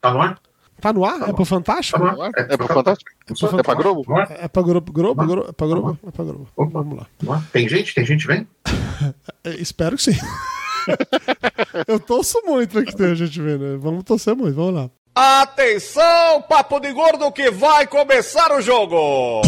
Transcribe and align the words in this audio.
Tá 0.00 0.10
no 0.12 0.22
ar? 0.22 0.38
Tá 0.80 0.92
no 0.94 1.04
ar? 1.04 1.20
Tá 1.20 1.28
é 1.28 1.32
pro 1.34 1.44
Fantástico? 1.44 1.98
Tá 1.98 2.12
no 2.12 2.22
ar? 2.22 2.30
É 2.36 2.56
pro 2.56 2.66
Fantástico? 2.66 3.10
É 3.58 3.62
pra 3.62 3.74
Globo? 3.74 4.04
No 4.08 4.16
ar? 4.18 4.30
É 4.30 4.48
pra 4.48 4.62
Globo? 4.62 4.92
Globo? 4.92 5.14
Tá 5.14 5.26
no 5.26 5.32
ar? 5.32 5.36
Globo? 5.36 5.48
É 5.50 5.52
pra 5.52 5.66
Globo? 5.66 5.98
Tá 6.02 6.08
É 6.08 6.10
pra 6.10 6.24
Globo. 6.24 6.48
Opa. 6.56 6.70
Vamos 6.82 6.98
lá. 7.22 7.42
Tem 7.52 7.68
gente? 7.68 7.94
Tem 7.94 8.04
gente 8.04 8.26
vendo? 8.26 8.46
É, 9.44 9.50
espero 9.60 9.96
que 9.96 10.02
sim. 10.04 10.16
Eu 11.86 12.00
torço 12.00 12.40
muito 12.46 12.72
pra 12.72 12.82
que 12.82 12.96
tenha 12.96 13.14
gente 13.14 13.40
vendo. 13.40 13.78
Vamos 13.78 14.02
torcer 14.04 14.34
muito, 14.34 14.54
vamos 14.54 14.74
lá. 14.74 14.90
Atenção, 15.14 16.40
papo 16.48 16.80
de 16.80 16.92
gordo 16.92 17.30
que 17.32 17.50
vai 17.50 17.86
começar 17.86 18.50
o 18.52 18.62
jogo. 18.62 19.42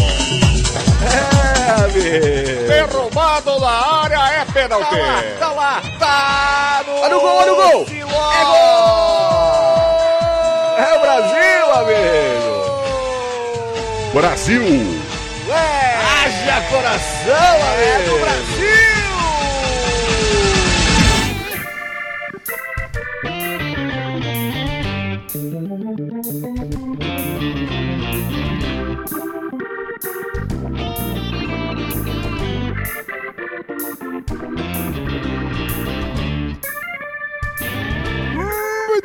É, 1.01 1.83
amigo. 1.83 2.67
Derrubado 2.67 3.59
na 3.59 4.01
área 4.03 4.41
é 4.41 4.45
pênalti. 4.45 4.89
Tá 4.89 4.97
lá, 4.97 5.23
tá 5.39 5.51
lá, 5.51 5.81
tá 5.97 6.83
no... 6.85 6.93
Olha 6.99 7.17
o 7.17 7.21
gol, 7.21 7.35
olha 7.37 7.53
o 7.53 7.55
gol. 7.55 7.85
É 7.89 8.43
gol. 8.45 9.02
É 10.77 10.93
o 10.93 10.99
Brasil, 10.99 11.71
amigo. 11.75 12.63
Brasil! 14.13 14.63
É. 15.49 15.95
Haja 15.95 16.61
coração, 16.69 17.55
amigo. 17.71 17.83
É 17.83 17.99
do 18.03 18.19
Brasil. 18.19 18.93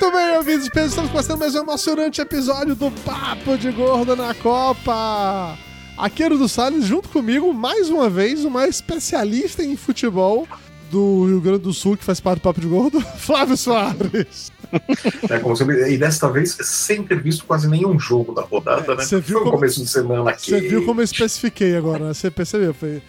Muito 0.01 0.17
bem, 0.17 0.37
ouvintes, 0.37 0.71
estamos 0.75 1.11
passando 1.11 1.39
mais 1.41 1.55
um 1.55 1.59
emocionante 1.61 2.21
episódio 2.21 2.75
do 2.75 2.91
Papo 3.05 3.57
de 3.59 3.71
Gordo 3.73 4.15
na 4.15 4.33
Copa. 4.35 5.59
Aqueiro 5.97 6.39
do 6.39 6.49
Salles, 6.49 6.85
junto 6.85 7.09
comigo, 7.09 7.53
mais 7.53 7.91
uma 7.91 8.09
vez, 8.09 8.45
uma 8.45 8.69
especialista 8.69 9.63
em 9.65 9.77
futebol 9.77 10.47
do 10.91 11.27
Rio 11.27 11.41
Grande 11.41 11.59
do 11.61 11.73
Sul, 11.73 11.97
que 11.97 12.05
faz 12.05 12.21
parte 12.21 12.39
do 12.39 12.43
Papo 12.43 12.61
de 12.61 12.69
Gordo, 12.69 13.01
Flávio 13.19 13.57
Soares. 13.57 14.53
É, 15.29 15.39
como 15.41 15.57
você- 15.57 15.65
e 15.93 15.99
desta 15.99 16.29
vez, 16.31 16.57
sem 16.63 17.03
ter 17.03 17.21
visto 17.21 17.45
quase 17.45 17.67
nenhum 17.69 17.99
jogo 17.99 18.33
da 18.35 18.43
rodada, 18.43 18.93
É, 18.93 18.97
né? 18.97 19.03
você 19.05 19.19
viu 19.21 19.39
Foi 19.39 19.41
o 19.41 19.45
como- 19.45 19.57
começo 19.57 19.81
de 19.83 19.89
semana 19.89 20.31
aqui. 20.31 20.51
Você 20.51 20.61
viu 20.61 20.85
como 20.87 21.01
eu 21.01 21.05
especifiquei 21.05 21.77
agora, 21.77 22.07
né? 22.07 22.15
Você 22.15 22.31
percebeu? 22.31 22.73
Foi 22.73 23.03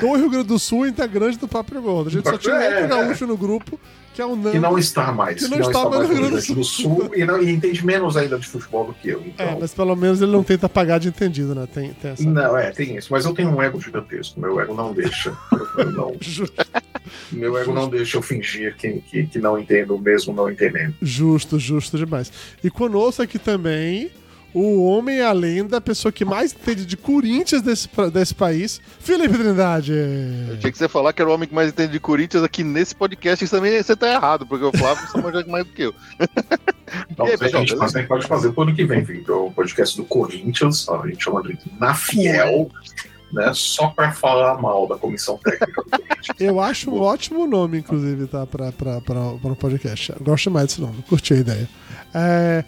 do 0.00 0.12
Rio 0.14 0.30
Grande 0.30 0.46
do 0.48 0.58
Sul, 0.58 0.86
integrante 0.86 1.38
do 1.38 1.48
Papo 1.48 1.74
de 1.74 1.80
Gordo. 1.80 2.08
A 2.08 2.12
gente 2.12 2.28
só 2.28 2.38
tinha 2.38 2.54
um 2.54 2.58
É, 2.58 2.68
outro 2.68 2.84
é. 2.84 2.86
gaúcho 2.88 3.26
no 3.26 3.36
grupo, 3.36 3.80
que 4.16 4.22
é 4.22 4.24
o 4.26 4.34
Nando. 4.34 4.50
Que 4.52 4.58
não 4.58 4.78
está 4.78 5.12
mais. 5.12 5.42
Que 5.46 5.48
não 5.48 5.60
está 5.60 5.88
mais 5.90 6.08
no 6.08 6.14
Rio 6.14 6.30
Grande 6.30 6.54
do 6.54 6.64
Sul. 6.64 7.10
e, 7.14 7.24
não- 7.24 7.40
e 7.42 7.50
entende 7.50 7.84
menos 7.84 8.16
ainda 8.16 8.38
de 8.38 8.46
futebol 8.48 8.86
do 8.86 8.94
que 8.94 9.10
eu. 9.10 9.22
Então, 9.26 9.46
É, 9.46 9.56
mas 9.60 9.74
pelo 9.74 9.94
menos 9.94 10.22
ele 10.22 10.32
não 10.32 10.42
tenta 10.42 10.68
pagar 10.68 10.98
de 10.98 11.08
entendido, 11.08 11.54
né? 11.54 11.68
Tem, 11.72 11.90
tem 11.92 12.10
essa. 12.12 12.22
Não, 12.28 12.56
é, 12.56 12.70
tem 12.70 12.96
isso. 12.96 13.08
Mas 13.12 13.26
eu 13.26 13.34
tenho 13.34 13.50
um 13.50 13.62
ego 13.62 13.78
gigantesco. 13.78 14.40
Meu 14.40 14.58
ego 14.58 14.72
não 14.74 14.94
deixa. 14.94 15.36
Eu 15.76 15.92
não- 15.92 16.16
meu 17.30 17.56
ego 17.58 17.72
não 17.74 17.88
deixa 17.88 18.16
eu 18.16 18.22
fingir 18.22 18.74
que, 18.76 19.00
que, 19.02 19.26
que 19.26 19.38
não 19.38 19.58
entendo 19.58 19.98
mesmo 19.98 20.32
não 20.32 20.50
entendendo. 20.50 20.94
Justo, 21.02 21.58
justo 21.58 21.98
demais. 21.98 22.32
E 22.64 22.70
conosco 22.70 23.20
aqui 23.22 23.38
também 23.38 24.10
o 24.58 24.82
homem, 24.86 25.20
a 25.20 25.32
lenda, 25.32 25.76
a 25.76 25.80
pessoa 25.82 26.10
que 26.10 26.24
mais 26.24 26.54
entende 26.54 26.86
de 26.86 26.96
Corinthians 26.96 27.60
desse, 27.60 27.86
desse 28.10 28.34
país, 28.34 28.80
Felipe 29.00 29.36
Trindade. 29.36 29.92
Eu 30.48 30.58
tinha 30.58 30.72
que 30.72 30.78
você 30.78 30.88
falar 30.88 31.12
que 31.12 31.20
era 31.20 31.30
o 31.30 31.34
homem 31.34 31.46
que 31.46 31.54
mais 31.54 31.68
entende 31.68 31.92
de 31.92 32.00
Corinthians 32.00 32.42
aqui 32.42 32.64
nesse 32.64 32.94
podcast, 32.94 33.44
isso 33.44 33.54
também 33.54 33.82
você 33.82 33.94
tá 33.94 34.10
errado, 34.10 34.46
porque 34.46 34.64
o 34.64 34.72
Flávio 34.72 35.06
só 35.08 35.20
manja 35.20 35.44
mais 35.46 35.66
do 35.66 35.72
que 35.72 35.82
eu. 35.82 35.94
Não, 37.18 37.26
E 37.26 37.32
aí, 37.32 37.36
mas 37.38 37.54
a, 37.54 37.58
gente, 37.58 37.72
pessoal, 37.72 37.84
a 37.84 37.98
gente 37.98 38.08
pode 38.08 38.26
fazer 38.26 38.52
pro 38.52 38.62
ano 38.62 38.74
que 38.74 38.84
vem, 38.86 39.02
Victor. 39.02 39.46
O 39.46 39.52
podcast 39.52 39.94
do 39.94 40.04
Corinthians, 40.04 40.88
a 40.88 41.06
gente 41.06 41.22
chama 41.22 41.42
de 41.42 41.58
Na 41.78 41.92
Fiel, 41.94 42.70
né? 43.30 43.52
Só 43.52 43.88
para 43.88 44.12
falar 44.12 44.58
mal 44.58 44.88
da 44.88 44.96
comissão 44.96 45.36
técnica 45.36 45.82
do 45.82 45.90
Corinthians. 45.90 46.40
Eu 46.40 46.60
acho 46.60 46.90
um 46.90 47.02
ótimo 47.02 47.46
nome, 47.46 47.78
inclusive, 47.80 48.26
tá? 48.26 48.46
Para 48.46 48.72
o 49.52 49.56
podcast. 49.56 50.12
Eu 50.12 50.24
gosto 50.24 50.50
mais 50.50 50.68
desse 50.68 50.80
nome, 50.80 51.02
curti 51.02 51.34
a 51.34 51.36
ideia. 51.36 51.68
É, 52.14 52.64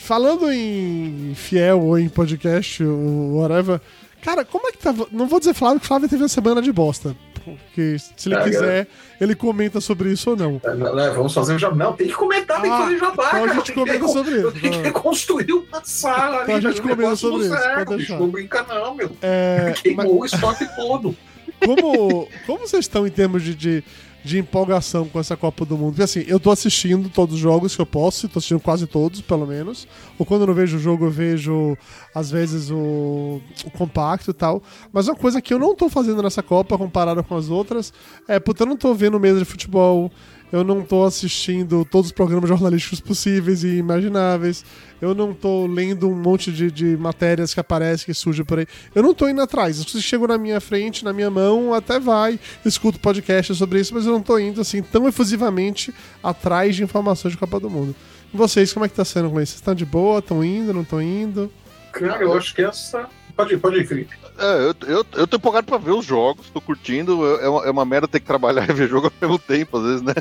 falando 0.00 0.50
em 0.52 1.32
fiel 1.34 1.80
ou 1.82 1.98
em 1.98 2.08
podcast, 2.08 2.82
ou 2.82 3.36
whatever, 3.40 3.80
cara, 4.22 4.44
como 4.44 4.68
é 4.68 4.72
que 4.72 4.78
tava? 4.78 5.06
Não 5.12 5.26
vou 5.26 5.38
dizer 5.38 5.54
Flávio 5.54 5.80
que 5.80 5.86
Flávio 5.86 6.08
teve 6.08 6.22
uma 6.22 6.28
semana 6.28 6.62
de 6.62 6.72
bosta. 6.72 7.14
Porque 7.44 7.96
se 7.98 8.28
ele 8.28 8.34
É, 8.34 8.42
quiser, 8.42 8.86
ele 9.20 9.32
comenta 9.36 9.80
sobre 9.80 10.10
isso 10.10 10.30
ou 10.30 10.36
não. 10.36 10.60
É, 10.64 10.74
né, 10.74 11.10
vamos 11.14 11.32
fazer 11.32 11.54
o 11.54 11.58
jabá. 11.58 11.76
Não, 11.76 11.92
tem 11.92 12.08
que 12.08 12.14
comentar, 12.14 12.60
tem 12.60 12.68
que 12.68 12.76
Ah, 12.76 12.82
fazer 12.82 12.98
jabá. 12.98 13.28
então 13.28 13.44
a 13.44 13.48
gente 13.54 13.66
tem 13.66 13.74
comenta 13.76 14.08
sobre 14.08 14.36
isso. 14.36 14.52
Tenho 14.52 14.72
que 14.72 14.78
reconstruir 14.80 15.52
uma 15.52 15.80
sala 15.84 16.42
Então 16.42 16.56
a 16.56 16.60
gente 16.60 16.82
comenta 16.82 17.14
sobre 17.14 17.48
não 17.48 17.98
isso. 17.98 18.16
Não 18.18 18.28
brinca, 18.28 18.64
não, 18.68 18.94
meu. 18.96 19.12
É, 19.22 19.66
mas- 19.68 19.80
Queimou 19.80 20.20
o 20.22 20.24
estoque 20.24 20.66
todo. 20.74 21.16
como, 21.64 22.28
como 22.46 22.58
vocês 22.66 22.84
estão 22.84 23.06
em 23.06 23.10
termos 23.10 23.44
de, 23.44 23.54
de, 23.54 23.84
de 24.26 24.38
empolgação 24.38 25.06
com 25.08 25.20
essa 25.20 25.36
Copa 25.36 25.64
do 25.64 25.78
Mundo? 25.78 25.90
Porque 25.90 26.02
assim, 26.02 26.24
eu 26.26 26.40
tô 26.40 26.50
assistindo 26.50 27.08
todos 27.08 27.36
os 27.36 27.40
jogos 27.40 27.76
que 27.76 27.80
eu 27.80 27.86
posso, 27.86 28.28
tô 28.28 28.40
assistindo 28.40 28.58
quase 28.58 28.86
todos, 28.86 29.20
pelo 29.20 29.46
menos. 29.46 29.86
Ou 30.18 30.26
quando 30.26 30.40
eu 30.40 30.48
não 30.48 30.54
vejo 30.54 30.76
o 30.76 30.80
jogo, 30.80 31.04
eu 31.04 31.10
vejo, 31.10 31.78
às 32.12 32.28
vezes, 32.28 32.68
o, 32.70 33.40
o 33.64 33.70
compacto 33.70 34.32
e 34.32 34.34
tal. 34.34 34.62
Mas 34.92 35.06
uma 35.06 35.14
coisa 35.14 35.40
que 35.40 35.54
eu 35.54 35.58
não 35.58 35.76
tô 35.76 35.88
fazendo 35.88 36.22
nessa 36.22 36.42
Copa, 36.42 36.76
comparada 36.76 37.22
com 37.22 37.36
as 37.36 37.48
outras, 37.48 37.92
é, 38.26 38.40
puta, 38.40 38.64
eu 38.64 38.66
não 38.66 38.76
tô 38.76 38.92
vendo 38.94 39.20
mesa 39.20 39.38
de 39.38 39.44
futebol. 39.44 40.10
Eu 40.52 40.62
não 40.62 40.82
tô 40.82 41.04
assistindo 41.04 41.84
todos 41.84 42.06
os 42.06 42.12
programas 42.12 42.48
jornalísticos 42.48 43.00
possíveis 43.00 43.64
e 43.64 43.76
imagináveis. 43.76 44.64
Eu 45.00 45.14
não 45.14 45.34
tô 45.34 45.66
lendo 45.66 46.08
um 46.08 46.14
monte 46.14 46.52
de, 46.52 46.70
de 46.70 46.96
matérias 46.96 47.52
que 47.52 47.60
aparecem, 47.60 48.06
que 48.06 48.14
surgem 48.14 48.44
por 48.44 48.60
aí. 48.60 48.66
Eu 48.94 49.02
não 49.02 49.12
tô 49.12 49.28
indo 49.28 49.40
atrás. 49.40 49.76
Se 49.76 50.00
chegam 50.00 50.26
na 50.28 50.38
minha 50.38 50.60
frente, 50.60 51.04
na 51.04 51.12
minha 51.12 51.30
mão, 51.30 51.74
até 51.74 51.98
vai. 51.98 52.38
Escuto 52.64 53.00
podcast 53.00 53.54
sobre 53.54 53.80
isso, 53.80 53.92
mas 53.92 54.06
eu 54.06 54.12
não 54.12 54.22
tô 54.22 54.38
indo 54.38 54.60
assim 54.60 54.82
tão 54.82 55.06
efusivamente 55.08 55.92
atrás 56.22 56.76
de 56.76 56.84
informações 56.84 57.32
de 57.32 57.38
Copa 57.38 57.58
do 57.58 57.68
Mundo. 57.68 57.94
E 58.32 58.36
vocês, 58.36 58.72
como 58.72 58.86
é 58.86 58.88
que 58.88 58.94
tá 58.94 59.04
sendo 59.04 59.30
com 59.30 59.40
isso? 59.40 59.52
Vocês 59.52 59.60
estão 59.60 59.74
de 59.74 59.84
boa? 59.84 60.20
Estão 60.20 60.44
indo? 60.44 60.72
Não 60.72 60.82
estão 60.82 61.02
indo? 61.02 61.52
Cara, 61.92 62.22
eu 62.22 62.32
acho 62.36 62.54
que 62.54 62.62
essa. 62.62 63.08
Pode 63.36 63.52
ir, 63.54 63.58
pode 63.58 63.78
ir, 63.78 63.86
Felipe. 63.86 64.14
É, 64.38 64.54
eu, 64.70 64.74
eu, 64.96 65.06
eu 65.14 65.26
tô 65.26 65.36
empolgado 65.36 65.66
pra 65.66 65.76
ver 65.76 65.90
os 65.92 66.04
jogos, 66.06 66.48
tô 66.50 66.60
curtindo. 66.60 67.26
É 67.38 67.48
uma, 67.48 67.66
é 67.66 67.70
uma 67.70 67.84
merda 67.84 68.08
ter 68.08 68.20
que 68.20 68.26
trabalhar 68.26 68.64
e 68.70 68.72
ver 68.72 68.88
jogo 68.88 69.06
ao 69.08 69.12
mesmo 69.28 69.38
tempo, 69.38 69.76
às 69.76 69.82
vezes, 69.84 70.02
né? 70.02 70.14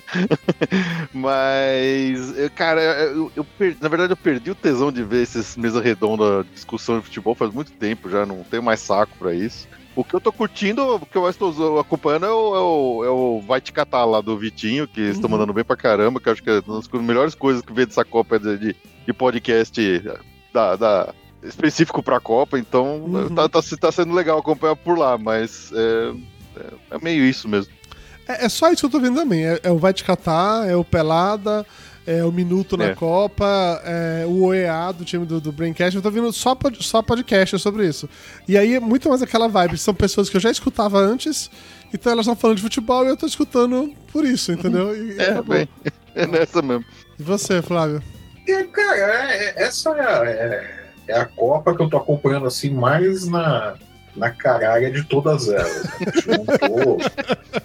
Mas, 1.13 2.37
eu- 2.37 2.49
cara, 2.51 2.81
eu, 2.81 3.31
eu 3.35 3.43
per- 3.43 3.77
na 3.81 3.87
verdade 3.87 4.11
eu 4.13 4.17
perdi 4.17 4.51
o 4.51 4.55
tesão 4.55 4.91
de 4.91 5.03
ver 5.03 5.23
esses 5.23 5.55
mesa 5.55 5.81
redonda 5.81 6.45
discussão 6.53 6.99
de 6.99 7.05
futebol 7.05 7.35
faz 7.35 7.53
muito 7.53 7.71
tempo 7.71 8.09
já, 8.09 8.25
não 8.25 8.43
tenho 8.43 8.63
mais 8.63 8.79
saco 8.81 9.13
pra 9.17 9.33
isso. 9.33 9.67
O 9.95 10.03
que 10.03 10.13
eu 10.13 10.19
tô 10.19 10.31
curtindo, 10.31 10.95
o 10.95 11.05
que 11.05 11.15
eu 11.17 11.21
mais 11.21 11.37
tô 11.37 11.79
acompanhando 11.79 12.25
é 12.25 12.31
o, 12.31 12.55
é 12.55 12.59
o, 12.59 13.03
é 13.05 13.09
o 13.09 13.41
Vai 13.47 13.61
Te 13.61 13.71
Catar 13.71 14.03
lá 14.03 14.19
do 14.19 14.37
Vitinho, 14.37 14.87
que 14.89 14.99
eles 14.99 15.15
estão 15.15 15.29
mandando 15.29 15.53
bem 15.53 15.63
pra 15.63 15.77
caramba, 15.77 16.19
que 16.19 16.27
eu 16.27 16.33
acho 16.33 16.43
que 16.43 16.49
é 16.49 16.61
uma 16.67 16.81
das 16.81 17.01
melhores 17.01 17.33
coisas 17.33 17.61
que 17.61 17.71
veio 17.71 17.87
dessa 17.87 18.03
Copa 18.03 18.37
de, 18.37 18.57
de, 18.57 18.75
de 19.05 19.13
podcast 19.13 20.03
da, 20.53 20.75
da- 20.75 21.13
específico 21.47 22.01
pra 22.03 22.19
Copa, 22.19 22.57
então 22.59 22.97
Uhum. 23.03 23.35
tá, 23.35 23.47
tá, 23.49 23.59
tá 23.79 23.91
sendo 23.91 24.13
legal 24.13 24.39
acompanhar 24.39 24.75
por 24.75 24.97
lá, 24.97 25.17
mas 25.17 25.71
é, 25.73 26.13
é, 26.59 26.95
é 26.95 26.99
meio 27.01 27.23
isso 27.23 27.47
mesmo. 27.47 27.71
É, 28.27 28.45
é 28.45 28.49
só 28.49 28.71
isso 28.71 28.81
que 28.81 28.85
eu 28.85 28.89
tô 28.89 28.99
vendo 28.99 29.15
também. 29.15 29.45
É, 29.45 29.59
é 29.63 29.71
o 29.71 29.77
Vai 29.77 29.93
Te 29.93 30.03
Catar, 30.03 30.67
é 30.67 30.75
o 30.75 30.83
Pelada, 30.83 31.65
é 32.07 32.23
o 32.23 32.31
Minuto 32.31 32.75
na 32.77 32.85
É. 32.85 32.95
Copa, 32.95 33.81
é 33.83 34.25
o 34.27 34.43
OEA 34.45 34.91
do 34.93 35.03
time 35.05 35.25
do, 35.25 35.39
do 35.41 35.51
Braincast. 35.51 35.95
Eu 35.95 36.01
tô 36.01 36.09
vendo 36.11 36.31
só, 36.33 36.53
pod, 36.55 36.83
só 36.83 37.01
podcast 37.01 37.57
sobre 37.59 37.87
isso. 37.87 38.09
E 38.47 38.57
aí 38.57 38.75
é 38.75 38.79
muito 38.79 39.09
mais 39.09 39.21
aquela 39.21 39.47
vibe. 39.47 39.77
São 39.77 39.93
pessoas 39.93 40.29
que 40.29 40.37
eu 40.37 40.41
já 40.41 40.49
escutava 40.51 40.99
antes, 40.99 41.49
então 41.93 42.11
elas 42.11 42.25
estão 42.25 42.35
falando 42.35 42.57
de 42.57 42.63
futebol 42.63 43.05
e 43.05 43.09
eu 43.09 43.17
tô 43.17 43.25
escutando 43.27 43.93
por 44.11 44.25
isso, 44.25 44.51
entendeu? 44.51 44.95
E, 44.95 45.19
É, 45.19 45.41
bem, 45.41 45.69
é 46.15 46.25
nessa 46.27 46.61
mesmo. 46.61 46.85
E 47.19 47.23
você, 47.23 47.61
Flávio? 47.61 48.01
É, 48.47 48.63
cara, 48.65 48.97
é- 49.33 49.45
é- 49.45 49.63
essa 49.63 49.89
é 49.89 50.01
a, 50.01 50.84
é- 51.07 51.17
a 51.19 51.25
Copa 51.25 51.75
que 51.75 51.81
eu 51.81 51.89
tô 51.89 51.97
acompanhando 51.97 52.45
assim 52.45 52.69
mais 52.69 53.27
na, 53.27 53.75
na 54.15 54.29
caralha 54.31 54.89
de 54.91 55.03
todas 55.03 55.49
elas. 55.49 55.83
né? 55.83 55.89
Não 56.27 56.45
tô- 56.45 56.97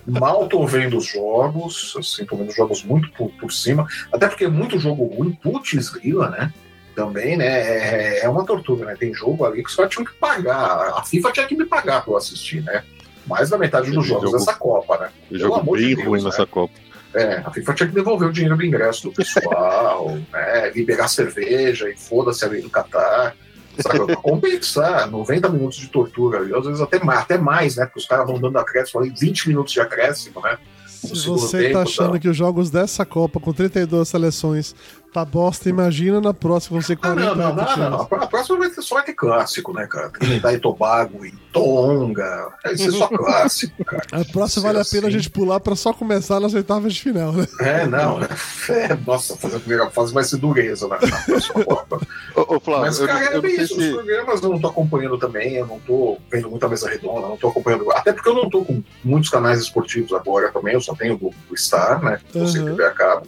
mal 0.07 0.49
tô 0.49 0.67
vendo 0.67 0.97
os 0.99 1.07
jogos, 1.07 1.95
assim, 1.99 2.25
tô 2.25 2.37
vendo 2.37 2.49
os 2.51 2.57
jogos 2.57 2.83
muito 2.85 3.11
por, 3.13 3.31
por 3.33 3.53
cima, 3.53 3.87
até 4.13 4.29
porque 4.29 4.45
é 4.45 4.49
muito 4.49 4.79
jogo 4.79 5.05
ruim, 5.07 5.33
putz 5.33 5.89
grila, 5.91 6.29
né? 6.31 6.53
Também, 6.95 7.37
né? 7.37 7.47
É, 7.47 8.25
é 8.25 8.29
uma 8.29 8.45
tortura, 8.45 8.85
né? 8.87 8.97
Tem 8.99 9.15
jogo 9.15 9.45
ali 9.47 9.63
que 9.63 9.71
só 9.71 9.87
tinha 9.87 10.05
que 10.05 10.13
pagar. 10.15 10.93
A 10.97 11.03
FIFA 11.05 11.33
tinha 11.33 11.47
que 11.47 11.57
me 11.57 11.65
pagar 11.65 12.03
pra 12.03 12.13
eu 12.13 12.17
assistir, 12.17 12.63
né? 12.63 12.83
Mais 13.27 13.49
da 13.51 13.57
metade 13.57 13.91
dos 13.93 14.05
jogos 14.07 14.25
jogo- 14.25 14.39
dessa 14.39 14.55
Copa, 14.55 14.99
né? 14.99 15.11
Pelo 15.29 15.41
Jogo 15.41 15.55
amor 15.55 15.79
de 15.79 15.85
bem 15.87 15.95
Deus, 15.95 16.09
ruim 16.09 16.19
né? 16.21 16.25
nessa 16.27 16.45
Copa. 16.47 16.75
É, 17.15 17.43
a 17.45 17.51
FIFA 17.51 17.75
tinha 17.75 17.89
que 17.89 17.95
devolver 17.95 18.29
o 18.29 18.33
dinheiro 18.33 18.57
do 18.57 18.65
ingresso 18.65 19.05
do 19.05 19.13
pessoal, 19.13 20.17
né, 20.33 20.71
liberar 20.71 21.09
cerveja 21.09 21.89
e 21.89 21.97
foda-se 21.97 22.45
a 22.45 22.49
lei 22.49 22.63
do 22.63 22.71
Catar. 22.71 23.35
Sabe, 23.79 24.15
compensar 24.17 25.11
90 25.11 25.49
minutos 25.49 25.79
de 25.79 25.89
tortura, 25.89 26.41
às 26.59 26.67
vezes 26.67 26.81
até 26.81 27.03
mais, 27.03 27.21
até 27.21 27.39
mais, 27.39 27.77
né? 27.77 27.87
Porque 27.87 28.01
os 28.01 28.07
caras 28.07 28.27
vão 28.27 28.39
dando 28.39 28.59
acréscimo 28.59 29.01
ali, 29.01 29.13
20 29.19 29.49
minutos 29.49 29.73
de 29.73 29.81
acréscimo, 29.81 30.41
né? 30.43 30.59
Se 30.87 31.27
você 31.27 31.63
tempo, 31.63 31.73
tá 31.75 31.83
achando 31.83 32.13
tá? 32.13 32.19
que 32.19 32.29
os 32.29 32.37
jogos 32.37 32.69
dessa 32.69 33.07
Copa, 33.07 33.41
com 33.41 33.55
32 33.55 34.07
seleções, 34.07 34.75
Tá 35.13 35.25
bosta, 35.25 35.69
imagina 35.69 36.21
na 36.21 36.33
próxima, 36.33 36.81
você 36.81 36.95
40 36.95 37.21
ah, 37.21 37.35
não, 37.35 37.55
não, 37.55 37.77
não, 37.77 37.91
não, 37.91 38.23
A 38.23 38.27
próxima 38.29 38.59
vai 38.59 38.71
ser 38.71 38.81
só 38.81 38.95
vai 38.95 39.05
ter 39.05 39.15
clássico, 39.15 39.73
né, 39.73 39.85
cara? 39.89 40.09
Trinidad 40.09 40.55
e 40.55 40.59
Tobago 40.61 41.27
e 41.27 41.33
Tonga. 41.53 42.53
Vai 42.63 42.77
ser 42.77 42.93
só 42.93 43.09
clássico, 43.09 43.85
cara. 43.85 44.05
A 44.13 44.25
próxima 44.25 44.69
vale 44.69 44.79
assim. 44.79 44.99
a 44.99 45.01
pena 45.01 45.07
a 45.07 45.11
assim. 45.11 45.19
gente 45.19 45.31
pular 45.31 45.59
pra 45.59 45.75
só 45.75 45.93
começar 45.93 46.39
nas 46.39 46.55
oitavas 46.55 46.95
de 46.95 47.03
final, 47.03 47.33
né? 47.33 47.45
É, 47.59 47.87
não. 47.87 48.21
É, 48.69 48.97
nossa, 49.05 49.37
fazer 49.37 49.57
a 49.57 49.61
primeira 49.61 49.91
fase 49.91 50.15
vai 50.15 50.23
ser 50.23 50.37
dureza 50.37 50.87
na, 50.87 51.01
na 51.01 51.17
próxima 51.27 51.65
Copa. 51.65 52.01
ô, 52.37 52.55
ô, 52.55 52.61
Flávio, 52.61 52.87
Mas, 52.87 52.99
cara, 53.01 53.33
eu, 53.33 53.39
é 53.39 53.41
bem 53.41 53.61
isso. 53.61 53.75
Se... 53.75 53.89
Os 53.89 53.95
programas 53.95 54.43
eu 54.43 54.49
não 54.49 54.61
tô 54.61 54.69
acompanhando 54.69 55.19
também, 55.19 55.55
eu 55.57 55.67
não 55.67 55.81
tô 55.81 56.19
vendo 56.31 56.49
muita 56.49 56.69
mesa 56.69 56.89
redonda, 56.89 57.27
não 57.27 57.37
tô 57.37 57.49
acompanhando. 57.49 57.91
Até 57.91 58.13
porque 58.13 58.29
eu 58.29 58.35
não 58.35 58.49
tô 58.49 58.65
com 58.65 58.81
muitos 59.03 59.29
canais 59.29 59.61
esportivos 59.61 60.13
agora 60.13 60.53
também, 60.53 60.75
eu 60.75 60.81
só 60.81 60.95
tenho 60.95 61.15
o 61.15 61.35
do 61.49 61.57
Star, 61.57 62.01
né? 62.01 62.21
Que 62.31 62.39
você 62.39 62.61
uhum. 62.61 62.67
TV 62.67 62.85
a 62.85 62.91
cabo. 62.93 63.27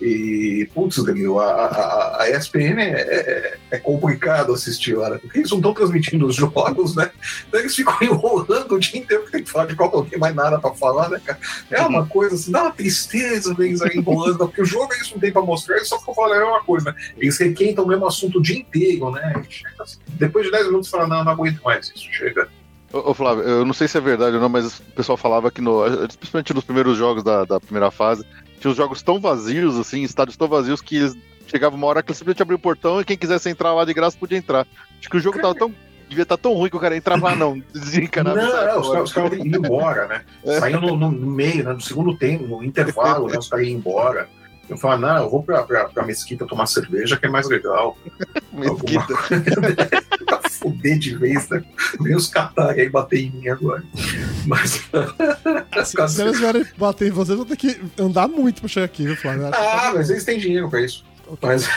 E, 0.00 0.68
putz, 0.74 1.02
Danilo, 1.02 1.38
a, 1.38 1.66
a, 1.66 2.22
a 2.22 2.30
ESPN 2.30 2.80
é, 2.80 3.00
é, 3.00 3.58
é, 3.70 3.78
complicado 3.78 4.52
assistir 4.52 4.94
lá, 4.94 5.10
né? 5.10 5.18
porque 5.18 5.38
eles 5.38 5.50
não 5.50 5.58
estão 5.58 5.72
transmitindo 5.72 6.26
os 6.26 6.34
jogos, 6.36 6.96
né? 6.96 7.10
Então 7.48 7.60
eles 7.60 7.74
ficam 7.74 7.96
enrolando 8.02 8.72
o 8.72 8.78
dia 8.78 9.00
inteiro 9.00 9.24
que 9.24 9.32
tem 9.32 9.44
que 9.44 9.50
falar 9.50 9.66
de 9.66 9.76
Copa, 9.76 9.98
não 9.98 10.04
tem 10.04 10.18
mais 10.18 10.34
nada 10.34 10.58
para 10.58 10.74
falar, 10.74 11.08
né, 11.08 11.20
cara? 11.24 11.38
É 11.70 11.80
uma 11.82 12.06
coisa 12.06 12.34
assim, 12.34 12.50
dá 12.50 12.62
uma 12.62 12.72
tristeza 12.72 13.54
eles 13.58 13.80
aí 13.82 13.96
enrolando, 13.96 14.38
porque 14.38 14.62
o 14.62 14.66
jogo 14.66 14.92
eles 14.94 15.10
não 15.12 15.18
tem 15.18 15.32
para 15.32 15.42
mostrar, 15.42 15.76
eles 15.76 15.88
só 15.88 15.98
ficam 15.98 16.14
falando 16.14 16.32
a 16.34 16.44
mesma 16.44 16.64
coisa, 16.64 16.90
né? 16.90 16.96
Eles 17.16 17.38
requentam 17.38 17.84
o 17.84 17.88
mesmo 17.88 18.06
assunto 18.06 18.38
o 18.38 18.42
dia 18.42 18.58
inteiro, 18.58 19.10
né? 19.12 19.42
Depois 20.08 20.44
de 20.44 20.52
10 20.52 20.66
minutos 20.66 20.90
fala, 20.90 21.06
não, 21.06 21.24
não 21.24 21.32
aguento 21.32 21.60
mais 21.62 21.88
isso, 21.88 22.08
chega. 22.12 22.48
Ô, 22.92 23.12
Flávio, 23.12 23.42
eu 23.42 23.64
não 23.64 23.72
sei 23.72 23.88
se 23.88 23.98
é 23.98 24.00
verdade 24.00 24.36
ou 24.36 24.40
não, 24.40 24.48
mas 24.48 24.78
o 24.78 24.82
pessoal 24.94 25.16
falava 25.16 25.50
que, 25.50 25.60
no, 25.60 25.82
principalmente 26.16 26.54
nos 26.54 26.62
primeiros 26.62 26.96
jogos 26.96 27.24
da, 27.24 27.44
da 27.44 27.58
primeira 27.58 27.90
fase, 27.90 28.24
tinha 28.64 28.70
os 28.70 28.76
jogos 28.78 29.02
tão 29.02 29.20
vazios, 29.20 29.78
assim, 29.78 30.02
estádios 30.02 30.38
tão 30.38 30.48
vazios 30.48 30.80
que 30.80 30.96
eles 30.96 31.14
chegava 31.46 31.76
uma 31.76 31.86
hora 31.86 32.02
que 32.02 32.14
simplesmente 32.14 32.40
abria 32.40 32.56
o 32.56 32.58
portão 32.58 32.98
e 32.98 33.04
quem 33.04 33.16
quisesse 33.16 33.50
entrar 33.50 33.74
lá 33.74 33.84
de 33.84 33.92
graça 33.92 34.16
podia 34.18 34.38
entrar. 34.38 34.66
Acho 34.98 35.10
que 35.10 35.16
o 35.18 35.20
jogo 35.20 35.38
tava 35.38 35.54
tão. 35.54 35.74
Devia 36.08 36.22
estar 36.22 36.36
tá 36.36 36.42
tão 36.42 36.54
ruim 36.54 36.70
que 36.70 36.76
o 36.76 36.80
cara 36.80 36.96
entrava 36.96 37.28
lá, 37.28 37.36
não. 37.36 37.62
Desencanado. 37.72 38.36
Não, 38.36 38.42
é, 38.42 38.78
os, 38.78 38.88
caras, 38.88 39.04
os 39.04 39.12
caras 39.12 39.32
iam 39.32 39.46
embora, 39.46 40.06
né? 40.06 40.22
É. 40.44 40.60
Saindo 40.60 40.80
no, 40.80 40.96
no, 40.96 41.30
meio, 41.30 41.64
né? 41.64 41.72
No 41.74 41.80
segundo 41.80 42.16
tempo, 42.16 42.46
no 42.46 42.64
intervalo, 42.64 43.28
né? 43.30 43.38
Os 43.38 43.48
caras 43.48 43.66
iam 43.66 43.76
embora. 43.76 44.28
Eu 44.68 44.78
falo, 44.78 45.00
não, 45.00 45.24
eu 45.24 45.30
vou 45.30 45.42
pra, 45.42 45.62
pra, 45.62 45.84
pra 45.84 46.04
mesquita 46.04 46.46
tomar 46.46 46.66
cerveja, 46.66 47.16
que 47.16 47.26
é 47.26 47.28
mais 47.28 47.48
legal. 47.48 47.98
mesquita. 48.52 49.14
pra 50.24 50.50
fuder 50.50 50.98
de 50.98 51.16
vez, 51.16 51.48
né? 51.48 51.62
Vem 52.00 52.16
os 52.16 52.28
catar 52.28 52.70
aí 52.70 52.88
bater 52.88 53.20
em 53.20 53.30
mim 53.30 53.48
agora. 53.48 53.82
Mas. 54.46 54.82
Se 55.84 56.22
eles 56.22 56.38
vierem 56.38 56.64
bater 56.78 57.08
em 57.08 57.10
vocês, 57.10 57.36
vão 57.36 57.46
ter 57.46 57.56
que 57.56 57.80
andar 57.98 58.28
muito 58.28 58.60
pra 58.60 58.68
chegar 58.68 58.86
aqui, 58.86 59.04
viu, 59.04 59.16
Flávio? 59.16 59.50
Ah, 59.52 59.92
mas 59.94 60.08
eles 60.08 60.24
têm 60.24 60.38
dinheiro 60.38 60.70
pra 60.70 60.80
isso. 60.80 61.04
Okay. 61.26 61.48
Mas. 61.48 61.68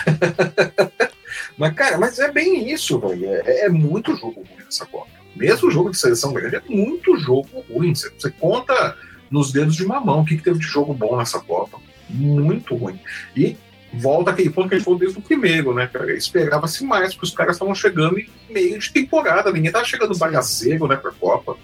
mas, 1.57 1.73
cara, 1.73 1.97
mas 1.97 2.19
é 2.19 2.31
bem 2.31 2.71
isso, 2.71 2.99
velho. 2.99 3.25
É, 3.25 3.65
é 3.65 3.69
muito 3.69 4.15
jogo 4.15 4.41
ruim 4.41 4.63
nessa 4.63 4.85
Copa. 4.85 5.07
Mesmo 5.35 5.69
jogo 5.69 5.91
de 5.91 5.97
seleção 5.97 6.33
grande 6.33 6.55
é 6.55 6.61
muito 6.67 7.17
jogo 7.17 7.63
ruim. 7.69 7.93
Você, 7.93 8.09
você 8.09 8.31
conta 8.31 8.95
nos 9.29 9.51
dedos 9.51 9.75
de 9.75 9.85
uma 9.85 9.99
mão 9.99 10.21
o 10.21 10.25
que, 10.25 10.37
que 10.37 10.43
teve 10.43 10.59
de 10.59 10.65
jogo 10.65 10.93
bom 10.93 11.17
nessa 11.17 11.39
Copa 11.39 11.79
muito 12.09 12.75
ruim. 12.75 12.99
E 13.35 13.57
volta 13.93 14.31
aquele 14.31 14.49
ponto 14.49 14.69
que 14.69 14.75
a 14.75 14.77
gente 14.77 14.85
falou 14.85 14.99
desde 14.99 15.17
o 15.17 15.21
primeiro, 15.21 15.73
né, 15.73 15.87
cara? 15.87 16.13
Esperava-se 16.13 16.83
mais, 16.83 17.13
porque 17.13 17.27
os 17.27 17.33
caras 17.33 17.55
estavam 17.55 17.73
chegando 17.73 18.19
em 18.19 18.29
meio 18.49 18.79
de 18.79 18.91
temporada, 18.91 19.51
ninguém 19.51 19.71
tava 19.71 19.85
chegando 19.85 20.17
bagaceiro, 20.17 20.87
né, 20.87 20.95
pra 20.95 21.11
Copa. 21.11 21.57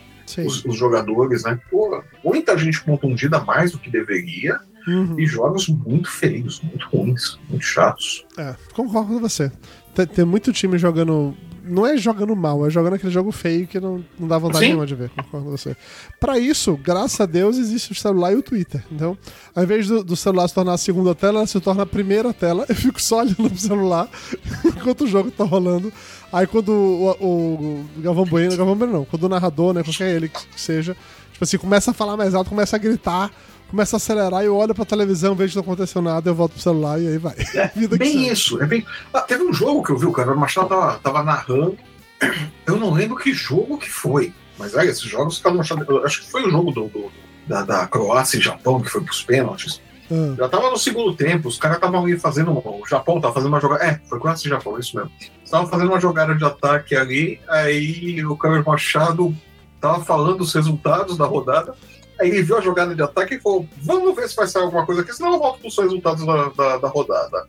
Os, 0.45 0.63
os, 0.65 0.75
jogadores, 0.75 1.43
né? 1.43 1.59
Pô, 1.69 2.01
muita 2.23 2.57
gente 2.57 2.81
contundida 2.81 3.41
mais 3.41 3.71
do 3.71 3.77
que 3.77 3.89
deveria. 3.89 4.59
Uhum. 4.87 5.19
E 5.19 5.25
jogos 5.25 5.67
muito 5.67 6.09
feios, 6.09 6.61
muito 6.61 6.87
ruins, 6.87 7.39
muito 7.49 7.63
chatos. 7.63 8.25
É, 8.37 8.55
concordo 8.73 9.13
com 9.13 9.19
você. 9.19 9.51
Tem, 9.93 10.05
tem 10.05 10.25
muito 10.25 10.51
time 10.51 10.77
jogando 10.77 11.35
não 11.63 11.85
é 11.85 11.95
jogando 11.97 12.35
mal, 12.35 12.65
é 12.65 12.69
jogando 12.69 12.95
aquele 12.95 13.11
jogo 13.11 13.31
feio 13.31 13.65
que 13.65 13.79
não, 13.79 14.03
não 14.19 14.27
dá 14.27 14.37
vontade 14.37 14.59
Sim. 14.59 14.67
nenhuma 14.67 14.85
de 14.85 14.95
ver, 14.95 15.09
concordo 15.09 15.45
com 15.45 15.51
você. 15.51 15.75
Pra 16.19 16.37
isso, 16.37 16.77
graças 16.81 17.19
a 17.19 17.25
Deus, 17.25 17.57
existe 17.57 17.91
o 17.91 17.95
celular 17.95 18.33
e 18.33 18.35
o 18.35 18.43
Twitter. 18.43 18.83
Então, 18.91 19.17
ao 19.55 19.63
invés 19.63 19.87
do, 19.87 20.03
do 20.03 20.15
celular 20.15 20.47
se 20.47 20.53
tornar 20.53 20.73
a 20.73 20.77
segunda 20.77 21.15
tela, 21.15 21.39
ela 21.39 21.47
se 21.47 21.59
torna 21.59 21.83
a 21.83 21.85
primeira 21.85 22.33
tela. 22.33 22.65
Eu 22.69 22.75
fico 22.75 23.01
só 23.01 23.19
olhando 23.19 23.49
pro 23.49 23.57
celular 23.57 24.09
enquanto 24.65 25.05
o 25.05 25.07
jogo 25.07 25.31
tá 25.31 25.43
rolando. 25.43 25.91
Aí 26.31 26.47
quando 26.47 26.69
o, 26.69 27.11
o, 27.19 27.85
o 27.97 28.01
Galvão 28.01 28.25
Bueno, 28.25 28.57
Galvão 28.57 28.75
Bueno 28.75 28.93
não, 28.93 29.05
quando 29.05 29.23
o 29.23 29.29
narrador, 29.29 29.73
né, 29.73 29.83
qualquer 29.83 30.15
ele 30.15 30.29
que 30.29 30.41
seja, 30.55 30.97
tipo 31.31 31.43
assim, 31.43 31.57
começa 31.57 31.91
a 31.91 31.93
falar 31.93 32.17
mais 32.17 32.33
alto, 32.33 32.49
começa 32.49 32.75
a 32.75 32.79
gritar 32.79 33.31
começa 33.73 33.95
a 33.95 33.97
acelerar, 33.97 34.43
eu 34.43 34.55
olho 34.55 34.75
pra 34.75 34.85
televisão, 34.85 35.33
vejo 35.33 35.53
que 35.53 35.55
não 35.55 35.63
aconteceu 35.63 35.99
nada, 35.99 36.29
eu 36.29 36.35
volto 36.35 36.51
pro 36.51 36.61
celular 36.61 37.01
e 37.01 37.07
aí 37.07 37.17
vai. 37.17 37.33
É, 37.55 37.71
bem 37.97 38.27
isso. 38.27 38.61
É 38.61 38.67
bem... 38.67 38.85
Ah, 39.11 39.21
teve 39.21 39.43
um 39.43 39.51
jogo 39.51 39.81
que 39.81 39.91
eu 39.91 39.97
vi, 39.97 40.05
o 40.05 40.11
cara 40.11 40.35
Machado 40.35 40.69
tava, 40.69 40.99
tava 40.99 41.23
narrando. 41.23 41.75
Eu 42.67 42.77
não 42.77 42.93
lembro 42.93 43.17
que 43.17 43.33
jogo 43.33 43.79
que 43.79 43.89
foi. 43.89 44.31
Mas 44.59 44.75
olha, 44.75 44.91
esses 44.91 45.01
jogos 45.01 45.39
que 45.39 45.49
Machado. 45.49 46.05
Acho 46.05 46.21
que 46.21 46.29
foi 46.29 46.43
o 46.47 46.51
jogo 46.51 46.71
do, 46.71 46.87
do 46.87 47.11
da, 47.47 47.63
da, 47.63 47.87
Croácia 47.87 48.37
e 48.37 48.41
Japão, 48.41 48.79
que 48.79 48.89
foi 48.89 49.01
pros 49.01 49.23
pênaltis. 49.23 49.81
Ah. 50.11 50.35
Já 50.37 50.47
tava 50.47 50.69
no 50.69 50.77
segundo 50.77 51.15
tempo, 51.15 51.47
os 51.47 51.57
caras 51.57 51.77
estavam 51.77 52.05
ali 52.05 52.17
fazendo. 52.19 52.51
O 52.51 52.83
Japão 52.87 53.19
tava 53.19 53.33
fazendo 53.33 53.49
uma 53.49 53.59
jogada. 53.59 53.83
É, 53.83 53.99
foi 54.07 54.19
Croácia 54.19 54.47
e 54.47 54.49
Japão, 54.51 54.77
isso 54.77 54.95
mesmo. 54.95 55.11
Estavam 55.43 55.67
fazendo 55.67 55.89
uma 55.89 55.99
jogada 55.99 56.35
de 56.35 56.45
ataque 56.45 56.95
ali, 56.95 57.41
aí 57.49 58.23
o 58.23 58.37
Carlos 58.37 58.63
Machado 58.63 59.35
tava 59.81 60.05
falando 60.05 60.41
os 60.41 60.53
resultados 60.53 61.17
da 61.17 61.25
rodada. 61.25 61.75
Aí 62.19 62.29
ele 62.29 62.43
viu 62.43 62.57
a 62.57 62.61
jogada 62.61 62.93
de 62.93 63.01
ataque 63.01 63.35
e 63.35 63.39
falou: 63.39 63.67
Vamos 63.81 64.15
ver 64.15 64.29
se 64.29 64.35
vai 64.35 64.47
sair 64.47 64.63
alguma 64.63 64.85
coisa 64.85 65.01
aqui, 65.01 65.13
senão 65.13 65.33
eu 65.33 65.39
volto 65.39 65.59
para 65.59 65.67
os 65.67 65.77
resultados 65.77 66.25
da, 66.25 66.49
da, 66.49 66.77
da, 66.77 66.87
rodada. 66.87 67.47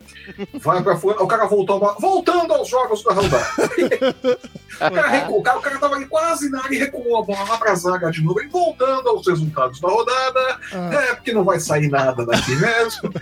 Vai 0.55 0.83
pra 0.83 0.97
fora, 0.97 1.23
o 1.23 1.27
cara 1.27 1.47
voltou, 1.47 1.97
voltando 2.01 2.53
aos 2.55 2.69
jogos 2.69 3.03
da 3.05 3.13
rodada. 3.13 3.47
o, 4.75 4.79
cara 4.79 5.09
recuou, 5.09 5.41
o, 5.41 5.43
cara, 5.43 5.59
o 5.59 5.63
cara 5.63 5.79
tava 5.79 5.97
ali 5.97 6.07
quase 6.07 6.49
na 6.51 6.63
área 6.63 6.75
e 6.75 6.79
recuou 6.79 7.19
a 7.19 7.23
bola 7.23 7.45
lá 7.45 7.59
pra 7.59 7.75
zaga 7.75 8.11
de 8.11 8.23
novo, 8.23 8.41
e 8.41 8.49
voltando 8.49 9.09
aos 9.09 9.27
resultados 9.27 9.81
da 9.81 9.89
rodada. 9.89 10.59
Ah. 10.73 10.95
É, 10.95 11.15
porque 11.15 11.33
não 11.33 11.45
vai 11.45 11.61
sair 11.61 11.89
nada 11.89 12.25
daqui 12.25 12.57
mesmo. 12.57 13.13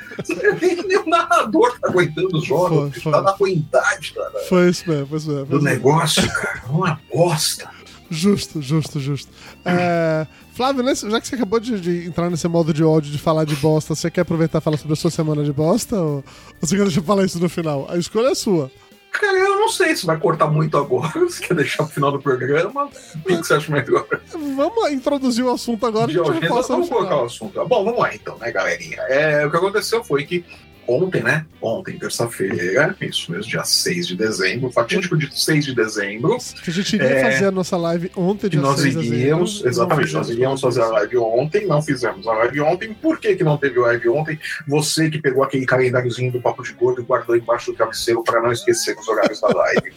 Nem 0.86 0.98
o 0.98 1.08
narrador 1.08 1.78
tá 1.80 1.88
aguentando 1.88 2.38
os 2.38 2.44
jogos, 2.44 2.92
foi, 2.94 3.02
foi. 3.02 3.12
tá 3.12 3.22
na 3.22 3.32
ruindade 3.32 4.14
da, 4.14 4.30
foi 4.48 4.70
isso 4.70 4.88
mesmo, 4.88 5.06
foi 5.06 5.18
isso 5.18 5.30
mesmo. 5.30 5.46
do 5.46 5.60
negócio, 5.60 6.26
cara. 6.32 6.62
Uma 6.68 7.00
bosta. 7.12 7.68
Justo, 8.12 8.60
justo, 8.60 9.00
justo. 9.00 9.32
É, 9.64 10.26
Flávio, 10.54 10.84
já 10.84 11.20
que 11.20 11.26
você 11.26 11.34
acabou 11.34 11.58
de, 11.58 11.80
de, 11.80 12.06
entrar 12.06 12.28
nesse 12.28 12.46
modo 12.46 12.74
de 12.74 12.84
ódio 12.84 13.10
de 13.10 13.18
falar 13.18 13.44
de 13.44 13.56
bosta, 13.56 13.94
você 13.94 14.10
quer 14.10 14.20
aproveitar 14.20 14.58
e 14.58 14.60
falar 14.60 14.76
sobre 14.76 14.92
a 14.92 14.96
sua 14.96 15.10
semana 15.10 15.42
de 15.42 15.52
bosta? 15.52 15.96
Ou, 15.96 16.16
ou 16.16 16.24
você 16.60 16.76
quer 16.76 16.82
deixar 16.82 17.00
eu 17.00 17.04
falar 17.04 17.24
isso 17.24 17.38
no 17.38 17.48
final? 17.48 17.86
A 17.88 17.96
escolha 17.96 18.28
é 18.28 18.34
sua. 18.34 18.70
Cara, 19.12 19.38
eu 19.38 19.56
não 19.56 19.68
sei 19.68 19.94
se 19.94 20.06
vai 20.06 20.18
cortar 20.18 20.48
muito 20.48 20.76
agora, 20.76 21.12
se 21.28 21.40
quer 21.40 21.54
deixar 21.54 21.84
pro 21.84 21.92
final 21.92 22.12
do 22.12 22.18
programa. 22.20 22.84
O 22.86 23.22
que 23.22 23.36
você 23.36 23.54
acha 23.54 23.70
melhor? 23.70 24.06
Vamos 24.30 24.90
introduzir 24.90 25.44
o 25.44 25.50
assunto 25.50 25.86
agora. 25.86 26.10
De 26.10 26.20
agenda, 26.20 26.62
vamos 26.62 26.88
colocar 26.88 27.16
o 27.16 27.24
assunto. 27.24 27.64
Bom, 27.66 27.84
vamos 27.84 28.00
lá 28.00 28.14
então, 28.14 28.36
né, 28.38 28.50
galerinha? 28.50 29.00
É, 29.08 29.46
o 29.46 29.50
que 29.50 29.56
aconteceu 29.56 30.02
foi 30.02 30.24
que 30.24 30.44
ontem, 30.86 31.22
né? 31.22 31.46
Ontem, 31.60 31.98
terça-feira, 31.98 32.96
isso 33.00 33.30
mesmo, 33.30 33.50
dia 33.50 33.64
6 33.64 34.08
de 34.08 34.16
dezembro, 34.16 34.70
fatídico 34.70 35.16
de 35.16 35.28
6 35.32 35.66
de 35.66 35.74
dezembro. 35.74 36.36
Que 36.62 36.70
a 36.70 36.72
gente 36.72 36.96
iria 36.96 37.08
é, 37.08 37.22
fazer 37.32 37.46
a 37.46 37.50
nossa 37.50 37.76
live 37.76 38.10
ontem, 38.16 38.48
dia 38.48 38.60
nós 38.60 38.80
6 38.80 38.96
iríamos, 38.96 39.62
de 39.62 39.68
Exatamente, 39.68 40.12
nós 40.12 40.28
iríamos 40.28 40.60
fazer 40.60 40.82
a 40.82 40.88
live 40.88 41.18
ontem, 41.18 41.66
não 41.66 41.80
fizemos 41.80 42.26
a 42.26 42.32
live 42.32 42.60
ontem. 42.60 42.92
Por 42.94 43.18
que, 43.18 43.36
que 43.36 43.44
não 43.44 43.56
teve 43.56 43.78
live 43.78 44.08
ontem? 44.08 44.38
Você 44.66 45.08
que 45.08 45.20
pegou 45.20 45.42
aquele 45.42 45.66
calendáriozinho 45.66 46.32
do 46.32 46.40
Papo 46.40 46.62
de 46.62 46.72
Gordo 46.72 47.00
e 47.00 47.04
guardou 47.04 47.36
embaixo 47.36 47.70
do 47.70 47.76
travesseiro 47.76 48.22
para 48.24 48.40
não 48.40 48.50
esquecer 48.50 48.96
os 48.98 49.06
horários 49.06 49.40
da 49.40 49.48
live. 49.48 49.92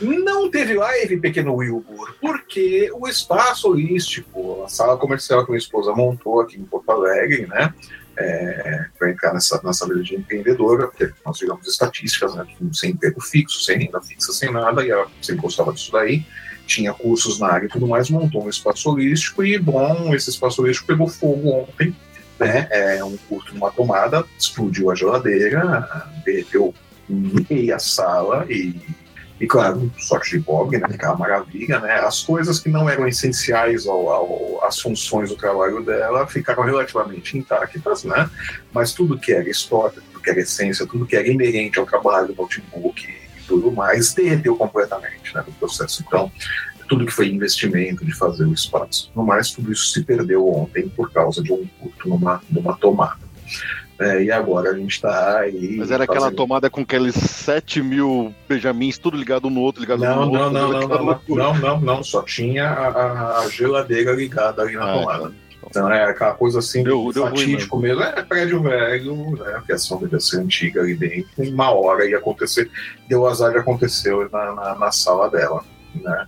não 0.00 0.50
teve 0.50 0.74
live, 0.74 1.18
pequeno 1.18 1.54
Wilbur, 1.54 2.14
porque 2.20 2.90
o 2.94 3.06
espaço 3.06 3.68
holístico, 3.68 4.62
a 4.64 4.68
sala 4.68 4.96
comercial 4.96 5.44
que 5.44 5.50
minha 5.50 5.58
esposa 5.58 5.92
montou 5.92 6.40
aqui 6.40 6.58
em 6.58 6.64
Porto 6.64 6.90
Alegre, 6.90 7.46
né? 7.46 7.74
É, 8.16 8.86
para 8.98 9.10
entrar 9.10 9.34
nessa, 9.34 9.60
nessa 9.62 9.86
vida 9.86 10.02
de 10.02 10.14
empreendedora, 10.16 10.88
porque 10.88 11.10
nós 11.24 11.38
tivemos 11.38 11.66
estatísticas, 11.66 12.34
né, 12.34 12.46
sem 12.72 12.90
emprego 12.90 13.20
fixo, 13.20 13.60
sem 13.60 13.78
renda 13.78 14.00
fixa, 14.00 14.32
sem 14.32 14.52
nada, 14.52 14.84
e 14.84 14.90
ela 14.90 15.06
sempre 15.20 15.42
gostava 15.42 15.72
disso 15.72 15.92
daí, 15.92 16.24
tinha 16.66 16.92
cursos 16.92 17.38
na 17.38 17.48
área 17.48 17.66
e 17.66 17.68
tudo 17.68 17.86
mais, 17.86 18.08
montou 18.08 18.44
um 18.44 18.48
espaço 18.48 18.90
holístico, 18.90 19.44
e 19.44 19.58
bom, 19.58 20.14
esse 20.14 20.30
espaço 20.30 20.62
holístico 20.62 20.86
pegou 20.86 21.08
fogo 21.08 21.50
ontem, 21.50 21.94
né, 22.38 22.66
é 22.70 23.04
um 23.04 23.16
curto 23.16 23.54
numa 23.54 23.70
tomada, 23.70 24.24
explodiu 24.38 24.90
a 24.90 24.94
geladeira, 24.94 26.10
derreteu 26.24 26.74
meia 27.08 27.78
sala 27.78 28.46
e 28.48 28.74
e 29.40 29.46
claro, 29.46 29.90
sorte 29.98 30.38
de 30.38 30.44
pobre, 30.44 30.78
né? 30.78 30.86
Aquela 30.88 31.16
maravilha, 31.16 31.80
né? 31.80 31.94
As 31.94 32.22
coisas 32.22 32.60
que 32.60 32.68
não 32.68 32.88
eram 32.88 33.06
essenciais 33.06 33.86
ao, 33.86 34.08
ao, 34.08 34.64
às 34.64 34.80
funções 34.80 35.30
do 35.30 35.36
trabalho 35.36 35.82
dela 35.82 36.26
ficaram 36.26 36.62
relativamente 36.62 37.36
intactas, 37.36 38.04
né? 38.04 38.30
Mas 38.72 38.92
tudo 38.92 39.18
que 39.18 39.32
era 39.32 39.48
história, 39.48 40.00
tudo 40.12 40.22
que 40.22 40.30
era 40.30 40.40
essência, 40.40 40.86
tudo 40.86 41.04
que 41.04 41.16
era 41.16 41.26
inerente 41.26 41.78
ao 41.78 41.86
trabalho 41.86 42.28
do 42.28 42.34
notebook 42.34 43.04
e 43.06 43.42
tudo 43.42 43.72
mais, 43.72 44.14
derreteu 44.14 44.56
completamente, 44.56 45.34
né? 45.34 45.42
No 45.44 45.52
processo. 45.54 46.04
Então, 46.06 46.30
tudo 46.88 47.04
que 47.04 47.12
foi 47.12 47.28
investimento 47.28 48.04
de 48.04 48.14
fazer 48.14 48.44
o 48.44 48.52
espaço. 48.52 49.10
No 49.16 49.24
mais, 49.24 49.50
tudo 49.50 49.72
isso 49.72 49.86
se 49.86 50.04
perdeu 50.04 50.46
ontem 50.48 50.88
por 50.88 51.10
causa 51.10 51.42
de 51.42 51.52
um 51.52 51.66
curto 51.80 52.08
numa, 52.08 52.40
numa 52.48 52.76
tomada. 52.76 53.24
É, 54.00 54.24
e 54.24 54.30
agora 54.32 54.70
a 54.70 54.74
gente 54.74 55.00
tá 55.00 55.38
aí. 55.38 55.76
Mas 55.78 55.90
era 55.90 56.02
aquela 56.04 56.22
fazendo- 56.22 56.36
tomada 56.36 56.68
com 56.68 56.80
aqueles 56.80 57.14
7 57.14 57.80
mil 57.80 58.34
Benjamins, 58.48 58.98
tudo 58.98 59.16
ligado 59.16 59.46
um 59.46 59.50
no 59.50 59.60
outro, 59.60 59.80
ligado 59.80 60.00
Não, 60.00 60.26
no 60.26 60.32
não, 60.32 60.40
outro. 60.42 60.52
não, 60.52 60.68
não, 60.72 60.78
aquela 60.80 60.98
não, 60.98 61.04
loucura. 61.06 61.42
não, 61.44 61.58
não, 61.58 61.80
não, 61.80 62.02
só 62.02 62.22
tinha 62.22 62.66
a, 62.68 63.38
a- 63.44 63.48
geladeira 63.48 64.12
ligada 64.12 64.62
ali 64.62 64.74
na 64.74 64.84
Ah, 64.92 64.98
tomada. 64.98 65.32
Então 65.66 65.90
é 65.92 66.04
aquela 66.04 66.34
coisa 66.34 66.58
assim, 66.58 66.82
Deu- 66.84 67.10
deu 67.12 67.22
ruim 67.24 67.36
fatídico 67.38 67.78
mesmo. 67.78 68.02
É 68.02 68.22
prédio 68.22 68.60
velho, 68.62 69.30
né? 69.38 69.62
A 69.70 69.74
ação 69.74 69.98
deve 70.00 70.20
ser 70.20 70.38
antiga 70.40 70.80
ali 70.82 70.94
dentro. 70.94 71.26
Em 71.42 71.52
uma 71.54 71.70
hora 71.70 72.04
ia 72.08 72.18
acontecer. 72.18 72.68
Deu 73.08 73.26
azar 73.26 73.50
de 73.52 73.58
aconteceu 73.58 74.28
na, 74.30 74.54
na, 74.54 74.74
na 74.74 74.92
sala 74.92 75.30
dela, 75.30 75.64
né? 75.94 76.26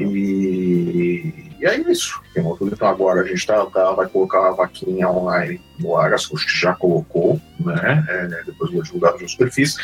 E, 0.00 1.47
e 1.60 1.66
é 1.66 1.76
isso. 1.90 2.20
Então 2.36 2.88
agora 2.88 3.22
a 3.22 3.24
gente 3.24 3.46
tá, 3.46 3.64
tá- 3.66 3.92
vai 3.92 4.06
colocar 4.08 4.46
a 4.48 4.52
vaquinha 4.52 5.08
online 5.08 5.60
no 5.78 5.96
ar, 5.96 6.12
as 6.12 6.26
coisas 6.26 6.50
que 6.50 6.58
já 6.58 6.74
colocou, 6.74 7.40
né? 7.60 8.04
É, 8.08 8.44
depois 8.44 8.72
vou 8.72 8.82
divulgar 8.82 9.12
nos 9.12 9.20
meus 9.20 9.34
perfis. 9.34 9.76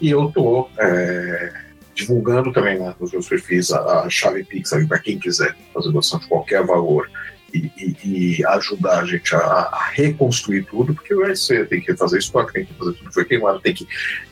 E 0.00 0.10
eu 0.10 0.30
tô 0.32 0.68
é, 0.78 1.52
divulgando 1.94 2.52
também 2.52 2.78
né, 2.78 2.94
nos 3.00 3.12
meus 3.12 3.28
perfis 3.28 3.70
a, 3.72 4.02
a 4.02 4.10
chave 4.10 4.44
Pix 4.44 4.70
para 4.88 4.98
quem 4.98 5.18
quiser 5.18 5.54
fazer 5.74 5.90
doação 5.90 6.18
de 6.18 6.26
qualquer 6.26 6.64
valor 6.64 7.10
e, 7.52 7.70
e- 7.76 8.36
e 8.38 8.46
ajudar 8.46 9.00
a 9.00 9.04
gente 9.04 9.34
a, 9.34 9.38
a 9.38 9.88
reconstruir 9.92 10.64
tudo, 10.64 10.94
porque 10.94 11.14
vai 11.14 11.36
ser, 11.36 11.68
tem 11.68 11.80
que 11.82 11.94
fazer 11.96 12.18
estoque, 12.18 12.52
tem 12.54 12.64
que 12.64 12.72
fazer 12.74 12.92
tudo 12.94 13.08
que 13.08 13.14
foi 13.14 13.24
queimado, 13.26 13.60
tem 13.60 13.74
que 13.74 13.86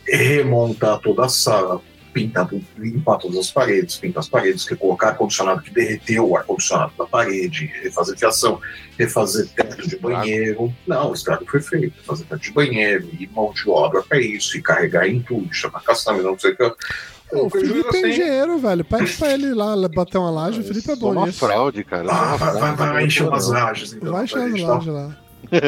remontar 0.08 0.98
toda 1.00 1.26
a 1.26 1.28
sala, 1.28 1.80
pintar, 2.12 2.48
tudo, 2.48 2.64
limpar 2.76 3.18
todas 3.18 3.38
as 3.38 3.50
paredes, 3.50 3.96
pintar 3.96 4.20
as 4.20 4.28
paredes, 4.28 4.64
que 4.64 4.76
colocar 4.76 5.08
ar-condicionado 5.08 5.62
que 5.62 5.70
derreteu 5.70 6.28
o 6.28 6.36
ar-condicionado 6.36 6.92
da 6.98 7.06
parede, 7.06 7.66
refazer 7.82 8.18
fiação, 8.18 8.60
refazer 8.98 9.48
teto 9.48 9.88
de 9.88 9.96
banheiro. 9.96 10.72
Não, 10.86 11.10
o 11.10 11.14
estrago 11.14 11.44
foi 11.48 11.60
feito, 11.60 12.02
fazer 12.04 12.24
teto 12.24 12.40
de 12.40 12.52
banheiro, 12.52 13.08
e 13.18 13.26
mão 13.28 13.52
de 13.52 13.68
obra 13.68 14.02
para 14.02 14.20
isso, 14.20 14.56
e 14.56 14.62
carregar 14.62 15.08
em 15.08 15.20
tudo, 15.20 15.52
chamar 15.52 15.82
caçamba, 15.82 16.22
não 16.22 16.38
sei 16.38 16.52
o 16.52 16.56
que. 16.56 16.74
O 17.32 17.48
Felipe 17.48 17.86
é 17.86 17.88
assim, 17.90 18.08
engenheiro, 18.08 18.58
velho. 18.58 18.84
Pede 18.84 19.12
pra 19.12 19.32
ele 19.32 19.46
ir 19.46 19.54
lá 19.54 19.76
bater 19.88 20.18
uma 20.18 20.30
laje. 20.30 20.60
O 20.60 20.64
Felipe 20.64 20.90
é 20.90 20.96
bom 20.96 21.12
uma 21.12 21.32
fraude, 21.32 21.84
cara. 21.84 22.08
Ah, 22.10 22.36
vai, 22.36 22.74
vai, 22.74 22.74
vai 22.74 23.04
encher 23.06 23.28
umas 23.28 23.46
lajes, 23.46 23.92
então. 23.92 24.10
Vai 24.12 24.26
gente, 24.26 24.60
no 24.62 24.66
tá? 24.66 24.74
laje 24.74 24.90
lá. 24.90 25.16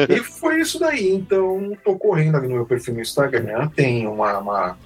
E 0.09 0.17
foi 0.19 0.59
isso 0.59 0.77
daí. 0.77 1.13
Então, 1.13 1.71
tô 1.83 1.95
correndo 1.97 2.35
ali 2.35 2.47
no 2.49 2.55
meu 2.55 2.65
perfil 2.65 2.95
no 2.95 3.01
Instagram. 3.01 3.69
Tem 3.69 4.05
uma, 4.05 4.37
uma- 4.39 4.77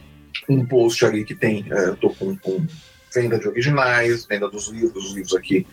um 0.50 0.66
post 0.66 1.06
ali 1.06 1.24
que 1.24 1.36
tem. 1.36 1.66
é, 1.72 1.90
eu 1.90 1.96
tô 1.96 2.10
com, 2.10 2.36
com 2.38 2.66
venda 3.14 3.40
de 3.40 3.48
originais, 3.48 4.26
venda 4.26 4.50
dos 4.50 4.68
livros, 4.68 5.06
os 5.06 5.16
livros 5.16 5.36
aqui 5.36 5.66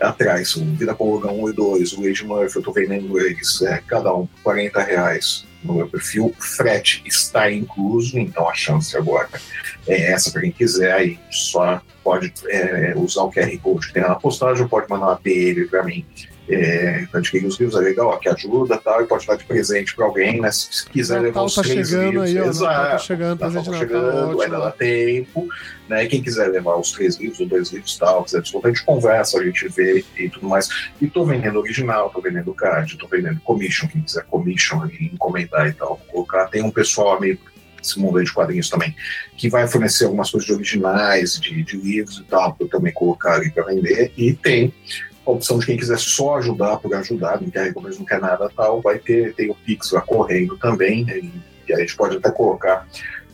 atrás, 0.00 0.56
o 0.56 0.64
Vida 0.74 0.94
Colorão 0.94 1.42
1 1.44 1.50
e 1.50 1.52
2, 1.52 1.92
o 1.94 2.06
Age 2.06 2.24
Murphy, 2.24 2.56
eu 2.56 2.62
tô 2.62 2.72
vendendo 2.72 3.18
eles, 3.18 3.62
é, 3.62 3.80
cada 3.86 4.14
um 4.14 4.26
por 4.26 4.42
40 4.42 4.82
reais 4.82 5.46
no 5.62 5.74
meu 5.74 5.88
perfil. 5.88 6.34
Frete 6.38 7.02
está 7.06 7.50
incluso, 7.50 8.18
então 8.18 8.48
a 8.48 8.54
chance 8.54 8.96
agora 8.96 9.28
é 9.86 10.12
essa 10.12 10.30
para 10.30 10.42
quem 10.42 10.52
quiser. 10.52 10.92
Aí 10.92 11.18
só 11.30 11.80
pode 12.02 12.32
é, 12.48 12.92
usar 12.96 13.22
o 13.22 13.32
QR 13.32 13.58
Code 13.58 13.86
que 13.86 13.94
tem 13.94 14.02
na 14.02 14.14
postagem 14.14 14.62
ou 14.62 14.68
pode 14.68 14.88
mandar 14.90 15.06
uma 15.06 15.20
DM 15.22 15.66
para 15.68 15.82
mim 15.82 16.04
é, 16.48 17.06
adquirir 17.12 17.46
os 17.46 17.58
livros 17.58 17.80
é 17.80 17.82
legal, 17.82 18.08
ó, 18.08 18.16
que 18.16 18.28
ajuda 18.28 18.76
tal, 18.76 19.02
e 19.02 19.06
pode 19.06 19.26
dar 19.26 19.36
de 19.36 19.44
presente 19.44 19.94
para 19.94 20.04
alguém, 20.04 20.40
né? 20.40 20.50
Se, 20.52 20.68
se 20.70 20.86
quiser 20.90 21.20
levar 21.20 21.28
Natal 21.28 21.44
os 21.46 21.54
tá 21.54 21.62
três 21.62 21.88
chegando 21.88 22.24
livros, 22.24 22.30
aí, 22.30 22.38
ó. 22.38 22.46
Natal 22.46 22.54
tá 22.54 22.84
exato. 22.90 23.04
chegando, 23.04 23.40
Natal 23.40 23.50
presente 23.50 23.64
de 23.64 23.70
tá 23.70 23.78
chegando, 23.78 24.42
ainda 24.42 24.58
dá 24.58 24.70
tempo, 24.70 25.48
né? 25.88 26.06
Quem 26.06 26.22
quiser 26.22 26.48
levar 26.48 26.76
os 26.76 26.92
três 26.92 27.16
livros 27.16 27.40
ou 27.40 27.46
dois 27.46 27.72
livros 27.72 27.96
tal, 27.96 28.24
quiser 28.24 28.42
descontar, 28.42 28.70
a 28.70 28.74
gente 28.74 28.84
conversa, 28.84 29.40
a 29.40 29.44
gente 29.44 29.68
vê 29.68 30.04
e 30.18 30.28
tudo 30.28 30.48
mais. 30.48 30.68
E 31.00 31.06
tô 31.06 31.24
vendendo 31.24 31.58
original, 31.58 32.10
tô 32.10 32.20
vendendo 32.20 32.52
card, 32.52 32.96
tô 32.98 33.06
vendendo 33.06 33.40
commission, 33.40 33.88
quem 33.88 34.02
quiser 34.02 34.24
commission 34.24 34.86
e 34.86 35.06
encomendar 35.06 35.68
e 35.68 35.72
tal, 35.72 35.96
vou 35.96 36.06
colocar. 36.12 36.46
Tem 36.48 36.62
um 36.62 36.70
pessoal 36.70 37.16
amigo 37.16 37.40
esse 37.80 37.98
mundo 37.98 38.18
aí 38.18 38.24
de 38.24 38.32
quadrinhos 38.32 38.70
também, 38.70 38.96
que 39.36 39.50
vai 39.50 39.68
fornecer 39.68 40.06
algumas 40.06 40.30
coisas 40.30 40.46
de 40.46 40.54
originais, 40.54 41.38
de, 41.38 41.62
de 41.62 41.76
livros 41.76 42.18
e 42.18 42.24
tal, 42.24 42.54
para 42.54 42.64
eu 42.64 42.70
também 42.70 42.92
colocar 42.92 43.34
ali 43.34 43.50
para 43.50 43.64
vender. 43.64 44.10
E 44.16 44.32
tem 44.32 44.72
a 45.26 45.30
opção 45.30 45.58
de 45.58 45.66
quem 45.66 45.76
quiser 45.76 45.98
só 45.98 46.36
ajudar 46.36 46.78
por 46.78 46.94
ajudar, 46.94 47.40
não 47.40 47.50
quer 47.50 47.64
recompensa, 47.64 47.98
não 47.98 48.06
quer 48.06 48.20
nada 48.20 48.48
tal, 48.54 48.80
vai 48.80 48.98
ter, 48.98 49.34
tem 49.34 49.50
o 49.50 49.54
Pix 49.54 49.90
lá 49.90 50.00
correndo 50.00 50.56
também, 50.58 51.04
né, 51.04 51.18
e, 51.18 51.32
e 51.68 51.72
a 51.72 51.78
gente 51.78 51.96
pode 51.96 52.16
até 52.16 52.30
colocar 52.30 52.86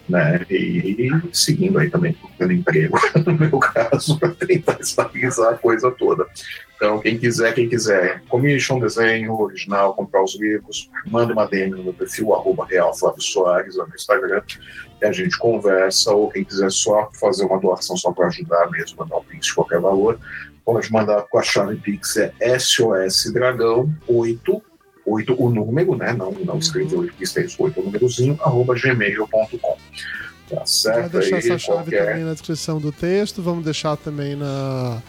Né? 0.09 0.45
E, 0.49 1.09
seguindo 1.31 1.79
aí 1.79 1.89
também 1.89 2.15
pelo 2.37 2.51
emprego, 2.51 2.97
no 3.25 3.33
meu 3.33 3.59
caso, 3.59 4.19
para 4.19 4.31
tentar 4.31 4.77
estabilizar 4.79 5.53
a 5.53 5.57
coisa 5.57 5.91
toda. 5.91 6.27
Então, 6.75 6.99
quem 6.99 7.17
quiser, 7.17 7.53
quem 7.53 7.69
quiser, 7.69 8.23
commission, 8.27 8.79
desenho, 8.79 9.39
original, 9.39 9.93
comprar 9.93 10.23
os 10.23 10.35
livros, 10.35 10.89
manda 11.05 11.31
uma 11.31 11.45
DM 11.45 11.69
no 11.69 11.83
meu 11.83 11.93
perfil, 11.93 12.33
arroba 12.33 12.65
Real 12.65 12.91
Flávio 12.97 13.21
Soares, 13.21 13.75
lá 13.75 13.85
no 13.85 13.93
Instagram, 13.93 14.41
e 14.99 15.05
a 15.05 15.11
gente 15.11 15.37
conversa, 15.37 16.11
ou 16.11 16.31
quem 16.31 16.43
quiser 16.43 16.71
só 16.71 17.09
fazer 17.13 17.45
uma 17.45 17.59
doação 17.59 17.95
só 17.95 18.11
para 18.11 18.27
ajudar 18.27 18.69
mesmo, 18.71 18.97
mandar 18.97 19.17
um 19.17 19.23
Pix 19.23 19.45
de 19.45 19.53
qualquer 19.53 19.79
valor, 19.79 20.19
pode 20.65 20.91
mandar 20.91 21.21
com 21.29 21.37
a 21.37 21.43
chave 21.43 21.75
Pix, 21.75 22.17
é 22.17 22.33
SOSDragão8, 22.39 23.91
8 24.07 24.63
o 25.05 25.49
número, 25.49 25.95
né? 25.95 26.13
Não, 26.13 26.31
não 26.31 26.57
escreveu 26.57 26.99
o 26.99 27.07
Pix, 27.13 27.33
tem 27.33 27.47
8 27.57 27.79
o 27.79 27.83
númerozinho, 27.83 28.37
arroba 28.41 28.73
gmail.com. 28.75 29.77
Tá 30.49 30.65
certo? 30.65 31.13
deixar 31.13 31.35
aí, 31.37 31.39
essa 31.39 31.57
chave 31.57 31.77
qualquer- 31.83 32.05
também 32.07 32.23
na 32.25 32.33
descrição 32.33 32.79
do 32.79 32.91
texto. 32.91 33.41
Vamos 33.41 33.63
deixar 33.63 33.95
também 33.97 34.35
na, 34.35 35.01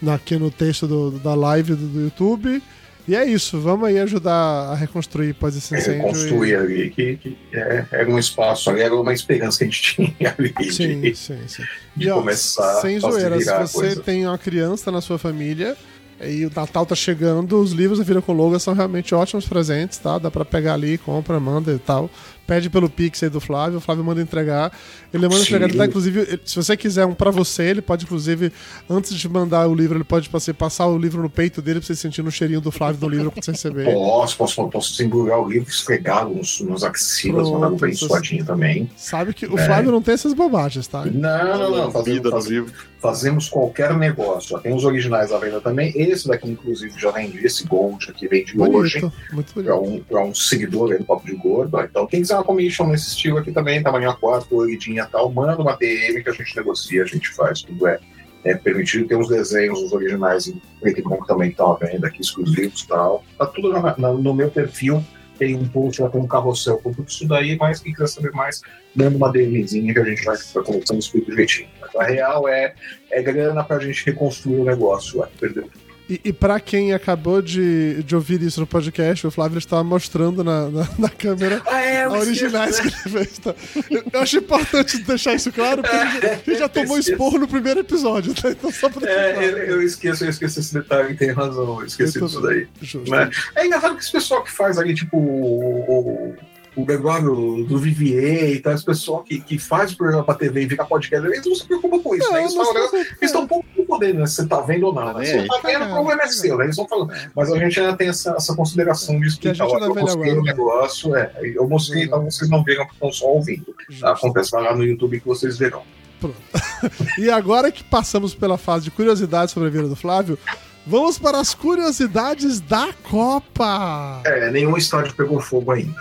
na- 0.00 0.14
aqui 0.14 0.36
no 0.36 0.50
texto 0.50 0.86
do- 0.86 1.10
da 1.18 1.34
live 1.34 1.74
do, 1.74 1.88
do 1.88 2.00
YouTube. 2.02 2.62
E 3.08 3.14
é 3.14 3.24
isso, 3.24 3.60
vamos 3.60 3.86
aí 3.88 4.00
ajudar 4.00 4.32
a 4.32 4.74
reconstruir 4.74 5.30
após 5.30 5.56
esse 5.56 5.72
incêndio. 5.76 6.02
reconstruir 6.02 6.50
e- 6.50 6.56
ali, 6.56 6.90
que, 6.90 7.16
que 7.16 7.36
é, 7.52 7.84
era 7.92 8.10
um 8.10 8.18
espaço 8.18 8.68
ali, 8.70 8.80
era 8.80 8.94
uma 8.96 9.12
esperança 9.12 9.58
que 9.58 9.64
a 9.64 9.66
gente 9.68 9.80
tinha 9.94 10.34
ali 10.36 10.52
Sim, 10.72 11.00
de, 11.00 11.14
sim, 11.14 11.38
sim. 11.46 11.62
de 11.96 12.06
E, 12.06 12.10
ó, 12.10 12.16
começar 12.16 12.80
sem 12.80 12.96
a 12.96 13.00
zoeira, 13.00 13.40
se 13.40 13.72
você 13.74 13.94
tem 13.96 14.26
uma 14.26 14.36
criança 14.38 14.90
na 14.90 15.00
sua 15.00 15.18
família 15.18 15.76
e 16.20 16.46
o 16.46 16.52
Natal 16.54 16.86
tá 16.86 16.94
chegando, 16.94 17.60
os 17.60 17.72
livros 17.72 17.98
da 17.98 18.04
Vira 18.04 18.22
com 18.22 18.32
Logo 18.32 18.58
são 18.58 18.74
realmente 18.74 19.14
ótimos 19.14 19.46
presentes, 19.46 19.98
tá? 19.98 20.18
Dá 20.18 20.30
pra 20.30 20.44
pegar 20.44 20.74
ali, 20.74 20.96
compra, 20.98 21.38
manda 21.38 21.72
e 21.72 21.78
tal. 21.78 22.08
Pede 22.46 22.70
pelo 22.70 22.88
Pix 22.88 23.22
aí 23.22 23.28
do 23.28 23.40
Flávio, 23.40 23.78
o 23.78 23.80
Flávio 23.80 24.04
manda 24.04 24.20
entregar. 24.22 24.70
Ele 25.12 25.24
manda 25.24 25.36
Sim. 25.40 25.42
entregar, 25.48 25.68
ele 25.68 25.76
dá, 25.76 25.86
inclusive, 25.86 26.40
se 26.44 26.54
você 26.54 26.76
quiser 26.76 27.04
um 27.04 27.12
pra 27.14 27.30
você, 27.30 27.64
ele 27.64 27.82
pode, 27.82 28.04
inclusive, 28.04 28.52
antes 28.88 29.12
de 29.14 29.28
mandar 29.28 29.66
o 29.68 29.74
livro, 29.74 29.96
ele 29.96 30.04
pode 30.04 30.28
você, 30.28 30.52
passar 30.52 30.86
o 30.86 30.96
livro 30.96 31.20
no 31.22 31.28
peito 31.28 31.60
dele 31.60 31.80
pra 31.80 31.86
você 31.86 31.96
sentir 31.96 32.22
no 32.22 32.30
cheirinho 32.30 32.60
do 32.60 32.70
Flávio 32.70 33.00
do 33.00 33.08
livro 33.08 33.30
quando 33.32 33.44
você 33.44 33.50
receber. 33.50 33.84
Posso, 33.92 34.36
posso, 34.36 34.68
posso 34.68 35.02
embrulhar 35.02 35.40
o 35.40 35.48
livro, 35.48 35.68
esfregá-lo 35.68 36.36
nos, 36.36 36.60
nos 36.60 36.84
axilas, 36.84 37.50
mandar 37.50 37.70
bem 37.70 37.90
essas- 37.90 38.06
suadinho 38.08 38.44
também. 38.44 38.88
Sabe 38.96 39.34
que 39.34 39.46
o 39.46 39.58
É. 39.58 39.66
Flávio 39.66 39.90
não 39.90 40.00
tem 40.00 40.14
essas 40.14 40.32
bobagens, 40.32 40.86
tá? 40.86 41.04
Não, 41.04 41.58
não, 41.58 41.70
não. 41.76 41.90
Fazemos, 41.90 42.16
Vida 42.18 42.28
no 42.28 42.36
faz- 42.36 42.46
livro. 42.46 42.72
fazemos 43.00 43.48
qualquer 43.48 43.92
negócio. 43.96 44.50
Já 44.50 44.58
tem 44.58 44.74
os 44.74 44.84
originais 44.84 45.32
à 45.32 45.38
venda 45.38 45.60
também. 45.60 45.92
Esse 45.96 46.28
daqui, 46.28 46.48
inclusive, 46.48 46.92
já 46.98 47.10
vendi. 47.10 47.44
Esse 47.44 47.66
Gold 47.66 48.08
aqui 48.10 48.28
vende 48.28 48.52
hoje. 48.58 49.00
Bonito, 49.00 49.12
muito 49.32 49.52
bonito. 49.54 49.66
Para 49.72 49.80
um, 49.80 50.00
pra 50.00 50.24
um 50.24 50.34
seguidor 50.34 50.92
aí 50.92 50.98
do 50.98 51.04
Papo 51.04 51.26
de 51.26 51.34
Gordo. 51.34 51.76
Então, 51.80 52.06
quem 52.06 52.20
quiser 52.20 52.35
uma 52.36 52.44
commission 52.44 52.86
nesse 52.86 53.08
estilo 53.08 53.38
aqui 53.38 53.52
também, 53.52 53.82
tamanho 53.82 54.10
A4, 54.12 54.46
coloridinha 54.48 55.02
e 55.02 55.06
tal, 55.12 55.30
manda 55.32 55.60
uma 55.60 55.76
DM 55.76 56.22
que 56.22 56.28
a 56.30 56.32
gente 56.32 56.56
negocia, 56.56 57.02
a 57.02 57.06
gente 57.06 57.28
faz, 57.30 57.62
tudo 57.62 57.86
é, 57.86 57.98
é 58.44 58.54
permitido. 58.54 59.06
Tem 59.08 59.16
uns 59.16 59.28
desenhos, 59.28 59.82
os 59.82 59.92
originais 59.92 60.46
em 60.46 60.60
preto 60.80 61.00
e 61.00 61.02
branco 61.02 61.26
também 61.26 61.50
estão 61.50 61.72
à 61.72 61.76
venda 61.76 62.06
aqui, 62.06 62.20
exclusivos 62.20 62.80
e 62.82 62.86
tal. 62.88 63.24
Tá 63.38 63.46
tudo 63.46 63.72
na- 63.72 63.96
na- 63.98 64.12
no 64.12 64.34
meu 64.34 64.50
perfil. 64.50 65.04
Tem 65.38 65.54
um 65.54 65.68
post 65.68 66.00
lá 66.00 66.08
com 66.08 66.20
um 66.20 66.26
carrossel 66.26 66.78
com 66.78 66.92
tudo 66.94 67.08
isso 67.08 67.28
daí, 67.28 67.56
mas 67.58 67.80
quem 67.80 67.92
quiser 67.92 68.06
saber 68.06 68.30
mais, 68.32 68.62
manda 68.94 69.16
uma 69.18 69.30
DMzinha 69.30 69.92
que 69.92 70.00
a 70.00 70.04
gente 70.04 70.24
vai, 70.24 70.34
vai 70.54 70.64
conversando 70.64 70.98
isso 71.00 71.12
tudo 71.12 71.26
direitinho. 71.26 71.68
A 71.98 72.04
real 72.04 72.48
é, 72.48 72.74
é 73.10 73.20
grana 73.22 73.62
pra 73.62 73.78
gente 73.78 74.06
reconstruir 74.06 74.56
o 74.60 74.64
negócio 74.64 75.22
que 75.26 75.38
perdeu 75.38 75.64
tudo. 75.64 75.85
E, 76.08 76.20
e 76.24 76.32
para 76.32 76.60
quem 76.60 76.92
acabou 76.92 77.42
de, 77.42 78.02
de 78.04 78.14
ouvir 78.14 78.40
isso 78.40 78.60
no 78.60 78.66
podcast, 78.66 79.26
o 79.26 79.30
Flávio 79.30 79.58
estava 79.58 79.82
mostrando 79.82 80.44
na, 80.44 80.70
na, 80.70 80.88
na 80.98 81.08
câmera 81.08 81.60
Ah, 81.66 81.80
é, 81.80 82.04
eu 82.04 82.12
originais 82.12 82.78
que 82.78 82.86
esqueço, 82.86 83.08
ele 83.18 83.24
fez. 83.24 83.38
Tá? 83.38 83.54
Eu, 83.90 84.04
eu 84.12 84.20
acho 84.20 84.38
importante 84.38 84.98
deixar 84.98 85.34
isso 85.34 85.52
claro, 85.52 85.82
porque 85.82 85.96
a 85.96 86.06
gente, 86.06 86.26
a 86.26 86.34
gente 86.36 86.58
já 86.58 86.68
tomou 86.68 86.98
esporro 86.98 87.38
no 87.38 87.48
primeiro 87.48 87.80
episódio, 87.80 88.34
tá? 88.34 88.50
Então 88.50 88.70
só 88.70 88.88
pra 88.88 89.08
É, 89.08 89.36
eu, 89.36 89.58
eu 89.58 89.82
esqueço, 89.82 90.24
eu 90.24 90.30
esqueço 90.30 90.60
esse 90.60 90.74
detalhe, 90.74 91.16
tem 91.16 91.32
razão, 91.32 91.80
eu 91.80 91.86
esqueci 91.86 92.20
disso 92.20 92.40
também. 92.40 92.60
daí. 92.60 92.68
Justo. 92.80 93.10
né? 93.10 93.30
É 93.56 93.66
engraçado 93.66 93.96
que 93.96 94.02
esse 94.02 94.12
pessoal 94.12 94.44
que 94.44 94.52
faz 94.52 94.78
ali, 94.78 94.94
tipo, 94.94 95.16
o, 95.16 95.80
o, 95.88 96.36
o 96.76 96.84
Gregório 96.84 97.64
do 97.64 97.78
Vivier 97.78 98.50
e 98.50 98.60
tal, 98.60 98.74
esse 98.74 98.84
pessoal 98.84 99.22
que, 99.22 99.40
que 99.40 99.58
faz 99.58 99.92
o 99.92 99.96
programa 99.96 100.22
pra 100.24 100.34
TV 100.34 100.62
e 100.64 100.68
fica 100.68 100.84
podcast, 100.84 101.26
eles 101.26 101.44
não 101.46 101.54
se 101.54 101.64
preocupam 101.66 101.98
com 102.00 102.14
isso, 102.14 102.30
né? 102.32 102.40
Eles, 102.42 102.54
Não, 102.54 102.64
falam, 102.66 102.82
mas- 102.82 102.92
eles 102.94 103.16
estão 103.22 103.42
um 103.42 103.46
pouco 103.46 103.64
podendo, 103.86 104.18
né? 104.20 104.26
Se 104.26 104.34
você 104.36 104.46
tá 104.46 104.60
vendo 104.60 104.86
ou 104.86 104.92
não. 104.94 105.14
Né? 105.14 105.22
É, 105.22 105.26
Se 105.26 105.38
você 105.38 105.62
tá 105.62 105.68
vendo, 105.68 105.84
o 105.86 105.94
problema 105.94 106.22
é 106.22 106.28
seu, 106.28 106.58
né? 106.58 106.64
Eles 106.64 106.76
vão 106.76 106.86
falando. 106.86 107.12
Mas 107.34 107.50
a 107.50 107.58
gente 107.58 107.80
ainda 107.80 107.96
tem 107.96 108.08
essa, 108.08 108.32
essa 108.36 108.54
consideração 108.54 109.14
de 109.18 109.20
Que 109.38 109.48
a 109.48 109.52
explicar. 109.52 109.54
gente 109.68 109.74
ó, 109.74 109.78
é 109.78 109.88
Eu 109.88 109.94
mostrei 109.94 110.32
o 110.32 110.34
guarda. 110.34 110.42
negócio, 110.42 111.16
é. 111.16 111.32
Eu 111.42 111.68
mostrei, 111.68 112.04
então 112.04 112.24
vocês 112.24 112.50
não 112.50 112.62
viram 112.62 112.84
porque 112.84 112.96
estão 112.96 113.12
só 113.12 113.26
ouvindo. 113.26 113.74
Tá? 114.00 114.12
Acontece 114.12 114.54
lá 114.54 114.74
no 114.76 114.84
YouTube 114.84 115.18
que 115.20 115.26
vocês 115.26 115.56
verão. 115.58 115.82
E 117.18 117.30
agora 117.30 117.72
que 117.72 117.82
passamos 117.82 118.34
pela 118.34 118.58
fase 118.58 118.84
de 118.84 118.90
curiosidades 118.90 119.52
sobre 119.54 119.68
a 119.68 119.72
vida 119.72 119.88
do 119.88 119.96
Flávio, 119.96 120.38
vamos 120.86 121.18
para 121.18 121.38
as 121.40 121.54
curiosidades 121.54 122.60
da 122.60 122.88
Copa. 123.10 124.20
É, 124.26 124.50
nenhum 124.50 124.76
estádio 124.76 125.14
pegou 125.14 125.40
fogo 125.40 125.72
ainda. 125.72 125.94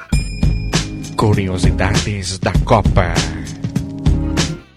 Curiosidades 1.15 2.37
da 2.39 2.51
Copa. 2.65 3.13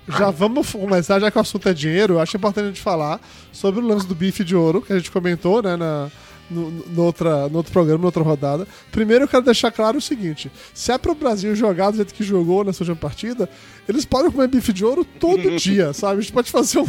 Já 0.08 0.30
vamos 0.30 0.70
começar, 0.70 1.18
já 1.18 1.30
que 1.30 1.36
o 1.36 1.40
assunto 1.40 1.68
é 1.68 1.74
dinheiro, 1.74 2.14
eu 2.14 2.20
acho 2.20 2.36
importante 2.36 2.64
a 2.64 2.68
gente 2.68 2.80
falar 2.80 3.20
sobre 3.52 3.80
o 3.80 3.86
lance 3.86 4.06
do 4.06 4.14
bife 4.14 4.44
de 4.44 4.54
ouro, 4.54 4.80
que 4.80 4.92
a 4.92 4.96
gente 4.96 5.10
comentou, 5.10 5.60
né, 5.60 5.76
na, 5.76 6.08
no, 6.48 6.70
no, 6.70 7.02
outra, 7.02 7.48
no 7.48 7.56
outro 7.58 7.72
programa, 7.72 7.98
na 7.98 8.06
outra 8.06 8.22
rodada. 8.22 8.68
Primeiro 8.92 9.24
eu 9.24 9.28
quero 9.28 9.42
deixar 9.42 9.72
claro 9.72 9.98
o 9.98 10.00
seguinte: 10.00 10.50
se 10.72 10.92
é 10.92 10.96
pro 10.98 11.14
Brasil 11.14 11.54
jogar 11.56 11.90
do 11.90 11.96
jeito 11.96 12.14
que 12.14 12.22
jogou 12.22 12.62
nessa 12.64 12.84
última 12.84 12.96
partida, 12.96 13.48
eles 13.88 14.04
podem 14.04 14.30
comer 14.30 14.48
bife 14.48 14.72
de 14.72 14.84
ouro 14.84 15.04
todo 15.04 15.50
dia, 15.58 15.92
sabe? 15.92 16.18
A 16.18 16.20
gente 16.20 16.32
pode 16.32 16.50
fazer 16.50 16.78
um, 16.78 16.86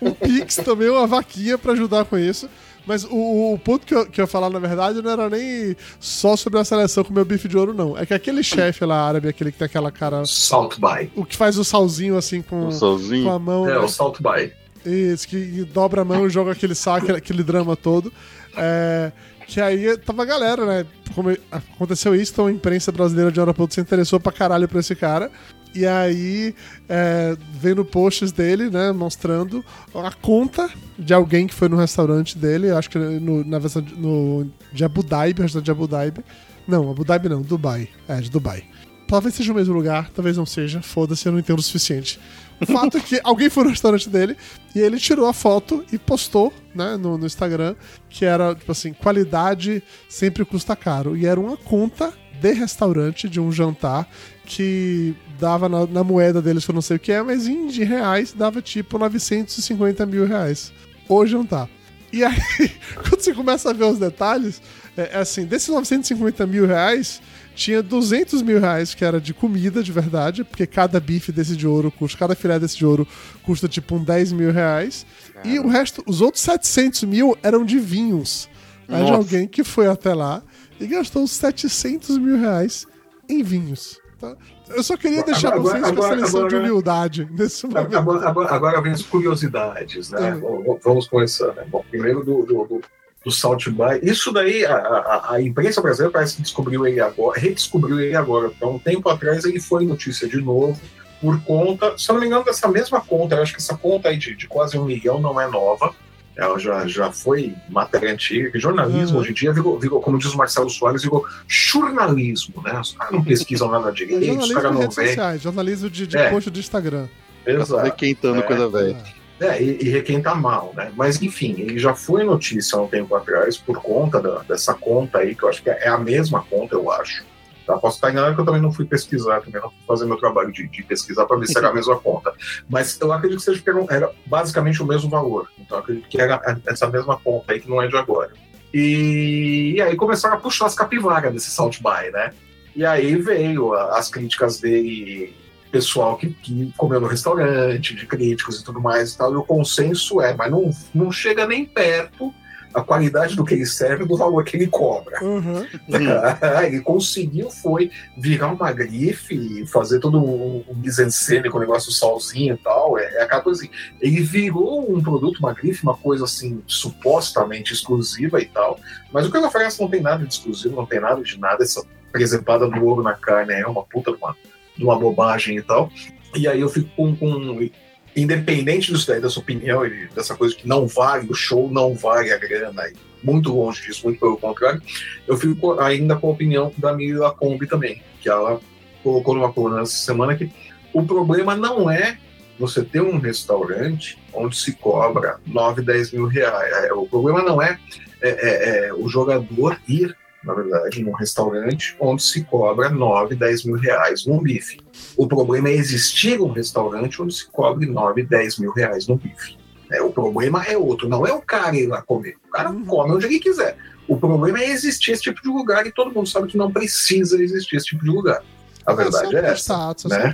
um 0.00 0.12
pix 0.12 0.56
também, 0.56 0.88
uma 0.88 1.06
vaquinha 1.06 1.58
pra 1.58 1.72
ajudar 1.72 2.04
com 2.04 2.16
isso. 2.16 2.48
Mas 2.86 3.04
o, 3.04 3.54
o 3.54 3.58
ponto 3.58 3.84
que 3.84 3.94
eu, 3.94 4.06
que 4.06 4.20
eu 4.20 4.24
ia 4.24 4.26
falar, 4.26 4.48
na 4.48 4.58
verdade, 4.58 5.02
não 5.02 5.10
era 5.10 5.28
nem 5.28 5.76
só 5.98 6.36
sobre 6.36 6.60
a 6.60 6.64
seleção 6.64 7.02
comer 7.02 7.22
o 7.22 7.24
bife 7.24 7.48
de 7.48 7.56
ouro, 7.56 7.74
não. 7.74 7.98
É 7.98 8.06
que 8.06 8.14
aquele 8.14 8.42
chefe 8.42 8.84
lá 8.84 9.08
árabe, 9.08 9.28
aquele 9.28 9.50
que 9.50 9.58
tem 9.58 9.66
aquela 9.66 9.90
cara. 9.90 10.24
Salt 10.24 10.76
by. 10.78 11.10
O 11.16 11.24
que 11.24 11.36
faz 11.36 11.58
o 11.58 11.64
salzinho 11.64 12.16
assim 12.16 12.40
com, 12.40 12.70
sozinho. 12.70 13.24
com 13.24 13.32
a 13.32 13.38
mão. 13.38 13.68
É, 13.68 13.72
né? 13.72 13.78
o 13.78 13.88
Salt 13.88 14.18
by. 14.20 14.52
Isso, 14.88 15.26
que 15.26 15.64
dobra 15.64 16.02
a 16.02 16.04
mão 16.04 16.26
e 16.26 16.30
joga 16.30 16.52
aquele 16.52 16.74
saco, 16.74 17.10
aquele 17.10 17.42
drama 17.42 17.74
todo. 17.74 18.12
É, 18.56 19.10
que 19.46 19.60
aí 19.60 19.96
tava 19.98 20.22
a 20.22 20.24
galera, 20.24 20.64
né? 20.64 20.86
Como 21.14 21.36
aconteceu 21.50 22.14
isso, 22.14 22.32
então 22.32 22.46
a 22.46 22.52
imprensa 22.52 22.92
brasileira 22.92 23.32
de 23.32 23.40
aeroporto 23.40 23.74
se 23.74 23.80
interessou 23.80 24.20
pra 24.20 24.30
caralho 24.30 24.68
pra 24.68 24.80
esse 24.80 24.94
cara. 24.94 25.30
E 25.76 25.86
aí, 25.86 26.54
é, 26.88 27.36
vendo 27.52 27.84
posts 27.84 28.32
dele, 28.32 28.70
né, 28.70 28.92
mostrando 28.92 29.62
a 29.94 30.10
conta 30.10 30.70
de 30.98 31.12
alguém 31.12 31.46
que 31.46 31.52
foi 31.54 31.68
no 31.68 31.76
restaurante 31.76 32.38
dele, 32.38 32.70
acho 32.70 32.88
que 32.88 32.98
no- 32.98 33.44
na 33.44 33.58
versão 33.58 33.82
de, 33.82 33.94
no, 33.94 34.50
de 34.72 34.84
Abu 34.84 35.02
Dhabi, 35.02 35.42
restaurante 35.42 35.66
de 35.66 35.70
Abu 35.70 35.86
Dhabi. 35.86 36.24
Não, 36.66 36.90
Abu 36.90 37.04
Dhabi 37.04 37.28
não, 37.28 37.42
Dubai. 37.42 37.88
É, 38.08 38.20
de 38.20 38.30
Dubai. 38.30 38.64
Talvez 39.06 39.34
seja 39.34 39.52
o 39.52 39.54
mesmo 39.54 39.72
lugar, 39.74 40.10
talvez 40.10 40.36
não 40.36 40.46
seja. 40.46 40.80
Foda-se, 40.82 41.26
eu 41.26 41.32
não 41.32 41.38
entendo 41.38 41.58
o 41.58 41.62
suficiente. 41.62 42.18
O 42.60 42.64
fato 42.66 42.96
é 42.96 43.00
que 43.00 43.20
alguém 43.22 43.48
foi 43.50 43.64
no 43.64 43.70
restaurante 43.70 44.08
dele 44.08 44.36
e 44.74 44.80
ele 44.80 44.98
tirou 44.98 45.26
a 45.28 45.32
foto 45.32 45.84
e 45.92 45.98
postou, 45.98 46.52
né, 46.74 46.96
no, 46.96 47.16
no 47.18 47.26
Instagram, 47.26 47.76
que 48.08 48.24
era, 48.24 48.54
tipo 48.54 48.72
assim, 48.72 48.92
qualidade 48.94 49.82
sempre 50.08 50.44
custa 50.44 50.74
caro. 50.74 51.16
E 51.16 51.26
era 51.26 51.38
uma 51.38 51.56
conta 51.56 52.12
de 52.40 52.52
restaurante, 52.52 53.28
de 53.28 53.40
um 53.40 53.50
jantar, 53.50 54.08
que 54.44 55.14
dava 55.38 55.68
na, 55.68 55.86
na 55.86 56.04
moeda 56.04 56.40
deles, 56.40 56.64
que 56.64 56.70
eu 56.70 56.74
não 56.74 56.82
sei 56.82 56.96
o 56.96 57.00
que 57.00 57.12
é, 57.12 57.22
mas 57.22 57.46
em 57.46 57.66
de 57.66 57.84
reais 57.84 58.32
dava 58.32 58.62
tipo 58.62 58.98
950 58.98 60.06
mil 60.06 60.26
reais. 60.26 60.72
O 61.08 61.26
jantar. 61.26 61.68
E 62.12 62.24
aí, 62.24 62.40
quando 63.08 63.20
você 63.20 63.34
começa 63.34 63.70
a 63.70 63.72
ver 63.72 63.84
os 63.84 63.98
detalhes, 63.98 64.62
é, 64.96 65.10
é 65.14 65.18
assim, 65.18 65.44
desses 65.44 65.68
950 65.68 66.46
mil 66.46 66.66
reais, 66.66 67.20
tinha 67.54 67.82
200 67.82 68.42
mil 68.42 68.60
reais 68.60 68.94
que 68.94 69.04
era 69.04 69.20
de 69.20 69.34
comida 69.34 69.82
de 69.82 69.90
verdade, 69.90 70.44
porque 70.44 70.66
cada 70.66 71.00
bife 71.00 71.32
desse 71.32 71.56
de 71.56 71.66
ouro 71.66 71.90
custa, 71.90 72.18
cada 72.18 72.34
filé 72.34 72.58
desse 72.58 72.76
de 72.76 72.86
ouro 72.86 73.06
custa 73.42 73.66
tipo 73.68 73.96
um 73.96 74.04
10 74.04 74.32
mil 74.32 74.52
reais. 74.52 75.06
E 75.44 75.58
o 75.58 75.66
resto, 75.66 76.02
os 76.06 76.20
outros 76.20 76.42
700 76.42 77.04
mil 77.04 77.36
eram 77.42 77.64
de 77.64 77.78
vinhos. 77.78 78.48
Aí 78.88 79.04
de 79.04 79.10
alguém 79.10 79.48
que 79.48 79.64
foi 79.64 79.88
até 79.88 80.14
lá 80.14 80.42
e 80.80 80.86
gastou 80.86 81.22
os 81.24 81.30
700 81.32 82.18
mil 82.18 82.38
reais 82.38 82.86
em 83.28 83.42
vinhos. 83.42 84.00
tá? 84.20 84.36
Eu 84.68 84.82
só 84.82 84.96
queria 84.96 85.22
deixar 85.22 85.52
Agora- 85.54 85.62
vocês 85.62 85.82
com 85.82 85.88
essa 85.88 85.92
agora- 85.98 86.14
lição 86.16 86.48
de 86.48 86.54
agora- 86.56 86.70
humildade 86.70 87.28
nesse 87.30 87.66
momento. 87.66 87.96
Agora, 87.96 88.28
agora, 88.28 88.54
agora 88.54 88.80
vem 88.82 88.92
as 88.92 89.02
curiosidades, 89.02 90.10
né? 90.10 90.28
É. 90.28 90.76
Vamos- 90.82 91.06
começar, 91.08 91.52
né? 91.54 91.64
Bom, 91.68 91.84
primeiro 91.90 92.24
do, 92.24 92.42
do, 92.44 92.64
do, 92.64 92.80
do 93.24 93.30
Salt 93.30 93.68
By. 93.68 94.00
Isso 94.02 94.32
daí, 94.32 94.64
a, 94.64 94.74
a, 94.76 95.34
a 95.34 95.42
imprensa 95.42 95.80
brasileira 95.80 96.12
parece 96.12 96.36
que 96.36 96.42
descobriu 96.42 96.86
ele 96.86 97.00
agora, 97.00 97.38
redescobriu 97.38 98.00
ele 98.00 98.16
agora. 98.16 98.50
Então, 98.56 98.72
um 98.74 98.78
tempo 98.78 99.08
atrás 99.08 99.44
ele 99.44 99.60
foi 99.60 99.84
notícia 99.84 100.26
de 100.28 100.40
novo, 100.40 100.80
por 101.20 101.40
conta, 101.44 101.96
se 101.96 102.08
eu 102.10 102.14
não 102.14 102.20
me 102.20 102.26
engano, 102.26 102.44
dessa 102.44 102.68
mesma 102.68 103.00
conta. 103.00 103.36
Eu 103.36 103.42
acho 103.42 103.52
que 103.52 103.58
essa 103.60 103.76
conta 103.76 104.08
aí 104.08 104.16
de, 104.16 104.34
de 104.34 104.46
quase 104.46 104.78
um 104.78 104.84
milhão 104.84 105.20
não 105.20 105.40
é 105.40 105.46
nova. 105.48 105.94
Ela 106.36 106.58
já, 106.58 106.86
já 106.86 107.10
foi 107.10 107.54
matéria 107.68 108.12
antiga. 108.12 108.50
que 108.50 108.58
Jornalismo, 108.58 109.16
Uhum. 109.16 109.22
hoje 109.22 109.30
em 109.30 109.34
dia, 109.34 109.52
virou, 109.52 109.78
virou, 109.78 110.00
como 110.02 110.18
diz 110.18 110.34
o 110.34 110.36
Marcelo 110.36 110.68
Soares, 110.68 111.02
virou 111.02 111.24
jornalismo, 111.46 112.62
né? 112.62 112.78
Os 112.80 112.92
caras 112.92 113.12
não 113.12 113.22
pesquisam 113.24 113.70
nada 113.70 113.88
É 113.88 113.92
direito, 113.92 114.20
os 114.20 114.26
jornalismo 114.26 114.54
caras 114.54 114.72
não 114.72 114.80
redes 114.82 114.96
veem. 114.96 115.08
sociais, 115.08 115.42
jornalismo 115.42 115.90
de, 115.90 116.06
de 116.06 116.16
É. 116.16 116.30
post 116.30 116.50
de 116.50 116.60
Instagram. 116.60 117.06
Exato. 117.46 117.82
Requentando 117.84 118.38
É. 118.40 118.42
coisa 118.42 118.68
velha. 118.68 118.96
É, 119.38 119.62
e, 119.62 119.78
e 119.82 119.88
requenta 119.90 120.34
mal, 120.34 120.72
né? 120.74 120.90
Mas 120.96 121.20
enfim, 121.20 121.54
ele 121.58 121.78
já 121.78 121.94
foi 121.94 122.24
notícia 122.24 122.78
há 122.78 122.82
um 122.82 122.88
tempo 122.88 123.14
atrás 123.14 123.56
por 123.58 123.80
conta 123.82 124.20
da- 124.20 124.38
dessa 124.42 124.72
conta 124.72 125.18
aí, 125.18 125.34
que 125.34 125.42
eu 125.42 125.48
acho 125.50 125.62
que 125.62 125.68
é 125.70 125.88
a 125.88 125.98
mesma 125.98 126.42
conta, 126.48 126.74
eu 126.74 126.90
acho. 126.90 127.22
Tá? 127.66 127.76
Posso 127.78 127.96
estar 127.96 128.10
enganado 128.12 128.34
que 128.34 128.40
eu 128.40 128.44
também 128.44 128.62
não 128.62 128.70
fui 128.72 128.84
pesquisar, 128.84 129.40
também 129.40 129.60
não 129.60 129.70
fui 129.70 129.78
fazer 129.88 130.06
meu 130.06 130.16
trabalho 130.16 130.52
de, 130.52 130.68
de 130.68 130.82
pesquisar 130.84 131.26
para 131.26 131.36
ver 131.36 131.46
se 131.48 131.58
era 131.58 131.68
a 131.68 131.74
mesma 131.74 131.96
conta. 131.98 132.32
Mas 132.68 132.96
eu 133.00 133.12
acredito 133.12 133.38
que 133.40 133.44
seja 133.44 133.60
porque 133.60 133.70
era- 133.70 133.86
era 134.06 134.12
basicamente 134.26 134.80
o 134.82 134.86
mesmo 134.86 135.10
valor. 135.10 135.48
Então 135.58 135.78
acredito 135.78 136.08
que 136.08 136.20
era 136.20 136.40
essa 136.66 136.86
mesma 136.88 137.18
conta 137.18 137.52
aí 137.52 137.60
que 137.60 137.68
não 137.68 137.82
é 137.82 137.88
de 137.88 137.96
agora. 137.96 138.30
E, 138.72 139.74
e 139.76 139.80
aí 139.82 139.96
começaram 139.96 140.36
a 140.36 140.40
puxar 140.40 140.66
as 140.66 140.74
capivaras 140.74 141.32
desse 141.32 141.50
Salt 141.50 141.78
By, 141.78 142.10
né? 142.12 142.32
E 142.74 142.84
aí 142.84 143.16
veio 143.16 143.72
a- 143.74 143.98
as 143.98 144.08
críticas 144.08 144.60
dele 144.60 145.34
pessoal 145.72 146.16
que, 146.16 146.30
que 146.30 146.72
comeu 146.76 147.00
no 147.00 147.06
restaurante, 147.06 147.94
de 147.94 148.06
críticos 148.06 148.60
e 148.60 148.64
tudo 148.64 148.80
mais 148.80 149.12
e 149.12 149.18
tal, 149.18 149.32
e 149.32 149.36
o 149.36 149.42
consenso 149.42 150.20
é, 150.20 150.34
mas 150.34 150.50
não, 150.50 150.70
não 150.94 151.10
chega 151.10 151.46
nem 151.46 151.64
perto 151.64 152.32
a 152.76 152.84
qualidade 152.84 153.34
do 153.34 153.42
que 153.42 153.54
ele 153.54 153.64
serve 153.64 154.04
do 154.04 154.18
valor 154.18 154.44
que 154.44 154.54
ele 154.54 154.66
cobra. 154.66 155.24
Uhum. 155.24 155.66
ele 156.66 156.80
conseguiu 156.82 157.50
foi 157.50 157.90
virar 158.18 158.48
uma 158.48 158.70
grife 158.70 159.34
e 159.34 159.66
fazer 159.66 159.98
todo 159.98 160.22
um, 160.22 160.62
um 160.68 160.74
mise-en-scène 160.74 161.48
com 161.48 161.56
o 161.56 161.60
negócio 161.60 161.90
salzinho 161.90 162.54
e 162.54 162.58
tal. 162.58 162.98
É, 162.98 163.14
é 163.14 163.22
aquela 163.22 163.40
coisa 163.40 163.62
assim. 163.62 163.70
Ele 163.98 164.20
virou 164.20 164.94
um 164.94 165.02
produto, 165.02 165.38
uma 165.38 165.54
grife, 165.54 165.82
uma 165.82 165.96
coisa 165.96 166.24
assim, 166.24 166.62
supostamente 166.66 167.72
exclusiva 167.72 168.42
e 168.42 168.44
tal. 168.44 168.78
Mas 169.10 169.26
o 169.26 169.30
que 169.30 169.38
ele 169.38 169.46
oferece 169.46 169.80
não 169.80 169.88
tem 169.88 170.02
nada 170.02 170.26
de 170.26 170.34
exclusivo, 170.34 170.76
não 170.76 170.84
tem 170.84 171.00
nada 171.00 171.22
de 171.22 171.40
nada. 171.40 171.64
Essa 171.64 171.82
presepada 172.12 172.68
do 172.68 172.84
ouro 172.84 173.02
na 173.02 173.14
carne 173.14 173.54
é 173.54 173.66
uma 173.66 173.84
puta 173.84 174.12
de 174.12 174.18
uma, 174.18 174.36
de 174.76 174.84
uma 174.84 174.98
bobagem 174.98 175.56
e 175.56 175.62
tal. 175.62 175.90
E 176.34 176.46
aí 176.46 176.60
eu 176.60 176.68
fico 176.68 176.90
com. 176.94 177.16
com 177.16 177.70
independente 178.16 178.92
disso 178.92 179.06
daí, 179.06 179.20
dessa 179.20 179.38
opinião, 179.38 179.86
e 179.86 180.08
dessa 180.08 180.34
coisa 180.34 180.56
que 180.56 180.66
não 180.66 180.86
vale 180.86 181.28
o 181.28 181.34
show, 181.34 181.70
não 181.70 181.94
vale 181.94 182.32
a 182.32 182.38
grana, 182.38 182.88
e 182.88 182.94
muito 183.22 183.54
longe 183.54 183.82
disso, 183.82 184.02
muito 184.04 184.18
pelo 184.18 184.38
contrário, 184.38 184.80
eu 185.26 185.36
fico 185.36 185.78
ainda 185.78 186.16
com 186.16 186.28
a 186.28 186.32
opinião 186.32 186.72
da 186.78 186.94
Mila 186.94 187.34
Kombi 187.34 187.66
também, 187.66 188.02
que 188.20 188.28
ela 188.28 188.60
colocou 189.02 189.34
numa 189.34 189.52
coluna 189.52 189.82
essa 189.82 189.96
semana 189.96 190.34
que 190.34 190.50
o 190.92 191.04
problema 191.04 191.54
não 191.54 191.90
é 191.90 192.18
você 192.58 192.82
ter 192.82 193.02
um 193.02 193.18
restaurante 193.18 194.18
onde 194.32 194.56
se 194.56 194.72
cobra 194.72 195.38
9, 195.46 195.82
10 195.82 196.12
mil 196.12 196.26
reais. 196.26 196.72
É, 196.84 196.92
O 196.92 197.06
problema 197.06 197.42
não 197.42 197.60
é, 197.60 197.78
é, 198.22 198.30
é, 198.30 198.88
é 198.88 198.94
o 198.94 199.08
jogador 199.08 199.78
ir, 199.86 200.16
na 200.46 200.54
verdade, 200.54 201.02
num 201.02 201.12
restaurante 201.12 201.96
onde 201.98 202.22
se 202.22 202.44
cobra 202.44 202.88
9, 202.88 203.34
10 203.34 203.64
mil 203.64 203.76
reais 203.76 204.24
num 204.24 204.38
bife. 204.40 204.78
O 205.16 205.26
problema 205.26 205.68
é 205.68 205.72
existir 205.74 206.40
um 206.40 206.52
restaurante 206.52 207.20
onde 207.20 207.34
se 207.34 207.46
cobre 207.50 207.86
9, 207.86 208.22
10 208.22 208.58
mil 208.60 208.70
reais 208.70 209.08
num 209.08 209.16
bife. 209.16 209.56
É, 209.90 210.00
o 210.00 210.10
problema 210.10 210.62
é 210.64 210.76
outro, 210.78 211.08
não 211.08 211.26
é 211.26 211.32
o 211.32 211.40
cara 211.42 211.74
ir 211.76 211.86
lá 211.88 212.00
comer. 212.00 212.36
O 212.46 212.50
cara 212.50 212.70
Uhum. 212.70 212.84
come 212.84 213.12
onde 213.14 213.26
ele 213.26 213.38
quiser. 213.40 213.76
O 214.08 214.16
problema 214.16 214.60
é 214.60 214.70
existir 214.70 215.12
esse 215.12 215.22
tipo 215.22 215.42
de 215.42 215.48
lugar 215.48 215.84
e 215.86 215.92
todo 215.92 216.12
mundo 216.14 216.28
sabe 216.28 216.46
que 216.46 216.56
não 216.56 216.70
precisa 216.72 217.42
existir 217.42 217.76
esse 217.76 217.86
tipo 217.86 218.04
de 218.04 218.10
lugar. 218.10 218.40
A 218.84 218.92
verdade 218.94 219.30
são 219.30 219.38
é 219.38 219.40
essa. 219.50 219.74
né? 220.08 220.30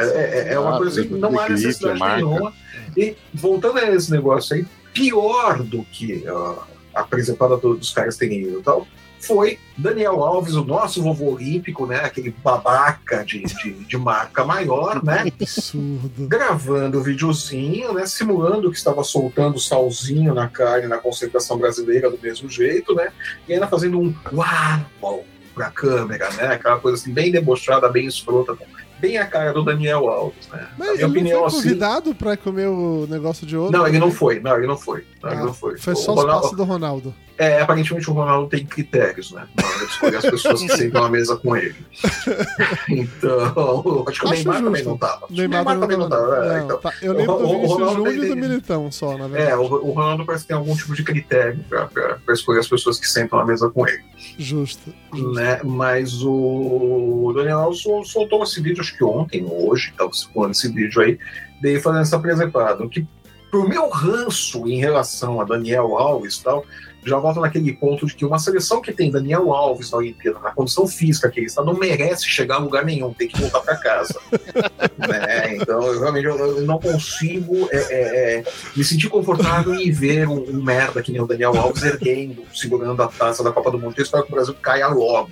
É, 0.00 0.38
é- 0.50 0.52
é 0.54 0.58
uma 0.60 0.76
Ah, 0.76 0.78
coisa 0.78 1.02
que 1.04 1.12
não 1.14 1.38
há 1.40 1.48
necessidade 1.48 1.98
nenhuma. 2.16 2.52
E 2.96 3.16
voltando 3.34 3.78
a 3.78 3.90
esse 3.92 4.10
negócio 4.12 4.54
aí, 4.54 4.64
pior 4.94 5.60
do 5.64 5.82
que 5.84 6.24
ah, 6.28 6.64
a 6.94 7.02
presepada 7.04 7.56
dos 7.56 7.90
caras 7.92 8.16
terem 8.16 8.42
ido 8.42 8.60
e 8.60 8.62
tal, 8.62 8.86
foi 9.26 9.58
Daniel 9.76 10.22
Alves, 10.22 10.54
o 10.54 10.64
nosso 10.64 11.02
vovô 11.02 11.34
olímpico, 11.34 11.86
né? 11.86 11.96
Aquele 11.96 12.30
babaca 12.30 13.24
de, 13.24 13.42
de, 13.42 13.72
de 13.72 13.96
marca 13.96 14.44
maior, 14.44 15.02
né? 15.04 15.24
Absurdo. 15.40 16.26
Gravando 16.26 16.98
o 16.98 17.02
videozinho, 17.02 17.92
né? 17.92 18.06
Simulando 18.06 18.70
que 18.70 18.76
estava 18.76 19.02
soltando 19.02 19.58
salzinho 19.58 20.32
na 20.32 20.48
carne 20.48 20.86
na 20.86 20.98
concentração 20.98 21.58
brasileira 21.58 22.10
do 22.10 22.18
mesmo 22.22 22.48
jeito, 22.48 22.94
né? 22.94 23.12
E 23.48 23.52
ainda 23.52 23.66
fazendo 23.66 23.98
um 23.98 24.14
uau 24.32 25.24
pra 25.54 25.70
câmera, 25.70 26.30
né? 26.32 26.54
Aquela 26.54 26.78
coisa 26.78 27.00
assim, 27.00 27.12
bem 27.12 27.32
debochada, 27.32 27.88
bem 27.88 28.06
escrota, 28.06 28.56
bem 28.98 29.18
a 29.18 29.26
cara 29.26 29.52
do 29.52 29.62
Daniel 29.62 30.08
Alves, 30.08 30.48
né? 30.52 30.66
Mas 30.78 30.94
ele 30.98 31.04
opinião, 31.04 31.38
foi 31.40 31.46
assim. 31.48 31.56
convidado 31.68 32.14
pra 32.14 32.36
comer 32.36 32.68
o 32.68 33.06
negócio 33.08 33.46
de 33.46 33.56
ouro? 33.56 33.72
Não, 33.72 33.86
ele 33.86 33.98
não 33.98 34.10
foi, 34.10 34.40
não, 34.40 34.56
ele 34.56 34.66
não 34.66 34.76
foi. 34.76 35.04
Não, 35.22 35.30
ele 35.30 35.40
Ah, 35.40 35.44
não 35.44 35.54
foi. 35.54 35.76
Foi 35.78 35.92
O 35.92 35.96
só 35.96 36.12
os 36.14 36.20
Ronaldo- 36.20 36.42
passos 36.42 36.56
do 36.56 36.64
Ronaldo. 36.64 37.14
É, 37.38 37.60
aparentemente 37.60 38.08
o 38.08 38.14
Ronaldo 38.14 38.48
tem 38.48 38.64
critérios, 38.64 39.30
né? 39.30 39.46
Na 39.54 39.66
hora 39.68 39.78
de 39.78 39.84
escolher 39.92 40.16
as 40.16 40.24
pessoas 40.24 40.62
que 40.62 40.68
sentam 40.76 41.04
à 41.04 41.10
mesa 41.10 41.36
com 41.36 41.54
ele. 41.56 41.74
Então, 42.88 44.04
acho 44.08 44.20
que 44.20 44.26
o 44.26 44.30
Neymar 44.30 44.62
também 44.62 44.84
não 44.84 44.96
tava. 44.96 45.26
O 45.28 45.32
Neymar, 45.32 45.78
também 45.80 45.96
não 45.98 46.08
tava. 46.08 46.36
é, 46.36 46.48
Não, 46.58 46.64
então. 46.64 46.78
tá. 46.78 46.92
Eu 47.02 47.12
lembro 47.12 47.34
O- 47.34 47.38
do 47.38 47.44
o- 47.44 47.46
o 47.46 47.52
Vinícius 47.52 47.72
Ronaldo 47.78 47.96
Júnior 48.10 48.24
e 48.24 48.28
do 48.28 48.36
Militão 48.36 48.92
só, 48.92 49.18
na 49.18 49.28
verdade. 49.28 49.50
É, 49.52 49.56
o, 49.56 49.62
o 49.62 49.92
Ronaldo 49.92 50.24
parece 50.24 50.44
que 50.44 50.48
tem 50.48 50.56
algum 50.56 50.74
tipo 50.76 50.94
de 50.94 51.02
critério 51.02 51.64
pra, 51.68 51.86
pra, 51.86 52.14
pra 52.24 52.34
escolher 52.34 52.60
as 52.60 52.68
pessoas 52.68 52.98
que 52.98 53.08
sentam 53.08 53.38
à 53.38 53.44
mesa 53.44 53.68
com 53.70 53.86
ele. 53.86 54.02
Justo. 54.38 54.92
justo. 55.12 55.32
Né? 55.34 55.60
Mas 55.64 56.22
o 56.22 57.32
Daniel 57.36 57.60
Alves 57.60 57.80
sol- 57.82 58.04
soltou 58.04 58.42
esse 58.42 58.60
vídeo, 58.60 58.80
acho 58.86 58.96
que 58.96 59.04
ontem 59.04 59.44
ou 59.44 59.70
hoje, 59.70 59.90
estava 59.90 60.12
circulando 60.12 60.52
esse 60.52 60.68
vídeo 60.68 61.02
aí, 61.02 61.18
dele 61.60 61.80
fazendo 61.80 62.02
essa 62.02 62.18
presepada. 62.18 62.84
O 62.84 62.88
que, 62.88 63.06
pro 63.50 63.68
meu 63.68 63.88
ranço 63.88 64.66
em 64.68 64.78
relação 64.78 65.40
a 65.40 65.44
Daniel 65.44 65.96
Alves 65.96 66.36
e 66.36 66.44
tal, 66.44 66.64
já 67.04 67.18
volta 67.18 67.40
naquele 67.40 67.72
ponto 67.72 68.04
de 68.04 68.14
que 68.14 68.24
uma 68.24 68.38
seleção 68.38 68.80
que 68.80 68.92
tem 68.92 69.12
Daniel 69.12 69.52
Alves 69.52 69.92
na 69.92 69.98
Olimpíada, 69.98 70.40
na 70.40 70.50
condição 70.50 70.88
física 70.88 71.30
que 71.30 71.38
ele 71.38 71.46
está, 71.46 71.62
não 71.62 71.74
merece 71.74 72.28
chegar 72.28 72.56
a 72.56 72.58
lugar 72.58 72.84
nenhum, 72.84 73.14
tem 73.14 73.28
que 73.28 73.40
voltar 73.40 73.60
para 73.60 73.76
casa. 73.76 74.18
né? 74.98 75.54
Então, 75.54 75.82
eu 75.82 76.00
realmente 76.00 76.26
eu, 76.26 76.36
eu 76.36 76.62
não 76.62 76.80
consigo 76.80 77.68
é, 77.70 77.76
é, 77.76 78.38
é, 78.38 78.44
me 78.74 78.82
sentir 78.82 79.08
confortável 79.08 79.74
em 79.74 79.90
ver 79.92 80.28
um, 80.28 80.50
um 80.50 80.62
merda 80.62 81.00
que 81.00 81.12
nem 81.12 81.20
o 81.20 81.26
Daniel 81.26 81.56
Alves 81.56 81.84
erguendo, 81.84 82.42
segurando 82.52 83.00
a 83.00 83.08
taça 83.08 83.44
da 83.44 83.52
Copa 83.52 83.70
do 83.70 83.78
Mundo. 83.78 83.94
Eu 83.96 84.02
espero 84.02 84.24
que 84.24 84.32
o 84.32 84.34
Brasil 84.34 84.54
caia 84.54 84.88
logo. 84.88 85.30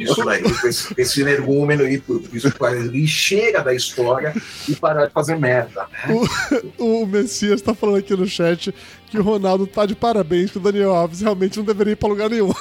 Isso 0.00 0.24
daí, 0.24 0.42
esse, 0.64 0.94
esse 0.96 1.20
energúmeno 1.20 1.84
aí, 1.84 2.02
isso 2.32 2.52
ele 2.72 3.06
chega 3.06 3.62
da 3.62 3.74
história 3.74 4.34
e 4.68 4.74
parar 4.74 5.06
de 5.06 5.12
fazer 5.12 5.36
merda. 5.36 5.86
Né? 6.06 6.16
O 6.78 7.06
Messias 7.06 7.62
tá 7.62 7.74
falando 7.74 7.98
aqui 7.98 8.14
no 8.14 8.26
chat 8.26 8.74
que 9.10 9.18
o 9.18 9.22
Ronaldo 9.22 9.66
tá 9.66 9.86
de 9.86 9.94
parabéns, 9.94 10.50
que 10.50 10.58
o 10.58 10.60
Daniel 10.60 10.94
Alves 10.94 11.20
realmente 11.20 11.56
não 11.56 11.64
deveria 11.64 11.92
ir 11.92 11.96
pra 11.96 12.08
lugar 12.08 12.30
nenhum. 12.30 12.48
Né? 12.48 12.54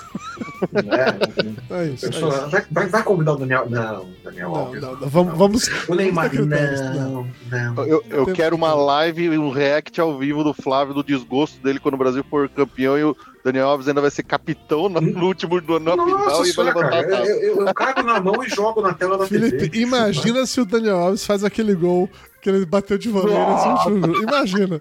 É 1.69 1.86
isso. 1.88 2.05
É 2.05 2.10
isso. 2.10 2.29
vai, 2.49 2.65
vai, 2.71 2.88
vai 2.88 3.03
convidar 3.03 3.34
o 3.34 3.38
Daniel. 3.38 3.67
Não, 3.69 4.08
Daniel 4.23 4.49
Não, 4.49 4.55
Alves. 4.55 4.81
não, 4.81 4.95
não. 4.95 5.10
Vamos, 5.10 5.38
vamos. 5.38 5.69
O 5.88 5.95
Neymar, 5.95 6.31
não, 6.34 7.27
não. 7.51 7.86
Eu, 7.86 8.03
eu 8.10 8.25
quero 8.27 8.55
uma 8.55 8.73
live 8.73 9.23
e 9.25 9.38
um 9.38 9.49
react 9.49 9.99
ao 9.99 10.17
vivo 10.17 10.43
do 10.43 10.53
Flávio 10.53 10.93
do 10.93 11.03
desgosto 11.03 11.62
dele 11.62 11.79
quando 11.79 11.95
o 11.95 11.97
Brasil 11.97 12.23
for 12.29 12.47
campeão 12.49 12.97
e 12.97 13.03
o 13.03 13.15
Daniel 13.43 13.67
Alves 13.67 13.88
ainda 13.88 14.01
vai 14.01 14.10
ser 14.10 14.23
capitão 14.23 14.89
no, 14.89 15.01
no 15.01 15.25
último 15.25 15.62
do 15.62 15.79
na 15.79 15.91
final 15.91 16.45
e 16.45 16.51
vai 16.51 16.65
levantar 16.65 16.89
cara, 16.89 16.99
a 16.99 17.17
taça. 17.19 17.31
eu, 17.31 17.41
eu, 17.41 17.67
eu 17.67 17.73
cago 17.73 18.03
na 18.03 18.19
mão 18.19 18.43
e 18.43 18.49
jogo 18.49 18.81
na 18.81 18.93
tela 18.93 19.17
da 19.17 19.27
TV. 19.27 19.51
Felipe, 19.51 19.79
imagina 19.79 20.45
se 20.45 20.60
o 20.62 20.65
Daniel 20.65 20.97
Alves 20.97 21.25
faz 21.25 21.43
aquele 21.43 21.75
gol 21.75 22.10
que 22.45 22.49
ele 22.51 22.63
bateu 22.63 22.95
de 22.95 23.10
maneira 23.10 23.55
assim, 23.55 23.84
chulo. 23.84 24.21
Imagina. 24.21 24.79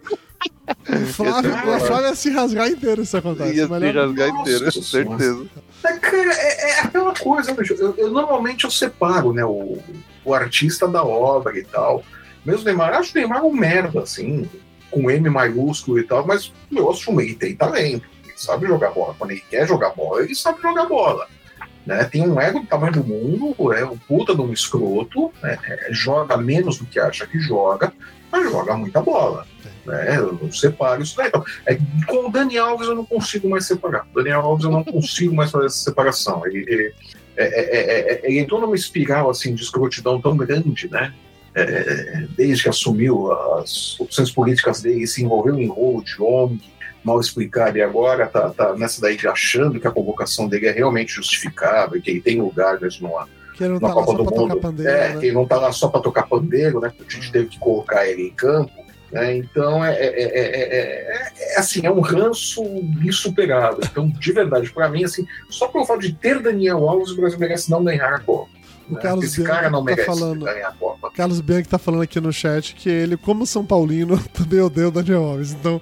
O 0.86 1.06
Flávio, 1.06 1.50
o 1.50 1.80
Flávio 1.80 2.06
ia 2.08 2.14
se 2.14 2.30
rasgar 2.30 2.68
inteiro 2.68 3.06
se 3.06 3.16
acontece. 3.16 3.54
Ia 3.56 3.66
se 3.66 3.72
Melhor- 3.72 4.06
rasgar 4.08 4.28
inteiro, 4.28 4.70
Senhora. 4.70 5.16
certeza. 5.18 5.46
É, 5.82 5.92
cara, 5.94 6.32
é, 6.34 6.70
é 6.72 6.80
aquela 6.80 7.14
coisa, 7.14 7.54
bicho. 7.54 7.72
Eu, 7.78 7.94
eu 7.96 8.10
normalmente 8.10 8.64
eu 8.64 8.70
separo, 8.70 9.32
né, 9.32 9.42
o, 9.46 9.78
o 10.22 10.34
artista 10.34 10.86
da 10.86 11.02
obra 11.02 11.58
e 11.58 11.64
tal. 11.64 12.04
Mesmo 12.44 12.60
o 12.60 12.64
Neymar, 12.66 12.92
eu 12.92 12.98
acho 12.98 13.12
o 13.12 13.18
Neymar 13.18 13.42
um 13.46 13.52
merda, 13.54 14.02
assim, 14.02 14.46
com 14.90 15.10
M 15.10 15.30
maiúsculo 15.30 15.98
e 15.98 16.02
tal, 16.04 16.26
mas 16.26 16.52
eu 16.70 16.90
assumo, 16.90 17.22
ele 17.22 17.34
tem 17.34 17.56
talento. 17.56 18.04
Ele 18.24 18.34
sabe 18.36 18.66
jogar 18.66 18.90
bola. 18.90 19.14
Quando 19.18 19.30
ele 19.30 19.42
quer 19.48 19.66
jogar 19.66 19.90
bola, 19.94 20.22
ele 20.22 20.34
sabe 20.34 20.60
jogar 20.60 20.84
bola. 20.84 21.26
Né? 21.86 22.04
Tem 22.04 22.26
um 22.28 22.40
ego 22.40 22.60
do 22.60 22.66
tamanho 22.66 22.94
do 22.94 23.04
mundo, 23.04 23.72
é 23.72 23.84
um 23.84 23.96
puta 23.96 24.34
de 24.34 24.40
um 24.40 24.52
escroto, 24.52 25.30
né? 25.42 25.58
É, 25.68 25.88
joga 25.92 26.36
menos 26.36 26.78
do 26.78 26.86
que 26.86 26.98
acha 26.98 27.26
que 27.26 27.38
joga, 27.38 27.92
mas 28.32 28.50
joga 28.50 28.76
muita 28.76 29.02
bola. 29.02 29.46
Né? 29.84 30.16
Eu 30.16 30.38
não 30.40 30.50
separo 30.50 31.02
isso 31.02 31.16
daí. 31.16 31.28
Então, 31.28 31.44
é, 31.66 31.78
com 32.06 32.28
o 32.28 32.32
Dani 32.32 32.56
Alves 32.56 32.88
eu 32.88 32.94
não 32.94 33.04
consigo 33.04 33.48
mais 33.48 33.66
separar. 33.66 34.06
O 34.12 34.16
Daniel 34.16 34.40
Alves 34.40 34.64
eu 34.64 34.70
não 34.70 34.82
consigo 34.82 35.34
mais 35.34 35.50
fazer 35.50 35.66
essa 35.66 35.78
separação. 35.78 36.46
Ele, 36.46 36.64
ele, 36.66 36.94
é, 37.36 37.44
é, 37.44 37.76
é, 37.76 38.12
é, 38.12 38.20
ele 38.24 38.38
entrou 38.38 38.60
numa 38.60 38.74
espiral 38.74 39.28
assim, 39.28 39.54
de 39.54 39.62
escrotidão 39.62 40.20
tão 40.20 40.36
grande, 40.36 40.88
né? 40.90 41.12
Desde 42.36 42.64
que 42.64 42.68
assumiu 42.68 43.30
as 43.32 43.98
opções 44.00 44.28
políticas 44.32 44.82
dele, 44.82 45.06
se 45.06 45.22
envolveu 45.22 45.56
em 45.56 45.68
rolo 45.68 46.02
de 46.02 46.20
ONG, 46.20 46.60
mal 47.04 47.20
explicado, 47.20 47.76
e 47.76 47.82
agora 47.82 48.26
tá, 48.26 48.50
tá 48.50 48.74
nessa 48.74 49.00
daí 49.00 49.16
de 49.16 49.28
achando 49.28 49.78
que 49.78 49.86
a 49.86 49.90
convocação 49.90 50.48
dele 50.48 50.66
é 50.66 50.72
realmente 50.72 51.12
justificável, 51.12 52.00
que 52.00 52.10
ele 52.10 52.20
tem 52.20 52.40
lugar 52.40 52.80
mesmo 52.80 53.08
numa, 53.08 53.28
Que 53.54 53.68
na 53.68 53.78
tá 53.78 53.92
Copa 53.92 54.14
do 54.14 54.24
Mundo. 54.24 54.56
pandeiro, 54.56 54.90
é, 54.90 55.08
né? 55.10 55.20
que 55.20 55.26
ele 55.26 55.34
não 55.34 55.46
tá 55.46 55.56
lá 55.56 55.70
só 55.70 55.88
para 55.88 56.00
tocar 56.00 56.24
pandeiro, 56.24 56.80
né? 56.80 56.92
Porque 56.96 57.16
a 57.16 57.20
gente 57.20 57.30
teve 57.30 57.46
que 57.48 57.58
colocar 57.58 58.06
ele 58.06 58.28
em 58.28 58.30
campo. 58.30 58.72
Né? 59.12 59.36
Então 59.36 59.84
é, 59.84 59.94
é, 59.94 60.06
é, 60.06 60.40
é, 60.40 60.78
é- 60.80 61.32
é, 61.54 61.58
assim, 61.58 61.86
é 61.86 61.90
um 61.90 62.00
ranço 62.00 62.64
insuperável. 63.04 63.78
Então, 63.84 64.08
de 64.08 64.32
verdade, 64.32 64.72
para 64.72 64.88
mim, 64.88 65.04
assim, 65.04 65.24
só 65.48 65.68
pelo 65.68 65.84
fato 65.86 66.00
de 66.00 66.12
ter 66.14 66.40
Daniel 66.40 66.88
Alves, 66.88 67.10
o 67.10 67.16
Brasil 67.16 67.38
merece 67.38 67.70
não 67.70 67.84
ganhar 67.84 68.12
a 68.12 68.18
Copa. 68.18 68.50
O? 68.90 68.96
Carlos 68.96 69.24
Esse 69.24 69.42
cara 69.42 69.70
não 69.70 69.82
Bianchi 69.82 70.04
tá 70.04 70.06
merece 70.12 70.20
falando- 70.20 70.44
ganhar 70.44 70.68
a 70.68 70.72
Copa. 70.72 71.10
Carlos 71.10 71.40
Bianchi 71.40 71.68
tá 71.68 71.78
falando 71.78 72.02
aqui 72.02 72.20
no 72.20 72.32
chat 72.32 72.74
que 72.74 72.88
ele, 72.88 73.16
como 73.16 73.46
São 73.46 73.64
Paulino, 73.64 74.18
também 74.32 74.60
odeia 74.60 74.88
o 74.88 74.90
Daniel 74.90 75.24
Alves. 75.24 75.52
Então, 75.52 75.80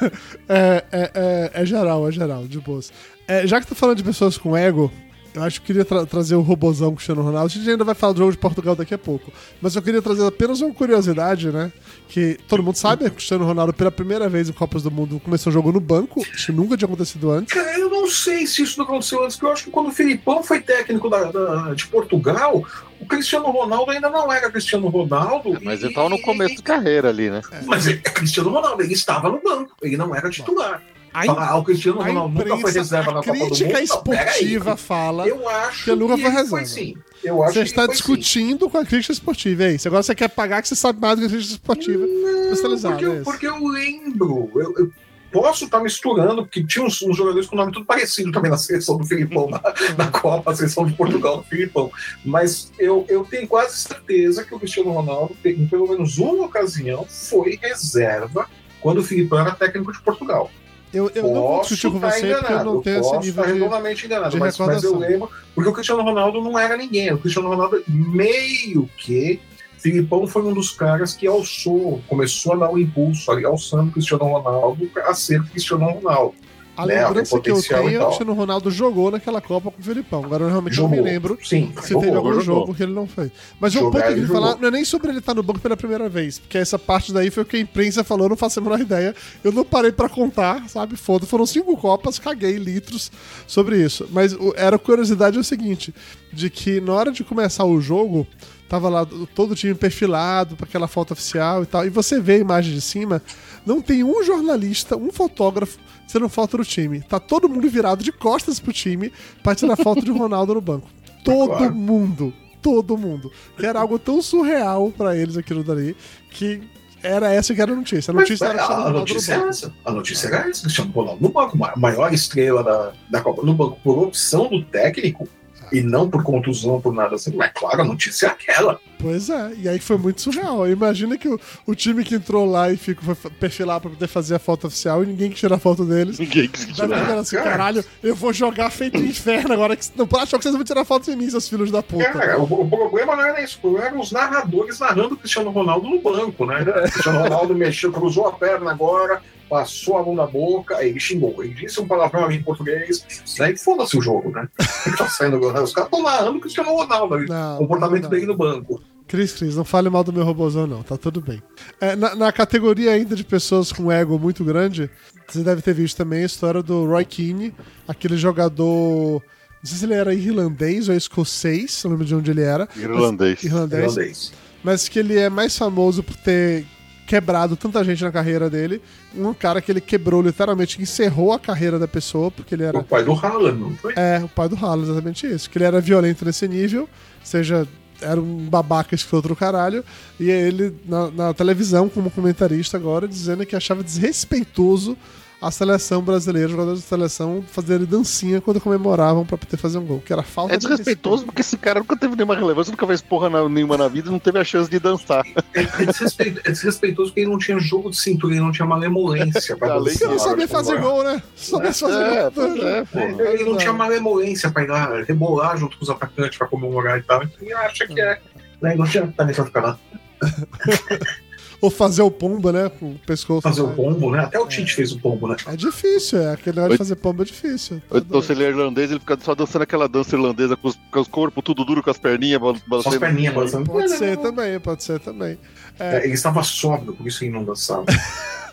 é, 0.48 0.84
é, 0.92 1.10
é, 1.14 1.50
é 1.62 1.66
geral, 1.66 2.08
é 2.08 2.12
geral, 2.12 2.46
de 2.46 2.58
boas. 2.60 2.92
É, 3.26 3.46
já 3.46 3.60
que 3.60 3.66
tá 3.66 3.74
falando 3.74 3.96
de 3.96 4.04
pessoas 4.04 4.36
com 4.36 4.56
ego, 4.56 4.92
eu 5.34 5.42
acho 5.42 5.60
que 5.60 5.64
eu 5.64 5.66
queria 5.66 5.84
tra- 5.84 6.06
trazer 6.06 6.34
o 6.36 6.40
robozão 6.40 6.94
Cristiano 6.94 7.22
Ronaldo. 7.22 7.46
A 7.46 7.48
gente 7.48 7.68
ainda 7.68 7.84
vai 7.84 7.94
falar 7.94 8.12
do 8.12 8.18
jogo 8.20 8.32
de 8.32 8.38
Portugal 8.38 8.76
daqui 8.76 8.94
a 8.94 8.98
pouco. 8.98 9.32
Mas 9.60 9.74
eu 9.74 9.82
queria 9.82 10.00
trazer 10.00 10.24
apenas 10.26 10.60
uma 10.60 10.72
curiosidade, 10.72 11.50
né? 11.50 11.72
Que 12.08 12.38
todo 12.48 12.62
mundo 12.62 12.76
sabe, 12.76 13.04
que 13.04 13.10
o 13.10 13.14
Cristiano 13.14 13.44
Ronaldo, 13.44 13.72
pela 13.72 13.90
primeira 13.90 14.28
vez 14.28 14.48
em 14.48 14.52
Copas 14.52 14.82
do 14.82 14.90
Mundo, 14.90 15.18
começou 15.20 15.50
o 15.50 15.52
jogo 15.52 15.72
no 15.72 15.80
banco. 15.80 16.20
Isso 16.34 16.52
nunca 16.52 16.76
tinha 16.76 16.86
acontecido 16.86 17.30
antes. 17.30 17.52
Cara, 17.52 17.78
eu 17.78 17.90
não 17.90 18.08
sei 18.08 18.46
se 18.46 18.62
isso 18.62 18.78
não 18.78 18.84
aconteceu 18.84 19.24
antes, 19.24 19.36
porque 19.36 19.46
eu 19.46 19.52
acho 19.52 19.64
que 19.64 19.70
quando 19.70 19.88
o 19.88 19.92
Filipão 19.92 20.42
foi 20.42 20.60
técnico 20.60 21.08
da, 21.10 21.24
da- 21.24 21.74
de 21.74 21.86
Portugal, 21.86 22.64
o 23.00 23.06
Cristiano 23.06 23.50
Ronaldo 23.50 23.90
ainda 23.90 24.08
não 24.10 24.32
era 24.32 24.50
Cristiano 24.50 24.88
Ronaldo. 24.88 25.58
Mas 25.62 25.80
e- 25.82 25.86
ele 25.86 25.94
tava 25.94 26.08
no 26.10 26.20
começo 26.22 26.56
de 26.56 26.62
carreira 26.62 27.08
ali, 27.08 27.28
né? 27.30 27.40
Mas 27.66 27.86
é 27.88 27.96
Cristiano 27.96 28.50
Ronaldo, 28.50 28.82
ele 28.82 28.92
estava 28.94 29.28
no 29.28 29.40
banco, 29.42 29.74
ele 29.82 29.96
não 29.96 30.14
era 30.14 30.30
titular. 30.30 30.82
A, 31.14 31.24
Falar, 31.24 31.48
ah, 31.50 31.56
o 31.58 31.62
Cristiano 31.64 32.00
a 32.00 32.06
Ronaldo 32.06 32.34
nunca 32.34 32.48
foi 32.48 32.58
imprensa, 32.58 32.78
reserva 32.80 33.10
a 33.10 33.14
na 33.14 33.20
Copa 33.20 33.32
do 33.32 33.38
Mundo. 33.38 33.48
crítica 33.56 33.66
Não, 33.94 34.02
peraí. 34.02 34.24
esportiva 34.28 34.76
fala. 34.76 35.28
Eu 35.28 35.48
acho 35.48 35.84
que 35.84 35.90
ele 35.90 36.00
nunca 36.00 36.18
foi 36.18 36.30
reserva. 36.30 36.64
sim. 36.66 36.96
Eu 37.22 37.42
acho 37.42 37.54
Você 37.54 37.60
está 37.62 37.84
foi 37.84 37.94
discutindo 37.94 38.68
com 38.68 38.76
a 38.78 38.84
crítica 38.84 39.12
esportiva, 39.12 39.62
é 39.64 39.72
isso. 39.74 39.86
Agora 39.88 40.02
você 40.02 40.14
quer 40.14 40.28
pagar 40.28 40.60
que 40.60 40.68
você 40.68 40.74
sabe 40.74 41.00
mais 41.00 41.14
do 41.14 41.20
que 41.20 41.26
a 41.26 41.30
crítica 41.30 41.52
esportiva 41.54 42.04
sim. 42.04 42.40
especializada. 42.42 42.94
Porque, 42.96 43.04
é 43.04 43.08
eu- 43.08 43.14
isso. 43.14 43.24
porque 43.24 43.46
eu 43.46 43.66
lembro, 43.68 44.50
eu, 44.56 44.74
eu 44.76 44.92
posso 45.32 45.64
estar 45.66 45.80
misturando, 45.80 46.42
porque 46.44 46.64
tinha 46.66 46.84
uns, 46.84 47.00
uns 47.00 47.16
jogadores 47.16 47.46
com 47.48 47.54
nome 47.56 47.70
tudo 47.72 47.86
parecido 47.86 48.30
também 48.32 48.50
na 48.50 48.56
seleção 48.58 48.96
do 48.98 49.04
Filipão, 49.06 49.48
na, 49.48 49.60
na 49.96 50.08
Copa, 50.10 50.50
a 50.50 50.54
seleção 50.56 50.84
de 50.84 50.92
Portugal 50.94 51.38
do 51.38 51.44
Filipão. 51.44 51.90
Mas 52.24 52.72
eu, 52.78 53.06
eu 53.08 53.24
tenho 53.24 53.46
quase 53.46 53.76
certeza 53.78 54.44
que 54.44 54.54
o 54.54 54.58
Cristiano 54.58 54.90
Ronaldo, 54.90 55.34
em 55.44 55.66
pelo 55.66 55.88
menos 55.88 56.18
uma 56.18 56.44
ocasião, 56.46 57.06
foi 57.08 57.56
reserva 57.62 58.48
quando 58.80 58.98
o 58.98 59.02
Filipão 59.04 59.38
era 59.38 59.52
técnico 59.52 59.92
de 59.92 60.00
Portugal. 60.02 60.50
Eu, 60.94 61.10
eu 61.14 61.22
não 61.24 61.34
vou 61.34 61.58
Posso 61.58 61.74
discutir 61.74 61.92
com 61.92 61.98
você 61.98 62.34
porque 62.34 62.52
eu 62.52 62.64
não 62.64 62.80
tenho 62.80 63.00
esse 63.00 63.10
posso 63.10 63.20
nível 63.20 63.42
estar 63.42 63.52
de. 63.52 63.58
redondamente 63.58 64.06
enganado, 64.06 64.38
mas, 64.38 64.58
mas 64.58 64.84
eu 64.84 64.96
lembro, 64.96 65.28
porque 65.54 65.68
o 65.68 65.72
Cristiano 65.72 66.02
Ronaldo 66.02 66.40
não 66.40 66.58
era 66.58 66.76
ninguém. 66.76 67.12
O 67.12 67.18
Cristiano 67.18 67.48
Ronaldo, 67.48 67.82
meio 67.88 68.88
que, 68.96 69.40
Filipão 69.78 70.26
foi 70.26 70.42
um 70.42 70.54
dos 70.54 70.70
caras 70.70 71.12
que 71.12 71.26
alçou, 71.26 72.00
começou 72.08 72.54
a 72.54 72.56
dar 72.56 72.72
o 72.72 72.78
impulso 72.78 73.30
ali, 73.30 73.44
alçando 73.44 73.90
o 73.90 73.92
Cristiano 73.92 74.24
Ronaldo 74.24 74.88
a 75.04 75.12
ser 75.12 75.42
Cristiano 75.50 75.84
Ronaldo. 75.84 76.34
A 76.76 76.84
né, 76.86 77.06
lembrança 77.06 77.30
que 77.40 77.50
eu 77.50 77.62
tenho 77.62 77.78
é 77.86 77.90
que 77.92 77.98
o. 77.98 78.06
Cristiano 78.06 78.32
Ronaldo 78.32 78.70
jogou 78.70 79.10
naquela 79.10 79.40
Copa 79.40 79.70
com 79.70 79.80
o 79.80 79.84
Felipão. 79.84 80.24
Agora 80.24 80.44
eu 80.44 80.48
realmente 80.48 80.76
não 80.78 80.88
me 80.88 80.96
Jogou. 80.96 81.10
lembro 81.12 81.38
Sim, 81.44 81.72
se 81.80 81.88
jogou, 81.90 82.02
teve 82.02 82.16
algum 82.16 82.28
jogou. 82.30 82.42
jogo 82.44 82.74
que 82.74 82.82
ele 82.82 82.92
não 82.92 83.06
fez. 83.06 83.30
Mas 83.60 83.72
o 83.74 83.78
Jogar, 83.78 83.90
ponto 83.90 84.00
que 84.00 84.06
eu 84.08 84.10
ele 84.12 84.20
queria 84.22 84.34
falar 84.34 84.46
jogou. 84.48 84.60
não 84.62 84.68
é 84.68 84.70
nem 84.72 84.84
sobre 84.84 85.08
ele 85.10 85.18
estar 85.18 85.34
no 85.34 85.42
banco 85.42 85.60
pela 85.60 85.76
primeira 85.76 86.08
vez, 86.08 86.38
porque 86.40 86.58
essa 86.58 86.78
parte 86.78 87.12
daí 87.12 87.30
foi 87.30 87.42
o 87.44 87.46
que 87.46 87.56
a 87.56 87.60
imprensa 87.60 88.02
falou, 88.02 88.28
não 88.28 88.36
faço 88.36 88.58
a 88.58 88.62
menor 88.62 88.80
ideia. 88.80 89.14
Eu 89.44 89.52
não 89.52 89.64
parei 89.64 89.92
pra 89.92 90.08
contar, 90.08 90.68
sabe? 90.68 90.96
Foda, 90.96 91.24
foram 91.26 91.46
cinco 91.46 91.76
Copas, 91.76 92.18
caguei 92.18 92.56
litros 92.56 93.10
sobre 93.46 93.80
isso. 93.80 94.08
Mas 94.10 94.32
o- 94.32 94.52
era 94.56 94.76
curiosidade 94.78 95.36
é 95.36 95.40
o 95.40 95.44
seguinte, 95.44 95.94
de 96.32 96.50
que 96.50 96.80
na 96.80 96.92
hora 96.92 97.12
de 97.12 97.22
começar 97.22 97.64
o 97.64 97.80
jogo, 97.80 98.26
tava 98.68 98.88
lá 98.88 99.06
todo 99.34 99.52
o 99.52 99.54
time 99.54 99.74
perfilado 99.74 100.56
para 100.56 100.66
aquela 100.66 100.88
foto 100.88 101.12
oficial 101.12 101.62
e 101.62 101.66
tal, 101.66 101.86
e 101.86 101.88
você 101.90 102.18
vê 102.20 102.34
a 102.34 102.38
imagem 102.38 102.74
de 102.74 102.80
cima, 102.80 103.22
não 103.64 103.80
tem 103.80 104.02
um 104.02 104.22
jornalista, 104.24 104.96
um 104.96 105.12
fotógrafo 105.12 105.78
tirando 106.14 106.28
foto 106.28 106.56
do 106.58 106.64
time. 106.64 107.00
Tá 107.00 107.18
todo 107.18 107.48
mundo 107.48 107.68
virado 107.68 108.02
de 108.04 108.12
costas 108.12 108.60
pro 108.60 108.72
time 108.72 109.12
pra 109.42 109.54
tirar 109.54 109.76
foto 109.76 110.04
de 110.04 110.10
Ronaldo 110.12 110.54
no 110.54 110.60
banco. 110.60 110.88
Todo 111.24 111.48
Claro. 111.56 111.74
mundo. 111.74 112.32
Todo 112.62 112.96
mundo. 112.96 113.30
Que 113.58 113.66
era 113.66 113.80
algo 113.80 113.98
tão 113.98 114.22
surreal 114.22 114.92
pra 114.96 115.16
eles 115.16 115.36
aquilo 115.36 115.62
dali 115.64 115.96
que 116.30 116.62
era 117.02 117.32
essa 117.32 117.54
que 117.54 117.60
era 117.60 117.72
a 117.72 117.76
notícia. 117.76 118.10
A 118.10 118.14
Mas, 118.14 118.22
notícia 118.28 118.44
era 118.46 118.64
a, 118.64 118.86
a 118.86 118.90
notícia 118.90 119.32
é 119.32 119.36
banco. 119.36 119.48
essa. 119.50 119.74
A 119.84 119.92
notícia 119.92 120.26
era 120.28 120.48
essa. 120.48 120.62
Cristiano 120.62 120.90
Ronaldo 120.92 121.22
no 121.22 121.28
banco, 121.30 121.62
a 121.64 121.76
maior 121.76 122.12
estrela 122.14 122.62
da, 122.62 122.92
da 123.10 123.20
Copa 123.20 123.42
no 123.42 123.52
banco, 123.54 123.78
por 123.82 123.98
opção 123.98 124.48
do 124.48 124.62
técnico 124.64 125.28
e 125.74 125.82
não 125.82 126.08
por 126.08 126.22
contusão, 126.22 126.80
por 126.80 126.94
nada 126.94 127.16
assim. 127.16 127.34
Mas 127.34 127.50
claro, 127.52 127.82
a 127.82 127.84
notícia 127.84 128.26
é 128.26 128.30
aquela. 128.30 128.80
Pois 128.98 129.28
é, 129.28 129.52
e 129.58 129.68
aí 129.68 129.78
foi 129.78 129.98
muito 129.98 130.20
surreal. 130.22 130.68
Imagina 130.68 131.18
que 131.18 131.28
o, 131.28 131.38
o 131.66 131.74
time 131.74 132.04
que 132.04 132.14
entrou 132.14 132.46
lá 132.46 132.70
e 132.70 132.76
ficou 132.76 133.14
foi 133.14 133.30
perfilar 133.32 133.80
pra 133.80 133.90
poder 133.90 134.06
fazer 134.06 134.36
a 134.36 134.38
foto 134.38 134.66
oficial 134.66 135.02
e 135.02 135.06
ninguém 135.06 135.30
que 135.30 135.36
tira 135.36 135.56
a 135.56 135.58
foto 135.58 135.84
deles. 135.84 136.18
Ninguém 136.18 136.48
quis 136.48 136.64
Deve 136.66 136.94
tirar. 136.94 137.18
assim, 137.18 137.36
Cara. 137.36 137.50
caralho, 137.50 137.84
eu 138.02 138.14
vou 138.14 138.32
jogar 138.32 138.70
feito 138.70 138.96
inferno 138.96 139.52
agora. 139.52 139.76
Que, 139.76 139.84
não 139.96 140.08
achou 140.20 140.38
que 140.38 140.44
vocês 140.44 140.54
vão 140.54 140.64
tirar 140.64 140.84
foto 140.84 141.10
de 141.10 141.16
mim, 141.16 141.28
seus 141.28 141.48
filhos 141.48 141.70
da 141.70 141.82
puta. 141.82 142.04
Cara, 142.04 142.40
o, 142.40 142.44
o 142.44 142.68
problema 142.68 143.16
não 143.16 143.24
era 143.24 143.42
isso, 143.42 143.58
o 143.58 143.60
problema 143.60 143.86
eram 143.88 144.00
os 144.00 144.12
narradores 144.12 144.78
narrando 144.78 145.14
o 145.14 145.16
Cristiano 145.18 145.50
Ronaldo 145.50 145.88
no 145.88 146.00
banco, 146.00 146.46
né? 146.46 146.62
O 146.62 146.90
Cristiano 146.90 147.18
Ronaldo 147.18 147.54
mexeu, 147.54 147.92
cruzou 147.92 148.28
a 148.28 148.32
perna 148.32 148.70
agora, 148.70 149.20
passou 149.48 149.98
a 149.98 150.02
mão 150.02 150.14
na 150.14 150.26
boca, 150.26 150.76
aí 150.76 150.88
ele 150.90 151.00
xingou. 151.00 151.42
Ele 151.42 151.54
disse 151.54 151.80
um 151.80 151.86
palavrão 151.86 152.30
em 152.30 152.42
português, 152.42 153.04
daí 153.38 153.56
foda-se 153.56 153.96
o 153.98 154.02
jogo, 154.02 154.30
né? 154.30 154.48
Tá 154.96 155.08
saindo, 155.08 155.38
os 155.38 155.52
caras 155.52 155.70
estão 155.70 156.02
narrando 156.02 156.38
o 156.38 156.40
Cristiano 156.40 156.70
Ronaldo, 156.74 157.18
Não, 157.26 157.54
o 157.56 157.58
comportamento 157.58 158.04
não. 158.04 158.10
dele 158.10 158.26
no 158.26 158.36
banco. 158.36 158.82
Cris, 159.06 159.32
Cris, 159.32 159.54
não 159.54 159.64
fale 159.64 159.90
mal 159.90 160.02
do 160.02 160.12
meu 160.12 160.24
robôzão, 160.24 160.66
não, 160.66 160.82
tá 160.82 160.96
tudo 160.96 161.20
bem. 161.20 161.42
É, 161.80 161.94
na, 161.94 162.14
na 162.14 162.32
categoria 162.32 162.90
ainda 162.92 163.14
de 163.14 163.22
pessoas 163.22 163.70
com 163.70 163.92
ego 163.92 164.18
muito 164.18 164.42
grande, 164.42 164.90
você 165.28 165.42
deve 165.42 165.60
ter 165.60 165.74
visto 165.74 165.96
também 165.96 166.22
a 166.22 166.26
história 166.26 166.62
do 166.62 166.86
Roy 166.86 167.04
Keane, 167.04 167.54
aquele 167.86 168.16
jogador. 168.16 169.22
Não 169.62 169.70
sei 169.70 169.78
se 169.78 169.84
ele 169.84 169.94
era 169.94 170.14
irlandês 170.14 170.88
ou 170.88 170.94
escocês, 170.94 171.82
não 171.84 171.92
lembro 171.92 172.06
de 172.06 172.14
onde 172.14 172.30
ele 172.30 172.42
era. 172.42 172.66
Irlandês. 172.76 173.38
Mas- 173.42 173.44
irlandês. 173.44 173.82
Irlandês. 173.82 174.32
mas 174.62 174.88
que 174.88 174.98
ele 174.98 175.18
é 175.18 175.28
mais 175.28 175.56
famoso 175.56 176.02
por 176.02 176.16
ter 176.16 176.64
quebrado 177.06 177.56
tanta 177.56 177.82
gente 177.84 178.02
na 178.02 178.10
carreira 178.10 178.48
dele. 178.48 178.80
Um 179.14 179.34
cara 179.34 179.60
que 179.60 179.70
ele 179.70 179.80
quebrou, 179.80 180.22
literalmente, 180.22 180.80
encerrou 180.80 181.32
a 181.32 181.38
carreira 181.38 181.78
da 181.78 181.88
pessoa, 181.88 182.30
porque 182.30 182.54
ele 182.54 182.64
era. 182.64 182.78
O 182.78 182.84
pai 182.84 183.04
do 183.04 183.12
Haaland, 183.12 183.58
não 183.58 183.76
foi? 183.76 183.92
É, 183.96 184.20
o 184.24 184.28
pai 184.28 184.48
do 184.48 184.56
Haaland, 184.56 184.90
exatamente 184.90 185.26
isso. 185.26 185.48
Que 185.48 185.58
ele 185.58 185.64
era 185.64 185.80
violento 185.80 186.24
nesse 186.24 186.46
nível, 186.48 186.88
seja, 187.22 187.66
era 188.00 188.20
um 188.20 188.46
babaca 188.46 188.94
escroto 188.94 189.28
do 189.28 189.36
caralho. 189.36 189.84
E 190.18 190.30
ele, 190.30 190.74
na, 190.86 191.10
na 191.10 191.34
televisão, 191.34 191.88
como 191.88 192.10
comentarista 192.10 192.76
agora, 192.76 193.06
dizendo 193.06 193.44
que 193.46 193.56
achava 193.56 193.82
desrespeitoso 193.82 194.96
a 195.40 195.50
seleção 195.50 196.00
brasileira, 196.00 196.46
os 196.46 196.52
jogadores 196.52 196.80
da 196.80 196.86
seleção, 196.86 197.44
fazerem 197.46 197.86
dancinha 197.86 198.40
quando 198.40 198.60
comemoravam 198.60 199.26
pra 199.26 199.36
poder 199.36 199.56
fazer 199.58 199.76
um 199.78 199.84
gol, 199.84 200.00
que 200.00 200.12
era 200.12 200.22
falta 200.22 200.54
É 200.54 200.56
de 200.56 200.66
desrespeitoso 200.66 201.24
porque 201.26 201.42
esse 201.42 201.56
cara 201.58 201.80
nunca 201.80 201.96
teve 201.96 202.16
nenhuma 202.16 202.34
relevância, 202.34 202.70
nunca 202.70 202.86
fez 202.86 203.02
porra 203.02 203.28
na- 203.28 203.48
nenhuma 203.48 203.76
na 203.76 203.86
vida 203.88 204.08
e 204.08 204.10
não 204.12 204.18
teve 204.18 204.38
a 204.38 204.44
chance 204.44 204.70
de 204.70 204.78
dançar. 204.78 205.22
É, 205.52 205.60
é 205.62 205.86
desrespeito- 205.86 206.40
é 206.44 206.50
desrespeitoso 206.50 207.10
porque 207.10 207.20
ele 207.20 207.30
não 207.30 207.38
tinha 207.38 207.58
jogo 207.58 207.90
de 207.90 207.96
cintura, 208.00 208.32
ele 208.34 208.42
não 208.42 208.52
tinha 208.52 208.66
malemolência 208.66 209.56
pra 209.56 209.72
Além 209.74 209.92
dançar. 209.92 210.02
Ele 210.08 210.12
não 210.12 210.18
sabia 210.18 210.46
de 210.46 210.52
fazer 210.52 210.80
gol, 210.80 211.04
né? 211.04 211.22
Só 211.36 211.56
sabia 211.72 211.72
fazer 211.72 212.02
É, 212.02 212.30
gol. 212.30 212.68
é, 212.68 212.84
pô. 212.84 212.98
Ele 213.22 213.44
não 213.44 213.56
tinha 213.58 213.72
malemolência 213.72 214.50
pra 214.50 214.62
ir 214.62 214.68
lá 214.68 215.02
rebolar 215.02 215.56
junto 215.58 215.76
com 215.76 215.84
os 215.84 215.90
atacantes 215.90 216.38
pra 216.38 216.46
comemorar 216.46 216.98
e 216.98 217.02
tal. 217.02 217.22
Então 217.22 217.36
ele 217.42 217.52
acha 217.52 217.86
que 217.86 218.00
é. 218.00 218.18
Né? 218.62 218.74
Não 218.76 218.86
tinha 218.86 219.06
talento 219.08 219.36
pra 219.36 219.44
ficar 219.44 219.60
lá. 219.62 219.78
Ou 221.64 221.70
fazer 221.70 222.02
o 222.02 222.10
pomba, 222.10 222.52
né? 222.52 222.68
Com 222.68 222.90
o 222.90 222.98
pescoço. 223.06 223.40
Fazer 223.40 223.62
o 223.62 223.68
pombo, 223.68 224.10
né? 224.10 224.18
Até 224.18 224.38
o 224.38 224.46
Tite 224.46 224.74
fez 224.74 224.92
o 224.92 224.98
pombo, 225.00 225.26
né? 225.28 225.36
É 225.46 225.56
difícil, 225.56 226.20
é. 226.20 226.32
Aquele 226.34 226.56
negócio 226.56 226.72
de 226.72 226.78
fazer 226.78 226.96
pomba 226.96 227.22
é 227.22 227.26
difícil. 227.26 227.80
Então, 227.90 228.20
se 228.20 228.32
ele 228.32 228.44
é 228.44 228.48
irlandês, 228.48 228.90
ele 228.90 229.00
fica 229.00 229.18
só 229.22 229.34
dançando 229.34 229.62
aquela 229.62 229.88
dança 229.88 230.14
irlandesa 230.14 230.56
com 230.56 230.68
os, 230.68 230.78
com 230.90 231.00
os 231.00 231.08
corpos 231.08 231.42
tudo 231.42 231.64
duro, 231.64 231.82
com 231.82 231.90
as 231.90 231.96
perninhas 231.98 232.40
bal- 232.40 232.54
Só 232.54 232.60
as 232.60 232.68
balançando. 232.68 233.00
perninhas 233.00 233.34
balançando. 233.34 233.64
Pode 233.70 233.90
ser 233.96 234.16
também, 234.18 234.60
pode 234.60 234.84
ser 234.84 235.00
também. 235.00 235.38
É, 235.78 236.04
ele 236.04 236.12
estava 236.14 236.42
sóbrio, 236.42 236.94
por 236.94 237.06
isso 237.06 237.24
ele 237.24 237.32
não 237.32 237.44
dançava. 237.44 237.86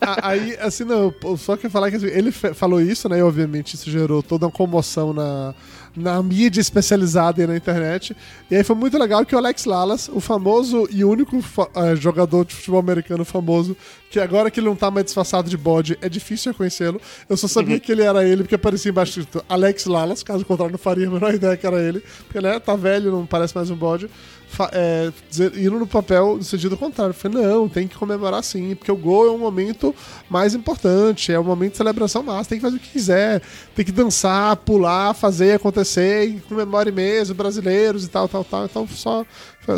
A- 0.00 0.28
Aí, 0.28 0.56
assim, 0.60 0.84
não, 0.84 1.12
só 1.36 1.56
quero 1.56 1.70
falar 1.72 1.90
que 1.90 1.96
assim, 1.96 2.06
ele 2.06 2.30
falou 2.30 2.80
isso, 2.80 3.08
né? 3.08 3.18
E 3.18 3.22
obviamente 3.22 3.74
isso 3.74 3.90
gerou 3.90 4.22
toda 4.22 4.46
uma 4.46 4.52
comoção 4.52 5.12
na, 5.12 5.54
na 5.96 6.22
mídia 6.22 6.60
especializada 6.60 7.42
e 7.42 7.46
na 7.46 7.56
internet. 7.56 8.16
E 8.50 8.56
aí 8.56 8.64
foi 8.64 8.76
muito 8.76 8.98
legal 8.98 9.24
que 9.24 9.34
o 9.34 9.38
Alex 9.38 9.64
Lalas, 9.64 10.08
o 10.08 10.20
famoso 10.20 10.88
e 10.90 11.04
único 11.04 11.36
eh, 11.36 11.96
jogador 11.96 12.44
de 12.44 12.54
futebol 12.54 12.80
americano 12.80 13.24
famoso, 13.24 13.76
que 14.12 14.20
agora 14.20 14.50
que 14.50 14.60
ele 14.60 14.66
não 14.66 14.76
tá 14.76 14.90
mais 14.90 15.06
disfarçado 15.06 15.48
de 15.48 15.56
bode, 15.56 15.98
é 16.02 16.08
difícil 16.08 16.52
reconhecê-lo. 16.52 17.00
Eu 17.26 17.34
só 17.34 17.48
sabia 17.48 17.80
que 17.80 17.90
ele 17.90 18.02
era 18.02 18.22
ele 18.22 18.42
porque 18.42 18.54
aparecia 18.54 18.90
embaixo 18.90 19.18
escrito 19.18 19.42
Alex 19.48 19.86
Lalas, 19.86 20.22
caso 20.22 20.44
contrário, 20.44 20.70
não 20.70 20.78
faria 20.78 21.08
a 21.08 21.10
menor 21.10 21.32
ideia 21.32 21.56
que 21.56 21.66
era 21.66 21.80
ele. 21.80 22.04
Porque, 22.24 22.38
né, 22.38 22.60
tá 22.60 22.76
velho, 22.76 23.10
não 23.10 23.24
parece 23.24 23.54
mais 23.56 23.70
um 23.70 23.74
bode. 23.74 24.10
É, 24.72 25.10
dizer, 25.30 25.56
indo 25.56 25.78
no 25.78 25.86
papel 25.86 26.36
no 26.36 26.42
sentido 26.44 26.76
contrário. 26.76 27.12
Eu 27.12 27.14
falei, 27.14 27.42
não, 27.42 27.68
tem 27.70 27.88
que 27.88 27.96
comemorar 27.96 28.44
sim, 28.44 28.74
porque 28.74 28.92
o 28.92 28.96
gol 28.96 29.26
é 29.26 29.30
um 29.30 29.38
momento 29.38 29.94
mais 30.28 30.54
importante, 30.54 31.32
é 31.32 31.40
um 31.40 31.44
momento 31.44 31.72
de 31.72 31.78
celebração 31.78 32.22
massa, 32.22 32.50
tem 32.50 32.58
que 32.58 32.62
fazer 32.62 32.76
o 32.76 32.80
que 32.80 32.90
quiser, 32.90 33.40
tem 33.74 33.82
que 33.82 33.92
dançar, 33.92 34.56
pular, 34.56 35.14
fazer 35.14 35.54
acontecer, 35.54 36.28
e 36.28 36.40
comemore 36.40 36.92
mesmo, 36.92 37.34
brasileiros 37.34 38.04
e 38.04 38.08
tal, 38.08 38.28
tal, 38.28 38.44
tal. 38.44 38.66
Então 38.66 38.86
só, 38.88 39.24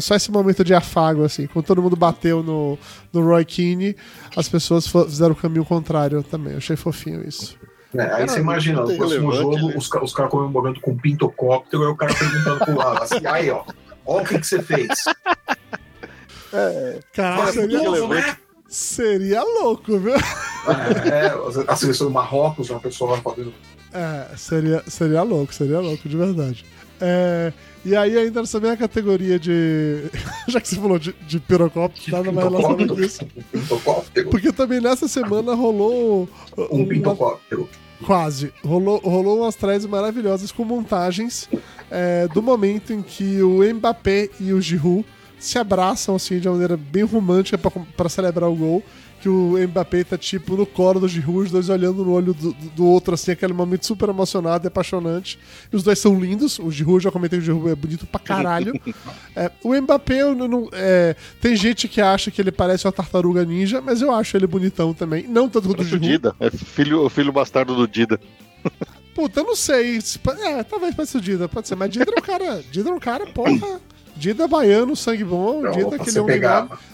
só 0.01 0.14
esse 0.14 0.31
momento 0.31 0.64
de 0.64 0.75
afago, 0.75 1.25
assim, 1.25 1.47
quando 1.47 1.66
todo 1.66 1.83
mundo 1.83 1.97
bateu 1.97 2.42
no, 2.42 2.79
no 3.12 3.25
Roy 3.25 3.44
Keane, 3.44 3.97
as 4.37 4.49
pessoas 4.49 4.87
fizeram 4.87 5.33
o 5.33 5.37
caminho 5.37 5.64
contrário 5.64 6.23
também. 6.23 6.53
Eu 6.53 6.59
achei 6.59 6.77
fofinho 6.77 7.27
isso. 7.27 7.57
É, 7.94 8.03
aí 8.03 8.09
Cara, 8.09 8.29
você 8.29 8.40
imagina, 8.40 8.83
no 8.83 8.97
próximo 8.97 9.33
jogo, 9.33 9.68
né? 9.68 9.75
os, 9.77 9.88
os 9.90 10.12
caras 10.12 10.31
comemorando 10.31 10.81
com 10.81 10.97
pintocóptero, 10.97 11.85
aí 11.85 11.88
o 11.88 11.97
cara 11.97 12.12
perguntando 12.14 12.64
pro 12.64 12.77
Lala 12.77 13.05
assim, 13.05 13.20
aí 13.27 13.51
ó, 13.51 13.62
ó 14.05 14.20
o 14.20 14.25
que, 14.25 14.38
que 14.38 14.47
você 14.47 14.61
fez. 14.62 14.88
Caraca, 17.12 17.53
seria, 17.53 17.79
Maravilhoso, 17.79 18.09
né? 18.09 18.37
seria 18.68 19.42
louco, 19.42 19.99
viu? 19.99 20.14
É, 20.14 21.33
a 21.68 21.77
seleção 21.77 22.09
do 22.09 22.12
Marrocos, 22.12 22.70
uma 22.70 22.81
pessoa 22.81 23.12
lá 23.12 23.18
fazendo. 23.18 23.53
É, 23.92 24.37
seria, 24.37 24.83
seria 24.88 25.23
louco, 25.23 25.55
seria 25.55 25.79
louco, 25.79 26.09
de 26.09 26.16
verdade. 26.16 26.64
É, 27.01 27.53
e 27.85 27.94
aí, 27.94 28.16
ainda 28.16 28.40
nessa 28.40 28.59
mesma 28.61 28.77
categoria 28.77 29.38
de. 29.38 30.05
Já 30.49 30.61
que 30.61 30.68
você 30.68 30.77
falou 30.77 30.99
de, 30.99 31.14
de 31.27 31.38
pirocóptero, 31.40 32.16
nada 32.16 32.33
mais 32.33 32.49
relacionado 32.49 32.94
com 32.94 33.01
isso. 33.03 33.27
Pintocóptero. 33.53 34.31
Porque 34.31 34.53
também 34.53 34.81
nessa 34.81 35.07
semana 35.09 35.55
rolou. 35.55 36.29
Um 36.57 36.62
uma- 36.79 36.88
pintocóptero. 36.88 37.68
Quase. 38.05 38.53
Rolou, 38.64 38.99
rolou 38.99 39.40
umas 39.42 39.55
threads 39.55 39.87
maravilhosas 39.87 40.51
com 40.53 40.64
montagens 40.64 41.49
é, 41.90 42.29
do 42.29 42.42
momento 42.42 42.92
em 42.92 43.01
que 43.03 43.40
o 43.42 43.61
Mbappé 43.75 44.29
e 44.40 44.53
o 44.53 44.61
Giroud 44.61 45.07
se 45.38 45.59
abraçam 45.59 46.14
assim 46.16 46.38
de 46.38 46.49
uma 46.49 46.55
maneira 46.55 46.77
bem 46.77 47.03
romântica 47.05 47.59
pra 47.97 48.09
celebrar 48.09 48.51
o 48.51 48.55
gol. 48.55 48.83
Que 49.24 49.28
o 49.30 49.56
Mbappé 49.68 50.04
tá 50.04 50.18
tipo 50.18 50.54
no 50.54 50.66
colo 50.66 51.00
do 51.00 51.08
Giroud, 51.08 51.44
os 51.46 51.50
dois 51.50 51.70
olhando 51.70 52.04
no 52.04 52.12
olho 52.12 52.34
do, 52.34 52.52
do- 52.52 52.84
outro, 52.84 53.14
assim, 53.14 53.30
aquele 53.32 53.54
momento 53.54 53.87
super 53.87 54.10
emocionado 54.10 54.66
e 54.66 54.68
apaixonante. 54.68 55.38
E 55.72 55.74
os 55.76 55.82
dois 55.82 55.98
são 55.98 56.20
lindos. 56.20 56.58
O 56.58 56.70
Giroud, 56.70 57.02
já 57.02 57.10
comentei 57.10 57.38
que 57.38 57.42
o 57.42 57.46
Giroud 57.46 57.70
é 57.70 57.74
bonito 57.74 58.06
pra 58.06 58.20
caralho. 58.20 58.74
É, 59.34 59.50
o 59.64 59.74
Mbappé, 59.74 60.20
eu 60.20 60.34
não- 60.34 60.68
é, 60.72 61.16
tem 61.40 61.56
gente 61.56 61.88
que 61.88 62.02
acha 62.02 62.30
que 62.30 62.38
ele 62.40 62.52
parece 62.52 62.87
uma 62.87 62.92
tartaruga 62.92 63.44
ninja, 63.46 63.80
mas 63.80 64.02
eu 64.02 64.12
acho 64.12 64.37
ele 64.37 64.46
bonitão 64.46 64.92
também. 64.92 65.26
Não 65.26 65.48
tanto 65.48 65.68
quanto 65.68 65.80
o 65.80 65.84
Giroud. 65.84 66.06
Dida. 66.06 66.37
É 66.38 66.50
filho, 66.50 67.08
filho 67.08 67.32
bastardo 67.32 67.74
do 67.74 67.88
Dida. 67.88 68.20
Puta, 69.14 69.40
eu 69.40 69.44
não 69.44 69.56
sei. 69.56 69.98
É, 70.42 70.62
talvez 70.64 70.94
pareça 70.94 71.16
o 71.16 71.20
Dida, 71.22 71.48
pode 71.48 71.66
ser. 71.66 71.76
Mas 71.76 71.88
Dida 71.90 72.12
é 72.14 72.18
um 72.18 72.22
cara. 72.22 72.62
Dida 72.70 72.90
é 72.90 72.92
um 72.92 72.98
cara, 73.00 73.26
porra. 73.26 73.80
Dida 74.16 74.44
é 74.44 74.48
baiano, 74.48 74.94
sangue 74.94 75.24
bom. 75.24 75.61
Não, 75.61 75.72
Dida 75.72 75.96
aquele 75.96 76.18
homem. 76.20 76.40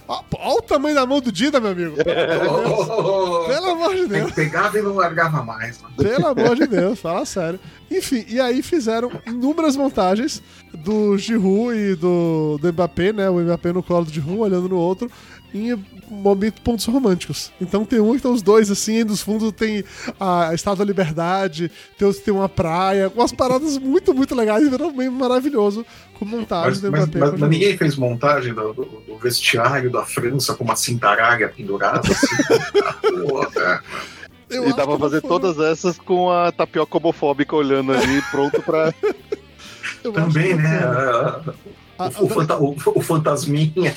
Ó, 0.08 0.22
Olha 0.38 0.58
o 0.58 0.62
tamanho 0.62 0.94
da 0.94 1.06
mão 1.06 1.20
do 1.20 1.30
Dida, 1.30 1.60
meu 1.60 1.70
amigo. 1.70 1.96
Pelo 1.96 3.70
amor 3.70 3.94
de 3.94 4.06
Deus. 4.06 4.32
pegava 4.32 4.78
e 4.78 4.82
não 4.82 4.94
largava 4.94 5.42
mais. 5.42 5.80
Mano. 5.80 5.94
Pelo 5.96 6.26
amor 6.26 6.56
de 6.56 6.66
Deus, 6.66 6.98
fala 6.98 7.24
sério. 7.24 7.60
Enfim, 7.90 8.24
e 8.28 8.40
aí 8.40 8.62
fizeram 8.62 9.10
inúmeras 9.26 9.76
montagens 9.76 10.42
do 10.84 11.16
Giroud 11.18 11.74
e 11.76 11.94
do, 11.94 12.58
do 12.60 12.72
Mbappé, 12.72 13.12
né? 13.12 13.28
O 13.30 13.38
Mbappé 13.40 13.72
no 13.72 13.82
colo 13.82 14.04
do 14.04 14.12
Giroud, 14.12 14.40
olhando 14.40 14.68
no 14.68 14.76
outro, 14.76 15.10
em 15.54 15.74
momento 16.08 16.60
pontos 16.62 16.84
românticos. 16.86 17.50
Então 17.60 17.84
tem 17.84 18.00
um 18.00 18.10
que 18.10 18.16
estão 18.16 18.32
os 18.32 18.42
dois 18.42 18.70
assim, 18.70 18.98
e 19.00 19.04
nos 19.04 19.20
fundos 19.22 19.52
tem 19.52 19.84
a 20.18 20.52
Estátua 20.54 20.84
da 20.84 20.88
Liberdade, 20.90 21.70
tem 21.98 22.12
tem 22.12 22.32
uma 22.34 22.48
praia, 22.48 23.10
umas 23.14 23.32
paradas 23.32 23.76
muito, 23.78 24.14
muito 24.14 24.34
legais, 24.34 24.64
e 24.66 24.70
virou 24.70 24.92
bem 24.92 25.08
maravilhoso 25.10 25.84
com 26.18 26.24
montagens 26.24 26.80
Mas, 26.80 26.82
do 26.82 26.90
mas- 26.92 27.00
Mbappé. 27.06 27.18
mas- 27.32 27.40
mas 27.40 27.50
ninguém 27.50 27.76
fez 27.76 27.96
montagem 27.96 28.54
do, 28.54 28.72
do- 28.72 29.02
do 29.06 29.18
vestiário 29.18 29.90
da 29.90 30.04
França 30.04 30.54
com 30.54 30.64
uma 30.64 30.76
cintaralha 30.76 31.48
pendurada. 31.48 32.00
Assim, 32.10 32.26
Pô, 33.28 33.46
cara. 33.46 33.82
Eu 34.48 34.68
e 34.68 34.74
dá 34.74 34.84
pra 34.84 34.98
fazer 34.98 35.20
foram- 35.20 35.40
todas 35.40 35.58
essas 35.60 35.96
com 35.98 36.30
a 36.30 36.50
tapioca 36.50 36.96
homofóbica 36.96 37.54
olhando 37.54 37.92
ali, 37.92 38.20
pronto 38.30 38.60
pra. 38.62 38.92
eu 40.04 40.12
Também, 40.12 40.54
né? 40.54 40.80
A- 42.04 42.22
o, 42.22 42.28
fanta, 42.28 42.56
o, 42.56 42.76
o, 42.94 43.02
fantasminha. 43.02 43.94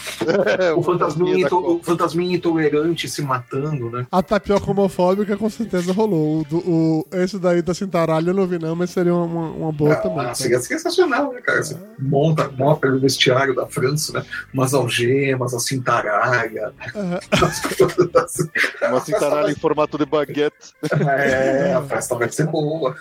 É, 0.59 0.73
o, 0.73 0.83
fantasminha, 0.83 1.47
o 1.47 1.79
fantasminha 1.81 2.35
intolerante 2.35 3.07
se 3.07 3.21
matando, 3.21 3.89
né? 3.89 4.05
A 4.11 4.21
tapioca 4.21 4.69
homofóbica 4.69 5.37
com 5.37 5.49
certeza 5.49 5.93
rolou. 5.93 6.45
O, 6.51 6.57
o, 6.57 7.07
esse 7.13 7.39
daí 7.39 7.61
da 7.61 7.73
cintaralha 7.73 8.31
eu 8.31 8.33
não 8.33 8.45
vi, 8.45 8.59
não, 8.59 8.75
mas 8.75 8.89
seria 8.89 9.13
uma, 9.15 9.49
uma 9.51 9.71
boa 9.71 9.93
ah, 9.93 9.95
também. 9.97 10.25
Ah, 10.25 10.35
seria 10.35 10.59
sensacional, 10.59 11.31
né, 11.31 11.41
cara? 11.41 11.63
Você 11.63 11.75
é. 11.75 11.77
monta, 11.99 12.49
monta 12.49 12.87
o 12.87 12.99
vestiário 12.99 13.55
da 13.55 13.65
França, 13.67 14.13
né? 14.13 14.25
Umas 14.53 14.73
algemas, 14.73 15.53
a 15.53 15.59
cintaralha. 15.59 16.73
É. 16.95 17.19
uma 18.87 18.99
cintaralha 18.99 19.51
em 19.51 19.55
formato 19.55 19.97
de 19.97 20.05
baguete. 20.05 20.73
É, 20.91 21.73
a 21.73 21.81
festa 21.83 22.15
vai 22.15 22.29
ser 22.29 22.47
boa. 22.47 22.95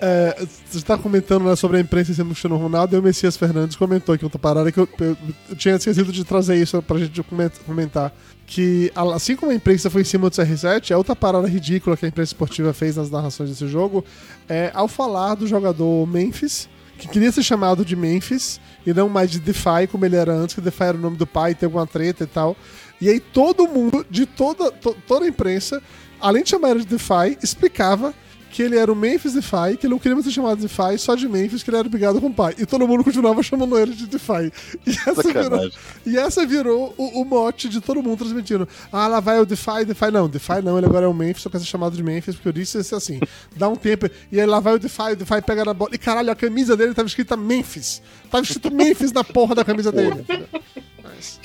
É, 0.00 0.36
você 0.66 0.78
está 0.78 0.98
comentando 0.98 1.44
né, 1.44 1.56
sobre 1.56 1.78
a 1.78 1.80
imprensa 1.80 2.10
em 2.10 2.14
cima 2.14 2.28
do 2.28 2.32
Cristiano 2.32 2.56
Ronaldo 2.56 2.94
e 2.94 2.98
o 2.98 3.02
Messias 3.02 3.36
Fernandes 3.36 3.76
comentou 3.96 4.14
aqui 4.14 4.24
outra 4.24 4.38
parada 4.38 4.70
que 4.70 4.78
eu, 4.78 4.88
eu, 5.00 5.16
eu 5.48 5.56
tinha 5.56 5.74
esquecido 5.74 6.12
de 6.12 6.24
trazer 6.24 6.56
isso 6.56 6.80
pra 6.82 6.98
gente 6.98 7.22
comentar. 7.64 8.12
Que 8.46 8.92
assim 9.14 9.34
como 9.34 9.50
a 9.50 9.54
imprensa 9.54 9.90
foi 9.90 10.02
em 10.02 10.04
cima 10.04 10.30
do 10.30 10.36
CR7, 10.36 10.92
a 10.92 10.98
outra 10.98 11.16
parada 11.16 11.48
ridícula 11.48 11.96
que 11.96 12.04
a 12.04 12.08
imprensa 12.08 12.30
esportiva 12.30 12.72
fez 12.72 12.96
nas 12.96 13.10
narrações 13.10 13.50
desse 13.50 13.66
jogo 13.66 14.04
é 14.48 14.70
ao 14.72 14.86
falar 14.86 15.34
do 15.34 15.46
jogador 15.46 16.06
Memphis, 16.06 16.68
que 16.96 17.08
queria 17.08 17.32
ser 17.32 17.42
chamado 17.42 17.84
de 17.84 17.96
Memphis 17.96 18.60
e 18.86 18.94
não 18.94 19.08
mais 19.08 19.30
de 19.30 19.40
DeFi, 19.40 19.88
como 19.90 20.04
ele 20.04 20.16
era 20.16 20.32
antes, 20.32 20.54
que 20.54 20.60
DeFi 20.60 20.84
era 20.84 20.96
o 20.96 21.00
nome 21.00 21.16
do 21.16 21.26
pai, 21.26 21.54
tem 21.54 21.66
alguma 21.66 21.86
treta 21.86 22.24
e 22.24 22.26
tal. 22.26 22.56
E 23.00 23.08
aí 23.08 23.18
todo 23.18 23.66
mundo, 23.66 24.06
de 24.08 24.24
toda, 24.24 24.70
to, 24.70 24.96
toda 25.06 25.24
a 25.24 25.28
imprensa, 25.28 25.82
além 26.20 26.44
de 26.44 26.50
chamar 26.50 26.70
ele 26.70 26.80
de 26.80 26.86
DeFi, 26.86 27.36
explicava 27.42 28.14
que 28.50 28.62
ele 28.62 28.76
era 28.76 28.90
o 28.90 28.96
Memphis 28.96 29.34
Defy, 29.34 29.76
que 29.78 29.86
ele 29.86 29.92
não 29.92 29.98
queria 29.98 30.14
mais 30.14 30.24
ser 30.24 30.32
chamado 30.32 30.60
Defy, 30.60 30.98
só 30.98 31.14
de 31.14 31.28
Memphis, 31.28 31.62
que 31.62 31.70
ele 31.70 31.76
era 31.76 31.86
obrigado 31.86 32.20
com 32.20 32.28
o 32.28 32.32
pai. 32.32 32.54
E 32.58 32.64
todo 32.64 32.86
mundo 32.86 33.04
continuava 33.04 33.42
chamando 33.42 33.78
ele 33.78 33.94
de 33.94 34.06
Defy. 34.06 34.52
E 34.86 34.90
essa 34.90 35.22
virou, 35.22 35.70
e 36.06 36.16
essa 36.16 36.46
virou 36.46 36.94
o, 36.96 37.20
o, 37.20 37.24
mote 37.24 37.68
de 37.68 37.80
todo 37.80 38.02
mundo 38.02 38.18
transmitindo. 38.18 38.68
Ah, 38.92 39.06
lá 39.08 39.20
vai 39.20 39.40
o 39.40 39.46
Defy, 39.46 39.84
Defy. 39.84 40.10
Não, 40.10 40.28
Defy 40.28 40.62
não, 40.62 40.78
ele 40.78 40.86
agora 40.86 41.06
é 41.06 41.08
o 41.08 41.14
Memphis, 41.14 41.42
só 41.42 41.50
quer 41.50 41.58
ser 41.58 41.66
chamado 41.66 41.96
de 41.96 42.02
Memphis, 42.02 42.34
porque 42.34 42.48
eu 42.48 42.52
disse 42.52 42.78
assim, 42.94 43.20
dá 43.54 43.68
um 43.68 43.76
tempo. 43.76 44.08
E 44.30 44.40
aí 44.40 44.46
lá 44.46 44.60
vai 44.60 44.74
o 44.74 44.78
Defy, 44.78 45.12
o 45.12 45.16
Defy 45.16 45.42
pega 45.42 45.64
na 45.64 45.74
bola. 45.74 45.90
E 45.94 45.98
caralho, 45.98 46.30
a 46.30 46.36
camisa 46.36 46.76
dele 46.76 46.94
tava 46.94 47.08
escrita 47.08 47.36
Memphis. 47.36 48.00
Tava 48.30 48.42
escrito 48.42 48.72
Memphis 48.72 49.12
na 49.12 49.24
porra 49.24 49.54
da 49.54 49.64
camisa 49.64 49.92
dele. 49.92 50.24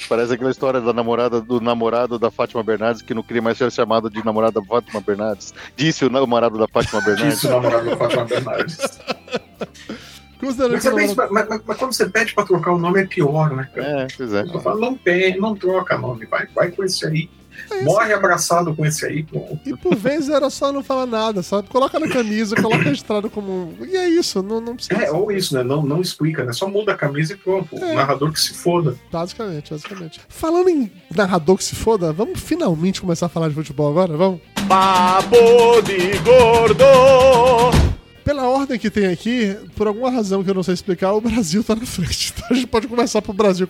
Parece 0.07 0.33
aquela 0.33 0.51
história 0.51 0.81
da 0.81 0.93
namorada 0.93 1.41
do 1.41 1.61
namorado 1.61 2.19
da 2.19 2.29
Fátima 2.29 2.63
Bernardes 2.63 3.01
que 3.01 3.13
não 3.13 3.23
queria 3.23 3.41
mais 3.41 3.57
ser 3.57 3.71
chamado 3.71 4.09
de 4.09 4.23
namorada 4.25 4.59
da 4.59 4.65
Fátima 4.65 5.01
Bernardes. 5.01 5.53
Disse 5.75 6.05
o 6.05 6.09
namorado 6.09 6.57
da 6.57 6.67
Fátima 6.67 7.01
Bernardes. 7.01 7.35
Disse 7.35 7.47
o 7.47 7.51
namorado 7.51 7.89
da 7.89 7.97
Fátima 7.97 8.25
Bernardes. 8.25 8.77
Mas, 10.41 10.57
mas, 10.57 11.15
mas, 11.29 11.61
mas, 11.65 11.77
quando 11.77 11.93
você 11.93 12.09
pede 12.09 12.33
pra 12.33 12.43
trocar 12.43 12.71
o 12.71 12.79
nome 12.79 12.99
é 12.99 13.05
pior, 13.05 13.55
né, 13.55 13.69
cara? 13.75 14.01
É, 14.01 14.07
pois 14.17 14.33
é. 14.33 14.43
Falo, 14.59 14.79
não 14.79 14.95
pede, 14.95 15.39
não 15.39 15.55
troca 15.55 15.95
nome, 15.99 16.25
vai, 16.25 16.47
vai 16.47 16.71
com 16.71 16.83
esse 16.83 17.05
aí. 17.05 17.29
É 17.69 17.83
Morre 17.83 18.13
abraçado 18.13 18.75
com 18.75 18.85
esse 18.85 19.05
aí. 19.05 19.23
Pô. 19.23 19.57
E 19.65 19.75
por 19.75 19.95
vezes 19.95 20.29
era 20.29 20.49
só 20.49 20.71
não 20.71 20.83
falar 20.83 21.05
nada, 21.05 21.43
só 21.43 21.61
coloca 21.61 21.99
na 21.99 22.07
camisa, 22.07 22.55
coloca 22.55 22.83
registrado 22.83 23.29
como. 23.29 23.73
E 23.85 23.95
é 23.95 24.09
isso, 24.09 24.41
não, 24.41 24.61
não 24.61 24.75
precisa. 24.75 25.01
É, 25.01 25.11
ou 25.11 25.31
isso, 25.31 25.55
né? 25.55 25.63
Não, 25.63 25.83
não 25.83 26.01
explica, 26.01 26.43
né? 26.43 26.53
Só 26.53 26.67
muda 26.67 26.93
a 26.93 26.97
camisa 26.97 27.33
e 27.33 27.37
pronto. 27.37 27.75
É. 27.77 27.93
O 27.93 27.95
narrador 27.95 28.31
que 28.31 28.39
se 28.39 28.53
foda. 28.53 28.95
Basicamente, 29.11 29.71
basicamente. 29.71 30.21
Falando 30.27 30.69
em 30.69 30.91
narrador 31.13 31.57
que 31.57 31.63
se 31.63 31.75
foda, 31.75 32.11
vamos 32.11 32.39
finalmente 32.39 33.01
começar 33.01 33.27
a 33.27 33.29
falar 33.29 33.49
de 33.49 33.55
futebol 33.55 33.89
agora? 33.89 34.15
Vamos? 34.15 34.41
Papo 34.67 35.81
de 35.83 36.17
gordo! 36.19 37.90
Pela 38.23 38.47
ordem 38.47 38.77
que 38.77 38.89
tem 38.89 39.07
aqui, 39.07 39.57
por 39.75 39.87
alguma 39.87 40.09
razão 40.09 40.43
que 40.43 40.49
eu 40.49 40.53
não 40.53 40.63
sei 40.63 40.73
explicar, 40.73 41.13
o 41.13 41.21
Brasil 41.21 41.63
tá 41.63 41.75
na 41.75 41.85
frente. 41.85 42.33
Então 42.41 42.47
a 42.49 42.53
gente 42.53 42.67
pode 42.67 42.87
começar 42.87 43.21
pro 43.21 43.33
Brasil. 43.33 43.67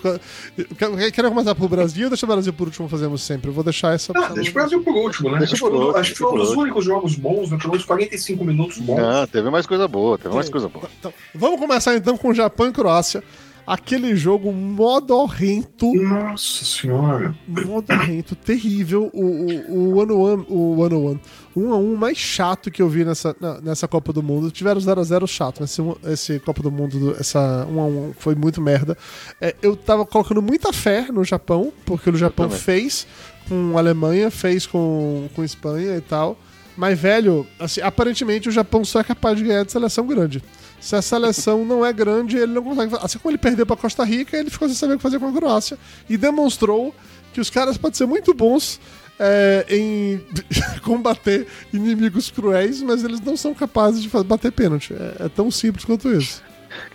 Quer 0.77 1.29
começar 1.29 1.55
pro 1.55 1.67
Brasil 1.67 2.05
ou 2.05 2.09
deixa 2.09 2.25
o 2.25 2.29
Brasil 2.29 2.53
por 2.53 2.67
último, 2.67 2.87
fazemos 2.87 3.21
sempre? 3.21 3.49
Eu 3.49 3.53
vou 3.53 3.63
deixar 3.63 3.93
essa. 3.93 4.13
Ah, 4.15 4.29
deixa 4.29 4.51
o 4.51 4.53
Brasil 4.53 4.83
por 4.83 4.95
último, 4.95 5.31
né? 5.31 5.39
Deixa 5.39 5.57
por 5.57 5.73
último, 5.73 5.97
acho 5.97 6.11
que 6.11 6.17
foi 6.17 6.31
um 6.31 6.37
dos 6.37 6.51
únicos 6.51 6.85
jogos 6.85 7.15
bons, 7.15 7.51
né? 7.51 7.57
Pelo 7.57 7.71
menos 7.71 7.85
45 7.85 8.43
minutos 8.43 8.77
bons. 8.79 8.97
Não, 8.97 9.27
teve 9.27 9.49
mais 9.49 9.65
coisa 9.65 9.87
boa, 9.87 10.17
teve 10.17 10.33
mais 10.33 10.49
coisa 10.49 10.67
boa. 10.67 10.89
Então, 10.99 11.13
vamos 11.33 11.59
começar 11.59 11.95
então 11.95 12.17
com 12.17 12.33
Japão 12.33 12.67
e 12.67 12.71
Croácia 12.71 13.23
aquele 13.65 14.15
jogo 14.15 14.51
modorrento. 14.51 15.93
Nossa 15.93 16.65
senhora. 16.65 17.35
Modorrento, 17.47 18.35
terrível. 18.35 19.09
O, 19.13 19.25
o, 19.25 19.71
o 19.71 19.97
one 19.97 20.11
one, 20.11 20.45
o 20.49 20.79
one 20.79 20.95
one, 20.95 21.21
um 21.55 21.73
a 21.73 21.77
um 21.77 21.95
mais 21.95 22.17
chato 22.17 22.71
que 22.71 22.81
eu 22.81 22.89
vi 22.89 23.03
nessa, 23.03 23.35
nessa 23.61 23.87
Copa 23.87 24.13
do 24.13 24.23
Mundo. 24.23 24.51
Tiveram 24.51 24.79
0 24.79 24.99
a 24.99 25.03
0 25.03 25.27
chato, 25.27 25.63
esse, 25.63 25.81
esse 26.05 26.39
Copa 26.39 26.61
do 26.61 26.71
Mundo, 26.71 27.15
essa 27.19 27.65
1 27.69 27.79
a 27.79 27.85
1 27.85 28.13
foi 28.17 28.35
muito 28.35 28.61
merda. 28.61 28.97
É, 29.39 29.55
eu 29.61 29.75
tava 29.75 30.05
colocando 30.05 30.41
muita 30.41 30.73
fé 30.73 31.07
no 31.11 31.23
Japão, 31.23 31.71
porque 31.85 32.09
o 32.09 32.15
Japão 32.15 32.49
fez 32.49 33.07
com 33.47 33.75
a 33.75 33.79
Alemanha, 33.79 34.31
fez 34.31 34.65
com, 34.65 35.29
com 35.35 35.43
Espanha 35.43 35.95
e 35.95 36.01
tal. 36.01 36.37
Mas, 36.77 36.97
velho, 36.97 37.45
assim, 37.59 37.81
aparentemente 37.81 38.49
o 38.49 38.51
Japão 38.51 38.83
só 38.85 39.01
é 39.01 39.03
capaz 39.03 39.37
de 39.37 39.43
ganhar 39.43 39.63
de 39.63 39.71
seleção 39.71 40.07
grande. 40.07 40.41
Se 40.81 40.95
a 40.95 41.01
seleção 41.01 41.63
não 41.63 41.85
é 41.85 41.93
grande, 41.93 42.37
ele 42.37 42.53
não 42.53 42.63
consegue. 42.63 42.97
Assim 42.99 43.19
como 43.19 43.31
ele 43.31 43.37
perdeu 43.37 43.67
para 43.67 43.75
Costa 43.75 44.03
Rica, 44.03 44.35
ele 44.35 44.49
ficou 44.49 44.67
sem 44.67 44.75
saber 44.75 44.95
o 44.95 44.97
que 44.97 45.03
fazer 45.03 45.19
com 45.19 45.27
a 45.27 45.31
Croácia 45.31 45.77
e 46.09 46.17
demonstrou 46.17 46.93
que 47.31 47.39
os 47.39 47.51
caras 47.51 47.77
podem 47.77 47.95
ser 47.95 48.07
muito 48.07 48.33
bons 48.33 48.81
é, 49.19 49.65
em 49.69 50.19
combater 50.81 51.47
inimigos 51.71 52.31
cruéis, 52.31 52.81
mas 52.81 53.03
eles 53.03 53.21
não 53.21 53.37
são 53.37 53.53
capazes 53.53 54.01
de 54.01 54.09
bater 54.23 54.51
pênalti. 54.51 54.93
É, 54.93 55.25
é, 55.25 55.29
tão 55.29 55.51
simples 55.51 55.85
quanto 55.85 56.11
isso. 56.11 56.41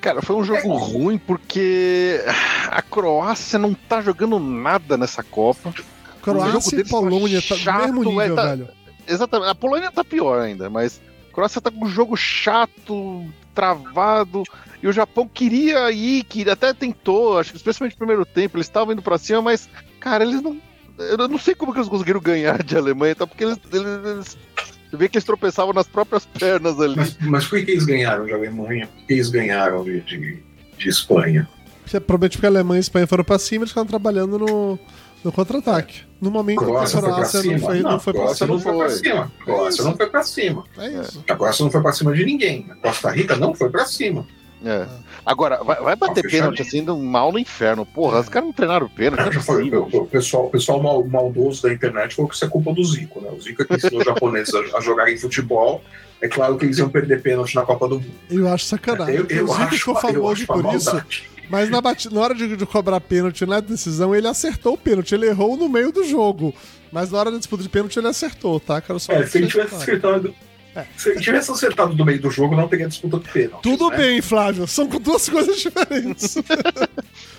Cara, 0.00 0.20
foi 0.20 0.34
um 0.34 0.42
jogo 0.42 0.74
ruim 0.74 1.16
porque 1.16 2.20
a 2.68 2.82
Croácia 2.82 3.58
não 3.58 3.72
tá 3.72 4.02
jogando 4.02 4.40
nada 4.40 4.96
nessa 4.96 5.22
Copa. 5.22 5.72
Croácia 6.20 6.80
e 6.80 6.84
Polônia 6.84 7.40
tá 7.40 7.56
no 7.56 8.02
mesmo 8.02 8.04
nível, 8.04 8.20
é, 8.20 8.34
tá, 8.34 8.44
velho. 8.46 8.68
Exatamente. 9.06 9.48
A 9.48 9.54
Polônia 9.54 9.92
tá 9.92 10.02
pior 10.02 10.40
ainda, 10.40 10.68
mas 10.68 11.00
a 11.30 11.32
Croácia 11.32 11.60
tá 11.60 11.70
com 11.70 11.84
um 11.84 11.88
jogo 11.88 12.16
chato, 12.16 13.24
travado. 13.56 14.44
E 14.82 14.86
o 14.86 14.92
Japão 14.92 15.26
queria 15.26 15.90
ir, 15.90 16.22
que 16.24 16.48
até 16.48 16.72
tentou, 16.72 17.38
acho 17.38 17.50
que 17.50 17.56
especialmente 17.56 17.94
no 17.94 17.98
primeiro 17.98 18.24
tempo, 18.24 18.56
eles 18.56 18.66
estavam 18.66 18.92
indo 18.92 19.02
pra 19.02 19.18
cima, 19.18 19.42
mas, 19.42 19.68
cara, 19.98 20.22
eles 20.22 20.42
não. 20.42 20.60
Eu 20.98 21.28
não 21.28 21.38
sei 21.38 21.54
como 21.54 21.72
que 21.72 21.78
eles 21.78 21.88
conseguiram 21.88 22.20
ganhar 22.20 22.62
de 22.62 22.76
Alemanha, 22.76 23.14
tá? 23.14 23.26
Porque 23.26 23.44
eles, 23.44 23.58
eles 23.72 24.36
você 24.90 24.96
vê 24.96 25.08
que 25.08 25.18
eles 25.18 25.24
tropeçavam 25.24 25.72
nas 25.72 25.86
próprias 25.86 26.24
pernas 26.24 26.80
ali. 26.80 26.96
Mas, 26.96 27.16
mas 27.20 27.46
por 27.46 27.62
que 27.64 27.72
eles 27.72 27.84
ganharam 27.84 28.24
de 28.24 28.32
Alemanha? 28.32 28.86
Por 28.86 29.06
que 29.06 29.12
eles 29.14 29.28
ganharam 29.28 29.84
de, 29.84 30.00
de, 30.00 30.38
de 30.78 30.88
Espanha? 30.88 31.48
Provavelmente 32.06 32.36
porque 32.36 32.46
a 32.46 32.50
Alemanha 32.50 32.78
e 32.78 32.80
a 32.80 32.80
Espanha 32.80 33.06
foram 33.06 33.24
pra 33.24 33.38
cima, 33.38 33.62
eles 33.62 33.70
ficaram 33.70 33.86
trabalhando 33.86 34.38
no, 34.38 34.78
no 35.26 35.32
contra-ataque. 35.32 36.02
No 36.20 36.30
momento 36.30 36.60
Croácia 36.60 37.00
que 37.00 37.04
a 37.04 37.08
Croácia 37.08 37.42
não 37.42 37.58
foi, 37.58 37.80
não, 37.80 37.90
não 37.90 38.00
foi 38.00 38.12
pra 38.14 38.28
cima. 38.28 38.46
Não 38.46 38.60
foi 38.60 38.76
pra 38.76 38.88
cima. 38.90 39.32
Croácia 39.44 39.84
não 39.84 39.96
foi 39.96 40.06
pra 40.06 40.22
cima. 40.22 40.64
É 40.78 40.88
isso. 40.88 41.24
A 41.28 41.34
Croácia 41.34 41.64
não 41.64 41.70
foi 41.70 41.82
pra 41.82 41.92
cima 41.92 42.14
de 42.14 42.24
ninguém. 42.24 42.66
A 42.70 42.74
Costa 42.76 43.10
Rica 43.10 43.34
não 43.34 43.52
foi 43.52 43.68
pra 43.68 43.84
cima. 43.84 44.24
É. 44.64 44.86
Agora, 45.24 45.62
vai, 45.64 45.82
vai 45.82 45.96
bater 45.96 46.22
pênalti 46.22 46.62
assim 46.62 46.82
do 46.82 46.96
mal 46.96 47.32
no 47.32 47.40
inferno. 47.40 47.84
Porra, 47.84 48.20
os 48.20 48.28
caras 48.28 48.46
não 48.46 48.52
treinaram 48.52 48.88
pênalti. 48.88 49.36
É 49.36 49.40
foi, 49.40 49.68
o, 49.68 50.06
pessoal, 50.06 50.46
o 50.46 50.50
pessoal 50.50 50.80
mal, 50.80 51.04
maldoso 51.04 51.62
da 51.62 51.72
internet 51.72 52.14
falou 52.14 52.28
que 52.28 52.36
isso 52.36 52.44
é 52.44 52.48
culpa 52.48 52.72
do 52.72 52.84
Zico, 52.84 53.20
né? 53.20 53.28
O 53.36 53.40
Zico 53.40 53.62
é 53.62 53.64
que 53.64 53.74
ensinou 53.74 53.98
os 53.98 54.06
japoneses 54.06 54.54
a, 54.54 54.78
a 54.78 54.80
jogarem 54.80 55.18
futebol. 55.18 55.82
É 56.20 56.28
claro 56.28 56.56
que 56.56 56.64
eles 56.64 56.78
iam 56.78 56.88
perder 56.88 57.20
pênalti 57.20 57.54
na 57.56 57.62
Copa 57.62 57.88
do 57.88 57.96
Mundo. 57.96 58.14
Eu 58.30 58.48
acho 58.48 58.64
sacanagem. 58.64 59.16
Eu, 59.16 59.26
eu 59.28 59.44
o 59.44 59.48
Zico 59.48 59.62
acho, 59.62 59.76
ficou 59.76 59.96
famoso 59.96 60.46
por 60.46 60.74
isso. 60.74 61.02
Mas 61.48 61.70
na, 61.70 61.80
na 61.80 62.20
hora 62.20 62.34
de, 62.34 62.56
de, 62.56 62.66
cobrar 62.66 63.00
pênalti 63.00 63.46
na 63.46 63.60
decisão, 63.60 64.14
ele 64.14 64.26
acertou 64.26 64.74
o 64.74 64.78
pênalti. 64.78 65.14
Ele 65.14 65.26
errou 65.26 65.56
no 65.56 65.68
meio 65.68 65.92
do 65.92 66.04
jogo. 66.04 66.54
Mas 66.90 67.10
na 67.10 67.18
hora 67.18 67.30
da 67.30 67.38
disputa 67.38 67.62
de 67.62 67.68
pênalti, 67.68 67.98
ele 67.98 68.08
acertou, 68.08 68.58
tá? 68.58 68.80
Quero 68.80 68.98
só 68.98 69.12
é, 69.12 69.26
se 69.26 69.38
ele 69.38 69.46
tivesse 69.46 69.74
acertado. 69.74 70.28
É. 70.28 70.55
Se 70.96 71.10
ele 71.10 71.20
tivesse 71.20 71.50
acertado 71.50 71.94
no 71.94 72.04
meio 72.04 72.20
do 72.20 72.30
jogo, 72.30 72.56
não 72.56 72.68
teria 72.68 72.88
disputa 72.88 73.18
de 73.18 73.28
pênalti. 73.30 73.62
Tudo 73.62 73.90
né? 73.90 73.96
bem, 73.96 74.22
Flávio. 74.22 74.66
São 74.66 74.86
duas 74.86 75.28
coisas 75.30 75.56
diferentes. 75.58 76.36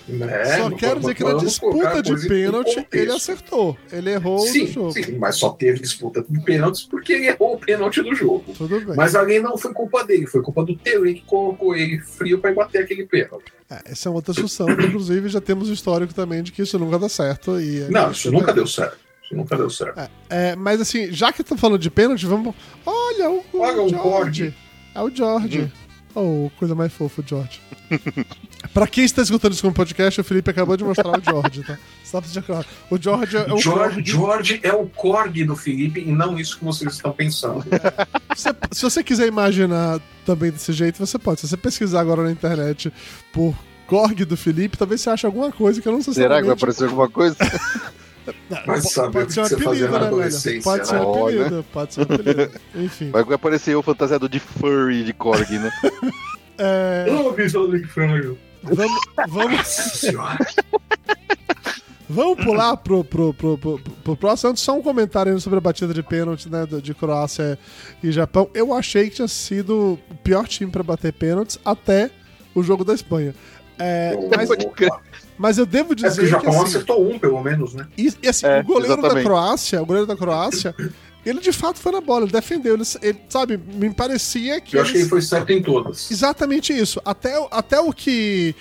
Né? 0.08 0.56
Só 0.56 0.70
quero 0.70 1.00
dizer 1.00 1.14
que 1.14 1.24
na 1.24 1.34
disputa 1.34 2.02
de 2.02 2.28
pênalti 2.28 2.86
ele 2.92 3.12
acertou. 3.12 3.76
Ele 3.92 4.10
errou 4.10 4.38
sim, 4.40 4.66
jogo. 4.66 4.92
Sim, 4.92 5.18
mas 5.18 5.36
só 5.36 5.50
teve 5.50 5.80
disputa 5.80 6.24
de 6.28 6.40
pênaltis 6.40 6.82
porque 6.82 7.12
ele 7.12 7.26
errou 7.26 7.54
o 7.54 7.58
pênalti 7.58 8.02
do 8.02 8.14
jogo. 8.14 8.44
Tudo 8.56 8.80
bem. 8.80 8.96
Mas 8.96 9.14
ali 9.14 9.38
não 9.40 9.56
foi 9.58 9.72
culpa 9.72 10.04
dele, 10.04 10.26
foi 10.26 10.42
culpa 10.42 10.64
do 10.64 10.74
Tele 10.76 11.14
que 11.14 11.24
colocou 11.26 11.76
ele 11.76 11.98
frio 11.98 12.38
para 12.38 12.52
bater 12.54 12.82
aquele 12.82 13.04
pênalti. 13.04 13.52
É, 13.70 13.92
essa 13.92 14.08
é 14.08 14.12
outra 14.12 14.32
discussão. 14.32 14.70
Inclusive, 14.70 15.28
já 15.28 15.40
temos 15.40 15.68
o 15.68 15.72
histórico 15.72 16.14
também 16.14 16.42
de 16.42 16.52
que 16.52 16.62
isso 16.62 16.78
nunca 16.78 16.98
dá 16.98 17.08
certo. 17.08 17.60
E 17.60 17.86
não, 17.90 18.10
isso 18.10 18.32
nunca 18.32 18.52
deu 18.52 18.66
certo. 18.66 19.07
Isso 19.28 19.36
nunca 19.36 19.56
deu 19.58 19.68
certo. 19.68 20.00
É, 20.00 20.10
é, 20.30 20.56
mas 20.56 20.80
assim, 20.80 21.12
já 21.12 21.30
que 21.30 21.42
estamos 21.42 21.60
falando 21.60 21.78
de 21.78 21.90
pênalti, 21.90 22.24
vamos. 22.24 22.54
Olha 22.86 23.30
o, 23.30 23.44
o 23.52 23.60
Olha 23.60 23.88
George. 23.88 24.54
É 24.94 25.02
o 25.02 25.14
George. 25.14 25.60
Hum. 25.60 25.70
Oh, 26.14 26.50
coisa 26.58 26.74
mais 26.74 26.90
fofa, 26.94 27.20
o 27.20 27.24
George. 27.26 27.60
pra 28.72 28.86
quem 28.86 29.04
está 29.04 29.20
escutando 29.20 29.52
isso 29.52 29.60
como 29.60 29.74
podcast, 29.74 30.18
o 30.18 30.24
Felipe 30.24 30.50
acabou 30.50 30.78
de 30.78 30.82
mostrar 30.82 31.18
o 31.18 31.22
George, 31.22 31.62
tá? 31.62 31.78
Só 32.02 32.22
pra 32.22 32.42
claro. 32.42 32.66
O 32.90 32.96
George 32.96 33.36
é 33.36 33.52
o 33.52 33.58
George, 33.58 34.02
George 34.02 34.60
é 34.62 34.72
o 34.72 34.86
Korg 34.86 35.44
do 35.44 35.54
Felipe 35.54 36.00
e 36.00 36.10
não 36.10 36.38
isso 36.38 36.58
que 36.58 36.64
vocês 36.64 36.94
estão 36.94 37.12
pensando. 37.12 37.66
É. 37.70 38.34
Se, 38.34 38.48
se 38.72 38.82
você 38.82 39.04
quiser 39.04 39.28
imaginar 39.28 40.00
também 40.24 40.50
desse 40.50 40.72
jeito, 40.72 40.98
você 40.98 41.18
pode. 41.18 41.40
Se 41.42 41.48
você 41.48 41.56
pesquisar 41.56 42.00
agora 42.00 42.22
na 42.22 42.32
internet 42.32 42.90
por 43.30 43.54
Korg 43.86 44.24
do 44.24 44.38
Felipe, 44.38 44.78
talvez 44.78 45.02
você 45.02 45.10
ache 45.10 45.26
alguma 45.26 45.52
coisa 45.52 45.82
que 45.82 45.86
eu 45.86 45.92
não 45.92 46.02
sei 46.02 46.14
Será 46.14 46.40
que 46.40 46.46
vai 46.46 46.56
aparecer 46.56 46.84
alguma 46.84 47.10
coisa? 47.10 47.36
Vai 48.66 48.80
saber 48.80 49.22
o 49.24 49.26
que 49.26 49.32
você 49.34 49.56
fazia 49.58 49.86
na 49.86 49.92
né, 49.92 49.98
velho? 49.98 50.06
adolescência. 50.06 50.62
Pode 50.62 50.86
ser 50.86 50.94
né? 50.94 51.00
um 51.00 51.22
apelido, 51.24 51.64
pode 51.72 51.94
ser 51.94 52.00
um 52.00 52.02
apelido. 52.04 52.50
Enfim. 52.74 53.10
Vai 53.10 53.22
aparecer 53.22 53.74
eu 53.74 53.82
fantasiado 53.82 54.28
de 54.28 54.38
furry 54.40 55.04
de 55.04 55.12
Korg, 55.12 55.50
né? 55.58 55.70
É, 56.60 57.04
Eu 57.06 57.14
não 57.14 57.24
ouvi 57.26 57.48
só 57.48 57.64
do 57.64 57.86
foi, 57.86 58.06
mas 58.08 58.24
eu- 58.24 58.36
vamos, 58.64 59.00
vamos, 59.28 59.56
Nossa 59.58 59.96
senhora. 59.96 60.38
vamos 62.10 62.44
pular 62.44 62.76
pro, 62.78 63.04
pro, 63.04 63.32
pro, 63.32 63.56
pro, 63.56 63.78
pro 63.78 64.16
próximo. 64.16 64.50
Antes, 64.50 64.64
só 64.64 64.76
um 64.76 64.82
comentário 64.82 65.38
sobre 65.40 65.58
a 65.58 65.60
batida 65.60 65.94
de 65.94 66.02
pênalti 66.02 66.48
né, 66.50 66.66
do- 66.66 66.82
de 66.82 66.94
Croácia 66.94 67.56
e 68.02 68.10
Japão. 68.10 68.50
Eu 68.52 68.74
achei 68.74 69.08
que 69.08 69.14
tinha 69.14 69.28
sido 69.28 69.98
o 70.10 70.14
pior 70.16 70.48
time 70.48 70.68
pra 70.68 70.82
bater 70.82 71.12
pênaltis 71.12 71.60
até 71.64 72.10
o 72.54 72.62
jogo 72.62 72.84
da 72.84 72.92
Espanha. 72.92 73.32
É, 73.78 74.16
mas, 74.36 74.48
Pode. 74.48 74.66
Mas 75.38 75.56
eu 75.58 75.64
devo 75.66 75.92
É 75.92 75.96
dizer 75.96 76.08
o 76.10 76.24
que 76.24 76.26
Japão 76.30 76.50
assim, 76.54 76.62
acertou 76.64 77.08
um, 77.10 77.18
pelo 77.18 77.40
menos, 77.42 77.74
né? 77.74 77.86
E, 77.96 78.12
e 78.22 78.28
assim, 78.28 78.46
É, 78.46 78.60
o 78.60 78.64
goleiro 78.64 78.96
da 78.96 79.00
exatamente. 79.02 79.24
Croácia, 79.26 79.82
o 79.82 79.86
goleiro 79.86 80.06
da 80.06 80.16
Croácia, 80.16 80.74
ele 81.28 81.40
de 81.40 81.52
fato 81.52 81.78
foi 81.78 81.92
na 81.92 82.00
bola, 82.00 82.24
ele 82.24 82.32
defendeu, 82.32 82.74
ele, 82.74 82.84
ele, 83.02 83.18
sabe, 83.28 83.56
me 83.56 83.92
parecia 83.92 84.60
que 84.60 84.76
Eu 84.76 84.82
acho 84.82 84.92
que 84.92 84.98
ele 84.98 85.08
foi 85.08 85.20
certo 85.22 85.50
em 85.50 85.62
todas. 85.62 86.10
Exatamente 86.10 86.72
isso. 86.72 87.00
Até, 87.04 87.38
o- 87.38 87.48
até 87.50 87.78
o 87.80 87.92
que 87.92 88.54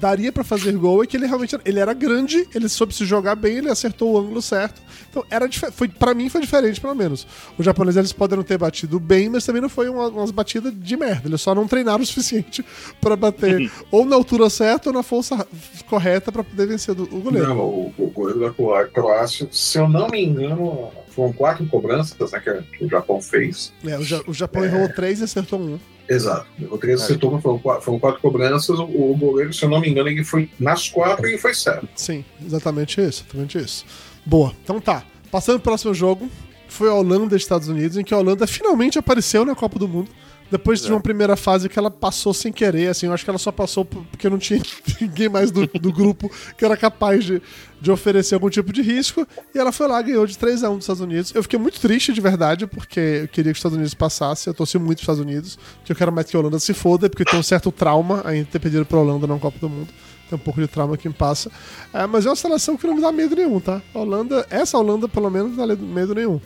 daria 0.00 0.32
pra 0.32 0.42
fazer 0.44 0.72
gol 0.76 1.02
é 1.02 1.06
que 1.06 1.16
ele 1.16 1.26
realmente 1.26 1.56
ele 1.64 1.78
era 1.78 1.92
grande, 1.92 2.46
ele 2.54 2.68
soube 2.68 2.94
se 2.94 3.04
jogar 3.04 3.34
bem, 3.34 3.58
ele 3.58 3.70
acertou 3.70 4.12
o 4.14 4.18
ângulo 4.18 4.40
certo. 4.42 4.80
Então 5.10 5.24
era 5.30 5.48
foi 5.72 5.88
para 5.88 6.12
mim 6.14 6.28
foi 6.28 6.40
diferente 6.40 6.80
pelo 6.80 6.94
menos. 6.94 7.26
Os 7.58 7.64
japoneses 7.64 7.96
eles 7.98 8.12
podem 8.12 8.36
não 8.36 8.44
ter 8.44 8.58
batido 8.58 8.98
bem, 9.00 9.28
mas 9.28 9.44
também 9.44 9.62
não 9.62 9.68
foi 9.68 9.88
uma, 9.88 10.08
umas 10.08 10.30
batidas 10.30 10.72
de 10.76 10.96
merda. 10.96 11.28
Eles 11.28 11.40
só 11.40 11.54
não 11.54 11.66
treinaram 11.66 12.02
o 12.02 12.06
suficiente 12.06 12.64
pra 13.00 13.16
bater 13.16 13.70
ou 13.90 14.04
na 14.04 14.16
altura 14.16 14.48
certa 14.50 14.90
ou 14.90 14.94
na 14.94 15.02
força 15.02 15.46
correta 15.88 16.30
pra 16.32 16.42
poder 16.44 16.66
vencer 16.66 16.94
do- 16.94 17.04
o 17.04 17.20
goleiro. 17.20 17.48
Não, 17.48 17.58
o, 17.58 17.94
o 17.98 18.06
goleiro 18.10 18.40
da 18.40 18.50
Croá- 18.50 18.86
Croácia, 18.86 19.48
se 19.50 19.78
eu 19.78 19.88
não 19.88 20.08
me 20.08 20.24
engano, 20.24 20.90
foram 21.16 21.32
quatro 21.32 21.66
cobranças 21.66 22.30
né, 22.30 22.40
que, 22.40 22.78
que 22.78 22.84
o 22.84 22.88
Japão 22.88 23.20
fez. 23.20 23.72
É, 23.84 23.98
o, 23.98 24.02
Ja- 24.04 24.22
o 24.26 24.32
Japão 24.32 24.64
errou 24.64 24.88
três 24.88 25.20
e 25.20 25.24
acertou 25.24 25.58
um. 25.58 25.78
Exato. 26.08 26.46
O 26.70 26.78
três 26.78 27.02
acertou, 27.02 27.32
mas 27.32 27.42
foram 27.42 27.58
quatro, 27.58 27.82
foram 27.82 27.98
quatro 27.98 28.20
cobranças. 28.20 28.78
O, 28.78 28.84
o 28.84 29.16
goleiro, 29.16 29.52
se 29.52 29.64
eu 29.64 29.68
não 29.68 29.80
me 29.80 29.88
engano, 29.88 30.08
ele 30.08 30.22
foi 30.24 30.48
nas 30.60 30.88
quatro 30.88 31.26
e 31.26 31.36
foi 31.36 31.52
certo. 31.54 31.88
Sim, 31.96 32.24
exatamente 32.44 33.00
isso, 33.00 33.24
exatamente 33.24 33.58
isso. 33.58 33.84
Boa, 34.24 34.52
então 34.62 34.80
tá. 34.80 35.02
Passando 35.32 35.56
pro 35.56 35.70
próximo 35.70 35.92
jogo, 35.92 36.30
foi 36.68 36.88
a 36.88 36.94
Holanda 36.94 37.34
e 37.34 37.38
Estados 37.38 37.66
Unidos, 37.68 37.96
em 37.96 38.04
que 38.04 38.14
a 38.14 38.18
Holanda 38.18 38.46
finalmente 38.46 38.98
apareceu 38.98 39.44
na 39.44 39.54
Copa 39.56 39.78
do 39.78 39.88
Mundo. 39.88 40.08
Depois 40.50 40.80
de 40.80 40.92
uma 40.92 41.00
primeira 41.00 41.34
fase 41.36 41.68
que 41.68 41.76
ela 41.78 41.90
passou 41.90 42.32
sem 42.32 42.52
querer, 42.52 42.88
assim, 42.88 43.06
eu 43.06 43.12
acho 43.12 43.24
que 43.24 43.30
ela 43.30 43.38
só 43.38 43.50
passou 43.50 43.84
por- 43.84 44.04
porque 44.04 44.28
não 44.30 44.38
tinha 44.38 44.60
ninguém 45.00 45.28
mais 45.28 45.50
do, 45.50 45.66
do 45.66 45.92
grupo 45.92 46.30
que 46.56 46.64
era 46.64 46.76
capaz 46.76 47.24
de, 47.24 47.42
de 47.80 47.90
oferecer 47.90 48.34
algum 48.34 48.48
tipo 48.48 48.72
de 48.72 48.80
risco. 48.80 49.26
E 49.52 49.58
ela 49.58 49.72
foi 49.72 49.88
lá 49.88 50.00
ganhou 50.00 50.24
de 50.26 50.38
3 50.38 50.62
a 50.62 50.70
1 50.70 50.74
dos 50.76 50.84
Estados 50.84 51.00
Unidos. 51.02 51.34
Eu 51.34 51.42
fiquei 51.42 51.58
muito 51.58 51.80
triste, 51.80 52.12
de 52.12 52.20
verdade, 52.20 52.66
porque 52.66 53.00
eu 53.22 53.28
queria 53.28 53.52
que 53.52 53.56
os 53.56 53.58
Estados 53.58 53.74
Unidos 53.76 53.94
passassem. 53.94 54.50
Eu 54.50 54.54
torci 54.54 54.78
muito 54.78 54.98
os 54.98 55.02
Estados 55.02 55.20
Unidos, 55.20 55.58
que 55.84 55.90
eu 55.90 55.96
quero 55.96 56.12
mais 56.12 56.28
que 56.30 56.36
a 56.36 56.40
Holanda 56.40 56.60
se 56.60 56.72
foda, 56.72 57.10
porque 57.10 57.24
tenho 57.24 57.40
um 57.40 57.42
certo 57.42 57.72
trauma 57.72 58.22
em 58.32 58.44
ter 58.44 58.60
perdido 58.60 58.86
pra 58.86 58.98
Holanda 58.98 59.26
na 59.26 59.38
Copa 59.40 59.58
do 59.58 59.68
Mundo. 59.68 59.88
Tem 60.30 60.36
um 60.36 60.42
pouco 60.42 60.60
de 60.60 60.68
trauma 60.68 60.96
que 60.96 61.08
me 61.08 61.14
passa. 61.14 61.50
É, 61.92 62.06
mas 62.06 62.24
é 62.24 62.28
uma 62.28 62.36
seleção 62.36 62.76
que 62.76 62.86
não 62.86 62.94
me 62.94 63.00
dá 63.00 63.10
medo 63.10 63.34
nenhum, 63.34 63.58
tá? 63.60 63.82
A 63.94 63.98
Holanda, 63.98 64.46
essa 64.50 64.78
Holanda, 64.78 65.08
pelo 65.08 65.28
menos, 65.30 65.56
não 65.56 65.66
dá 65.66 65.74
medo 65.76 66.14
nenhum. 66.14 66.40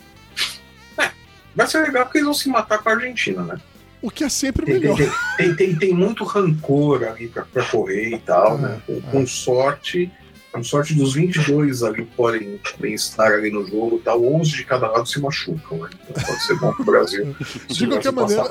Vai 1.54 1.66
ser 1.66 1.82
legal 1.82 2.04
porque 2.04 2.18
eles 2.18 2.26
vão 2.26 2.34
se 2.34 2.48
matar 2.48 2.78
com 2.78 2.88
a 2.88 2.92
Argentina, 2.92 3.42
né? 3.42 3.60
O 4.02 4.10
que 4.10 4.24
é 4.24 4.28
sempre 4.28 4.64
Tem, 4.66 4.74
melhor. 4.80 4.96
tem, 4.96 5.08
tem, 5.36 5.54
tem- 5.54 5.76
tem 5.76 5.94
muito 5.94 6.24
rancor 6.24 7.02
ali 7.04 7.28
pra, 7.28 7.44
pra 7.44 7.62
correr 7.64 8.10
e 8.14 8.18
tal, 8.18 8.56
né? 8.58 8.80
É, 8.88 8.92
Com, 8.94 9.00
com 9.02 9.26
sorte, 9.26 10.10
com 10.52 10.64
sorte 10.64 10.94
dos 10.94 11.12
22 11.14 11.82
ali 11.82 12.04
que 12.06 12.10
podem, 12.16 12.58
podem 12.72 12.94
estar 12.94 13.32
ali 13.32 13.50
no 13.50 13.66
jogo 13.66 13.98
e 13.98 14.00
tal, 14.00 14.24
11 14.24 14.50
de 14.52 14.64
cada 14.64 14.88
lado 14.90 15.06
se 15.06 15.20
machucam, 15.20 15.78
né? 15.78 15.90
Então 16.10 16.22
pode 16.24 16.42
ser 16.44 16.58
bom 16.58 16.72
pro 16.72 16.84
Brasil. 16.84 17.36
De 17.68 17.74
se 17.74 17.86
qualquer 17.86 18.12
maneira. 18.12 18.44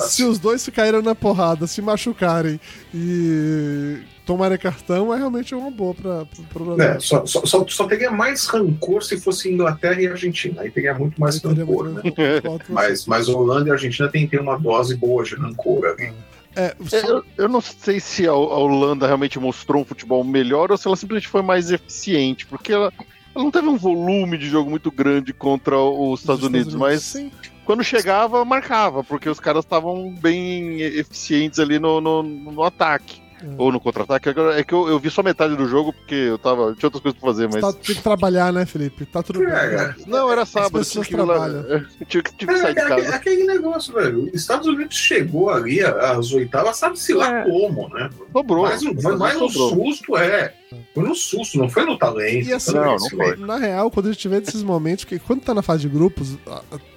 Se 0.00 0.24
os 0.24 0.38
dois 0.38 0.60
se 0.62 0.72
caírem 0.72 1.00
na 1.02 1.14
porrada, 1.14 1.66
se 1.66 1.80
machucarem 1.80 2.60
e 2.92 3.98
tomarem 4.26 4.58
cartão, 4.58 5.14
é 5.14 5.16
realmente 5.16 5.54
uma 5.54 5.70
boa 5.70 5.94
pro 5.94 6.64
Brasil. 6.64 6.82
É, 6.84 7.00
só, 7.00 7.24
só, 7.24 7.46
só, 7.46 7.64
só 7.68 7.86
teria 7.86 8.10
mais 8.10 8.44
rancor 8.46 9.02
se 9.02 9.18
fosse 9.20 9.48
Inglaterra 9.50 10.02
e 10.02 10.06
Argentina. 10.08 10.60
Aí 10.62 10.70
teria 10.70 10.92
muito 10.92 11.18
mais 11.18 11.40
teria 11.40 11.64
rancor, 11.64 11.88
muito 11.90 12.20
né? 12.20 12.40
mais. 12.42 12.62
Mas, 12.68 13.06
mas 13.06 13.28
Holanda 13.28 13.68
e 13.68 13.72
Argentina 13.72 14.08
tem 14.08 14.24
que 14.26 14.32
ter 14.36 14.40
uma 14.42 14.58
dose 14.58 14.96
boa 14.96 15.22
de 15.24 15.36
rancor 15.36 15.86
ali. 15.86 16.12
É, 16.56 16.64
É, 16.64 16.76
só- 16.86 16.96
Eu, 17.06 17.24
eu 17.38 17.48
não 17.48 17.60
sei 17.60 18.00
se 18.00 18.26
a, 18.26 18.32
a 18.32 18.34
Holanda 18.34 19.06
realmente 19.06 19.38
mostrou 19.38 19.82
um 19.82 19.84
futebol 19.84 20.24
melhor 20.24 20.70
ou 20.72 20.76
se 20.76 20.86
ela 20.88 20.96
simplesmente 20.96 21.28
foi 21.28 21.42
mais 21.42 21.70
eficiente, 21.70 22.46
porque 22.46 22.72
ela, 22.72 22.92
ela 23.34 23.44
não 23.44 23.50
teve 23.50 23.68
um 23.68 23.76
volume 23.76 24.36
de 24.36 24.48
jogo 24.48 24.68
muito 24.68 24.90
grande 24.90 25.32
contra 25.32 25.78
os 25.78 26.20
Estados, 26.20 26.42
Unidos, 26.42 26.74
mas 26.74 27.02
Sim. 27.02 27.30
quando 27.64 27.84
chegava, 27.84 28.44
marcava, 28.44 29.04
porque 29.04 29.28
os 29.28 29.38
caras 29.38 29.64
estavam 29.64 30.12
bem 30.14 30.80
eficientes 30.80 31.58
ali 31.60 31.78
no, 31.78 32.00
no, 32.00 32.22
no 32.22 32.62
ataque. 32.64 33.24
É. 33.42 33.46
Ou 33.58 33.70
no 33.70 33.78
contra-ataque. 33.78 34.28
Agora, 34.30 34.58
É 34.58 34.64
que 34.64 34.72
eu, 34.72 34.88
eu 34.88 34.98
vi 34.98 35.10
só 35.10 35.22
metade 35.22 35.54
do 35.56 35.68
jogo, 35.68 35.92
porque 35.92 36.14
eu 36.14 36.38
tava. 36.38 36.74
Tinha 36.74 36.86
outras 36.86 37.02
coisas 37.02 37.20
pra 37.20 37.28
fazer, 37.30 37.48
mas. 37.52 37.60
Tá, 37.60 37.72
tem 37.72 37.94
que 37.94 38.02
trabalhar, 38.02 38.52
né, 38.52 38.64
Felipe? 38.64 39.04
Tá 39.04 39.22
tudo 39.22 39.40
bem. 39.40 39.48
É, 39.48 39.76
né? 39.76 39.94
Não, 40.06 40.30
era 40.32 40.46
sábado, 40.46 40.82
tinha 40.84 41.04
que, 41.04 41.16
lá- 41.16 41.48
tinha 42.08 42.22
que, 42.22 42.34
tinha 42.34 42.52
que 42.52 42.58
sair 42.58 42.74
de 42.74 42.80
É, 42.80 42.84
é, 42.84 42.88
casa. 42.88 43.14
aquele 43.14 43.44
negócio, 43.44 43.92
velho. 43.92 44.24
Os 44.24 44.34
Estados 44.40 44.66
Unidos 44.66 44.96
chegou 44.96 45.50
ali 45.50 45.82
às 45.82 46.32
oitavas, 46.32 46.76
sabe-se 46.78 47.12
lá 47.12 47.40
É. 47.40 47.44
como, 47.44 47.88
né? 47.90 48.08
Sobrou. 48.32 48.62
Mais 48.64 48.82
um, 48.82 49.00
foi 49.00 49.16
mais 49.16 49.40
um 49.40 49.48
susto, 49.48 50.16
é. 50.16 50.54
Foi 50.94 51.04
no 51.04 51.14
susto, 51.14 51.58
não 51.58 51.68
foi 51.68 51.84
no 51.84 51.96
talento. 51.98 52.48
E 52.48 52.52
assim, 52.54 52.72
foi 52.72 52.80
Não, 52.80 52.86
não 52.92 52.96
conhecimento. 52.98 53.46
Na 53.46 53.56
real, 53.58 53.90
quando 53.90 54.06
a 54.06 54.12
gente 54.12 54.20
tiver 54.20 54.40
desses 54.40 54.62
momentos, 54.62 55.04
porque 55.04 55.18
quando 55.18 55.42
tá 55.42 55.52
na 55.54 55.62
fase 55.62 55.82
de 55.82 55.88
grupos, 55.88 56.36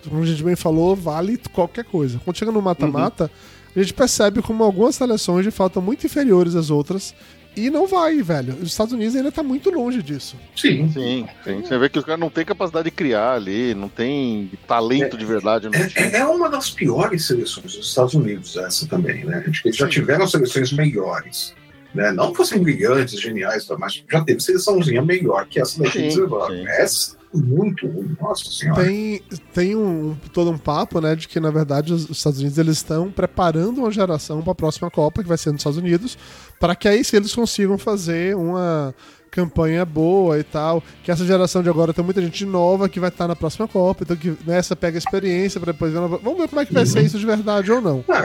como 0.07 0.23
a 0.23 0.25
gente 0.25 0.41
bem 0.43 0.55
falou, 0.55 0.95
vale 0.95 1.37
qualquer 1.53 1.83
coisa. 1.83 2.19
Quando 2.23 2.37
chega 2.37 2.51
no 2.51 2.61
mata-mata, 2.61 3.29
a 3.75 3.79
gente 3.79 3.93
percebe 3.93 4.41
como 4.41 4.63
algumas 4.63 4.95
seleções 4.95 5.45
de 5.45 5.51
fato 5.51 5.81
muito 5.81 6.05
inferiores 6.05 6.55
às 6.55 6.69
outras. 6.69 7.13
E 7.55 7.69
não 7.69 7.87
vai, 7.87 8.21
velho. 8.21 8.55
Os 8.61 8.69
Estados 8.69 8.93
Unidos 8.93 9.15
ainda 9.15 9.31
tá 9.31 9.43
muito 9.43 9.69
longe 9.69 10.01
disso. 10.01 10.37
Sim. 10.55 10.89
Sim, 10.91 11.27
sim. 11.43 11.61
Você 11.61 11.77
vê 11.77 11.89
que 11.89 11.99
os 11.99 12.05
caras 12.05 12.19
não 12.19 12.29
têm 12.29 12.45
capacidade 12.45 12.85
de 12.85 12.91
criar 12.91 13.33
ali, 13.33 13.73
não 13.73 13.89
tem 13.89 14.49
talento 14.67 15.17
de 15.17 15.25
verdade 15.25 15.69
time. 15.69 15.85
É, 15.95 16.17
é 16.19 16.25
uma 16.25 16.49
das 16.49 16.69
piores 16.69 17.25
seleções 17.25 17.75
dos 17.75 17.87
Estados 17.87 18.13
Unidos, 18.13 18.55
essa 18.55 18.87
também, 18.87 19.25
né? 19.25 19.43
Eles 19.65 19.75
já 19.75 19.87
tiveram 19.87 20.27
seleções 20.27 20.71
melhores. 20.71 21.53
Né? 21.93 22.11
Não 22.11 22.31
que 22.31 22.37
fossem 22.37 22.61
brilhantes, 22.61 23.19
geniais, 23.19 23.67
mas 23.77 24.03
já 24.09 24.23
teve 24.23 24.39
seleçãozinha 24.39 25.01
melhor 25.01 25.47
que 25.47 25.59
essa 25.59 25.81
da 25.81 25.89
gente 25.89 26.13
sim. 26.13 26.27
Essa 26.67 27.17
muito 27.33 27.87
nossa 28.19 28.49
senhora. 28.49 28.83
Tem, 28.83 29.21
tem 29.53 29.75
um, 29.75 30.15
todo 30.33 30.51
um 30.51 30.57
papo, 30.57 30.99
né, 30.99 31.15
de 31.15 31.27
que 31.27 31.39
na 31.39 31.51
verdade 31.51 31.93
os 31.93 32.09
Estados 32.09 32.39
Unidos 32.39 32.57
eles 32.57 32.77
estão 32.77 33.11
preparando 33.11 33.79
uma 33.79 33.91
geração 33.91 34.41
para 34.41 34.51
a 34.51 34.55
próxima 34.55 34.89
Copa, 34.89 35.21
que 35.21 35.29
vai 35.29 35.37
ser 35.37 35.51
nos 35.51 35.61
Estados 35.61 35.77
Unidos, 35.77 36.17
para 36.59 36.75
que 36.75 36.87
aí 36.87 37.03
sim 37.03 37.17
eles 37.17 37.33
consigam 37.33 37.77
fazer 37.77 38.35
uma 38.35 38.93
campanha 39.29 39.85
boa 39.85 40.39
e 40.39 40.43
tal. 40.43 40.83
Que 41.03 41.11
essa 41.11 41.25
geração 41.25 41.61
de 41.61 41.69
agora 41.69 41.93
tem 41.93 42.03
muita 42.03 42.21
gente 42.21 42.45
nova 42.45 42.89
que 42.89 42.99
vai 42.99 43.09
estar 43.09 43.27
na 43.27 43.35
próxima 43.35 43.67
Copa, 43.67 44.03
então 44.03 44.17
que 44.17 44.35
nessa 44.45 44.75
pega 44.75 44.97
experiência 44.97 45.59
para 45.59 45.71
depois 45.71 45.93
Vamos 45.93 46.37
ver 46.37 46.47
como 46.47 46.61
é 46.61 46.65
que 46.65 46.73
vai 46.73 46.85
ser 46.85 47.03
isso 47.03 47.19
de 47.19 47.25
verdade 47.25 47.71
ou 47.71 47.81
não. 47.81 48.03
Ah, 48.09 48.23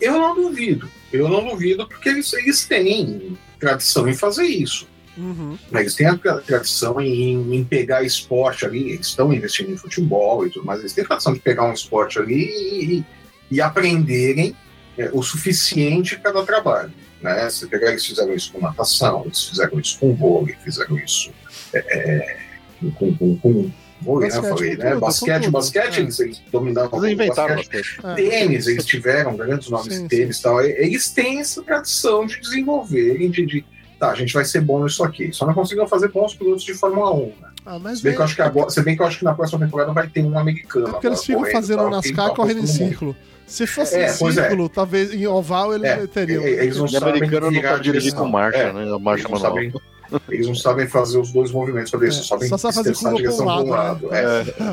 eu 0.00 0.12
não 0.12 0.34
duvido. 0.34 0.88
Eu 1.12 1.28
não 1.28 1.48
duvido 1.48 1.86
porque 1.88 2.08
eles, 2.08 2.32
eles 2.32 2.64
têm 2.64 3.36
tradição 3.58 4.08
em 4.08 4.14
fazer 4.14 4.44
isso. 4.44 4.86
Uhum. 5.16 5.58
Eles 5.72 5.94
têm 5.94 6.06
a 6.06 6.18
em, 7.02 7.54
em 7.56 7.64
pegar 7.64 8.02
esporte 8.02 8.64
ali, 8.64 8.92
eles 8.92 9.08
estão 9.08 9.32
investindo 9.32 9.70
em 9.70 9.76
futebol 9.76 10.46
e 10.46 10.50
tudo 10.50 10.64
mais, 10.64 10.80
eles 10.80 10.92
têm 10.92 11.04
a 11.04 11.06
tradição 11.06 11.34
de 11.34 11.40
pegar 11.40 11.64
um 11.64 11.72
esporte 11.72 12.18
ali 12.18 12.44
e, 12.44 13.04
e 13.50 13.60
aprenderem 13.60 14.56
é, 14.96 15.10
o 15.12 15.22
suficiente 15.22 16.18
para 16.18 16.32
dar 16.32 16.44
trabalho. 16.44 16.92
Né? 17.20 17.48
Se 17.50 17.66
pegar, 17.66 17.90
eles 17.90 18.04
fizeram 18.06 18.34
isso 18.34 18.52
com 18.52 18.60
natação, 18.60 19.22
eles 19.26 19.44
fizeram 19.44 19.78
isso 19.78 19.98
com 19.98 20.14
vôlei, 20.14 20.56
fizeram 20.64 20.98
isso 20.98 21.30
é, 21.72 21.78
é, 21.78 22.38
com, 22.98 23.14
com, 23.14 23.36
com 23.36 23.70
vôlei, 24.00 24.28
né? 24.30 24.36
Eu 24.38 24.42
falei, 24.42 24.76
né? 24.76 24.90
tudo, 24.90 25.00
Basquete, 25.00 25.42
tudo. 25.44 25.52
basquete, 25.52 25.98
É. 25.98 26.00
eles, 26.00 26.18
eles 26.20 26.42
dominavam 26.50 26.98
Eles 27.04 27.10
o 27.10 27.22
inventaram 27.22 27.56
basquete. 27.56 28.00
basquete. 28.02 28.26
É. 28.26 28.30
Tênis, 28.30 28.66
eles 28.66 28.84
tiveram 28.84 29.36
grandes 29.36 29.68
nomes 29.68 29.94
Sim, 29.94 30.02
de 30.02 30.08
tênis 30.08 30.38
e 30.38 30.42
tal. 30.42 30.60
Eles 30.62 31.10
têm 31.10 31.38
essa 31.38 31.62
tradição 31.62 32.26
de 32.26 32.40
desenvolverem, 32.40 33.30
de, 33.30 33.46
de 33.46 33.64
tá, 34.02 34.10
a 34.10 34.14
gente 34.16 34.34
vai 34.34 34.44
ser 34.44 34.60
bom 34.60 34.82
nisso 34.82 35.04
aqui. 35.04 35.32
Só 35.32 35.46
não 35.46 35.54
conseguiram 35.54 35.86
fazer 35.86 36.08
bons 36.08 36.34
pilotos 36.34 36.64
de 36.64 36.74
Fórmula 36.74 37.14
1, 37.14 37.26
né? 37.40 37.48
Ah, 37.64 37.78
mas 37.78 37.98
Se 37.98 38.04
bem, 38.04 38.12
é- 38.12 38.16
que 38.16 38.20
eu 38.20 38.24
acho 38.24 38.34
que 38.34 38.42
agora, 38.42 38.68
se 38.70 38.82
bem 38.82 38.96
que 38.96 39.02
eu 39.02 39.06
acho 39.06 39.18
que 39.20 39.24
na 39.24 39.32
próxima 39.34 39.60
temporada 39.64 39.92
vai 39.92 40.08
ter 40.08 40.24
um 40.24 40.36
americano. 40.36 40.88
é 40.88 40.90
porque 40.90 41.06
eles 41.06 41.20
ficam 41.24 41.40
correndo 41.42 41.54
fazendo 41.54 41.78
tal, 41.78 41.90
NASCAR 41.90 42.34
correndo 42.34 42.60
em 42.60 42.66
círculo. 42.66 43.16
Se 43.46 43.66
fosse 43.66 43.94
É, 43.96 44.00
em 44.00 44.04
é. 44.04 44.08
círculo, 44.08 44.68
talvez 44.68 45.12
em 45.14 45.26
oval 45.26 45.72
eles 45.74 45.88
É, 45.88 46.06
teriam. 46.06 46.42
é, 46.42 46.50
eles 46.50 46.76
não 46.76 46.86
E 46.86 46.96
americano 46.96 47.50
não 47.52 47.80
dirigir 47.80 48.14
com 48.14 48.26
marcha, 48.26 48.58
É, 48.58 48.72
né? 48.72 48.92
A 48.92 48.98
marcha 48.98 49.22
Eles 49.28 49.30
não 49.30 49.40
manual. 49.50 49.54
sabem, 49.54 49.72
Eles 50.28 50.46
não 50.46 50.54
sabem 50.54 50.86
fazer 50.86 51.18
os 51.18 51.30
dois 51.32 51.50
movimentos 51.50 51.90
para 51.90 52.00
eles, 52.04 52.16
É, 52.16 52.18
só 52.22 52.24
sabem 52.34 52.48
só 52.48 52.56
sabe 52.58 52.74
fazer 52.74 52.90
expressar 52.92 53.14
a 53.14 53.16
direção 53.16 53.44
um 53.44 53.48
para 53.48 53.60
um 53.62 53.70
lado, 53.70 54.06
lado. 54.06 54.08
né? 54.10 54.20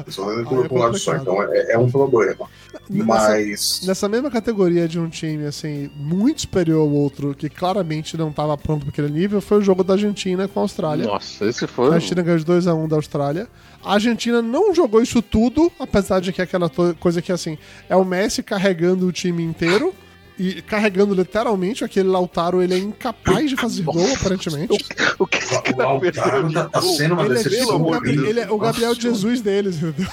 É, 0.07 0.11
só 0.11 0.25
fazem 0.25 0.43
curva 0.45 0.65
é 0.65 0.67
para 0.67 0.77
um 0.77 0.81
lado 0.81 0.97
só, 0.97 1.15
então 1.15 1.43
é, 1.43 1.73
é 1.73 1.77
um 1.77 1.89
problema. 1.89 2.47
Nessa- 2.89 3.05
Mas. 3.05 3.81
Nessa 3.85 4.09
mesma 4.09 4.31
categoria 4.31 4.87
de 4.87 4.99
um 4.99 5.07
time 5.09 5.45
assim 5.45 5.89
muito 5.95 6.41
superior 6.41 6.81
ao 6.81 6.89
outro, 6.89 7.35
que 7.35 7.49
claramente 7.49 8.17
não 8.17 8.29
estava 8.29 8.57
pronto 8.57 8.81
para 8.85 8.89
aquele 8.91 9.09
nível, 9.09 9.41
foi 9.41 9.57
o 9.57 9.61
jogo 9.61 9.83
da 9.83 9.93
Argentina 9.93 10.47
com 10.47 10.59
a 10.59 10.63
Austrália. 10.63 11.05
Nossa, 11.05 11.45
esse 11.45 11.65
A 11.65 11.67
foi. 11.67 11.93
Argentina 11.93 12.21
ganhou 12.21 12.39
de 12.39 12.45
2x1 12.45 12.87
da 12.87 12.95
Austrália. 12.95 13.47
A 13.83 13.93
Argentina 13.93 14.41
não 14.41 14.73
jogou 14.73 15.01
isso 15.01 15.21
tudo, 15.21 15.71
apesar 15.79 16.19
de 16.19 16.33
que 16.33 16.41
é 16.41 16.43
aquela 16.43 16.69
coisa 16.99 17.21
que, 17.21 17.31
assim, 17.31 17.57
é 17.87 17.95
o 17.95 18.03
Messi 18.03 18.43
carregando 18.43 19.07
o 19.07 19.11
time 19.11 19.41
inteiro. 19.43 19.93
E 20.39 20.61
carregando 20.61 21.13
literalmente, 21.13 21.83
aquele 21.83 22.07
Lautaro, 22.07 22.63
ele 22.63 22.73
é 22.73 22.77
incapaz 22.77 23.49
de 23.49 23.57
fazer 23.57 23.83
gol, 23.83 24.13
aparentemente. 24.13 24.73
O 25.19 25.27
que 25.27 25.37
esse 25.37 25.53
O 25.53 25.61
cara 25.61 25.85
Lautaro 25.85 26.53
tá, 26.53 26.69
tá 26.69 26.81
sendo 26.81 27.13
uma 27.15 27.25
Ele 27.25 27.33
é, 27.33 27.43
decepção. 27.43 27.81
o, 27.81 27.99
Deus. 27.99 28.27
ele 28.29 28.39
é 28.39 28.49
o 28.49 28.57
Gabriel 28.57 28.89
Nossa. 28.91 29.01
Jesus 29.01 29.41
deles, 29.41 29.75
entendeu? 29.83 30.07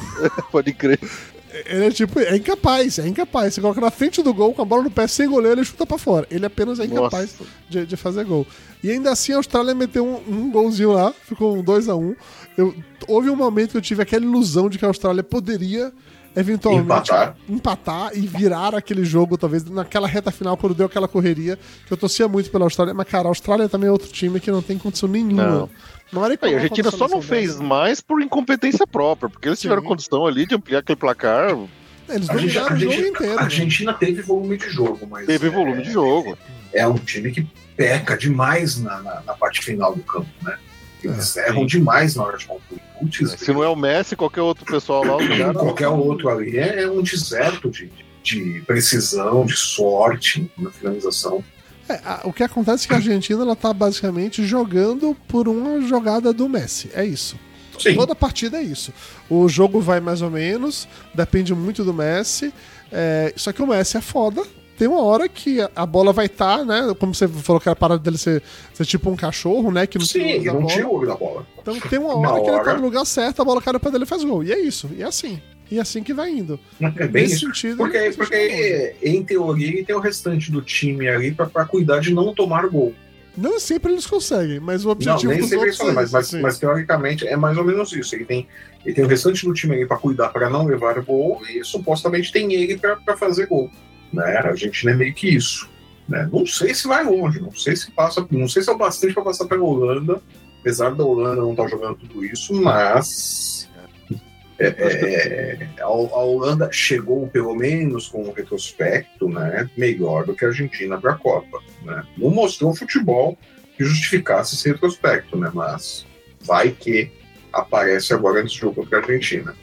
Pode 0.51 0.73
crer. 0.73 0.99
Ele 1.65 1.87
é 1.87 1.91
tipo, 1.91 2.19
é 2.19 2.37
incapaz, 2.37 2.99
é 2.99 3.07
incapaz. 3.07 3.55
Você 3.55 3.61
coloca 3.61 3.81
na 3.81 3.91
frente 3.91 4.21
do 4.21 4.35
gol 4.35 4.53
com 4.53 4.63
a 4.63 4.65
bola 4.65 4.83
no 4.83 4.91
pé 4.91 5.07
sem 5.07 5.29
goleiro, 5.29 5.61
ele 5.61 5.65
chuta 5.65 5.87
pra 5.87 5.97
fora. 5.97 6.27
Ele 6.29 6.45
apenas 6.45 6.81
é 6.81 6.85
incapaz 6.85 7.35
de, 7.69 7.87
de 7.87 7.97
fazer 7.97 8.25
gol. 8.25 8.45
E 8.83 8.91
ainda 8.91 9.13
assim 9.13 9.33
a 9.33 9.37
Austrália 9.37 9.75
meteu 9.75 10.05
um, 10.05 10.35
um 10.35 10.51
golzinho 10.51 10.93
lá, 10.93 11.15
ficou 11.23 11.57
um 11.57 11.63
2x1. 11.63 12.17
Eu, 12.59 12.75
houve 13.07 13.31
um 13.31 13.37
momento 13.37 13.71
que 13.71 13.77
eu 13.77 13.83
tive 13.83 14.03
aquela 14.03 14.25
ilusão 14.25 14.69
de 14.69 14.77
que 14.77 14.85
a 14.85 14.89
Austrália 14.89 15.23
poderia 15.23 15.93
eventualmente 16.37 16.85
Empatar. 16.85 17.37
empatar 17.49 18.11
e 18.15 18.21
virar 18.27 18.75
aquele 18.75 19.05
jogo, 19.05 19.37
talvez 19.39 19.65
naquela 19.65 20.07
reta 20.07 20.31
final, 20.31 20.57
quando 20.57 20.75
deu 20.75 20.87
aquela 20.87 21.09
correria, 21.09 21.59
que 21.87 21.93
eu 21.93 21.97
torcia 21.97 22.29
muito 22.29 22.51
pela 22.51 22.65
Austrália. 22.65 22.93
Mas, 22.95 23.09
cara, 23.09 23.27
a 23.27 23.31
Austrália 23.31 23.69
também 23.69 23.89
é 23.89 23.93
outro 23.93 24.09
time 24.09 24.39
que 24.39 24.51
não 24.51 24.61
tem 24.63 24.77
condição 24.79 25.09
nenhuma. 25.09 25.45
Não. 25.47 25.71
Não 26.13 26.25
era 26.25 26.39
Aí, 26.41 26.55
a 26.55 26.57
Argentina 26.59 26.91
só 26.93 27.09
não 27.09 27.21
fez 27.21 27.53
dessa. 27.53 27.63
mais 27.65 28.01
por 28.01 28.23
incompetência 28.23 28.87
própria, 28.89 29.29
porque 29.29 29.49
eles 29.49 29.59
Sim. 29.59 29.63
tiveram 29.63 29.83
condição 29.83 30.25
ali 30.27 30.47
de 30.47 30.55
ampliar 30.55 30.79
aquele 30.81 30.97
placar. 30.97 31.51
Eles 32.09 32.31
A 32.31 32.35
Argentina, 32.35 32.69
dominaram 32.69 32.77
o 32.77 32.79
jogo 32.79 33.07
inteiro. 33.09 33.33
a 33.33 33.37
né? 33.37 33.43
Argentina 33.43 33.93
teve 33.95 34.23
volume 34.23 34.57
de 34.57 34.71
jogo, 34.71 35.07
mas. 35.11 35.27
Teve 35.27 35.49
é- 35.49 35.51
volume 35.51 35.83
de 35.83 35.91
jogo. 35.91 36.39
É 36.73 36.87
um 36.87 36.95
time 36.95 37.33
que 37.33 37.45
peca 37.77 38.17
demais 38.17 38.79
na, 38.79 39.01
na, 39.03 39.21
na 39.23 39.35
parte 39.35 39.61
final 39.65 39.95
do 39.95 40.03
campo, 40.05 40.29
né? 40.43 40.57
Eles 41.03 41.37
É, 41.37 41.49
erram 41.49 41.67
demais 41.67 42.15
na 42.15 42.23
hora 42.25 42.37
de 42.39 42.47
concluir. 42.47 42.81
Putz, 42.99 43.33
Se 43.39 43.53
não 43.53 43.63
é 43.63 43.69
o 43.69 43.77
Messi, 43.77 44.17
qualquer 44.17 44.41
outro 44.43 44.65
pessoal 44.65 45.05
lá, 45.05 45.17
os 45.17 45.29
caras. 45.29 45.57
qualquer 45.57 45.89
outro 45.89 46.29
ali 46.29 46.57
é, 46.59 46.83
é 46.83 46.91
um 46.91 47.03
deserto 47.03 47.71
de, 47.71 47.91
de 48.23 48.63
precisão, 48.67 49.45
de 49.45 49.57
sorte 49.57 50.51
na 50.59 50.71
finalização. 50.71 51.45
É, 51.89 52.01
a- 52.05 52.21
o 52.25 52.33
que 52.33 52.43
acontece 52.43 52.85
é 52.85 52.89
que 52.89 52.95
a 52.95 52.97
Argentina 52.97 53.43
ela 53.43 53.55
tá 53.55 53.73
basicamente 53.73 54.45
jogando 54.45 55.17
por 55.29 55.47
uma 55.49 55.81
jogada 55.83 56.33
do 56.33 56.49
Messi. 56.49 56.91
É 56.95 57.05
isso. 57.05 57.39
Sim. 57.79 57.95
Toda 57.95 58.15
partida 58.15 58.57
é 58.59 58.63
isso. 58.63 58.93
O 59.29 59.47
jogo 59.49 59.81
vai 59.81 60.01
mais 60.01 60.23
ou 60.23 60.31
menos, 60.31 60.89
depende 61.15 61.55
muito 61.55 61.85
do 61.85 61.93
Messi. 61.93 62.53
é, 62.91 63.33
só 63.37 63.53
que 63.53 63.61
o 63.63 63.67
Messi 63.67 63.99
é 63.99 64.01
foda. 64.01 64.43
Tem 64.79 64.87
uma 64.89 65.03
hora 65.03 65.29
que 65.29 65.59
a- 65.75 65.87
bola 65.87 66.13
vai 66.13 66.27
estar, 66.27 66.65
né? 66.65 66.95
Como 66.99 67.15
você 67.15 67.27
falou 67.27 67.61
que 67.61 67.69
era 67.69 67.73
a 67.73 67.77
parada 67.77 68.01
dele 68.03 68.19
ser, 68.19 68.43
ser 68.75 68.85
tipo 68.85 69.09
um 69.11 69.17
cachorro, 69.17 69.71
né? 69.71 69.87
Que 69.87 69.99
não 69.99 70.05
Sim, 70.07 70.43
da 70.45 70.53
não 70.53 70.63
bola. 70.63 70.85
o 70.87 70.95
olho 70.95 71.07
da 71.09 71.15
bola. 71.17 71.47
Então 71.61 71.81
tem 71.81 71.99
uma 71.99 72.15
hora 72.19 72.43
que 72.43 72.51
ele 72.51 72.61
tá 72.61 72.75
no 72.75 72.83
lugar 72.83 73.05
certo, 73.07 73.41
a 73.41 73.45
bola 73.45 73.63
cai 73.63 73.79
pé 73.79 73.91
dele 73.91 74.05
e 74.05 74.07
faz 74.07 74.23
gol. 74.23 74.45
E 74.45 74.53
é 74.53 74.59
isso. 74.61 74.91
E 74.97 75.03
é 75.03 75.07
assim. 75.07 75.41
E 75.71 75.79
é 75.79 75.81
assim 75.81 76.03
que 76.03 76.13
vai 76.13 76.31
indo. 76.31 76.61
É 76.81 77.09
bem 77.09 77.25
Nesse 77.25 77.41
sentido. 77.41 77.79
Porque, 77.79 77.99
tá 78.11 78.17
porque 78.19 78.95
em 79.03 79.23
teoria, 79.25 79.69
ele 79.69 79.85
tem 79.85 79.97
o 79.97 80.01
restante 80.01 80.53
do 80.53 80.61
time 80.63 81.09
ali 81.09 81.33
pra, 81.33 81.47
pra 81.47 81.65
cuidar 81.65 81.99
de 82.01 82.13
não 82.15 82.35
tomar 82.35 82.69
gol. 82.69 82.95
Não 83.37 83.59
sempre 83.61 83.93
eles 83.93 84.07
conseguem, 84.07 84.61
mas 84.61 84.83
o 84.85 84.87
Não, 84.87 84.93
objetivo 84.93 85.31
nem 85.31 85.41
dos 85.41 85.51
sempre 85.51 85.69
outros 85.69 85.81
isso, 85.81 85.91
é 85.91 85.93
mas, 85.93 86.11
mas, 86.13 86.27
assim. 86.29 86.41
mas 86.41 86.59
teoricamente 86.59 87.27
é 87.27 87.37
mais 87.37 87.59
ou 87.59 87.65
menos 87.65 87.93
isso. 87.93 88.15
Ele 88.15 88.25
tem, 88.25 88.47
ele 88.85 88.95
tem 88.95 89.05
o 89.05 89.09
restante 89.09 89.45
do 89.45 89.53
time 89.53 89.75
ali 89.75 89.87
pra 89.87 89.99
cuidar 89.99 90.29
para 90.31 90.49
não 90.49 90.65
levar 90.65 90.99
gol 91.03 91.43
e 91.47 91.63
supostamente 91.65 92.33
tem 92.33 92.53
ele 92.55 92.79
pra 92.79 93.17
fazer 93.17 93.47
gol. 93.47 93.71
Né? 94.13 94.37
A 94.37 94.49
Argentina 94.49 94.93
é 94.93 94.95
meio 94.95 95.15
que 95.15 95.29
isso. 95.29 95.69
Né? 96.09 96.29
Não 96.33 96.47
sei 96.47 96.75
se 96.75 96.87
vai 96.87 97.05
longe, 97.05 97.41
não 97.41 97.53
sei 97.53 97.75
se 97.75 97.91
passa, 97.91 98.27
não 98.31 98.49
sei 98.49 98.63
se 98.63 98.71
é 98.71 98.73
o 98.73 98.79
bastante 98.79 99.15
para 99.15 99.25
passar 99.25 99.47
pela 99.47 99.65
Holanda, 99.65 100.23
apesar 100.61 100.95
da 100.95 101.05
Holanda 101.05 101.43
não 101.43 101.51
estar 101.51 101.69
jogando 101.69 101.97
tudo 101.97 102.25
isso, 102.25 102.55
mas 102.55 103.69
é, 104.59 104.67
é, 104.69 105.69
a, 105.81 105.85
a 105.85 105.89
Holanda 105.89 106.71
chegou 106.73 107.27
pelo 107.29 107.55
menos 107.55 108.09
com 108.09 108.23
um 108.23 108.33
retrospecto 108.33 109.29
né, 109.29 109.69
melhor 109.77 110.25
do 110.25 110.35
que 110.35 110.45
a 110.45 110.49
Argentina 110.49 110.99
para 110.99 111.13
a 111.13 111.17
Copa. 111.17 111.61
Né? 111.83 112.05
Não 112.17 112.31
mostrou 112.31 112.75
futebol 112.75 113.37
que 113.77 113.85
justificasse 113.85 114.55
esse 114.55 114.69
retrospecto, 114.69 115.37
né? 115.37 115.51
mas 115.53 116.07
vai 116.41 116.71
que 116.71 117.11
aparece 117.53 118.15
agora 118.15 118.43
nesse 118.43 118.57
jogo 118.57 118.77
contra 118.77 118.99
a 118.99 119.03
Argentina. 119.03 119.55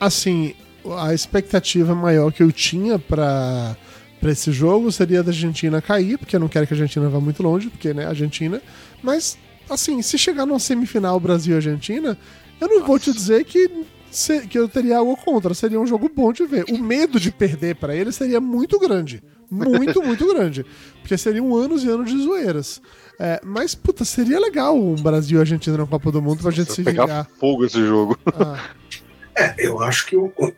assim, 0.00 0.54
a 0.98 1.14
expectativa 1.14 1.94
maior 1.94 2.32
que 2.32 2.42
eu 2.42 2.50
tinha 2.50 2.98
pra 2.98 3.76
para 4.22 4.30
esse 4.30 4.52
jogo 4.52 4.92
seria 4.92 5.20
da 5.20 5.30
Argentina 5.30 5.82
cair, 5.82 6.16
porque 6.16 6.36
eu 6.36 6.40
não 6.40 6.46
quero 6.46 6.64
que 6.64 6.72
a 6.72 6.76
Argentina 6.76 7.08
vá 7.08 7.18
muito 7.18 7.42
longe, 7.42 7.68
porque, 7.68 7.92
né, 7.92 8.06
Argentina. 8.06 8.62
Mas, 9.02 9.36
assim, 9.68 10.00
se 10.00 10.16
chegar 10.16 10.46
numa 10.46 10.60
semifinal 10.60 11.18
Brasil 11.18 11.54
e 11.54 11.56
Argentina, 11.56 12.16
eu 12.60 12.68
não 12.68 12.86
vou 12.86 13.00
te 13.00 13.12
dizer 13.12 13.44
que, 13.44 13.68
que 14.48 14.56
eu 14.56 14.68
teria 14.68 14.98
algo 14.98 15.16
contra. 15.16 15.52
Seria 15.54 15.80
um 15.80 15.86
jogo 15.88 16.08
bom 16.08 16.32
de 16.32 16.46
ver. 16.46 16.64
O 16.70 16.78
medo 16.78 17.18
de 17.18 17.32
perder 17.32 17.74
pra 17.74 17.96
ele 17.96 18.12
seria 18.12 18.40
muito 18.40 18.78
grande. 18.78 19.20
Muito, 19.50 20.00
muito 20.06 20.24
grande. 20.32 20.64
Porque 21.00 21.18
seriam 21.18 21.52
anos 21.56 21.82
e 21.82 21.88
anos 21.88 22.08
de 22.08 22.22
zoeiras. 22.22 22.80
É, 23.18 23.40
mas, 23.44 23.74
puta, 23.74 24.04
seria 24.04 24.38
legal 24.38 24.78
um 24.80 24.94
Brasil 24.94 25.38
e 25.38 25.40
Argentina 25.40 25.76
na 25.76 25.86
Copa 25.86 26.12
do 26.12 26.22
Mundo 26.22 26.40
pra 26.42 26.52
gente 26.52 26.72
se 26.72 26.84
pegar 26.84 27.06
vingar. 27.06 27.30
fogo 27.40 27.64
esse 27.64 27.84
jogo. 27.84 28.16
Ah, 28.26 28.70
É, 29.36 29.54
eu 29.58 29.82
acho 29.82 30.06
que 30.06 30.16
eu. 30.16 30.32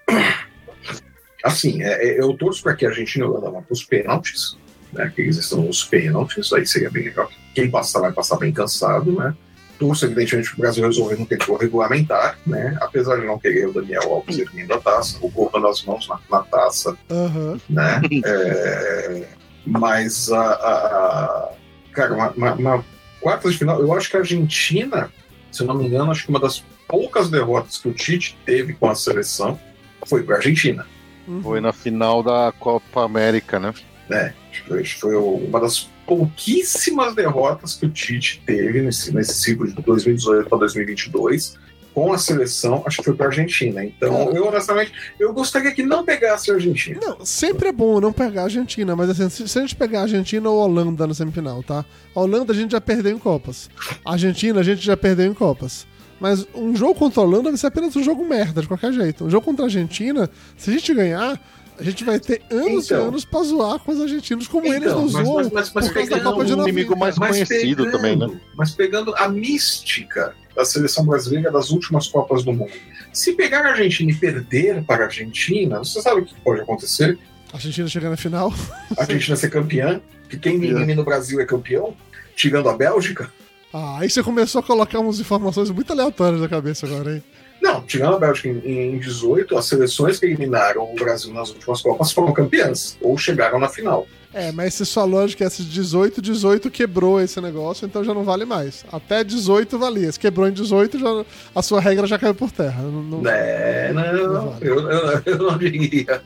Assim, 1.42 1.82
é, 1.82 2.08
é, 2.08 2.20
eu 2.20 2.32
torço 2.34 2.62
para 2.62 2.74
que 2.74 2.86
a 2.86 2.88
Argentina 2.88 3.26
vá 3.28 3.38
para 3.40 3.64
os 3.70 3.84
pênaltis, 3.84 4.56
né? 4.92 5.12
Que 5.14 5.20
eles 5.22 5.36
estão 5.36 5.60
nos 5.62 5.84
pênaltis, 5.84 6.50
aí 6.54 6.66
seria 6.66 6.90
bem 6.90 7.04
legal. 7.04 7.30
Quem 7.54 7.70
passar 7.70 8.00
vai 8.00 8.12
passar 8.12 8.38
bem 8.38 8.50
cansado, 8.52 9.12
né? 9.12 9.34
Torço, 9.78 10.06
evidentemente, 10.06 10.48
que 10.50 10.54
o 10.56 10.60
Brasil 10.60 10.84
resolver 10.86 11.16
não 11.18 11.26
ter 11.26 11.36
que 11.36 11.52
regulamentar, 11.52 12.38
né? 12.46 12.78
Apesar 12.80 13.16
de 13.20 13.26
não 13.26 13.38
querer 13.38 13.68
o 13.68 13.72
Daniel 13.74 14.10
Alves 14.10 14.38
erguendo 14.38 14.72
a 14.72 14.80
taça, 14.80 15.18
o 15.20 15.30
colocando 15.30 15.66
as 15.66 15.82
mãos 15.84 16.08
na, 16.08 16.18
na 16.30 16.42
taça, 16.44 16.96
Aham. 17.10 17.60
né? 17.68 18.00
É, 18.24 19.26
mas 19.66 20.30
a, 20.32 20.40
a- 20.40 20.86
a- 21.24 21.52
cara, 21.92 22.14
uma, 22.14 22.30
uma, 22.30 22.54
uma 22.54 22.84
quarta 23.20 23.50
de 23.50 23.58
final, 23.58 23.80
eu 23.80 23.92
acho 23.92 24.08
que 24.10 24.16
a 24.16 24.20
Argentina, 24.20 25.10
se 25.52 25.62
eu 25.62 25.66
não 25.66 25.74
me 25.74 25.86
engano, 25.86 26.10
acho 26.10 26.24
que 26.24 26.30
uma 26.30 26.40
das 26.40 26.64
poucas 26.88 27.28
derrotas 27.28 27.78
que 27.78 27.88
o 27.88 27.92
Tite 27.92 28.36
teve 28.44 28.74
com 28.74 28.88
a 28.88 28.94
seleção 28.94 29.58
foi 30.06 30.22
para 30.22 30.36
a 30.36 30.38
Argentina. 30.38 30.86
Uhum. 31.26 31.42
Foi 31.42 31.60
na 31.60 31.72
final 31.72 32.22
da 32.22 32.52
Copa 32.58 33.04
América, 33.04 33.58
né? 33.58 33.72
né? 34.08 34.34
Foi, 34.66 34.84
foi 34.84 35.16
uma 35.16 35.60
das 35.60 35.88
pouquíssimas 36.06 37.14
derrotas 37.14 37.74
que 37.74 37.86
o 37.86 37.90
Tite 37.90 38.42
teve 38.44 38.82
nesse, 38.82 39.14
nesse 39.14 39.34
ciclo 39.34 39.66
de 39.66 39.74
2018 39.74 40.48
para 40.48 40.58
2022 40.58 41.58
com 41.94 42.12
a 42.12 42.18
seleção, 42.18 42.82
acho 42.84 42.98
que 42.98 43.04
foi 43.04 43.14
para 43.14 43.26
a 43.26 43.28
Argentina. 43.28 43.84
Então, 43.84 44.32
eu 44.32 44.48
honestamente, 44.48 44.92
eu 45.18 45.32
gostaria 45.32 45.72
que 45.72 45.84
não 45.84 46.04
pegasse 46.04 46.50
a 46.50 46.54
Argentina. 46.54 46.98
Não, 47.00 47.24
sempre 47.24 47.68
é 47.68 47.72
bom 47.72 48.00
não 48.00 48.12
pegar 48.12 48.42
a 48.42 48.44
Argentina, 48.44 48.96
mas 48.96 49.08
assim, 49.10 49.30
se 49.30 49.46
se 49.46 49.58
a 49.58 49.62
gente 49.62 49.76
pegar 49.76 50.00
a 50.00 50.02
Argentina 50.02 50.50
ou 50.50 50.60
a 50.60 50.64
Holanda 50.64 51.06
na 51.06 51.14
semifinal, 51.14 51.62
tá? 51.62 51.84
A 52.14 52.20
Holanda 52.20 52.52
a 52.52 52.56
gente 52.56 52.72
já 52.72 52.80
perdeu 52.80 53.12
em 53.12 53.18
Copas. 53.18 53.70
A 54.04 54.12
Argentina 54.12 54.58
a 54.58 54.64
gente 54.64 54.84
já 54.84 54.96
perdeu 54.96 55.26
em 55.26 55.34
Copas. 55.34 55.86
Mas 56.24 56.46
um 56.54 56.74
jogo 56.74 56.94
contra 56.94 57.20
a 57.20 57.24
Holanda 57.26 57.50
vai 57.50 57.58
ser 57.58 57.66
apenas 57.66 57.94
um 57.94 58.02
jogo 58.02 58.26
merda, 58.26 58.62
de 58.62 58.66
qualquer 58.66 58.94
jeito. 58.94 59.26
Um 59.26 59.30
jogo 59.30 59.44
contra 59.44 59.66
a 59.66 59.66
Argentina, 59.66 60.30
se 60.56 60.70
a 60.70 60.72
gente 60.72 60.94
ganhar, 60.94 61.38
a 61.78 61.82
gente 61.82 62.02
vai 62.02 62.18
ter 62.18 62.40
anos 62.50 62.86
Então. 62.86 63.04
e 63.04 63.08
anos 63.08 63.26
pra 63.26 63.42
zoar 63.42 63.78
com 63.80 63.92
os 63.92 64.00
argentinos, 64.00 64.48
como 64.48 64.64
Então, 64.64 64.74
eles 64.78 64.94
nos 64.94 65.12
mas- 65.12 65.26
zoam 65.26 65.36
mas- 65.36 65.52
mas- 65.52 65.72
mas 65.74 65.86
da 65.88 65.92
pegando 65.92 66.22
Copa 66.22 66.44
de 66.46 66.52
um 66.54 66.56
90. 66.56 66.70
inimigo 66.70 66.98
mais 66.98 67.18
Mas 67.18 67.30
conhecido 67.46 67.84
pegando- 67.84 67.92
também, 67.92 68.16
né? 68.16 68.40
Mas 68.56 68.70
pegando 68.70 69.14
a 69.16 69.28
mística 69.28 70.34
da 70.56 70.64
seleção 70.64 71.04
brasileira 71.04 71.50
das 71.52 71.68
últimas 71.68 72.08
Copas 72.08 72.42
do 72.42 72.54
Mundo. 72.54 72.72
Se 73.12 73.34
pegar 73.34 73.66
a 73.66 73.72
Argentina 73.72 74.10
e 74.10 74.14
perder 74.14 74.82
para 74.84 75.02
a 75.02 75.06
Argentina, 75.08 75.80
você 75.80 76.00
sabe 76.00 76.22
o 76.22 76.24
que 76.24 76.34
pode 76.40 76.62
acontecer? 76.62 77.18
A 77.52 77.56
Argentina 77.56 77.86
chega 77.86 78.08
na 78.08 78.16
final. 78.16 78.50
A 78.96 79.02
Argentina 79.02 79.36
ser 79.36 79.50
campeã, 79.50 80.00
que 80.26 80.38
quem 80.38 80.54
elimina 80.54 81.02
o 81.02 81.04
Brasil 81.04 81.38
é 81.38 81.44
campeão, 81.44 81.94
tirando 82.34 82.70
a 82.70 82.72
Bélgica. 82.74 83.30
Ah, 83.76 83.98
aí 83.98 84.08
você 84.08 84.22
começou 84.22 84.60
a 84.60 84.62
colocar 84.62 85.00
umas 85.00 85.18
informações 85.18 85.68
muito 85.70 85.92
aleatórias 85.92 86.40
na 86.40 86.48
cabeça 86.48 86.86
agora, 86.86 87.14
hein? 87.16 87.22
Não, 87.60 87.80
tirando 87.82 88.14
a 88.14 88.18
Bélgica 88.20 88.48
em, 88.48 88.94
em 88.94 88.98
18, 89.00 89.56
as 89.58 89.64
seleções 89.66 90.18
que 90.20 90.26
eliminaram 90.26 90.82
o 90.84 90.94
Brasil 90.94 91.32
nas 91.32 91.48
últimas 91.50 91.80
Copas 91.82 92.12
foram 92.12 92.32
campeãs, 92.32 92.96
ou 93.00 93.18
chegaram 93.18 93.58
na 93.58 93.68
final. 93.68 94.06
É, 94.32 94.52
mas 94.52 94.74
se 94.74 94.84
sua 94.86 95.04
lógica 95.04 95.42
é 95.44 95.46
essa 95.46 95.62
de 95.62 95.70
18, 95.70 96.20
18 96.20 96.70
quebrou 96.70 97.20
esse 97.20 97.40
negócio, 97.40 97.86
então 97.86 98.04
já 98.04 98.12
não 98.14 98.22
vale 98.22 98.44
mais. 98.44 98.84
Até 98.92 99.24
18 99.24 99.78
valia. 99.78 100.10
Se 100.12 100.18
quebrou 100.20 100.46
em 100.46 100.52
18, 100.52 100.98
já, 100.98 101.24
a 101.54 101.62
sua 101.62 101.80
regra 101.80 102.06
já 102.06 102.18
caiu 102.18 102.34
por 102.34 102.50
terra. 102.52 102.82
Não, 102.82 103.02
não- 103.02 103.28
É, 103.30 103.92
não, 103.92 104.02
Não 104.34 104.50
vale. 104.50 104.68
eu, 104.68 104.90
eu, 104.90 105.22
eu 105.24 105.38
não 105.38 105.56
diria. 105.58 106.22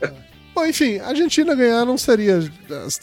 Bom, 0.54 0.66
enfim, 0.66 0.98
a 0.98 1.08
Argentina 1.08 1.54
ganhar 1.54 1.84
não 1.84 1.96
seria. 1.96 2.40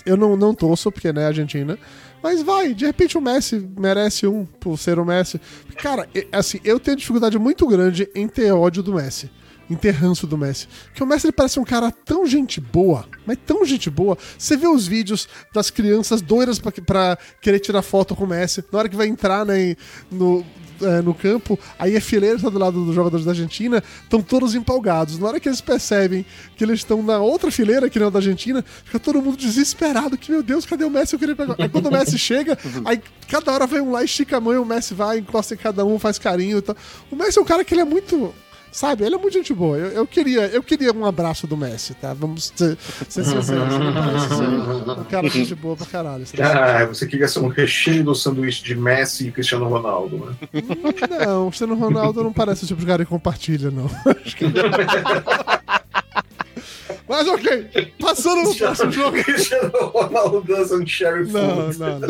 Eu 0.06 0.18
não, 0.18 0.36
não 0.36 0.54
torço, 0.54 0.92
porque 0.92 1.14
né, 1.14 1.28
Argentina. 1.28 1.78
Mas 2.26 2.42
vai, 2.42 2.74
de 2.74 2.88
repente 2.88 3.20
o 3.20 3.22
Messi 3.22 3.70
merece 3.78 4.26
um 4.26 4.46
por 4.46 4.80
ser 4.80 4.98
o 4.98 5.06
Messi. 5.06 5.40
Cara, 5.76 6.10
assim, 6.32 6.60
eu 6.64 6.80
tenho 6.80 6.98
dificuldade 6.98 7.38
muito 7.38 7.68
grande 7.68 8.10
em 8.16 8.28
ter 8.28 8.52
ódio 8.52 8.82
do 8.82 8.96
Messi 8.96 9.30
em 9.70 9.76
ter 9.76 9.92
ranço 9.92 10.28
do 10.28 10.38
Messi. 10.38 10.68
Porque 10.86 11.04
o 11.04 11.06
Messi 11.08 11.28
ele 11.28 11.34
parece 11.34 11.60
um 11.60 11.64
cara 11.64 11.92
tão 11.92 12.26
gente 12.26 12.62
boa, 12.62 13.08
mas 13.26 13.38
tão 13.46 13.66
gente 13.66 13.90
boa. 13.90 14.18
Você 14.38 14.56
vê 14.56 14.68
os 14.68 14.88
vídeos 14.88 15.28
das 15.54 15.70
crianças 15.70 16.22
doidas 16.22 16.60
pra 16.60 17.18
querer 17.42 17.60
tirar 17.60 17.82
foto 17.82 18.16
com 18.16 18.24
o 18.24 18.28
Messi. 18.28 18.64
Na 18.72 18.80
hora 18.80 18.90
que 18.90 18.96
vai 18.96 19.08
entrar 19.08 19.46
né, 19.46 19.76
no, 20.12 20.46
é, 20.82 21.02
no 21.02 21.14
campo, 21.14 21.58
aí 21.78 21.96
a 21.96 22.02
fileira 22.02 22.36
está 22.38 22.50
do 22.50 22.60
lado 22.60 22.84
dos 22.86 22.96
jogadores 22.96 23.26
da 23.26 23.32
Argentina, 23.32 23.84
estão 24.04 24.22
todos 24.22 24.56
empolgados. 24.56 25.18
Na 25.20 25.28
hora 25.28 25.40
que 25.40 25.48
eles 25.48 25.62
percebem 25.62 26.26
que 26.56 26.64
eles 26.64 26.80
estão 26.80 27.02
na 27.02 27.20
outra 27.20 27.52
fileira, 27.52 27.90
que 27.90 28.00
não 28.00 28.08
é 28.08 28.12
da 28.12 28.20
Argentina, 28.20 28.64
fica 28.84 29.00
todo 29.00 29.22
mundo 29.22 29.38
desesperado, 29.38 30.18
que 30.18 30.32
meu 30.32 30.44
Deus, 30.44 30.66
cadê 30.66 30.84
o 30.84 30.90
Messi? 30.90 31.14
Eu 31.14 31.20
queria 31.20 31.36
pegar. 31.36 31.56
Aí 31.58 31.70
quando 31.70 31.88
o 31.88 31.92
Messi 31.92 32.18
chega, 32.18 32.58
aí 32.86 33.02
cada 33.28 33.52
hora 33.52 33.68
vem 33.68 33.82
um 33.82 33.92
lá, 33.92 34.04
estica 34.04 34.38
a 34.38 34.42
mão 34.42 34.54
e 34.54 34.58
o 34.58 34.66
Messi 34.66 34.94
vai, 34.94 35.20
encosta 35.20 35.54
em 35.54 35.58
cada 35.58 35.86
um, 35.86 36.00
faz 36.00 36.18
carinho 36.18 36.60
e 36.60 36.62
tal. 36.62 36.76
O 37.12 37.16
Messi 37.16 37.40
é 37.40 37.42
um 37.42 37.46
cara 37.46 37.64
que 37.64 37.74
ele 37.74 37.82
é 37.82 37.86
muito 37.86 38.34
Sabe, 38.76 39.06
ele 39.06 39.16
é 39.16 39.18
muito 39.18 39.34
gente 39.34 39.54
boa. 39.54 39.78
Eu, 39.78 39.88
eu, 39.92 40.06
queria, 40.06 40.48
eu 40.48 40.62
queria 40.62 40.92
um 40.92 41.06
abraço 41.06 41.48
do 41.48 41.56
Messi, 41.56 41.94
tá? 41.94 42.14
Vamos 42.14 42.52
ser, 42.54 42.78
ser 43.08 43.24
sinceros. 43.24 43.74
um 43.74 45.04
cara 45.06 45.30
de 45.30 45.34
gente 45.34 45.56
boa 45.56 45.78
pra 45.78 45.86
caralho. 45.86 46.26
Ah, 46.42 46.84
você 46.84 47.08
queria 47.08 47.26
ser 47.30 47.40
um 47.40 47.48
recheio 47.48 48.04
do 48.04 48.14
sanduíche 48.14 48.62
de 48.66 48.76
Messi 48.76 49.30
e 49.30 49.32
Cristiano 49.32 49.70
Ronaldo, 49.70 50.18
né? 50.18 50.36
Não, 51.26 51.44
o 51.44 51.48
Cristiano 51.48 51.74
Ronaldo 51.76 52.22
não 52.22 52.34
parece 52.34 52.66
o 52.66 52.68
tipo 52.68 52.82
de 52.82 52.86
cara 52.86 53.06
que 53.06 53.10
compartilha, 53.10 53.72
não. 53.72 53.86
Acho 54.12 54.36
que 54.36 54.44
não. 54.44 54.52
Mas 57.08 57.28
ok, 57.30 57.94
passando 57.98 58.44
no 58.44 58.56
próximo 58.56 58.92
jogo. 58.92 59.24
Cristiano 59.24 59.72
Ronaldo 59.72 60.44
Não, 61.32 61.72
não, 61.72 62.00
não. 62.00 62.10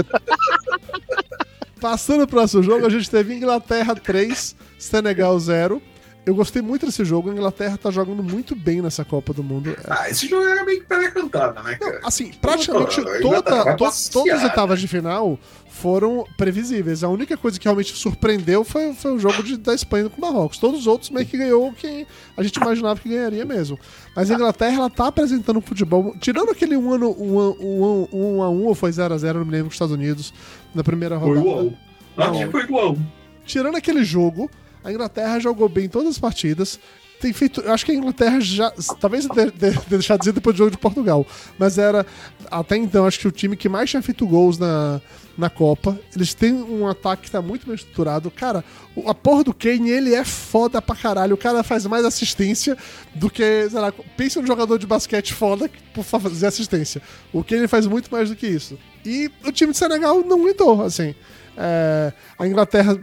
Passando 1.79 2.25
pro 2.25 2.37
próximo 2.37 2.63
jogo, 2.63 2.87
a 2.87 2.89
gente 2.89 3.07
teve 3.07 3.35
Inglaterra 3.35 3.93
3, 3.93 4.55
Senegal 4.79 5.39
0. 5.39 5.79
Eu 6.25 6.33
gostei 6.33 6.61
muito 6.61 6.87
desse 6.87 7.05
jogo. 7.05 7.29
A 7.29 7.33
Inglaterra 7.33 7.77
tá 7.77 7.91
jogando 7.91 8.23
muito 8.23 8.55
bem 8.55 8.81
nessa 8.81 9.05
Copa 9.05 9.31
do 9.31 9.43
Mundo. 9.43 9.77
Ah, 9.87 10.09
esse 10.09 10.27
jogo 10.27 10.43
era 10.43 10.65
meio 10.65 10.79
que 10.79 10.87
pré-cantada, 10.87 11.61
né, 11.61 11.75
cara? 11.75 11.99
Não, 11.99 12.07
assim, 12.07 12.31
praticamente 12.41 13.01
toda, 13.21 13.75
to, 13.75 14.11
todas 14.11 14.43
as 14.43 14.43
etapas 14.43 14.81
de 14.81 14.87
final 14.87 15.37
foram 15.69 16.25
previsíveis. 16.35 17.03
A 17.03 17.09
única 17.09 17.37
coisa 17.37 17.59
que 17.59 17.65
realmente 17.65 17.95
surpreendeu 17.95 18.63
foi, 18.63 18.93
foi 18.93 19.11
o 19.11 19.19
jogo 19.19 19.43
de, 19.43 19.55
da 19.55 19.75
Espanha 19.75 20.09
com 20.09 20.17
o 20.17 20.21
Marrocos. 20.21 20.57
Todos 20.57 20.79
os 20.79 20.87
outros 20.87 21.11
meio 21.11 21.27
que 21.27 21.37
ganhou 21.37 21.71
quem 21.73 22.07
a 22.35 22.41
gente 22.41 22.55
imaginava 22.55 22.99
que 22.99 23.09
ganharia 23.09 23.45
mesmo. 23.45 23.77
Mas 24.15 24.31
a 24.31 24.33
Inglaterra, 24.33 24.77
ela 24.77 24.89
tá 24.89 25.07
apresentando 25.07 25.57
um 25.57 25.61
futebol, 25.61 26.15
tirando 26.19 26.49
aquele 26.49 26.75
1 26.75 26.83
um 26.83 26.93
ano, 26.93 27.15
um, 27.19 27.37
um, 27.59 28.07
um, 28.11 28.43
a 28.43 28.49
1 28.49 28.65
ou 28.65 28.73
foi 28.73 28.91
0 28.91 29.13
a 29.13 29.17
0 29.17 29.39
não 29.39 29.45
me 29.45 29.51
lembro, 29.51 29.65
com 29.65 29.69
os 29.69 29.75
Estados 29.75 29.93
Unidos, 29.93 30.33
na 30.73 30.83
primeira 30.83 31.17
rodada. 31.17 31.41
Foi 31.41 31.51
igual. 31.51 31.73
Acho 32.17 32.45
que 32.45 32.51
foi 32.51 32.63
igual. 32.63 32.97
Tirando 33.45 33.75
aquele 33.75 34.03
jogo, 34.03 34.49
a 34.85 34.91
Inglaterra 34.91 35.39
jogou 35.39 35.67
bem 35.67 35.89
todas 35.89 36.11
as 36.11 36.19
partidas. 36.19 36.79
Tem 37.19 37.33
feito. 37.33 37.61
Eu 37.61 37.73
acho 37.73 37.83
que 37.85 37.91
a 37.91 37.95
Inglaterra 37.95 38.39
já. 38.39 38.71
Talvez 38.99 39.25
de, 39.25 39.51
de, 39.51 39.71
de 39.71 39.89
deixar 39.89 40.15
de 40.15 40.19
dizer 40.19 40.33
depois 40.33 40.55
do 40.55 40.59
jogo 40.59 40.71
de 40.71 40.77
Portugal. 40.77 41.25
Mas 41.57 41.79
era. 41.79 42.05
Até 42.51 42.77
então, 42.77 43.07
acho 43.07 43.17
que 43.19 43.27
o 43.27 43.31
time 43.31 43.57
que 43.57 43.67
mais 43.67 43.89
tinha 43.89 44.01
feito 44.01 44.27
gols 44.27 44.59
na, 44.59 45.01
na 45.35 45.49
Copa. 45.49 45.99
Eles 46.15 46.35
têm 46.35 46.53
um 46.53 46.87
ataque 46.87 47.23
que 47.23 47.31
tá 47.31 47.41
muito 47.41 47.65
bem 47.65 47.73
estruturado. 47.73 48.29
Cara, 48.29 48.63
a 49.07 49.13
porra 49.15 49.45
do 49.45 49.53
Kane, 49.53 49.89
ele 49.89 50.13
é 50.13 50.23
foda 50.23 50.79
pra 50.81 50.95
caralho. 50.95 51.33
O 51.33 51.37
cara 51.37 51.63
faz 51.63 51.85
mais 51.87 52.05
assistência 52.05 52.77
do 53.15 53.29
que, 53.29 53.67
sei 53.69 53.79
lá, 53.79 53.91
pensa 54.15 54.39
um 54.39 54.45
jogador 54.45 54.77
de 54.77 54.85
basquete 54.85 55.33
foda 55.33 55.67
por 55.95 56.03
fazer 56.03 56.45
assistência. 56.45 57.01
O 57.33 57.43
Kane 57.43 57.67
faz 57.67 57.87
muito 57.87 58.09
mais 58.11 58.29
do 58.29 58.35
que 58.35 58.45
isso. 58.45 58.77
E 59.03 59.31
o 59.43 59.51
time 59.51 59.71
de 59.71 59.77
Senegal 59.77 60.21
não 60.21 60.41
aguentou, 60.41 60.83
assim. 60.83 61.15
É, 61.57 62.11
a 62.37 62.47
Inglaterra 62.47 62.97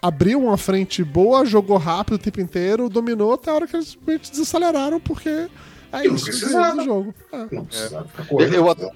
abriu 0.00 0.40
uma 0.40 0.56
frente 0.56 1.02
boa, 1.02 1.44
jogou 1.44 1.76
rápido 1.76 2.14
o 2.14 2.18
tempo 2.18 2.40
inteiro, 2.40 2.88
dominou 2.88 3.34
até 3.34 3.50
a 3.50 3.54
hora 3.54 3.66
que 3.66 3.76
eles 3.76 3.98
desaceleraram, 4.30 5.00
porque 5.00 5.28
é 5.92 6.06
Eu 6.06 6.14
isso 6.14 6.26
precisava. 6.26 6.76
do 6.76 6.84
jogo. 6.84 7.14
É. 7.32 7.46
Não 7.54 7.64
precisava 7.64 8.08
ficar 8.08 8.22
Eu, 8.22 8.28
correndo. 8.28 8.54
eu 8.54 8.70
até, 8.70 8.90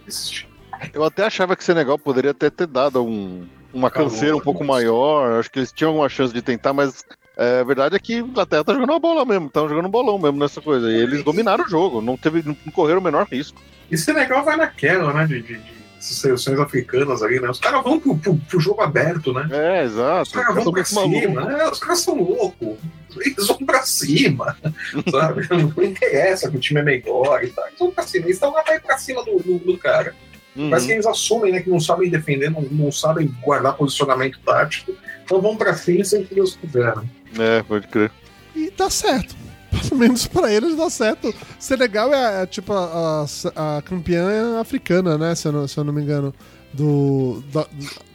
eu 0.95 1.05
até 1.05 1.25
achava 1.25 1.57
que 1.57 1.63
o 1.63 1.65
Senegal 1.67 1.99
poderia 1.99 2.31
até 2.33 2.49
ter 2.51 2.67
dado 2.67 3.05
um, 3.05 3.47
uma 3.73 3.91
canseira 3.91 4.37
um 4.37 4.41
pouco 4.41 4.65
maior. 4.65 5.39
Acho 5.39 5.51
que 5.51 5.59
eles 5.59 5.73
tinham 5.73 5.91
alguma 5.91 6.09
chance 6.09 6.33
de 6.33 6.43
tentar, 6.43 6.73
mas 6.73 7.05
é, 7.37 7.61
a 7.61 7.65
verdade 7.65 7.97
é 7.97 7.99
que 7.99 8.15
a 8.15 8.19
Inglaterra 8.19 8.65
tá 8.65 8.73
jogando 8.75 8.91
uma 8.91 9.01
bola 9.01 9.25
mesmo, 9.25 9.47
estão 9.47 9.69
jogando 9.69 9.87
um 9.87 9.91
bolão 9.91 10.19
mesmo 10.19 10.39
nessa 10.39 10.61
coisa. 10.61 10.91
E 10.91 10.95
eles 10.95 11.25
dominaram 11.25 11.65
o 11.65 11.69
jogo, 11.69 12.01
não, 12.01 12.17
teve, 12.17 12.43
não 12.47 12.55
correram 12.73 13.01
o 13.01 13.05
menor 13.05 13.27
risco. 13.31 13.61
E 13.91 13.97
Senegal 13.99 14.45
vai 14.45 14.57
naquela, 14.57 15.13
né? 15.13 15.27
De, 15.27 15.43
de, 15.43 15.59
de 15.59 15.82
essas 16.03 16.17
seleções 16.19 16.59
africanas 16.59 17.23
ali, 17.23 17.39
né? 17.39 17.49
Os 17.49 17.61
caras 17.61 17.83
vão 17.85 17.99
pro, 18.01 18.17
pro, 18.17 18.35
pro 18.37 18.61
jogo 18.61 18.81
aberto, 18.83 19.33
né? 19.33 19.47
É, 19.53 19.85
Os 19.85 19.93
exato. 19.93 20.31
caras 20.33 20.55
vão 20.65 20.73
pra 20.73 20.85
cima, 20.85 21.45
né? 21.45 21.69
Os 21.71 21.79
caras 21.79 22.01
são 22.01 22.21
loucos. 22.21 22.77
Eles 23.21 23.47
vão 23.47 23.59
pra 23.59 23.83
cima, 23.83 24.57
sabe? 25.11 25.47
Não 25.77 25.85
interessa 25.85 26.51
que 26.51 26.57
o 26.57 26.61
time 26.61 26.81
é 26.81 26.83
melhor 26.83 27.45
e 27.45 27.49
tal. 27.49 27.67
Eles 27.67 27.79
vão 27.79 27.91
pra 27.93 28.03
cima. 28.05 28.27
Eles 28.27 28.37
estão 28.37 28.53
lá 28.53 28.63
pra 28.63 28.75
ir 28.75 28.81
pra 28.83 28.99
cima 28.99 29.25
do, 29.25 29.39
do, 29.39 29.59
do 29.59 29.79
cara. 29.79 30.15
Uhum. 30.57 30.71
Parece 30.71 30.87
que 30.87 30.93
eles 30.93 31.07
assumem, 31.07 31.53
né? 31.53 31.61
Que 31.61 31.71
não 31.71 31.79
sabem 31.81 32.11
defender, 32.11 32.51
não, 32.51 32.63
não 32.63 32.91
sabem 32.91 33.33
guardar 33.43 33.75
posicionamento 33.77 34.39
tático. 34.45 34.93
Então 35.25 35.41
vão 35.41 35.57
pra 35.57 35.73
cima 35.75 36.05
sem 36.05 36.25
que 36.25 36.35
Deus 36.35 36.57
quiser. 36.57 36.95
né? 36.97 37.05
É, 37.39 37.63
pode 37.63 37.87
crer. 37.87 38.11
E 38.57 38.71
dá 38.77 38.91
certo. 38.91 39.35
Pelo 39.81 39.97
menos 40.01 40.27
pra 40.27 40.53
eles 40.53 40.77
dá 40.77 40.89
certo. 40.91 41.35
Senegal 41.59 42.13
é, 42.13 42.43
é, 42.43 42.47
tipo 42.47 42.73
a, 42.73 43.25
a- 43.57 43.79
a 43.79 43.83
campeã 43.83 44.61
africana, 44.61 45.17
né? 45.19 45.35
Se 45.35 45.49
eu 45.49 45.53
não, 45.53 45.67
se 45.69 45.79
eu 45.79 45.85
não 45.85 45.93
me 45.93 46.03
engano. 46.03 46.35
Do, 46.75 47.43
da- 47.53 47.67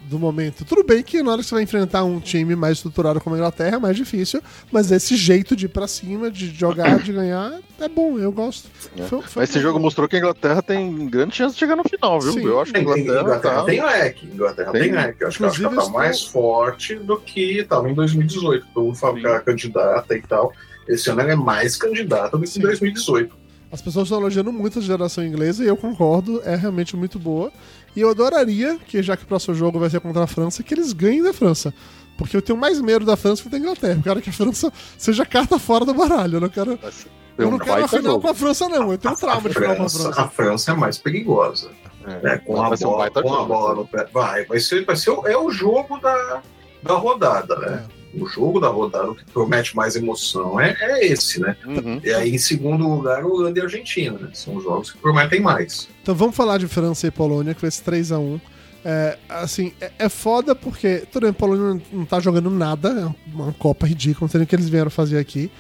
do 0.05 0.17
momento. 0.17 0.65
Tudo 0.65 0.83
bem 0.83 1.03
que 1.03 1.21
na 1.21 1.31
hora 1.33 1.41
que 1.43 1.47
você 1.47 1.53
vai 1.53 1.63
enfrentar 1.63 2.03
um 2.03 2.19
time 2.19 2.55
mais 2.55 2.77
estruturado 2.77 3.19
como 3.21 3.35
a 3.35 3.37
Inglaterra 3.37 3.75
é 3.75 3.79
mais 3.79 3.95
difícil, 3.95 4.41
mas 4.71 4.89
esse 4.91 5.15
jeito 5.15 5.55
de 5.55 5.65
ir 5.65 5.69
pra 5.69 5.85
cima, 5.87 6.31
de 6.31 6.47
jogar, 6.49 6.97
de 7.03 7.11
ganhar, 7.13 7.59
é 7.79 7.87
bom, 7.87 8.17
eu 8.17 8.31
gosto. 8.31 8.67
É. 8.97 9.03
Foi- 9.03 9.21
foi 9.21 9.41
Mas 9.43 9.49
esse 9.51 9.59
bom. 9.59 9.63
jogo 9.63 9.79
mostrou 9.79 10.07
que 10.07 10.15
a 10.15 10.19
Inglaterra 10.19 10.63
tem 10.63 11.07
grande 11.07 11.35
chance 11.35 11.53
de 11.53 11.59
chegar 11.59 11.75
no 11.75 11.83
final, 11.83 12.19
viu? 12.19 12.33
Sim. 12.33 12.45
Eu 12.45 12.59
acho 12.59 12.71
que 12.71 12.79
a 12.79 12.81
Inglaterra, 12.81 13.21
Inglaterra 13.21 13.55
tá... 13.57 13.63
tem 13.65 13.83
leque. 13.85 14.25
Inglaterra 14.25 14.71
tem, 14.71 14.81
Tem. 14.81 14.91
leque. 14.93 15.21
Eu 15.23 15.27
acho 15.27 15.37
que 15.37 15.43
ela 15.43 15.51
Inclusive, 15.53 15.75
tá 15.75 15.81
estou- 15.83 15.99
mais 15.99 16.23
forte 16.23 16.95
do 16.95 17.17
que 17.19 17.59
estava 17.59 17.87
em 17.87 17.93
2018. 17.93 18.65
Todo 18.73 18.85
mundo 18.85 18.95
fala 18.97 19.13
Sim. 19.13 19.19
que 19.21 19.27
era 19.27 19.39
candidata 19.41 20.15
e 20.17 20.21
tal. 20.23 20.51
Esse 20.87 21.09
ano 21.09 21.21
ela 21.21 21.31
é 21.31 21.35
mais 21.35 21.75
candidata 21.75 22.37
do 22.37 22.43
que 22.43 22.57
em 22.57 22.61
2018. 22.61 23.35
As 23.71 23.81
pessoas 23.81 24.05
estão 24.05 24.19
elogiando 24.19 24.51
muito 24.53 24.79
a 24.79 24.81
geração 24.81 25.25
inglesa 25.25 25.63
e 25.63 25.67
eu 25.67 25.75
concordo, 25.75 26.41
é 26.45 26.55
realmente 26.55 26.95
muito 26.95 27.19
boa. 27.19 27.51
E 27.95 27.99
eu 28.01 28.09
adoraria 28.09 28.77
que, 28.85 29.01
já 29.03 29.17
que 29.17 29.23
o 29.23 29.27
próximo 29.27 29.53
jogo 29.55 29.77
vai 29.79 29.89
ser 29.89 29.99
contra 29.99 30.23
a 30.23 30.27
França, 30.27 30.63
que 30.63 30.73
eles 30.73 30.93
ganhem 30.93 31.21
da 31.21 31.33
França. 31.33 31.73
Porque 32.17 32.35
eu 32.37 32.41
tenho 32.41 32.57
mais 32.57 32.79
medo 32.79 33.05
da 33.05 33.17
França 33.17 33.43
que 33.43 33.49
da 33.49 33.57
Inglaterra. 33.57 33.97
Eu 33.99 34.03
quero 34.03 34.21
que 34.21 34.29
a 34.29 34.33
França 34.33 34.71
seja 34.97 35.25
carta 35.25 35.59
fora 35.59 35.83
do 35.85 35.93
baralho. 35.93 36.37
Eu 36.37 36.41
não 36.41 36.49
quero, 36.49 36.79
ser 36.91 37.07
eu 37.37 37.47
um 37.49 37.51
não 37.51 37.59
quero 37.59 37.83
a 37.83 37.87
final 37.87 38.13
jogo. 38.13 38.21
com 38.21 38.27
a 38.29 38.33
França, 38.33 38.69
não. 38.69 38.91
Eu 38.91 38.97
tenho 38.97 39.13
A 39.13 39.17
trauma 39.17 39.49
de 39.49 39.53
final 39.55 39.75
com 39.75 39.83
a 39.83 39.89
França, 39.89 40.03
França. 40.03 40.21
a 40.21 40.27
França 40.29 40.71
é 40.71 40.75
mais 40.75 40.97
perigosa. 40.97 41.69
É, 42.05 42.21
né? 42.21 42.37
Com, 42.37 42.61
a 42.61 42.69
um 42.69 42.75
bola, 42.75 42.97
baita 42.99 43.21
com 43.21 43.33
a 43.33 43.37
jogo. 43.37 43.47
bola 43.47 43.75
no 43.75 43.87
pé. 43.87 44.07
Vai, 44.13 44.45
vai 44.45 44.59
ser, 44.61 44.85
vai 44.85 44.95
ser 44.95 45.09
o- 45.11 45.27
é 45.27 45.37
o 45.37 45.51
jogo 45.51 45.99
da, 45.99 46.41
da 46.81 46.93
rodada, 46.93 47.55
né? 47.57 47.85
O 48.19 48.27
jogo 48.27 48.59
da 48.59 48.67
rodada, 48.67 49.11
o 49.11 49.15
que 49.15 49.25
promete 49.25 49.75
mais 49.75 49.95
emoção 49.95 50.59
é, 50.59 50.75
é 50.79 51.07
esse, 51.07 51.39
né? 51.39 51.55
Uhum. 51.65 51.99
E 52.03 52.11
aí, 52.11 52.33
em 52.33 52.37
segundo 52.37 52.87
lugar, 52.87 53.23
Holanda 53.23 53.59
e 53.59 53.61
Argentina, 53.61 54.17
né? 54.17 54.29
São 54.33 54.55
os 54.55 54.63
jogos 54.63 54.91
que 54.91 54.97
prometem 54.97 55.39
mais. 55.39 55.87
Então 56.01 56.15
vamos 56.15 56.35
falar 56.35 56.57
de 56.57 56.67
França 56.67 57.07
e 57.07 57.11
Polônia, 57.11 57.53
que 57.53 57.59
foi 57.59 57.69
esse 57.69 57.83
3x1. 57.83 58.39
É, 58.85 59.17
assim, 59.27 59.73
é, 59.81 59.91
é 59.99 60.09
foda 60.09 60.55
porque 60.55 61.03
tudo 61.11 61.23
bem, 61.23 61.31
a 61.31 61.33
Polônia 61.33 61.73
não, 61.73 61.99
não 61.99 62.05
tá 62.05 62.19
jogando 62.19 62.49
nada, 62.49 62.89
é 62.89 63.33
uma 63.33 63.51
Copa 63.53 63.85
ridícula, 63.85 64.25
não 64.25 64.29
sei 64.29 64.39
nem 64.39 64.45
o 64.45 64.47
que 64.47 64.55
eles 64.55 64.69
vieram 64.69 64.89
fazer 64.89 65.17
aqui. 65.17 65.51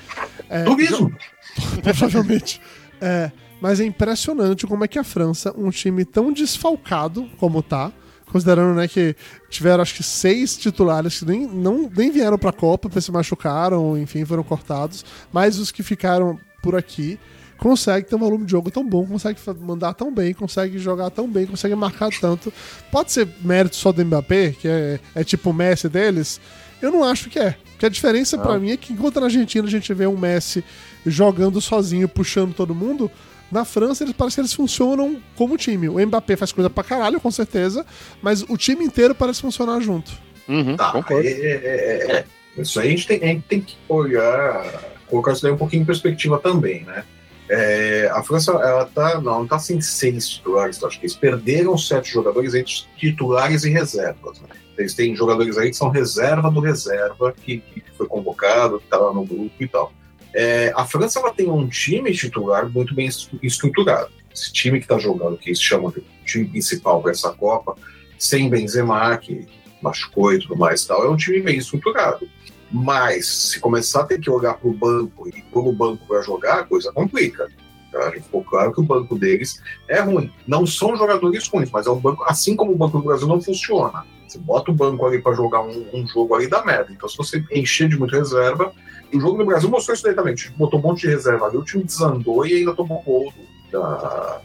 É, 0.49 0.63
Turismo! 0.63 1.13
provavelmente. 1.83 2.61
É, 3.01 3.31
mas 3.59 3.79
é 3.79 3.85
impressionante 3.85 4.65
como 4.65 4.83
é 4.83 4.87
que 4.87 4.97
a 4.97 5.03
França, 5.03 5.53
um 5.57 5.69
time 5.69 6.05
tão 6.05 6.31
desfalcado 6.31 7.27
como 7.37 7.61
tá, 7.61 7.91
considerando 8.31 8.75
né, 8.75 8.87
que 8.87 9.15
tiveram 9.49 9.81
acho 9.81 9.95
que 9.95 10.03
seis 10.03 10.57
titulares 10.57 11.19
que 11.19 11.25
nem, 11.25 11.47
não, 11.47 11.89
nem 11.95 12.11
vieram 12.11 12.37
pra 12.37 12.51
Copa, 12.51 12.89
porque 12.89 13.01
se 13.01 13.11
machucaram, 13.11 13.97
enfim, 13.97 14.23
foram 14.25 14.43
cortados, 14.43 15.05
mas 15.31 15.57
os 15.57 15.71
que 15.71 15.81
ficaram 15.83 16.39
por 16.61 16.75
aqui 16.75 17.19
consegue 17.57 18.07
ter 18.07 18.15
um 18.15 18.19
volume 18.19 18.45
de 18.45 18.51
jogo 18.51 18.69
tão 18.69 18.87
bom, 18.87 19.05
consegue 19.05 19.39
mandar 19.59 19.93
tão 19.93 20.13
bem, 20.13 20.33
consegue 20.33 20.77
jogar 20.77 21.09
tão 21.09 21.27
bem, 21.27 21.45
consegue 21.45 21.75
marcar 21.75 22.09
tanto. 22.21 22.53
Pode 22.91 23.11
ser 23.11 23.27
mérito 23.41 23.75
só 23.75 23.91
do 23.91 24.05
Mbappé, 24.05 24.51
que 24.51 24.67
é, 24.67 24.99
é 25.15 25.23
tipo 25.23 25.49
o 25.49 25.53
Messi 25.53 25.89
deles? 25.89 26.39
Eu 26.81 26.91
não 26.91 27.03
acho 27.03 27.29
que 27.29 27.39
é. 27.39 27.55
Porque 27.71 27.85
a 27.85 27.89
diferença 27.89 28.37
pra 28.37 28.59
mim 28.59 28.71
é 28.71 28.77
que 28.77 28.93
enquanto 28.93 29.19
na 29.19 29.25
Argentina 29.25 29.67
a 29.67 29.71
gente 29.71 29.91
vê 29.93 30.05
um 30.05 30.17
Messi 30.17 30.63
jogando 31.05 31.59
sozinho, 31.59 32.07
puxando 32.07 32.53
todo 32.53 32.75
mundo, 32.75 33.09
na 33.51 33.63
França 33.65 34.03
eles 34.03 34.13
parece 34.13 34.35
que 34.35 34.41
eles 34.41 34.53
funcionam 34.53 35.21
como 35.35 35.57
time. 35.57 35.87
O 35.89 36.05
Mbappé 36.05 36.35
faz 36.35 36.51
coisa 36.51 36.69
pra 36.69 36.83
caralho, 36.83 37.19
com 37.19 37.31
certeza, 37.31 37.85
mas 38.21 38.43
o 38.43 38.57
time 38.57 38.83
inteiro 38.85 39.15
parece 39.15 39.41
funcionar 39.41 39.79
junto. 39.79 40.11
Uhum, 40.47 40.75
Tá, 40.77 40.91
concordo. 40.91 41.27
é, 41.27 41.31
é, 41.31 41.35
é, 41.35 42.25
é. 42.57 42.61
Isso 42.61 42.79
aí 42.79 42.87
a 42.87 42.91
gente, 42.91 43.07
tem, 43.07 43.23
a 43.23 43.27
gente 43.27 43.43
tem 43.43 43.61
que 43.61 43.75
olhar, 43.87 44.83
colocar 45.07 45.33
isso 45.33 45.43
daí 45.43 45.51
um 45.51 45.57
pouquinho 45.57 45.83
em 45.83 45.85
perspectiva 45.85 46.39
também, 46.39 46.83
né? 46.83 47.03
É, 47.49 48.09
a 48.13 48.21
França, 48.23 48.51
ela 48.51 48.85
tá, 48.85 49.21
não, 49.21 49.39
não 49.39 49.47
tá 49.47 49.57
sem 49.57 49.79
seis 49.79 50.27
titulares, 50.27 50.83
acho 50.83 50.99
que 50.99 51.05
eles 51.05 51.15
perderam 51.15 51.77
sete 51.77 52.11
jogadores 52.11 52.53
entre 52.53 52.73
titulares 52.97 53.63
e 53.63 53.69
reservas. 53.69 54.41
Né? 54.41 54.49
Eles 54.77 54.93
têm 54.93 55.15
jogadores 55.15 55.57
aí 55.57 55.69
que 55.69 55.77
são 55.77 55.89
reserva 55.89 56.51
do 56.51 56.59
reserva, 56.59 57.31
que, 57.31 57.59
que 57.59 57.83
foi 57.95 58.05
convocado, 58.07 58.79
que 58.79 58.85
está 58.85 58.97
lá 58.97 59.13
no 59.13 59.23
grupo 59.25 59.51
e 59.59 59.67
tal. 59.67 59.93
É, 60.33 60.71
a 60.75 60.85
França 60.85 61.19
ela 61.19 61.33
tem 61.33 61.49
um 61.49 61.67
time 61.67 62.11
titular 62.13 62.69
muito 62.69 62.93
bem 62.93 63.09
estruturado. 63.41 64.11
Esse 64.33 64.51
time 64.51 64.79
que 64.79 64.85
está 64.85 64.99
jogando, 64.99 65.37
que 65.37 65.53
se 65.53 65.63
chama 65.63 65.91
de 65.91 66.03
time 66.25 66.45
principal 66.45 67.01
para 67.01 67.11
essa 67.11 67.31
Copa, 67.31 67.75
sem 68.19 68.49
Benzema, 68.49 69.17
que 69.17 69.47
machucou 69.81 70.33
e 70.33 70.39
tudo 70.39 70.57
mais 70.57 70.85
tal, 70.85 71.03
é 71.05 71.09
um 71.09 71.17
time 71.17 71.41
bem 71.41 71.57
estruturado. 71.57 72.27
Mas, 72.71 73.27
se 73.27 73.59
começar 73.59 74.01
a 74.01 74.05
ter 74.05 74.19
que 74.19 74.29
olhar 74.29 74.55
para 74.55 74.67
o 74.67 74.73
banco 74.73 75.27
e 75.27 75.41
pôr 75.43 75.67
o 75.67 75.71
banco 75.71 76.05
para 76.05 76.21
jogar, 76.21 76.59
a 76.59 76.63
coisa 76.63 76.91
complica. 76.91 77.49
Tá? 77.91 78.11
Ficou 78.11 78.43
claro 78.43 78.73
que 78.73 78.81
o 78.81 78.83
banco 78.83 79.17
deles 79.17 79.61
é 79.87 80.01
ruim. 80.01 80.31
Não 80.45 80.65
são 80.65 80.95
jogadores 80.97 81.47
ruins, 81.47 81.71
mas 81.71 81.87
é 81.87 81.89
um 81.89 81.99
banco, 81.99 82.23
assim 82.25 82.55
como 82.55 82.73
o 82.73 82.77
Banco 82.77 82.97
do 82.97 83.05
Brasil 83.05 83.27
não 83.27 83.41
funciona. 83.41 84.05
Você 84.27 84.37
bota 84.37 84.71
o 84.71 84.73
banco 84.73 85.05
ali 85.05 85.21
para 85.21 85.33
jogar 85.33 85.61
um, 85.61 85.85
um, 85.93 86.05
jogo 86.05 86.35
ali 86.35 86.47
da 86.47 86.63
merda. 86.65 86.91
Então, 86.91 87.07
se 87.07 87.17
você 87.17 87.43
encher 87.51 87.87
de 87.87 87.97
muita 87.97 88.17
reserva, 88.17 88.73
o 89.13 89.19
jogo 89.19 89.37
no 89.37 89.45
Brasil 89.45 89.69
mostrou 89.69 89.93
isso 89.93 90.03
daí 90.03 90.13
também. 90.13 90.35
Tipo, 90.35 90.57
botou 90.57 90.79
um 90.79 90.83
monte 90.83 91.01
de 91.01 91.07
reserva 91.07 91.45
ali, 91.45 91.57
o 91.57 91.63
time 91.63 91.83
desandou 91.83 92.45
e 92.45 92.55
ainda 92.55 92.73
tomou 92.73 93.01
gol 93.01 93.33
da. 93.71 94.41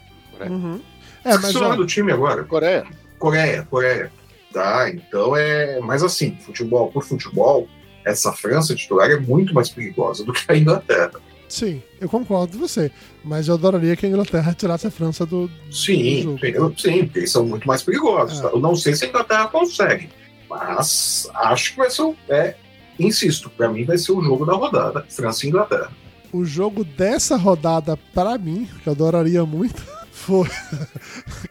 Uhum. 0.49 0.79
É, 1.23 1.37
mas 1.37 1.53
já... 1.53 1.75
do 1.75 1.85
time 1.85 2.11
agora? 2.11 2.43
Coreia. 2.43 2.85
Coreia, 3.17 3.67
Coreia. 3.69 4.11
Tá, 4.51 4.89
então 4.89 5.35
é. 5.35 5.79
Mas 5.79 6.03
assim, 6.03 6.37
futebol 6.41 6.91
por 6.91 7.03
futebol, 7.03 7.67
essa 8.05 8.31
França 8.31 8.75
titular 8.75 9.09
é 9.09 9.17
muito 9.17 9.53
mais 9.53 9.69
perigosa 9.69 10.23
do 10.23 10.33
que 10.33 10.43
a 10.47 10.57
Inglaterra. 10.57 11.13
Sim, 11.47 11.83
eu 12.01 12.09
concordo 12.09 12.57
com 12.57 12.67
você. 12.67 12.91
Mas 13.23 13.47
eu 13.47 13.53
adoraria 13.53 13.95
que 13.95 14.05
a 14.05 14.09
Inglaterra 14.09 14.53
tirasse 14.53 14.87
a 14.87 14.91
França 14.91 15.25
do. 15.25 15.49
Sim, 15.71 16.35
do 16.35 16.37
jogo. 16.37 16.79
sim, 16.79 17.05
porque 17.05 17.19
eles 17.19 17.31
são 17.31 17.45
muito 17.45 17.67
mais 17.67 17.83
perigosos. 17.83 18.39
É. 18.39 18.43
Tá? 18.43 18.49
Eu 18.49 18.59
não 18.59 18.75
sei 18.75 18.95
se 18.95 19.05
a 19.05 19.07
Inglaterra 19.07 19.47
consegue. 19.47 20.09
Mas 20.49 21.29
acho 21.33 21.71
que 21.71 21.77
vai 21.77 21.89
ser. 21.89 22.13
É, 22.27 22.55
insisto, 22.99 23.49
para 23.49 23.69
mim 23.69 23.85
vai 23.85 23.97
ser 23.97 24.11
o 24.11 24.21
jogo 24.21 24.45
da 24.45 24.53
rodada, 24.53 25.05
França 25.09 25.45
e 25.45 25.49
Inglaterra. 25.49 25.91
O 26.31 26.43
jogo 26.43 26.83
dessa 26.83 27.35
rodada, 27.35 27.95
para 28.13 28.37
mim, 28.37 28.67
que 28.81 28.89
eu 28.89 28.93
adoraria 28.93 29.45
muito, 29.45 29.83
foi. 30.11 30.47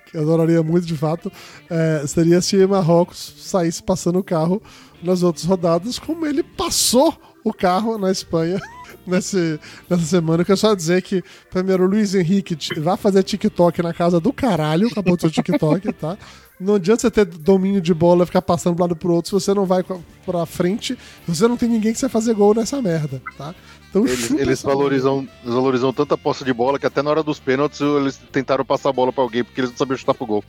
que 0.06 0.16
eu 0.16 0.22
adoraria 0.22 0.62
muito 0.62 0.86
de 0.86 0.96
fato, 0.96 1.30
é, 1.70 2.04
seria 2.06 2.40
se 2.40 2.66
Marrocos 2.66 3.34
saísse 3.38 3.82
passando 3.82 4.18
o 4.18 4.24
carro 4.24 4.60
nas 5.02 5.22
outras 5.22 5.44
rodadas, 5.44 5.98
como 5.98 6.26
ele 6.26 6.42
passou 6.42 7.16
o 7.44 7.52
carro 7.52 7.98
na 7.98 8.10
Espanha 8.10 8.60
nesse, 9.06 9.58
nessa 9.88 10.04
semana. 10.04 10.42
Eu 10.42 10.46
quero 10.46 10.58
só 10.58 10.74
dizer 10.74 11.02
que, 11.02 11.22
primeiro, 11.50 11.84
o 11.84 11.88
Luiz 11.88 12.14
Henrique 12.14 12.56
vai 12.80 12.96
fazer 12.96 13.22
TikTok 13.22 13.82
na 13.82 13.92
casa 13.92 14.20
do 14.20 14.32
caralho, 14.32 14.88
acabou 14.88 15.16
o 15.16 15.20
seu 15.20 15.30
TikTok, 15.30 15.92
tá? 15.94 16.16
Não 16.62 16.76
adianta 16.76 17.02
você 17.02 17.10
ter 17.10 17.24
domínio 17.24 17.80
de 17.80 17.92
bola, 17.92 18.24
ficar 18.24 18.42
passando 18.42 18.76
de 18.76 18.80
um 18.80 18.84
lado 18.84 18.96
pro 18.96 19.12
outro, 19.12 19.28
se 19.28 19.34
você 19.34 19.52
não 19.52 19.66
vai 19.66 19.82
pra 19.82 20.46
frente, 20.46 20.96
você 21.26 21.48
não 21.48 21.56
tem 21.56 21.68
ninguém 21.68 21.92
que 21.92 21.98
você 21.98 22.08
fazer 22.08 22.34
gol 22.34 22.54
nessa 22.54 22.80
merda, 22.80 23.20
tá? 23.36 23.54
Então, 23.90 24.06
eles, 24.06 24.30
eles 24.30 24.62
valorizam, 24.62 25.28
valorizam 25.44 25.92
tanta 25.92 26.16
posse 26.16 26.44
de 26.44 26.52
bola 26.52 26.78
que 26.78 26.86
até 26.86 27.02
na 27.02 27.10
hora 27.10 27.22
dos 27.22 27.38
pênaltis 27.38 27.80
eles 27.80 28.18
tentaram 28.30 28.64
passar 28.64 28.88
a 28.88 28.92
bola 28.92 29.12
pra 29.12 29.22
alguém 29.22 29.44
porque 29.44 29.60
eles 29.60 29.70
não 29.70 29.76
sabiam 29.76 29.98
chutar 29.98 30.14
pro 30.14 30.26
gol. 30.26 30.44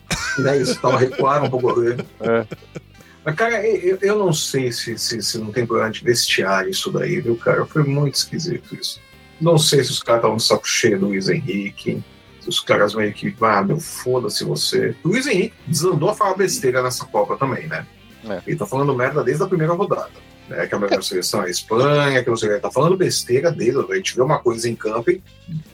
É 0.46 0.58
isso, 0.58 0.80
tava 0.80 0.98
recuaram 0.98 1.50
pro 1.50 1.60
goleiro. 1.60 2.06
É. 2.22 2.48
Mas, 3.26 3.36
cara, 3.36 3.66
eu, 3.68 3.98
eu 4.02 4.18
não 4.18 4.32
sei 4.34 4.72
se, 4.72 4.98
se, 4.98 5.22
se 5.22 5.38
não 5.38 5.52
tem 5.52 5.66
problema 5.66 5.92
de 5.92 6.04
vestiário 6.04 6.70
isso 6.70 6.92
daí, 6.92 7.20
viu, 7.20 7.36
cara? 7.36 7.66
Foi 7.66 7.84
muito 7.84 8.16
esquisito 8.16 8.76
isso. 8.76 9.00
Não 9.42 9.58
sei 9.58 9.84
se 9.84 9.92
os 9.92 10.02
caras 10.02 10.20
estavam 10.20 10.36
no 10.36 10.42
saco 10.42 10.68
cheio 10.68 11.00
do 11.00 11.08
Luiz 11.08 11.28
Henrique, 11.28 12.02
os 12.48 12.60
caras 12.60 12.94
meio 12.94 13.14
que, 13.14 13.34
ah, 13.42 13.64
meu, 13.64 13.80
foda-se 13.80 14.44
você. 14.44 14.96
O 15.04 15.10
Luiz 15.10 15.28
Henrique 15.28 15.56
desandou 15.68 16.10
a 16.10 16.16
falar 16.16 16.36
besteira 16.36 16.82
nessa 16.82 17.06
Copa 17.06 17.38
também, 17.38 17.68
né? 17.68 17.86
É. 18.28 18.42
Ele 18.48 18.56
tá 18.56 18.66
falando 18.66 18.96
merda 18.96 19.24
desde 19.24 19.44
a 19.44 19.48
primeira 19.48 19.74
rodada. 19.74 20.12
Né, 20.48 20.68
que 20.68 20.76
a 20.76 20.80
melhor 20.80 21.02
seleção 21.02 21.42
é 21.42 21.46
a 21.46 21.50
Espanha, 21.50 22.22
que 22.22 22.30
você 22.30 22.60
tá 22.60 22.70
falando 22.70 22.98
besteira 22.98 23.50
dele, 23.50 23.78
a 23.90 23.96
gente 23.96 24.14
vê 24.14 24.22
uma 24.22 24.40
coisa 24.40 24.68
em 24.68 24.76
campo 24.76 25.10
e 25.10 25.24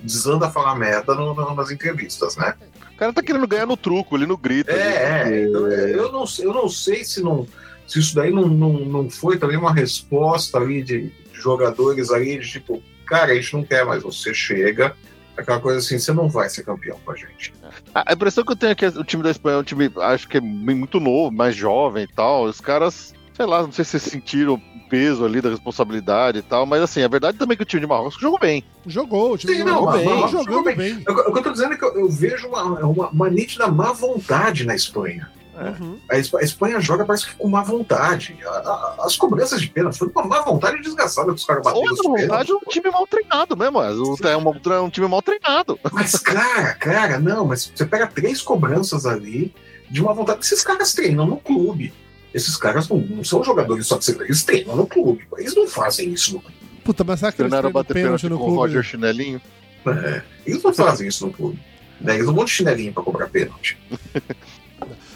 desanda 0.03 0.45
a 0.45 0.51
falar 0.51 0.75
merda 0.75 1.15
no, 1.15 1.33
no, 1.33 1.55
nas 1.55 1.71
entrevistas, 1.71 2.37
né? 2.37 2.53
cara 2.99 3.13
tá 3.13 3.23
querendo 3.23 3.47
ganhar 3.47 3.65
no 3.65 3.77
truco, 3.77 4.15
ali 4.15 4.25
no 4.27 4.37
grito. 4.37 4.69
É, 4.69 5.21
ali, 5.21 5.33
é. 5.33 5.43
Então, 5.45 5.67
eu, 5.67 6.11
não, 6.11 6.25
eu 6.39 6.53
não 6.53 6.67
sei 6.67 7.05
se, 7.05 7.23
não, 7.23 7.47
se 7.87 7.97
isso 7.97 8.13
daí 8.13 8.29
não, 8.29 8.47
não, 8.47 8.73
não 8.73 9.09
foi 9.09 9.37
também 9.37 9.57
uma 9.57 9.73
resposta 9.73 10.57
ali 10.57 10.83
de, 10.83 11.11
jogadores 11.31 12.11
ali, 12.11 12.37
de 12.37 12.51
tipo, 12.51 12.83
cara, 13.05 13.31
a 13.31 13.35
gente 13.35 13.53
não 13.53 13.63
quer 13.63 13.85
mais, 13.85 14.03
você 14.03 14.33
chega, 14.33 14.95
aquela 15.39 15.59
coisa 15.59 15.79
assim, 15.79 15.97
você 15.97 16.11
não 16.13 16.29
vai 16.29 16.49
ser 16.49 16.63
campeão 16.63 16.99
com 17.03 17.11
a 17.11 17.15
gente. 17.15 17.53
A 17.93 18.13
impressão 18.13 18.43
que 18.43 18.51
eu 18.51 18.55
tenho 18.55 18.71
é 18.71 18.75
que 18.75 18.85
o 18.85 19.03
time 19.03 19.23
da 19.23 19.31
Espanha 19.31 19.57
é 19.57 19.59
um 19.59 19.63
time, 19.63 19.91
acho 19.97 20.27
que 20.27 20.37
é 20.37 20.41
muito 20.41 20.99
novo, 20.99 21.35
mais 21.35 21.55
jovem 21.55 22.03
e 22.03 22.07
tal, 22.07 22.43
os 22.43 22.61
caras, 22.61 23.13
sei 23.35 23.45
lá, 23.45 23.61
não 23.61 23.71
sei 23.71 23.85
se 23.85 23.99
sentiram 23.99 24.61
peso 24.89 25.23
ali 25.23 25.39
da 25.39 25.49
responsabilidade 25.49 26.39
e 26.39 26.41
tal, 26.41 26.65
mas 26.65 26.81
assim, 26.81 27.03
a 27.03 27.07
verdade 27.07 27.37
também 27.37 27.53
é 27.53 27.57
que 27.57 27.63
o 27.63 27.65
time 27.65 27.81
de 27.81 27.87
Marrocos 27.87 28.19
jogou 28.19 28.39
bem. 28.39 28.63
Jogou, 28.85 29.33
o 29.33 29.37
time 29.37 29.53
Sim, 29.53 29.59
jogou 29.59 29.85
não, 29.85 29.91
bem. 29.91 30.27
Jogou 30.27 30.63
bem. 30.63 30.75
bem. 30.75 31.03
O, 31.07 31.31
que 31.31 31.39
eu 31.39 31.43
tô 31.43 31.51
dizendo 31.51 31.73
é 31.73 31.77
que 31.77 31.85
eu, 31.85 31.93
eu 31.93 32.09
vejo 32.09 32.47
uma, 32.47 32.63
uma, 32.63 33.09
uma, 33.09 33.29
nítida 33.29 33.67
má 33.67 33.93
vontade 33.93 34.65
na 34.65 34.75
Espanha. 34.75 35.29
Uhum. 35.59 35.99
A, 36.09 36.17
Espanha 36.17 36.79
joga 36.79 37.05
parece 37.05 37.27
que 37.27 37.35
com 37.35 37.49
má 37.49 37.61
vontade. 37.61 38.37
A, 38.45 38.49
a, 38.49 38.95
as 39.01 39.17
cobranças 39.17 39.59
de 39.59 39.67
pênalti 39.67 39.97
foram 39.97 40.11
com 40.11 40.21
uma 40.21 40.27
má 40.27 40.41
vontade 40.41 40.81
desgraçada 40.81 41.27
que 41.33 41.37
os 41.37 41.45
caras 41.45 41.63
bateram. 41.63 41.85
Ou 41.85 42.17
vontade 42.17 42.51
é 42.51 42.55
um 42.55 42.59
time 42.69 42.89
mal 42.89 43.05
treinado 43.05 43.57
mesmo. 43.57 43.81
É 43.81 44.37
um, 44.37 44.73
é 44.73 44.81
um 44.81 44.89
time 44.89 45.07
mal 45.07 45.21
treinado. 45.21 45.77
Mas, 45.91 46.15
cara, 46.15 46.73
cara, 46.75 47.19
não, 47.19 47.45
mas 47.45 47.71
você 47.75 47.85
pega 47.85 48.07
três 48.07 48.41
cobranças 48.41 49.05
ali 49.05 49.53
de 49.89 50.01
uma 50.01 50.13
vontade. 50.13 50.39
Esses 50.39 50.63
caras 50.63 50.93
treinam 50.93 51.27
no 51.27 51.37
clube. 51.37 51.93
Esses 52.33 52.55
caras 52.55 52.87
não, 52.87 52.97
não 52.97 53.23
são 53.23 53.43
jogadores 53.43 53.87
só 53.87 53.97
de 53.97 54.05
ser, 54.05 54.21
eles 54.21 54.43
treinam 54.43 54.75
no 54.75 54.87
clube. 54.87 55.27
Eles 55.37 55.55
não 55.55 55.67
fazem 55.67 56.13
isso 56.13 56.33
no 56.33 56.39
clube. 56.39 56.55
Puta, 56.83 57.03
mas 57.03 57.19
será 57.19 57.31
que 57.31 57.41
eles 57.41 57.51
treinam 57.51 57.71
bater 57.71 57.93
pênalti 57.93 58.29
no 58.29 58.37
com 58.37 58.45
clube? 58.45 58.57
o 58.57 58.61
Roger 58.61 58.83
Chinelinho? 58.83 59.41
É, 59.85 60.21
eles 60.45 60.63
não 60.63 60.73
fazem 60.73 61.07
isso 61.07 61.25
no 61.25 61.33
clube. 61.33 61.59
Né? 61.99 62.15
Eles 62.15 62.27
não 62.27 62.33
vão 62.33 62.45
de 62.45 62.51
chinelinho 62.51 62.93
pra 62.93 63.03
cobrar 63.03 63.27
pênalti. 63.27 63.77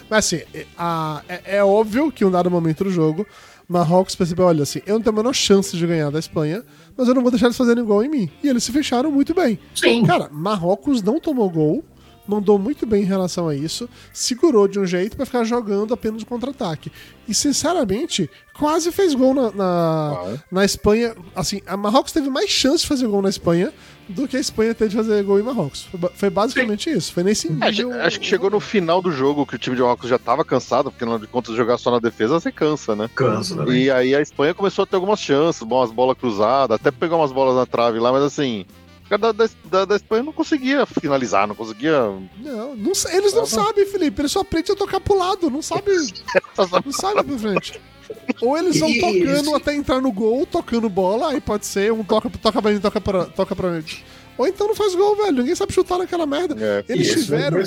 Mas 0.10 0.26
assim, 0.26 0.42
é, 0.54 0.66
a, 0.78 1.22
é, 1.28 1.58
é, 1.58 1.64
óbvio 1.64 2.12
que 2.12 2.26
um 2.26 2.32
dado 2.32 2.50
momento 2.52 2.84
do 2.84 2.90
jogo, 2.92 3.26
Marrocos 3.68 4.16
percebeu, 4.16 4.46
olha 4.46 4.64
assim, 4.64 4.82
eu 4.86 4.96
não 4.96 5.02
tenho 5.02 5.16
a 5.16 5.18
menor 5.18 5.34
chance 5.34 5.76
de 5.76 5.88
ganhar 5.88 6.10
da 6.10 6.20
Espanha, 6.20 6.64
mas 6.96 7.08
eu 7.08 7.16
não 7.16 7.22
vou 7.22 7.32
deixar 7.32 7.48
eles 7.48 7.58
fazerem 7.58 7.84
gol 7.84 8.04
em 8.04 8.10
mim. 8.10 8.30
E 8.44 8.48
eles 8.48 8.64
se 8.64 8.72
fecharam 8.72 9.12
muito 9.12 9.34
bem. 9.34 9.58
Sim. 9.74 10.06
Cara, 10.06 10.30
Marrocos 10.32 11.02
não 11.02 11.20
tomou 11.20 11.50
gol, 11.50 11.84
mandou 12.28 12.58
muito 12.58 12.86
bem 12.86 13.04
em 13.04 13.06
relação 13.06 13.48
a 13.48 13.56
isso, 13.56 13.90
segurou 14.12 14.68
de 14.68 14.80
um 14.80 14.86
jeito 14.86 15.16
para 15.16 15.26
ficar 15.26 15.44
jogando 15.44 15.94
apenas 15.94 16.24
contra-ataque. 16.24 16.92
E, 17.28 17.34
sinceramente, 17.34 18.30
quase 18.54 18.92
fez 18.92 19.14
gol 19.14 19.34
na, 19.34 19.52
na, 19.52 20.38
na, 20.52 20.66
Espanha. 20.66 21.16
Assim, 21.36 21.62
a 21.66 21.78
Marrocos 21.78 22.12
teve 22.12 22.30
mais 22.30 22.50
chance 22.50 22.80
de 22.80 22.88
fazer 22.88 23.08
gol 23.08 23.22
na 23.22 23.30
Espanha 23.30 23.74
do 24.10 24.28
que 24.28 24.36
a 24.36 24.40
Espanha 24.40 24.76
teve 24.76 24.90
de 24.90 24.98
fazer 24.98 25.24
gol 25.24 25.40
em 25.40 25.44
Marrocos. 25.44 25.88
Foi 26.16 26.30
basicamente 26.30 26.92
Sim. 26.92 26.98
isso. 26.98 27.14
Foi 27.14 27.24
nesse 27.24 27.50
nível. 27.50 27.68
Acho, 27.68 27.92
acho, 28.02 28.20
que 28.20 28.26
chegou 28.26 28.50
no 28.50 28.60
final 28.60 29.02
do 29.02 29.12
jogo 29.12 29.46
que 29.46 29.56
o 29.56 29.58
time 29.58 29.76
de 29.76 29.82
Marrocos 29.82 30.10
já 30.10 30.18
estava 30.18 30.44
cansado, 30.44 30.92
porque 30.92 31.06
não 31.06 31.18
de 31.18 31.28
contas 31.28 31.56
jogar 31.56 31.78
só 31.78 31.92
na 31.92 32.00
defesa, 32.00 32.40
você 32.40 32.52
cansa, 32.52 32.96
né? 32.96 33.10
Cansa, 33.16 33.56
né? 33.64 33.74
E 33.74 33.90
aí 33.90 34.14
a 34.14 34.22
Espanha 34.22 34.54
começou 34.54 34.84
a 34.84 34.86
ter 34.86 34.96
algumas 34.96 35.20
chances, 35.20 35.62
umas 35.62 35.92
bolas 35.92 36.18
cruzadas, 36.18 36.76
até 36.76 36.92
pegar 36.92 37.16
umas 37.16 37.32
bolas 37.32 37.56
na 37.56 37.66
trave 37.66 38.00
lá, 38.00 38.12
mas 38.12 38.24
assim 38.24 38.66
da, 39.18 39.32
da, 39.32 39.86
da, 39.86 39.96
Espanha 39.96 40.24
não 40.24 40.34
conseguia 40.34 40.86
finalizar, 40.86 41.48
não 41.48 41.56
conseguia. 41.56 42.00
Não, 42.38 42.76
não 42.76 42.92
eles 43.12 43.34
não 43.34 43.46
sabem, 43.46 43.86
Felipe. 43.86 44.22
Eles 44.22 44.32
só 44.32 44.42
aprendem 44.42 44.74
a 44.74 44.78
tocar 44.78 45.00
pro 45.00 45.18
lado, 45.18 45.50
não 45.50 45.62
sabem. 45.64 45.96
não 46.58 46.92
sabem 46.92 47.24
pra 47.24 47.38
frente. 47.38 47.82
Ou 48.42 48.58
eles 48.58 48.80
vão 48.80 48.94
tocando 49.00 49.56
até 49.56 49.76
entrar 49.76 50.02
no 50.02 50.12
gol, 50.12 50.46
tocando 50.46 50.90
bola, 50.90 51.32
aí 51.32 51.42
pode 51.42 51.66
ser, 51.66 51.92
um 51.92 52.04
toca, 52.04 52.30
toca 52.30 52.62
pra 52.62 52.72
mim, 52.72 52.80
toca 52.80 53.02
pra, 53.02 53.26
toca 53.26 53.56
pra 53.56 53.72
mim. 53.72 53.84
Ou 54.38 54.48
então 54.48 54.68
não 54.68 54.76
faz 54.76 54.96
gol, 54.96 55.16
velho. 55.16 55.38
Ninguém 55.38 55.56
sabe 55.56 55.74
chutar 55.74 55.98
naquela 56.00 56.26
merda. 56.26 56.56
É, 56.60 56.84
eles 56.90 57.12
tiveram. 57.12 57.60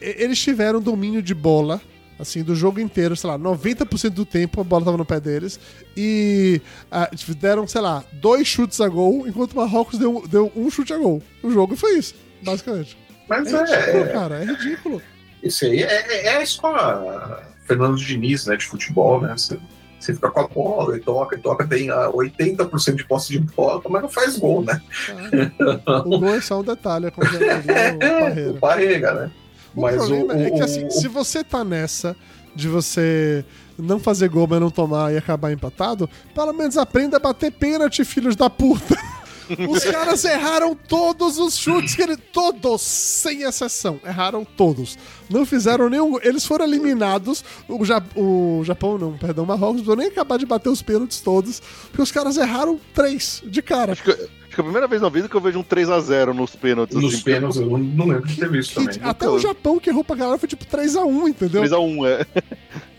Eles 0.00 0.38
tiveram 0.38 0.80
domínio 0.80 1.22
de 1.22 1.34
bola 1.34 1.80
assim, 2.18 2.42
do 2.42 2.54
jogo 2.54 2.80
inteiro, 2.80 3.16
sei 3.16 3.30
lá, 3.30 3.38
90% 3.38 4.10
do 4.10 4.24
tempo 4.24 4.60
a 4.60 4.64
bola 4.64 4.84
tava 4.84 4.96
no 4.96 5.04
pé 5.04 5.20
deles. 5.20 5.58
E 5.96 6.60
uh, 6.90 7.34
deram, 7.34 7.66
sei 7.66 7.80
lá, 7.80 8.04
dois 8.12 8.46
chutes 8.46 8.80
a 8.80 8.88
gol, 8.88 9.26
enquanto 9.26 9.52
o 9.52 9.56
Marrocos 9.56 9.98
deu, 9.98 10.24
deu 10.28 10.52
um 10.56 10.70
chute 10.70 10.92
a 10.92 10.98
gol. 10.98 11.22
O 11.42 11.50
jogo 11.50 11.76
foi 11.76 11.98
isso, 11.98 12.14
basicamente. 12.42 12.96
Mas 13.28 13.52
é. 13.52 13.56
é 13.56 13.80
ridículo, 13.80 14.12
cara, 14.12 14.42
é 14.42 14.44
ridículo. 14.44 15.02
Isso 15.42 15.64
aí 15.64 15.82
é, 15.82 16.12
é, 16.12 16.26
é 16.26 16.36
a 16.38 16.42
escola 16.42 17.42
Fernando 17.64 17.96
Diniz, 17.96 18.46
né, 18.46 18.56
de 18.56 18.64
futebol, 18.64 19.20
né? 19.20 19.32
Você, 19.36 19.58
você 19.98 20.14
fica 20.14 20.30
com 20.30 20.40
a 20.40 20.48
bola 20.48 20.96
e 20.96 21.00
toca, 21.00 21.36
e 21.36 21.38
toca, 21.38 21.66
tem 21.66 21.88
80% 21.88 22.94
de 22.94 23.04
posse 23.04 23.32
de 23.32 23.40
bola, 23.40 23.82
mas 23.88 24.02
não 24.02 24.08
faz 24.08 24.38
gol, 24.38 24.62
né? 24.62 24.80
Ah, 25.86 26.02
o 26.06 26.18
gol 26.18 26.34
é 26.34 26.40
só 26.40 26.60
um 26.60 26.64
detalhe, 26.64 27.06
é 27.06 27.10
como 27.10 27.26
o 27.26 28.50
O 28.50 28.60
Parreira, 28.60 29.14
né? 29.14 29.30
O 29.76 29.82
mas 29.82 29.96
problema 29.96 30.34
o, 30.34 30.42
é 30.42 30.50
que, 30.50 30.60
assim, 30.60 30.86
o, 30.86 30.90
se 30.90 31.06
você 31.06 31.44
tá 31.44 31.62
nessa 31.62 32.16
de 32.54 32.66
você 32.66 33.44
não 33.78 34.00
fazer 34.00 34.28
gol, 34.28 34.46
mas 34.48 34.58
não 34.58 34.70
tomar 34.70 35.12
e 35.12 35.18
acabar 35.18 35.52
empatado, 35.52 36.08
pelo 36.34 36.52
menos 36.54 36.78
aprenda 36.78 37.18
a 37.18 37.20
bater 37.20 37.52
pênalti, 37.52 38.04
filhos 38.04 38.34
da 38.34 38.48
puta. 38.48 38.96
Os 39.68 39.84
caras 39.84 40.24
erraram 40.24 40.74
todos 40.74 41.38
os 41.38 41.56
chutes 41.56 41.94
que 41.94 42.02
ele. 42.02 42.16
Todos, 42.16 42.82
sem 42.82 43.42
exceção. 43.42 44.00
Erraram 44.04 44.44
todos. 44.44 44.98
Não 45.30 45.46
fizeram 45.46 45.88
nenhum. 45.88 46.18
Eles 46.20 46.44
foram 46.44 46.64
eliminados. 46.64 47.44
O, 47.68 47.84
ja... 47.84 48.02
o 48.16 48.62
Japão, 48.64 48.98
não, 48.98 49.16
perdão, 49.16 49.44
o 49.44 49.46
Marrocos, 49.46 49.86
não 49.86 49.94
nem 49.94 50.08
acabar 50.08 50.36
de 50.36 50.46
bater 50.46 50.68
os 50.68 50.82
pênaltis 50.82 51.20
todos. 51.20 51.60
Porque 51.60 52.02
os 52.02 52.10
caras 52.10 52.36
erraram 52.36 52.80
três 52.92 53.40
de 53.46 53.62
cara. 53.62 53.92
Acho 53.92 54.02
que, 54.02 54.28
que 54.56 54.60
é 54.60 54.62
a 54.62 54.64
primeira 54.64 54.88
vez 54.88 55.00
na 55.02 55.08
vida 55.08 55.28
que 55.28 55.34
eu 55.36 55.40
vejo 55.40 55.58
um 55.58 55.62
3x0 55.62 56.32
nos 56.32 56.56
pênaltis. 56.56 56.96
Nos 57.00 57.14
assim, 57.14 57.22
pênaltis, 57.24 57.60
eu 57.60 57.66
não 57.78 58.06
lembro 58.08 58.26
de 58.26 58.36
ter 58.36 58.48
visto 58.50 58.80
Que- 58.80 58.86
também. 58.96 59.08
até 59.10 59.28
o 59.28 59.38
Japão 59.38 59.78
que 59.78 59.90
errou 59.90 60.02
pra 60.02 60.16
galera 60.16 60.38
foi 60.38 60.48
tipo 60.48 60.64
3x1, 60.64 61.28
entendeu? 61.28 61.62
3x1, 61.62 62.06
é. 62.08 62.26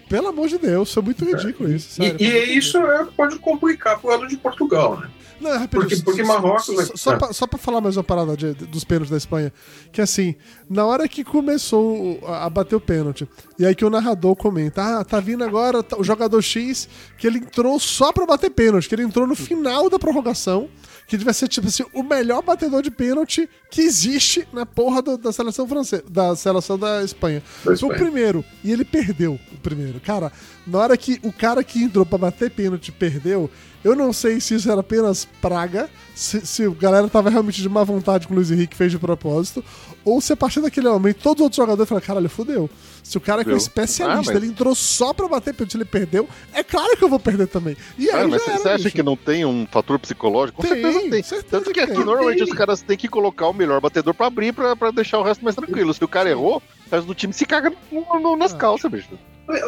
Pelo 0.10 0.28
amor 0.28 0.48
de 0.48 0.58
Deus, 0.58 0.94
foi 0.94 1.04
muito 1.04 1.24
ridículo 1.26 1.72
isso. 1.72 2.02
E, 2.02 2.06
Sério, 2.06 2.18
e 2.22 2.32
muito 2.32 2.50
isso 2.52 2.78
é, 2.78 3.06
pode 3.16 3.38
complicar 3.40 4.00
pro 4.00 4.10
lado 4.10 4.28
de 4.28 4.38
Portugal, 4.38 5.00
né? 5.00 5.10
Não, 5.40 5.54
é 5.54 5.58
rapidinho, 5.58 5.88
Porque- 5.90 6.04
porque 6.04 6.24
Marrocos 6.24 6.66
Só, 6.66 6.74
vai- 6.76 6.86
só, 6.96 7.12
Ah. 7.12 7.18
pra, 7.18 7.34
só 7.34 7.46
pra 7.46 7.60
falar 7.60 7.80
mais 7.80 7.96
uma 7.96 8.04
parada 8.04 8.36
de- 8.36 8.54
dos 8.54 8.84
pênaltis 8.84 9.12
da 9.12 9.18
Espanha. 9.18 9.54
Que 9.92 10.02
assim, 10.02 10.34
na 10.68 10.84
hora 10.84 11.08
que 11.08 11.24
começou 11.24 12.20
a, 12.26 12.50
bater 12.50 12.76
o 12.76 12.82
pênalti, 12.82 13.28
e 13.60 13.64
aí 13.66 13.76
que 13.76 13.86
o 13.86 13.90
narrador 13.90 14.36
comenta: 14.36 14.82
Ah, 15.00 15.04
tá 15.06 15.20
vindo 15.20 15.44
agora 15.44 15.86
o 15.98 16.04
jogador 16.04 16.42
X, 16.42 16.90
que 17.20 17.28
ele 17.28 17.38
entrou 17.38 17.80
só 17.80 18.12
pra 18.12 18.26
bater 18.26 18.50
pênalti, 18.50 18.90
que 18.90 18.96
ele 18.96 19.04
entrou 19.04 19.28
no 19.28 19.36
final 19.36 19.90
da 19.92 20.00
prorrogação, 20.00 20.70
que 21.08 21.16
devia 21.18 21.32
ser, 21.34 21.48
tipo 21.48 21.68
assim, 21.68 21.86
o 21.94 22.02
melhor 22.04 22.42
batedor 22.42 22.82
de 22.82 22.90
pênalti 22.92 23.48
que 23.70 23.82
existe 23.82 24.48
na 24.52 24.66
porra 24.66 25.02
do- 25.04 25.18
da 25.18 25.32
seleção 25.32 25.68
francesa, 25.68 26.04
da 26.10 26.36
seleção 26.36 26.78
da 26.80 27.04
Espanha. 27.04 27.44
Da 27.64 27.78
Foi 27.78 27.90
o 27.90 27.94
primeiro, 27.96 28.44
e 28.64 28.72
ele 28.72 28.84
perdeu 28.84 29.40
o 29.54 29.58
primeiro. 29.60 29.97
Cara, 30.00 30.32
na 30.66 30.80
hora 30.80 30.98
que 30.98 31.20
o 31.24 31.32
cara 31.32 31.64
que 31.64 31.82
entrou 31.84 32.06
pra 32.06 32.18
bater 32.18 32.50
pênalti 32.52 32.92
perdeu, 32.92 33.50
eu 33.84 33.96
não 33.96 34.12
sei 34.12 34.40
se 34.42 34.56
isso 34.56 34.70
era 34.70 34.82
apenas 34.82 35.26
praga, 35.42 35.90
se, 36.16 36.46
se 36.46 36.64
a 36.66 36.70
galera 36.70 37.08
tava 37.08 37.30
realmente 37.30 37.62
de 37.62 37.70
má 37.70 37.84
vontade 37.84 38.28
com 38.28 38.34
o 38.34 38.38
Luiz 38.38 38.52
Henrique 38.52 38.76
fez 38.76 38.92
de 38.92 38.98
propósito, 39.00 39.64
ou 40.04 40.20
se 40.20 40.34
a 40.34 40.36
partir 40.38 40.60
daquele 40.62 40.90
momento 40.90 41.18
todos 41.22 41.40
os 41.42 41.44
outros 41.46 41.58
jogadores 41.58 41.88
falaram, 41.88 42.06
caralho, 42.06 42.30
fudeu. 42.30 42.70
Se 43.04 43.18
o 43.18 43.22
cara 43.22 43.46
que 43.46 43.52
é 43.52 43.54
um 43.54 43.58
especialista, 43.58 44.32
Ah, 44.32 44.34
mas- 44.34 44.44
ele 44.44 44.52
entrou 44.52 44.76
só 44.76 45.14
pra 45.14 45.28
bater 45.30 45.54
pênalti, 45.54 45.76
ele 45.76 45.86
perdeu, 45.86 46.28
é 46.54 46.62
claro 46.64 46.98
que 46.98 47.04
eu 47.04 47.08
vou 47.08 47.20
perder 47.20 47.48
também. 47.48 47.78
E 47.98 48.10
aí 48.10 48.24
Ah, 48.24 48.28
mas 48.28 48.42
você 48.42 48.52
acha 48.68 48.78
bicho. 48.84 48.92
que 48.96 49.04
não 49.04 49.16
tem 49.16 49.46
um 49.46 49.66
fator 49.72 49.98
psicológico? 50.00 50.62
Com 50.62 50.68
Tem, 50.68 50.82
certeza 50.82 51.10
tem. 51.10 51.24
certeza 51.24 51.46
Tanto 51.50 51.66
que 51.68 51.74
que 51.74 51.80
aqui 51.80 51.94
tem. 51.94 52.04
normalmente 52.04 52.40
Tem. 52.44 52.44
os 52.52 52.54
caras 52.58 52.82
têm 52.82 52.98
que 52.98 53.08
colocar 53.08 53.48
o 53.48 53.54
melhor 53.54 53.80
batedor 53.80 54.14
pra 54.14 54.26
abrir 54.28 54.52
pra, 54.54 54.76
pra 54.76 54.92
deixar 54.92 55.20
o 55.20 55.24
resto 55.24 55.44
mais 55.44 55.56
tranquilo. 55.56 55.94
Se 55.94 56.04
o 56.04 56.08
cara 56.08 56.30
errou, 56.30 56.58
o 56.58 56.96
resto 56.96 57.08
do 57.08 57.16
time 57.16 57.32
se 57.32 57.46
caga 57.46 57.72
no- 57.92 58.20
no- 58.20 58.36
nas 58.36 58.54
Ah. 58.54 58.58
calças, 58.58 58.92
bicho. 58.92 59.08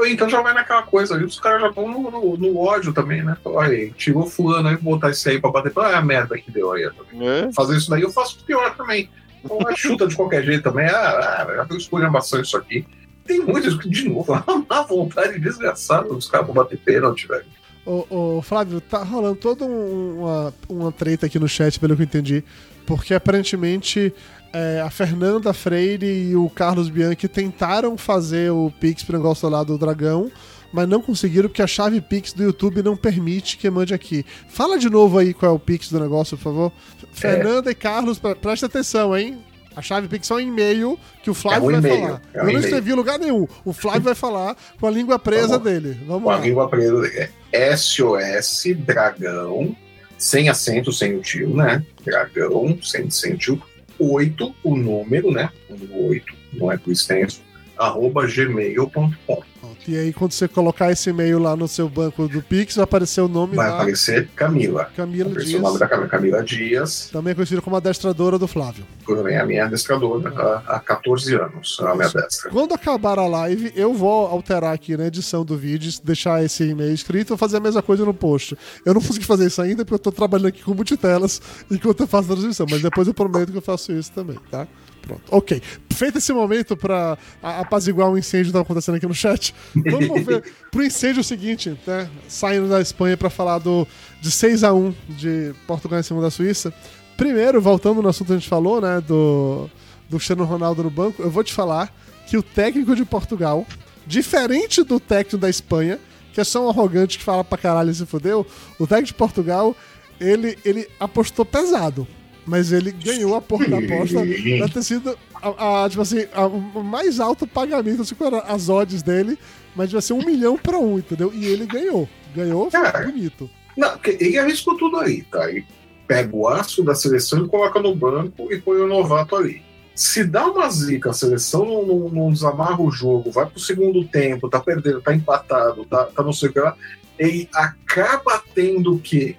Então 0.07 0.29
já 0.29 0.41
vai 0.41 0.53
naquela 0.53 0.83
coisa 0.83 1.13
ali, 1.15 1.23
os 1.23 1.39
caras 1.39 1.61
já 1.61 1.69
vão 1.69 1.87
no, 1.87 2.11
no- 2.11 2.37
no 2.37 2.57
ódio 2.57 2.91
também, 2.93 3.23
né? 3.23 3.37
Olha 3.45 3.69
aí, 3.71 3.91
tirou 3.91 4.25
fulano 4.27 4.67
aí, 4.67 4.75
vou 4.75 4.95
botar 4.95 5.09
esse 5.11 5.29
aí 5.29 5.39
pra 5.39 5.49
bater. 5.51 5.71
Ah, 5.77 5.97
a 5.97 6.01
merda 6.01 6.37
que 6.37 6.51
deu 6.51 6.71
aí. 6.73 6.83
É. 6.83 7.51
Fazer 7.53 7.77
isso 7.77 7.89
daí 7.89 8.01
eu 8.01 8.11
faço 8.11 8.43
pior 8.43 8.75
também. 8.75 9.09
Então, 9.43 9.57
ah, 9.65 9.73
chuta 9.75 10.05
de 10.05 10.15
qualquer 10.15 10.43
jeito 10.43 10.63
também. 10.63 10.85
Ah, 10.87 11.45
ah 11.47 11.53
já 11.55 11.63
deu 11.63 11.77
esculhambação 11.77 12.41
isso 12.41 12.57
aqui. 12.57 12.85
Tem 13.25 13.39
muitos 13.39 13.77
que, 13.77 13.87
de 13.89 14.09
novo, 14.09 14.33
uma 14.69 14.83
vontade 14.83 15.39
desgraçada 15.39 16.09
dos 16.09 16.27
caras 16.27 16.45
pra 16.47 16.55
bater 16.63 16.77
pênalti, 16.79 17.25
velho. 17.27 17.45
Ô, 17.85 18.05
ô, 18.09 18.41
Flávio, 18.41 18.81
tá 18.81 19.01
rolando 19.03 19.37
toda 19.37 19.63
um- 19.65 20.19
uma, 20.19 20.53
uma 20.67 20.91
treta 20.91 21.25
aqui 21.27 21.39
no 21.39 21.47
chat, 21.47 21.79
pelo 21.79 21.95
que 21.95 22.01
eu 22.01 22.05
entendi. 22.05 22.43
Porque 22.85 23.13
aparentemente 23.13 24.13
é, 24.53 24.81
a 24.81 24.89
Fernanda 24.89 25.53
Freire 25.53 26.05
e 26.05 26.35
o 26.35 26.49
Carlos 26.49 26.89
Bianchi 26.89 27.27
tentaram 27.27 27.97
fazer 27.97 28.51
o 28.51 28.71
Pix 28.79 29.03
pro 29.03 29.17
negócio 29.17 29.47
lá 29.49 29.63
do 29.63 29.77
Dragão, 29.77 30.31
mas 30.71 30.87
não 30.87 31.01
conseguiram 31.01 31.49
porque 31.49 31.61
a 31.61 31.67
chave 31.67 31.99
Pix 32.01 32.33
do 32.33 32.43
YouTube 32.43 32.81
não 32.83 32.95
permite 32.95 33.57
que 33.57 33.69
mande 33.69 33.93
aqui. 33.93 34.25
Fala 34.47 34.77
de 34.77 34.89
novo 34.89 35.17
aí 35.17 35.33
qual 35.33 35.51
é 35.51 35.55
o 35.55 35.59
Pix 35.59 35.89
do 35.89 35.99
negócio, 35.99 36.37
por 36.37 36.43
favor. 36.43 36.71
Fernanda 37.11 37.71
e 37.71 37.75
Carlos, 37.75 38.19
pre- 38.19 38.35
presta 38.35 38.65
atenção, 38.67 39.15
hein? 39.17 39.39
A 39.75 39.81
chave 39.81 40.07
Pix 40.07 40.29
é 40.29 40.33
um 40.33 40.39
e-mail 40.39 40.99
que 41.23 41.29
o 41.29 41.33
Flávio 41.33 41.71
É 41.71 41.77
um 41.77 41.81
vai 41.81 41.91
falar. 41.97 42.21
é 42.33 42.43
um 42.43 42.47
eu 42.47 42.53
não 42.53 42.59
escrevi 42.59 42.91
em 42.91 42.95
lugar 42.95 43.17
nenhum. 43.19 43.47
O 43.63 43.71
Flávio 43.71 44.01
vai 44.01 44.15
falar 44.15 44.55
com 44.79 44.87
a 44.87 44.91
língua 44.91 45.17
presa 45.17 45.57
Vamos. 45.59 45.63
dele. 45.63 45.97
Vamos 46.05 46.23
Com 46.23 46.29
a 46.31 46.35
lá. 46.35 46.41
língua 46.41 46.67
presa 46.67 47.29
é 47.51 47.75
SOS 47.77 48.75
Dragão, 48.79 49.75
sem 50.17 50.49
acento, 50.49 50.91
sem 50.91 51.15
o 51.15 51.21
tio, 51.21 51.55
né? 51.55 51.83
Dragão, 52.03 52.77
sem, 52.83 53.09
sem 53.09 53.35
tio. 53.37 53.61
8, 53.99 54.55
o 54.63 54.75
número, 54.75 55.31
né? 55.31 55.49
O 55.69 55.73
número 55.73 56.07
8, 56.07 56.33
não 56.53 56.71
é 56.71 56.77
por 56.77 56.91
extenso, 56.91 57.41
arroba 57.77 58.27
gmail.com. 58.27 59.43
E 59.89 59.97
aí, 59.97 60.13
quando 60.13 60.33
você 60.33 60.47
colocar 60.47 60.91
esse 60.91 61.09
e-mail 61.09 61.39
lá 61.39 61.55
no 61.55 61.67
seu 61.67 61.89
banco 61.89 62.27
do 62.27 62.43
Pix, 62.43 62.75
vai 62.75 62.83
aparecer 62.83 63.21
o 63.21 63.27
nome 63.27 63.55
Vai 63.55 63.69
lá. 63.69 63.77
aparecer 63.77 64.29
Camila. 64.35 64.85
Camila 64.95 65.31
Dias, 65.31 65.53
o 65.55 65.63
nome 65.63 65.79
da 65.79 65.87
Camila, 65.87 66.07
Camila 66.07 66.43
Dias, 66.43 67.09
também 67.11 67.33
conhecida 67.33 67.59
como 67.59 67.75
adestradora 67.75 68.37
do 68.37 68.47
Flávio. 68.47 68.85
também 69.07 69.35
a 69.35 69.43
minha 69.47 69.65
adestradora 69.65 70.29
há, 70.29 70.75
há 70.75 70.79
14 70.79 71.33
anos, 71.33 71.75
a 71.79 71.95
minha 71.95 72.07
destra. 72.07 72.51
Quando 72.51 72.75
acabar 72.75 73.17
a 73.17 73.25
live, 73.25 73.73
eu 73.75 73.91
vou 73.91 74.27
alterar 74.27 74.75
aqui 74.75 74.95
na 74.95 75.07
edição 75.07 75.43
do 75.43 75.57
vídeo, 75.57 75.91
deixar 76.03 76.43
esse 76.45 76.63
e-mail 76.65 76.93
escrito 76.93 77.33
e 77.33 77.37
fazer 77.37 77.57
a 77.57 77.59
mesma 77.59 77.81
coisa 77.81 78.05
no 78.05 78.13
post. 78.13 78.55
Eu 78.85 78.93
não 78.93 79.01
consegui 79.01 79.25
fazer 79.25 79.47
isso 79.47 79.59
ainda 79.59 79.83
porque 79.83 79.95
eu 79.95 79.99
tô 79.99 80.11
trabalhando 80.11 80.49
aqui 80.49 80.61
com 80.61 80.75
multitelas 80.75 81.41
enquanto 81.71 82.01
eu 82.01 82.07
faço 82.07 82.31
a 82.31 82.35
transmissão, 82.35 82.67
mas 82.69 82.83
depois 82.83 83.07
eu 83.07 83.13
prometo 83.15 83.51
que 83.51 83.57
eu 83.57 83.61
faço 83.61 83.91
isso 83.91 84.11
também, 84.11 84.37
tá? 84.51 84.67
Pronto. 85.09 85.23
Ok. 85.31 85.61
Feito 85.93 86.17
esse 86.19 86.31
momento 86.31 86.77
pra 86.77 87.17
a- 87.43 87.59
apaziguar 87.59 88.09
um 88.09 88.17
incêndio 88.17 88.47
que 88.47 88.53
tá 88.53 88.61
acontecendo 88.61 88.95
aqui 88.95 89.05
no 89.07 89.13
chat, 89.13 89.53
vamos 89.75 90.23
ver 90.25 90.43
pro 90.71 90.83
incêndio 90.83 91.23
seguinte, 91.23 91.77
né? 91.85 92.09
Saindo 92.27 92.69
da 92.69 92.79
Espanha 92.79 93.17
pra 93.17 93.29
falar 93.29 93.59
do 93.59 93.85
de 94.21 94.31
6 94.31 94.63
a 94.63 94.73
1 94.73 94.93
de 95.09 95.53
Portugal 95.67 95.99
em 95.99 96.03
cima 96.03 96.21
da 96.21 96.29
Suíça. 96.31 96.73
Primeiro, 97.17 97.61
voltando 97.61 98.01
no 98.01 98.07
assunto 98.07 98.27
que 98.27 98.33
a 98.33 98.37
gente 98.37 98.47
falou, 98.49 98.79
né, 98.79 99.01
do 99.01 99.69
do 100.09 100.17
Cristiano 100.17 100.43
Ronaldo 100.45 100.83
no 100.83 100.89
banco, 100.89 101.21
eu 101.21 101.29
vou 101.29 101.43
te 101.43 101.53
falar 101.53 101.93
que 102.27 102.35
o 102.37 102.41
técnico 102.41 102.95
de 102.95 103.05
Portugal, 103.05 103.65
diferente 104.07 104.81
do 104.83 104.99
técnico 104.99 105.37
da 105.37 105.49
Espanha, 105.49 105.99
que 106.33 106.41
é 106.41 106.43
só 106.43 106.65
um 106.65 106.69
arrogante 106.69 107.17
que 107.17 107.23
fala 107.23 107.43
pra 107.43 107.57
caralho 107.57 107.91
e 107.91 107.95
se 107.95 108.05
fudeu, 108.05 108.45
o 108.79 108.87
técnico 108.87 109.07
de 109.07 109.13
Portugal, 109.13 109.75
ele, 110.19 110.57
ele 110.65 110.87
apostou 110.99 111.45
pesado. 111.45 112.07
Mas 112.49 112.71
ele 112.71 112.91
ganhou 112.91 113.35
a 113.35 113.41
porra 113.41 113.67
da 113.67 113.77
aposta. 113.77 114.25
Deve 114.25 114.69
ter 114.73 114.83
sido, 114.83 115.15
a, 115.35 115.83
a, 115.85 115.89
tipo 115.89 116.01
assim, 116.01 116.25
o 116.73 116.81
mais 116.81 117.19
alto 117.19 117.45
pagamento, 117.45 118.01
assim, 118.01 118.15
as 118.47 118.69
odds 118.69 119.03
dele, 119.03 119.37
mas 119.75 119.89
devia 119.89 120.01
ser 120.01 120.13
um 120.13 120.25
milhão 120.25 120.57
pra 120.57 120.79
um, 120.79 120.97
entendeu? 120.97 121.31
E 121.33 121.45
ele 121.45 121.67
ganhou. 121.67 122.09
Ganhou, 122.35 122.69
foi 122.71 123.05
bonito. 123.11 123.49
Não, 123.77 123.91
ele 124.03 124.37
arriscou 124.39 124.75
tudo 124.77 124.97
aí, 124.97 125.21
tá? 125.23 125.49
Ele 125.49 125.63
pega 126.07 126.35
o 126.35 126.47
aço 126.47 126.83
da 126.83 126.95
seleção 126.95 127.45
e 127.45 127.47
coloca 127.47 127.79
no 127.79 127.95
banco 127.95 128.51
e 128.51 128.59
põe 128.59 128.77
o 128.81 128.87
novato 128.87 129.35
ali. 129.35 129.61
Se 129.93 130.23
dá 130.23 130.47
uma 130.47 130.67
zica, 130.69 131.11
a 131.11 131.13
seleção 131.13 131.65
não, 131.65 131.85
não- 131.85 132.09
não 132.09 132.31
desamarra 132.33 132.81
o 132.81 132.89
jogo, 132.89 133.31
vai 133.31 133.45
pro 133.45 133.59
segundo 133.59 134.03
tempo, 134.05 134.49
tá 134.49 134.59
perdendo, 134.59 135.01
tá 135.01 135.13
empatado, 135.13 135.85
tá, 135.85 136.05
tá 136.05 136.23
não 136.23 136.33
sei 136.33 136.49
o 136.49 136.53
que 136.53 136.59
lá, 136.59 136.75
ele 137.17 137.47
acaba 137.53 138.41
tendo 138.55 138.97
que 138.97 139.35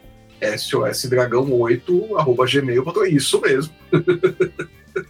SOS 0.59 1.07
Dragão 1.07 1.53
8, 1.53 2.17
arroba 2.17 2.47
gmail, 2.47 2.85
botou 2.85 3.05
isso 3.07 3.41
mesmo. 3.41 3.73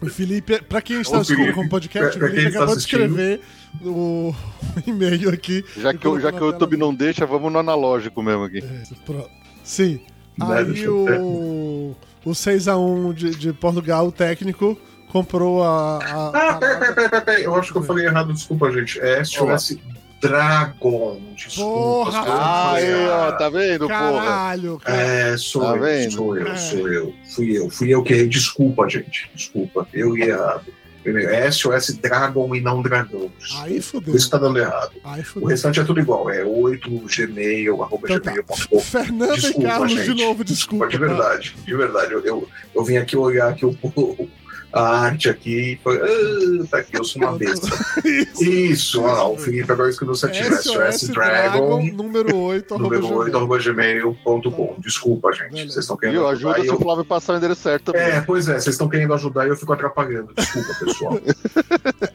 O 0.01 0.07
Felipe, 0.09 0.61
pra 0.63 0.81
quem 0.81 1.01
está 1.01 1.17
Ô, 1.17 1.21
assistindo 1.21 1.37
Felipe, 1.39 1.55
como 1.55 1.69
podcast, 1.69 2.17
pra- 2.17 2.27
o 2.27 2.29
pra 2.29 2.29
Felipe 2.29 2.41
quem 2.41 2.47
está 2.47 2.59
acabou 2.59 2.75
de 2.75 2.79
assistindo. 2.79 3.01
escrever 3.19 3.41
o 3.83 4.35
e-mail 4.87 5.29
aqui. 5.29 5.65
Já 5.77 5.93
que, 5.93 6.07
o- 6.07 6.19
já 6.19 6.31
que 6.31 6.41
o 6.43 6.47
YouTube 6.47 6.77
não 6.77 6.93
deixa, 6.93 7.25
vamos 7.25 7.51
no 7.51 7.59
analógico 7.59 8.21
mesmo 8.21 8.43
aqui. 8.43 8.59
É. 8.63 9.25
Sim. 9.63 9.99
Né, 10.37 10.45
Aí 10.59 10.81
eu 10.83 11.05
o, 11.21 11.97
o 12.25 12.29
6x1 12.31 13.13
de, 13.13 13.29
de 13.31 13.53
Portugal, 13.53 14.07
o 14.07 14.11
técnico, 14.11 14.77
comprou 15.09 15.63
a. 15.63 15.97
a- 15.97 16.27
Ah, 16.29 16.53
peraí, 16.57 16.77
peraí, 16.79 16.93
peraí, 16.95 17.09
peraí, 17.09 17.25
peraí, 17.25 17.43
eu 17.43 17.55
acho 17.55 17.71
que 17.71 17.77
eu 17.79 17.83
falei 17.83 18.05
errado, 18.05 18.33
desculpa, 18.33 18.71
gente. 18.71 18.99
É 18.99 19.23
SOS 19.23 19.77
Dragon, 20.21 21.19
desculpa. 21.35 22.11
Porra! 22.11 22.23
Ah, 22.27 22.81
eu 22.81 22.97
aí, 22.99 23.07
ó, 23.09 23.31
tá 23.33 23.49
vendo, 23.49 23.87
porra? 23.87 23.99
Caralho, 23.99 24.77
cara. 24.79 25.01
É, 25.01 25.37
sou 25.37 25.61
Tá 25.63 25.75
eu, 25.75 25.81
vendo? 25.81 26.11
sou 26.11 26.37
eu, 26.37 26.47
É. 26.47 26.55
sou 26.55 26.87
eu. 26.87 27.13
Fui 27.35 27.57
eu, 27.57 27.69
fui 27.69 27.89
eu 27.89 28.03
que 28.03 28.13
errei. 28.13 28.27
Desculpa, 28.27 28.87
gente. 28.87 29.29
Desculpa, 29.33 29.87
eu 29.93 30.15
ia 30.17 30.25
errado. 30.25 30.65
É 31.03 31.49
SOS 31.49 31.95
Dragon 31.99 32.53
e 32.55 32.61
não 32.61 32.79
Dragão. 32.83 33.31
Aí 33.61 33.77
Por 33.77 33.81
fudeu. 33.81 34.15
isso 34.15 34.29
tá 34.29 34.37
dando 34.37 34.59
errado. 34.59 34.91
Aí 35.03 35.23
O 35.35 35.47
restante 35.47 35.79
é 35.79 35.83
tudo 35.83 35.99
igual. 35.99 36.29
É 36.29 36.43
8, 36.43 36.87
Gmail, 37.07 37.81
arroba 37.81 38.05
Então 38.05 38.19
tá. 38.19 38.29
gmail.com. 38.31 38.79
Fernanda 38.79 39.33
e 39.35 39.39
Desculpa, 39.39 39.67
Carlos 39.67 39.91
gente. 39.93 40.13
de 40.13 40.23
novo, 40.23 40.43
desculpa. 40.43 40.87
De 40.87 40.99
tá? 40.99 41.05
verdade, 41.07 41.55
de 41.65 41.75
verdade. 41.75 42.13
Eu, 42.13 42.23
eu, 42.23 42.47
eu 42.75 42.83
vim 42.83 42.97
aqui 42.97 43.17
olhar 43.17 43.49
aqui 43.49 43.65
o, 43.65 43.75
o- 43.81 44.29
a 44.73 44.99
arte 45.01 45.29
aqui 45.29 45.73
e 45.73 45.75
falei, 45.83 46.01
ah, 46.01 46.65
tá 46.69 46.77
aqui, 46.77 46.97
eu 46.97 47.03
sou 47.03 47.21
uma 47.21 47.33
besta. 47.37 47.67
Isso. 48.07 48.43
Isso, 48.43 49.01
olha 49.01 49.13
lá, 49.13 49.27
o 49.27 49.37
Felipe 49.37 49.71
agora 49.71 49.89
escreveu 49.89 50.15
certinho. 50.15 50.53
SOS 50.55 51.09
Dragon, 51.09 51.83
número 51.93 52.35
8, 52.37 52.73
arroba 52.73 52.83
número 52.97 53.05
8, 53.07 53.31
gmail. 53.31 53.37
arroba 53.37 53.59
gmail.com. 53.59 54.75
Desculpa, 54.79 55.31
gente. 55.33 55.51
Vocês 55.65 55.75
estão 55.77 55.97
querendo 55.97 56.15
Viu? 56.19 56.27
ajudar 56.29 56.51
Ajuda 56.51 56.59
e 56.65 56.69
se 56.69 56.71
o 56.71 56.75
eu... 56.75 56.79
Flávio 56.79 57.05
passar 57.05 57.33
o 57.33 57.37
endereço 57.37 57.61
certo 57.61 57.91
também. 57.91 58.01
É, 58.07 58.21
pois 58.21 58.47
é, 58.47 58.53
vocês 58.53 58.67
estão 58.75 58.87
querendo 58.89 59.13
ajudar 59.13 59.45
e 59.45 59.49
eu 59.49 59.55
fico 59.57 59.73
atrapalhando. 59.73 60.33
Desculpa, 60.35 60.73
pessoal. 60.79 61.19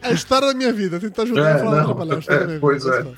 É 0.01 0.09
a 0.09 0.13
história 0.13 0.47
da 0.47 0.53
minha 0.53 0.71
vida, 0.71 0.99
tentar 0.99 1.23
ajudar 1.23 1.59
É, 1.59 1.63
não, 1.63 1.85
trabalhar. 1.85 2.15
a 2.15 2.19
história 2.19 2.43
é, 2.43 2.47
minha 2.47 2.59
pois 2.59 2.85
é. 2.85 3.03
tá. 3.03 3.09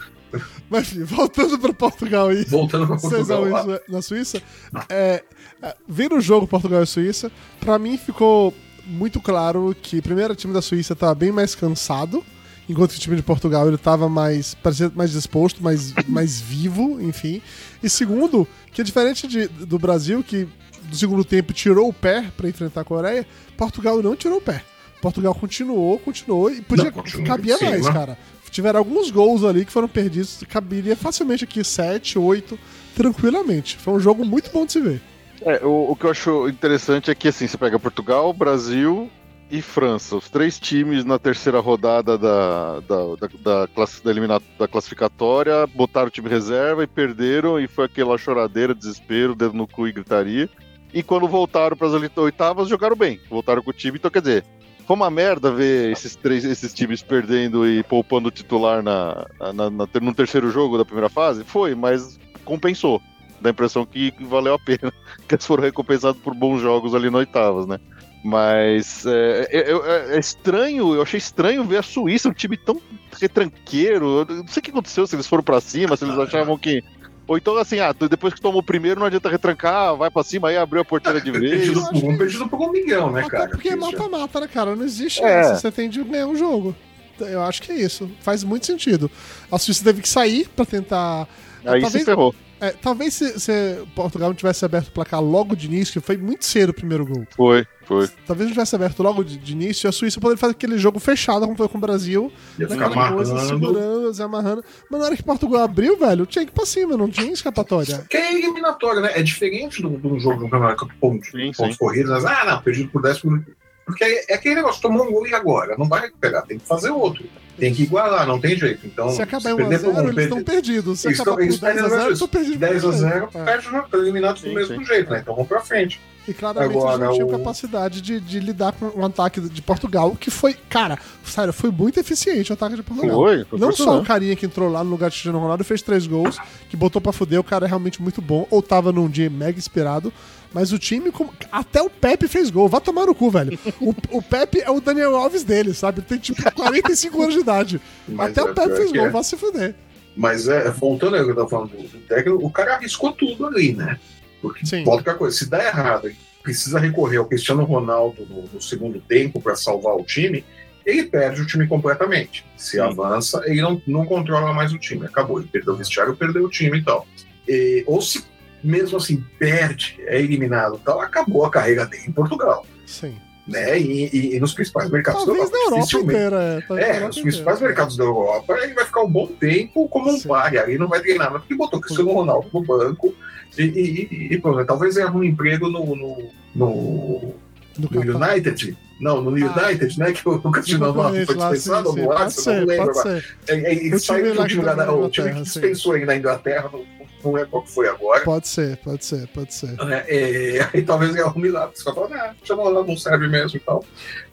Mas 0.70 0.92
enfim, 0.92 1.04
voltando 1.04 1.58
pra 1.60 1.74
Portugal 1.74 2.28
aí. 2.30 2.46
Voltando 2.50 2.88
pra 2.88 2.98
6 2.98 3.14
a 3.14 3.18
Portugal 3.18 3.44
1 3.44 3.50
lá. 3.52 3.60
Isla- 3.62 3.82
na 3.90 4.02
Suíça. 4.02 4.42
É, 4.90 5.24
é, 5.62 5.76
vendo 5.88 6.16
o 6.16 6.22
jogo 6.22 6.48
Portugal 6.48 6.82
e 6.84 6.88
Suíça, 6.88 7.32
pra 7.60 7.78
mim 7.80 7.98
ficou 7.98 8.54
muito 8.90 9.22
claro 9.22 9.76
que 9.82 10.02
primeiro 10.02 10.34
o 10.34 10.36
time 10.36 10.54
da 10.54 10.62
Suíça 10.62 10.96
tava 10.96 11.14
bem 11.16 11.32
mais 11.32 11.54
cansado, 11.56 12.24
enquanto 12.68 12.92
que 12.92 12.98
o 12.98 13.00
time 13.02 13.16
de 13.16 13.22
Portugal 13.24 13.68
ele 13.68 13.78
tava 13.78 14.10
mais 14.10 14.54
parecia 14.56 14.92
mais 14.96 15.12
disposto, 15.12 15.64
mais, 15.64 15.94
mais 16.08 16.42
vivo, 16.42 17.00
enfim. 17.02 17.42
E 17.84 17.90
segundo, 17.90 18.48
que 18.74 18.82
é 18.82 18.84
diferente 18.84 19.28
de- 19.28 19.48
do 19.48 19.78
Brasil 19.80 20.24
que 20.24 20.48
do 20.90 20.96
segundo 20.96 21.24
tempo 21.24 21.54
tirou 21.54 21.88
o 21.90 21.94
pé 21.94 22.32
pra 22.36 22.50
enfrentar 22.50 22.82
a 22.82 22.84
Coreia, 22.84 23.26
Portugal 23.56 24.02
não 24.02 24.16
tirou 24.16 24.38
o 24.40 24.42
pé. 24.42 24.64
Portugal 25.02 25.34
continuou, 25.36 25.98
continuou 26.00 26.52
e 26.52 26.62
podia 26.62 26.86
Não, 26.92 27.24
cabia 27.24 27.58
cima. 27.58 27.70
mais, 27.72 27.88
cara. 27.90 28.18
Tiveram 28.52 28.80
alguns 28.80 29.12
gols 29.12 29.44
ali 29.44 29.64
que 29.64 29.72
foram 29.72 29.88
perdidos, 29.88 30.44
caberia 30.50 30.96
facilmente 30.96 31.44
aqui 31.44 31.64
7, 31.64 32.18
8, 32.18 32.58
tranquilamente. 32.96 33.78
Foi 33.78 33.94
um 33.94 34.00
jogo 34.00 34.26
muito 34.26 34.52
bom 34.52 34.66
de 34.66 34.74
se 34.74 34.82
ver. 34.82 35.02
É, 35.42 35.66
o, 35.66 35.92
o 35.92 35.96
que 35.96 36.06
eu 36.06 36.12
acho 36.12 36.48
interessante 36.50 37.10
é 37.10 37.16
que 37.16 37.28
assim, 37.28 37.48
você 37.48 37.58
pega 37.58 37.80
Portugal, 37.80 38.34
Brasil 38.34 39.10
e 39.50 39.62
França, 39.62 40.16
os 40.16 40.30
três 40.30 40.60
times 40.60 41.04
na 41.06 41.18
terceira 41.18 41.60
rodada 41.60 42.18
da, 42.18 42.80
da, 42.82 43.16
da, 43.16 43.28
da, 43.62 43.68
classe- 43.68 44.04
da 44.04 44.12
da 44.60 44.68
classificatória, 44.68 45.66
botaram 45.68 46.08
o 46.08 46.12
time 46.12 46.30
reserva 46.30 46.84
e 46.84 46.88
perderam, 46.88 47.60
e 47.60 47.68
foi 47.68 47.86
aquela 47.86 48.18
choradeira, 48.18 48.76
desespero, 48.76 49.34
dedo 49.34 49.54
no 49.54 49.68
cu 49.68 49.88
e 49.88 49.92
gritaria. 49.92 50.48
E 50.94 51.02
quando 51.02 51.28
voltaram 51.28 51.76
para 51.76 51.88
as 51.88 51.94
oitavas, 52.18 52.68
jogaram 52.68 52.96
bem, 52.96 53.20
voltaram 53.30 53.64
com 53.64 53.70
o 53.70 53.74
time, 53.74 53.98
então 53.98 54.12
quer 54.12 54.22
dizer, 54.22 54.46
foi 54.86 54.96
uma 54.96 55.10
merda 55.10 55.52
ver 55.52 55.92
esses 55.92 56.16
três 56.16 56.44
esses 56.44 56.74
times 56.74 57.02
perdendo 57.02 57.68
e 57.68 57.82
poupando 57.84 58.28
o 58.28 58.32
titular 58.32 58.84
na, 58.84 59.26
na, 59.54 59.70
na- 59.70 59.88
no 60.02 60.14
terceiro 60.14 60.52
jogo 60.52 60.78
da 60.78 60.86
primeira 60.86 61.10
fase? 61.10 61.44
Foi, 61.44 61.74
mas 61.76 62.20
compensou. 62.44 63.02
Dá 63.42 63.50
a 63.50 63.52
impressão 63.52 63.86
que 63.86 64.14
valeu 64.22 64.54
a 64.54 64.60
pena 64.60 64.92
que 65.28 65.36
eles 65.36 65.46
foram 65.46 65.64
recompensados 65.64 66.22
por 66.22 66.34
bons 66.36 66.60
jogos 66.62 66.94
ali 66.94 67.10
no 67.10 67.18
oitavas, 67.20 67.66
né? 67.66 67.80
Mas 68.24 69.06
é, 69.06 69.48
é- 69.50 69.72
é- 69.72 70.16
é 70.16 70.20
estranho, 70.20 70.94
eu 70.94 71.02
achei 71.02 71.18
estranho 71.18 71.64
ver 71.64 71.78
a 71.78 71.82
Suíça, 71.82 72.28
um 72.28 72.34
time 72.34 72.58
tão 72.58 72.82
retranqueiro. 73.20 74.26
Eu 74.28 74.36
não 74.36 74.48
sei 74.48 74.60
o 74.60 74.64
que 74.64 74.72
aconteceu, 74.72 75.08
se 75.08 75.16
eles 75.16 75.28
foram 75.28 75.44
pra 75.44 75.62
cima, 75.62 75.96
se 75.96 76.04
eles 76.04 76.18
achavam 76.18 76.58
que. 76.58 76.84
Ou 77.28 77.38
então, 77.38 77.56
assim, 77.58 77.80
ah, 77.80 77.94
depois 78.10 78.34
que 78.34 78.42
tomou 78.42 78.60
o 78.60 78.64
primeiro, 78.64 79.00
não 79.00 79.06
adianta 79.08 79.30
retrancar, 79.30 79.96
vai 79.96 80.10
pra 80.10 80.24
cima, 80.24 80.50
aí 80.50 80.58
abriu 80.58 80.82
a 80.82 80.86
porteira 80.86 81.22
de 81.22 81.32
vez. 81.32 81.52
Perdido 81.62 81.82
por 81.84 82.04
um, 82.04 82.18
perdido 82.18 82.50
um 82.52 82.72
milhão, 82.72 83.12
né, 83.12 83.22
Até 83.22 83.30
cara? 83.30 83.50
porque 83.52 83.70
é 83.70 83.78
Isso. 83.78 83.80
mata-mata, 83.80 84.40
né, 84.42 84.48
cara? 84.48 84.76
Não 84.76 84.84
existe 84.84 85.24
É. 85.24 85.40
essa. 85.42 85.56
Você 85.58 85.72
tem 85.72 85.88
de 85.90 86.04
ganhar 86.04 86.26
um 86.28 86.36
jogo. 86.36 86.76
Eu 87.20 87.44
acho 87.44 87.62
que 87.62 87.72
é 87.72 87.76
isso. 87.76 88.10
Faz 88.22 88.44
muito 88.44 88.66
sentido. 88.66 89.12
A 89.52 89.60
Suíça 89.60 89.84
teve 89.84 90.02
que 90.02 90.10
sair 90.10 90.50
pra 90.56 90.66
tentar. 90.66 91.28
Aí 91.66 91.82
talvez, 91.82 91.92
se 91.92 92.06
ferrou. 92.06 92.34
É, 92.62 92.72
talvez 92.72 93.14
se, 93.14 93.40
se 93.40 93.52
Portugal 93.96 94.30
não 94.30 94.36
tivesse 94.36 94.66
aberto 94.66 94.88
o 94.88 94.92
placar 94.92 95.22
logo 95.22 95.56
de 95.56 95.68
início, 95.68 96.00
que 96.00 96.06
foi 96.06 96.18
muito 96.18 96.46
cedo 96.46 96.70
o 96.70 96.74
primeiro 96.74 97.06
gol. 97.06 97.26
Foi, 97.36 97.66
foi. 97.86 98.08
Talvez 98.28 98.48
não 98.48 98.54
tivesse 98.54 98.76
aberto 98.76 99.02
logo 99.02 99.24
de, 99.24 99.38
de 99.38 99.52
início, 99.54 99.88
e 99.88 99.90
a 99.90 99.92
Suíça 99.92 100.20
poderia 100.20 100.38
fazer 100.38 100.52
aquele 100.52 100.78
jogo 100.78 101.00
fechado, 101.00 101.46
como 101.46 101.56
foi 101.56 101.68
com 101.68 101.78
o 101.78 101.82
Brasil, 101.82 102.32
Ia 102.58 102.68
ficar 102.68 102.90
coisa, 103.14 103.32
amarrando. 103.32 103.68
segurando, 103.68 104.14
se 104.14 104.22
amarrando. 104.24 104.64
Mas 104.90 105.00
na 105.00 105.06
hora 105.08 105.16
que 105.16 105.24
Portugal 105.24 105.64
abriu, 105.64 105.98
velho, 105.98 106.26
tinha 106.26 106.46
que 106.46 106.52
ir 106.52 106.54
pra 106.56 106.66
cima, 106.66 106.98
não 106.98 107.10
tinha 107.10 107.32
escapatória. 107.32 108.06
Que 108.10 108.18
é 108.18 108.34
eliminatório, 108.34 109.02
né? 109.02 109.12
É 109.16 109.24
diferente 109.24 109.82
do, 109.82 109.90
do 109.90 110.20
jogo 110.20 110.38
do 110.38 110.50
campeonato 110.50 110.88
com 110.88 110.94
pontos, 111.00 111.30
Sim, 111.30 111.52
pontos 111.56 111.76
sim. 111.76 111.80
corridos. 111.80 112.12
Mas, 112.12 112.26
ah, 112.26 112.46
não, 112.46 112.62
perdido 112.62 112.90
por 112.90 113.02
10 113.02 113.20
por... 113.20 113.44
Porque 113.90 114.04
é, 114.04 114.26
é 114.30 114.36
aquele 114.36 114.56
negócio, 114.56 114.82
tomou 114.82 115.06
um 115.08 115.12
gol 115.12 115.28
e 115.28 115.34
agora? 115.34 115.76
Não 115.78 115.88
vai 115.88 116.02
recuperar, 116.02 116.44
tem 116.46 116.58
que 116.58 116.66
fazer 116.66 116.90
outro. 116.90 117.24
Tem 117.58 117.74
que 117.74 117.84
igualar, 117.84 118.26
não 118.26 118.40
tem 118.40 118.56
jeito. 118.56 118.88
Então, 118.88 119.10
Se 119.10 119.22
acabar 119.22 119.52
em 119.52 119.56
perder 119.58 119.80
por 119.80 119.88
1x0, 119.94 120.00
eles 120.04 120.06
perder- 120.16 120.24
estão 120.24 120.44
perdidos. 120.44 121.00
Se 121.02 121.08
acabar 121.10 121.20
estão- 121.22 121.36
por 121.36 121.44
eles 121.44 121.58
perdem 121.58 121.84
10x0, 121.84 122.06
no 122.06 122.12
estão 122.14 122.28
perdidos. 122.30 122.58
10 122.60 122.86
a 122.86 122.92
0, 122.92 123.30
É. 123.34 123.44
perde 123.44 123.68
o 123.68 123.72
jogo, 123.72 123.86
estão 123.86 124.00
eliminados 124.00 124.42
do 124.42 124.54
mesmo 124.54 124.78
sim. 124.78 124.86
jeito, 124.86 125.12
né? 125.12 125.20
Então 125.20 125.34
vamos 125.36 125.50
pra 125.50 125.60
frente. 125.60 126.00
E 126.26 126.34
claramente 126.34 126.72
Agora, 126.78 126.94
eles 126.96 127.06
não 127.08 127.14
tinham 127.16 127.28
o- 127.28 127.32
capacidade 127.32 128.02
de, 128.02 128.20
de 128.22 128.40
lidar 128.40 128.72
com 128.74 128.86
um 128.98 129.04
ataque 129.04 129.42
de 129.42 129.62
Portugal, 129.62 130.16
que 130.18 130.30
foi, 130.32 130.54
cara, 130.70 130.98
sério, 131.26 131.52
foi 131.52 131.72
muito 131.72 132.00
eficiente 132.00 132.50
o 132.52 132.54
ataque 132.54 132.76
de 132.78 132.84
Portugal. 132.84 133.16
Foi, 133.18 133.44
foi 133.44 133.60
Não 133.60 133.72
só 133.74 134.00
o 134.00 134.06
carinha 134.06 134.36
que 134.38 134.46
entrou 134.46 134.70
lá 134.72 134.82
no 134.84 134.92
lugar 134.92 135.10
de 135.10 135.16
Cristiano 135.16 135.40
Ronaldo 135.40 135.64
e 135.64 135.66
fez 135.66 135.82
três 135.82 136.06
gols, 136.08 136.38
que 136.70 136.78
botou 136.78 137.02
pra 137.02 137.12
fuder, 137.12 137.40
o 137.40 137.44
cara 137.44 137.66
é 137.66 137.68
realmente 137.68 138.02
muito 138.02 138.22
bom, 138.22 138.48
ou 138.52 138.62
tava 138.62 138.92
num 138.94 139.10
dia 139.10 139.30
mega 139.30 139.58
inspirado, 139.58 140.14
mas 140.54 140.74
o 140.74 140.80
time, 140.80 141.12
até 141.52 141.82
o 141.82 141.90
Pepe 141.90 142.28
fez 142.28 142.50
gol, 142.50 142.68
vai 142.68 142.82
tomar 142.82 143.06
no 143.06 143.14
cu, 143.14 143.30
velho. 143.30 143.58
O, 143.80 143.94
o 144.18 144.22
Pepe 144.22 144.62
é 144.62 144.70
o 144.70 144.82
Daniel 144.82 145.16
Alves 145.16 145.44
dele, 145.44 145.74
sabe? 145.74 146.02
Tem 146.02 146.18
tipo 146.18 146.42
45 146.52 147.22
anos 147.22 147.34
de 147.36 147.42
idade. 147.42 147.82
Mas 148.08 148.32
até 148.32 148.42
é 148.42 148.44
o 148.52 148.56
Pepe 148.56 148.76
fez 148.76 148.92
gol, 148.92 149.06
é. 149.06 149.10
vai 149.10 149.24
se 149.24 149.38
fuder. 149.38 149.76
Mas 150.16 150.48
é, 150.48 150.70
voltando 150.72 151.16
ao 151.16 151.24
que 151.24 151.32
eu 151.32 151.36
tava 151.36 151.50
falando 151.50 151.70
do, 151.70 152.00
técnico, 152.00 152.46
o 152.46 152.52
cara 152.52 152.76
arriscou 152.76 153.12
tudo 153.14 153.46
ali, 153.46 153.74
né? 153.74 154.00
Porque 154.42 154.66
Sim. 154.66 154.84
volta 154.84 155.04
com 155.04 155.10
a 155.12 155.16
coisa, 155.16 155.38
se 155.38 155.50
dá 155.50 155.64
errado 155.64 156.10
e 156.10 156.16
precisa 156.42 156.80
recorrer 156.80 157.18
ao 157.18 157.26
Cristiano 157.26 157.64
Ronaldo 157.64 158.26
no, 158.28 158.44
no 158.54 158.62
segundo 158.62 159.00
tempo 159.00 159.40
para 159.42 159.56
salvar 159.56 159.96
o 159.96 160.04
time, 160.04 160.44
ele 160.86 161.04
perde 161.04 161.42
o 161.42 161.46
time 161.46 161.68
completamente. 161.68 162.44
Se 162.58 162.80
avança, 162.80 163.42
ele 163.46 163.62
não, 163.62 163.82
não 163.86 164.06
controla 164.06 164.54
mais 164.54 164.74
o 164.74 164.80
time. 164.80 165.06
Acabou, 165.06 165.40
ele 165.40 165.50
perdeu 165.52 165.74
o 165.74 165.78
vestiário, 165.78 166.16
perdeu 166.16 166.46
o 166.46 166.50
time 166.50 166.80
e 166.80 166.84
tal. 166.84 167.08
E- 167.48 167.84
ou 167.86 168.02
se 168.02 168.24
mesmo 168.64 168.98
assim 168.98 169.24
perde, 169.38 169.96
é 170.06 170.20
eliminado 170.20 170.76
e 170.76 170.86
tal, 170.86 171.00
acabou 171.02 171.46
a 171.46 171.50
carreira 171.52 171.86
dele 171.86 172.04
em 172.08 172.12
Portugal. 172.12 172.66
Sim. 172.86 173.16
Né? 173.48 173.80
E, 173.80 174.06
e- 174.16 174.36
e 174.36 174.40
nos 174.40 174.54
principais 174.54 174.90
mercados 174.92 175.26
Talvez 175.26 175.50
da 175.50 175.58
na 175.58 175.64
Europa 175.64 175.80
dificilmente- 175.80 176.12
inteira. 176.14 176.36
É, 176.44 176.62
talvez 176.68 176.88
é, 176.88 176.92
Europa 176.98 177.10
os 177.10 177.22
principais 177.22 177.56
inteira. 177.58 177.68
mercados 177.74 177.98
da 177.98 178.04
Europa, 178.04 178.58
ele 178.62 178.74
vai 178.76 178.86
ficar 178.86 179.02
um 179.02 179.10
bom 179.12 179.26
tempo 179.28 179.90
como 179.90 180.12
um 180.12 180.22
pare, 180.22 180.60
aí 180.60 180.78
não 180.78 180.88
vai 180.88 181.00
treinar, 181.02 181.32
mas 181.32 181.42
porque 181.42 181.56
botou 181.56 181.82
Cristiano 181.82 182.12
Ronaldo 182.14 182.48
no 182.54 182.62
banco 182.62 183.14
e, 183.58 183.64
e, 183.64 184.08
e, 184.30 184.34
e 184.36 184.38
pronto. 184.40 184.64
Talvez 184.66 184.96
ele 184.98 185.08
arrume 185.08 185.28
um 185.28 185.30
emprego 185.32 185.68
no, 185.68 185.84
no, 185.96 186.30
no, 186.56 187.34
no 187.80 187.90
Catar. 187.90 188.32
United. 188.34 188.78
Não, 189.02 189.22
no 189.22 189.30
Ah. 189.30 189.64
United, 189.64 189.98
né? 189.98 190.12
Que 190.12 190.28
o 190.30 190.40
Cristiano 190.52 190.92
Ronaldo 190.92 191.16
foi 191.26 191.26
sim, 191.26 191.42
dispensado 191.42 191.94
sim. 191.94 192.02
no 192.02 192.12
Arsenal, 192.12 192.60
não 192.60 192.68
lembro 192.68 192.90
agora. 192.92 193.24
É, 193.48 193.54
é, 193.56 193.74
Ele 193.74 193.96
O 193.96 194.00
saiu 194.00 194.26
time 194.26 194.38
do 194.38 194.48
time 194.48 194.64
da- 194.64 194.94
o 194.94 195.10
time 195.10 195.30
que 195.30 195.36
sim. 195.38 195.44
dispensou 195.44 195.96
ele 195.96 196.06
na 196.06 196.16
Inglaterra, 196.18 196.70
não, 196.72 196.86
não 197.24 197.32
lembro 197.34 197.50
qual 197.50 197.64
que 197.64 197.72
foi 197.72 197.88
agora. 197.88 198.24
Pode 198.24 198.48
ser, 198.48 198.78
pode 198.78 199.04
ser, 199.06 199.28
pode 199.30 199.54
ser. 199.54 199.72
né? 199.86 200.04
É, 200.08 200.68
aí 200.74 200.82
talvez 200.82 201.12
ele 201.12 201.22
arrume 201.22 201.50
lá, 201.50 201.68
porque 201.68 201.80
você 201.80 201.86
vai 201.86 201.94
falar, 201.94 202.16
ah, 202.26 202.34
Cristiano 202.36 202.64
Ronaldo 202.64 202.90
não 202.90 202.98
serve 202.98 203.28
mesmo 203.28 203.58
e 203.58 203.60
tal. 203.60 203.84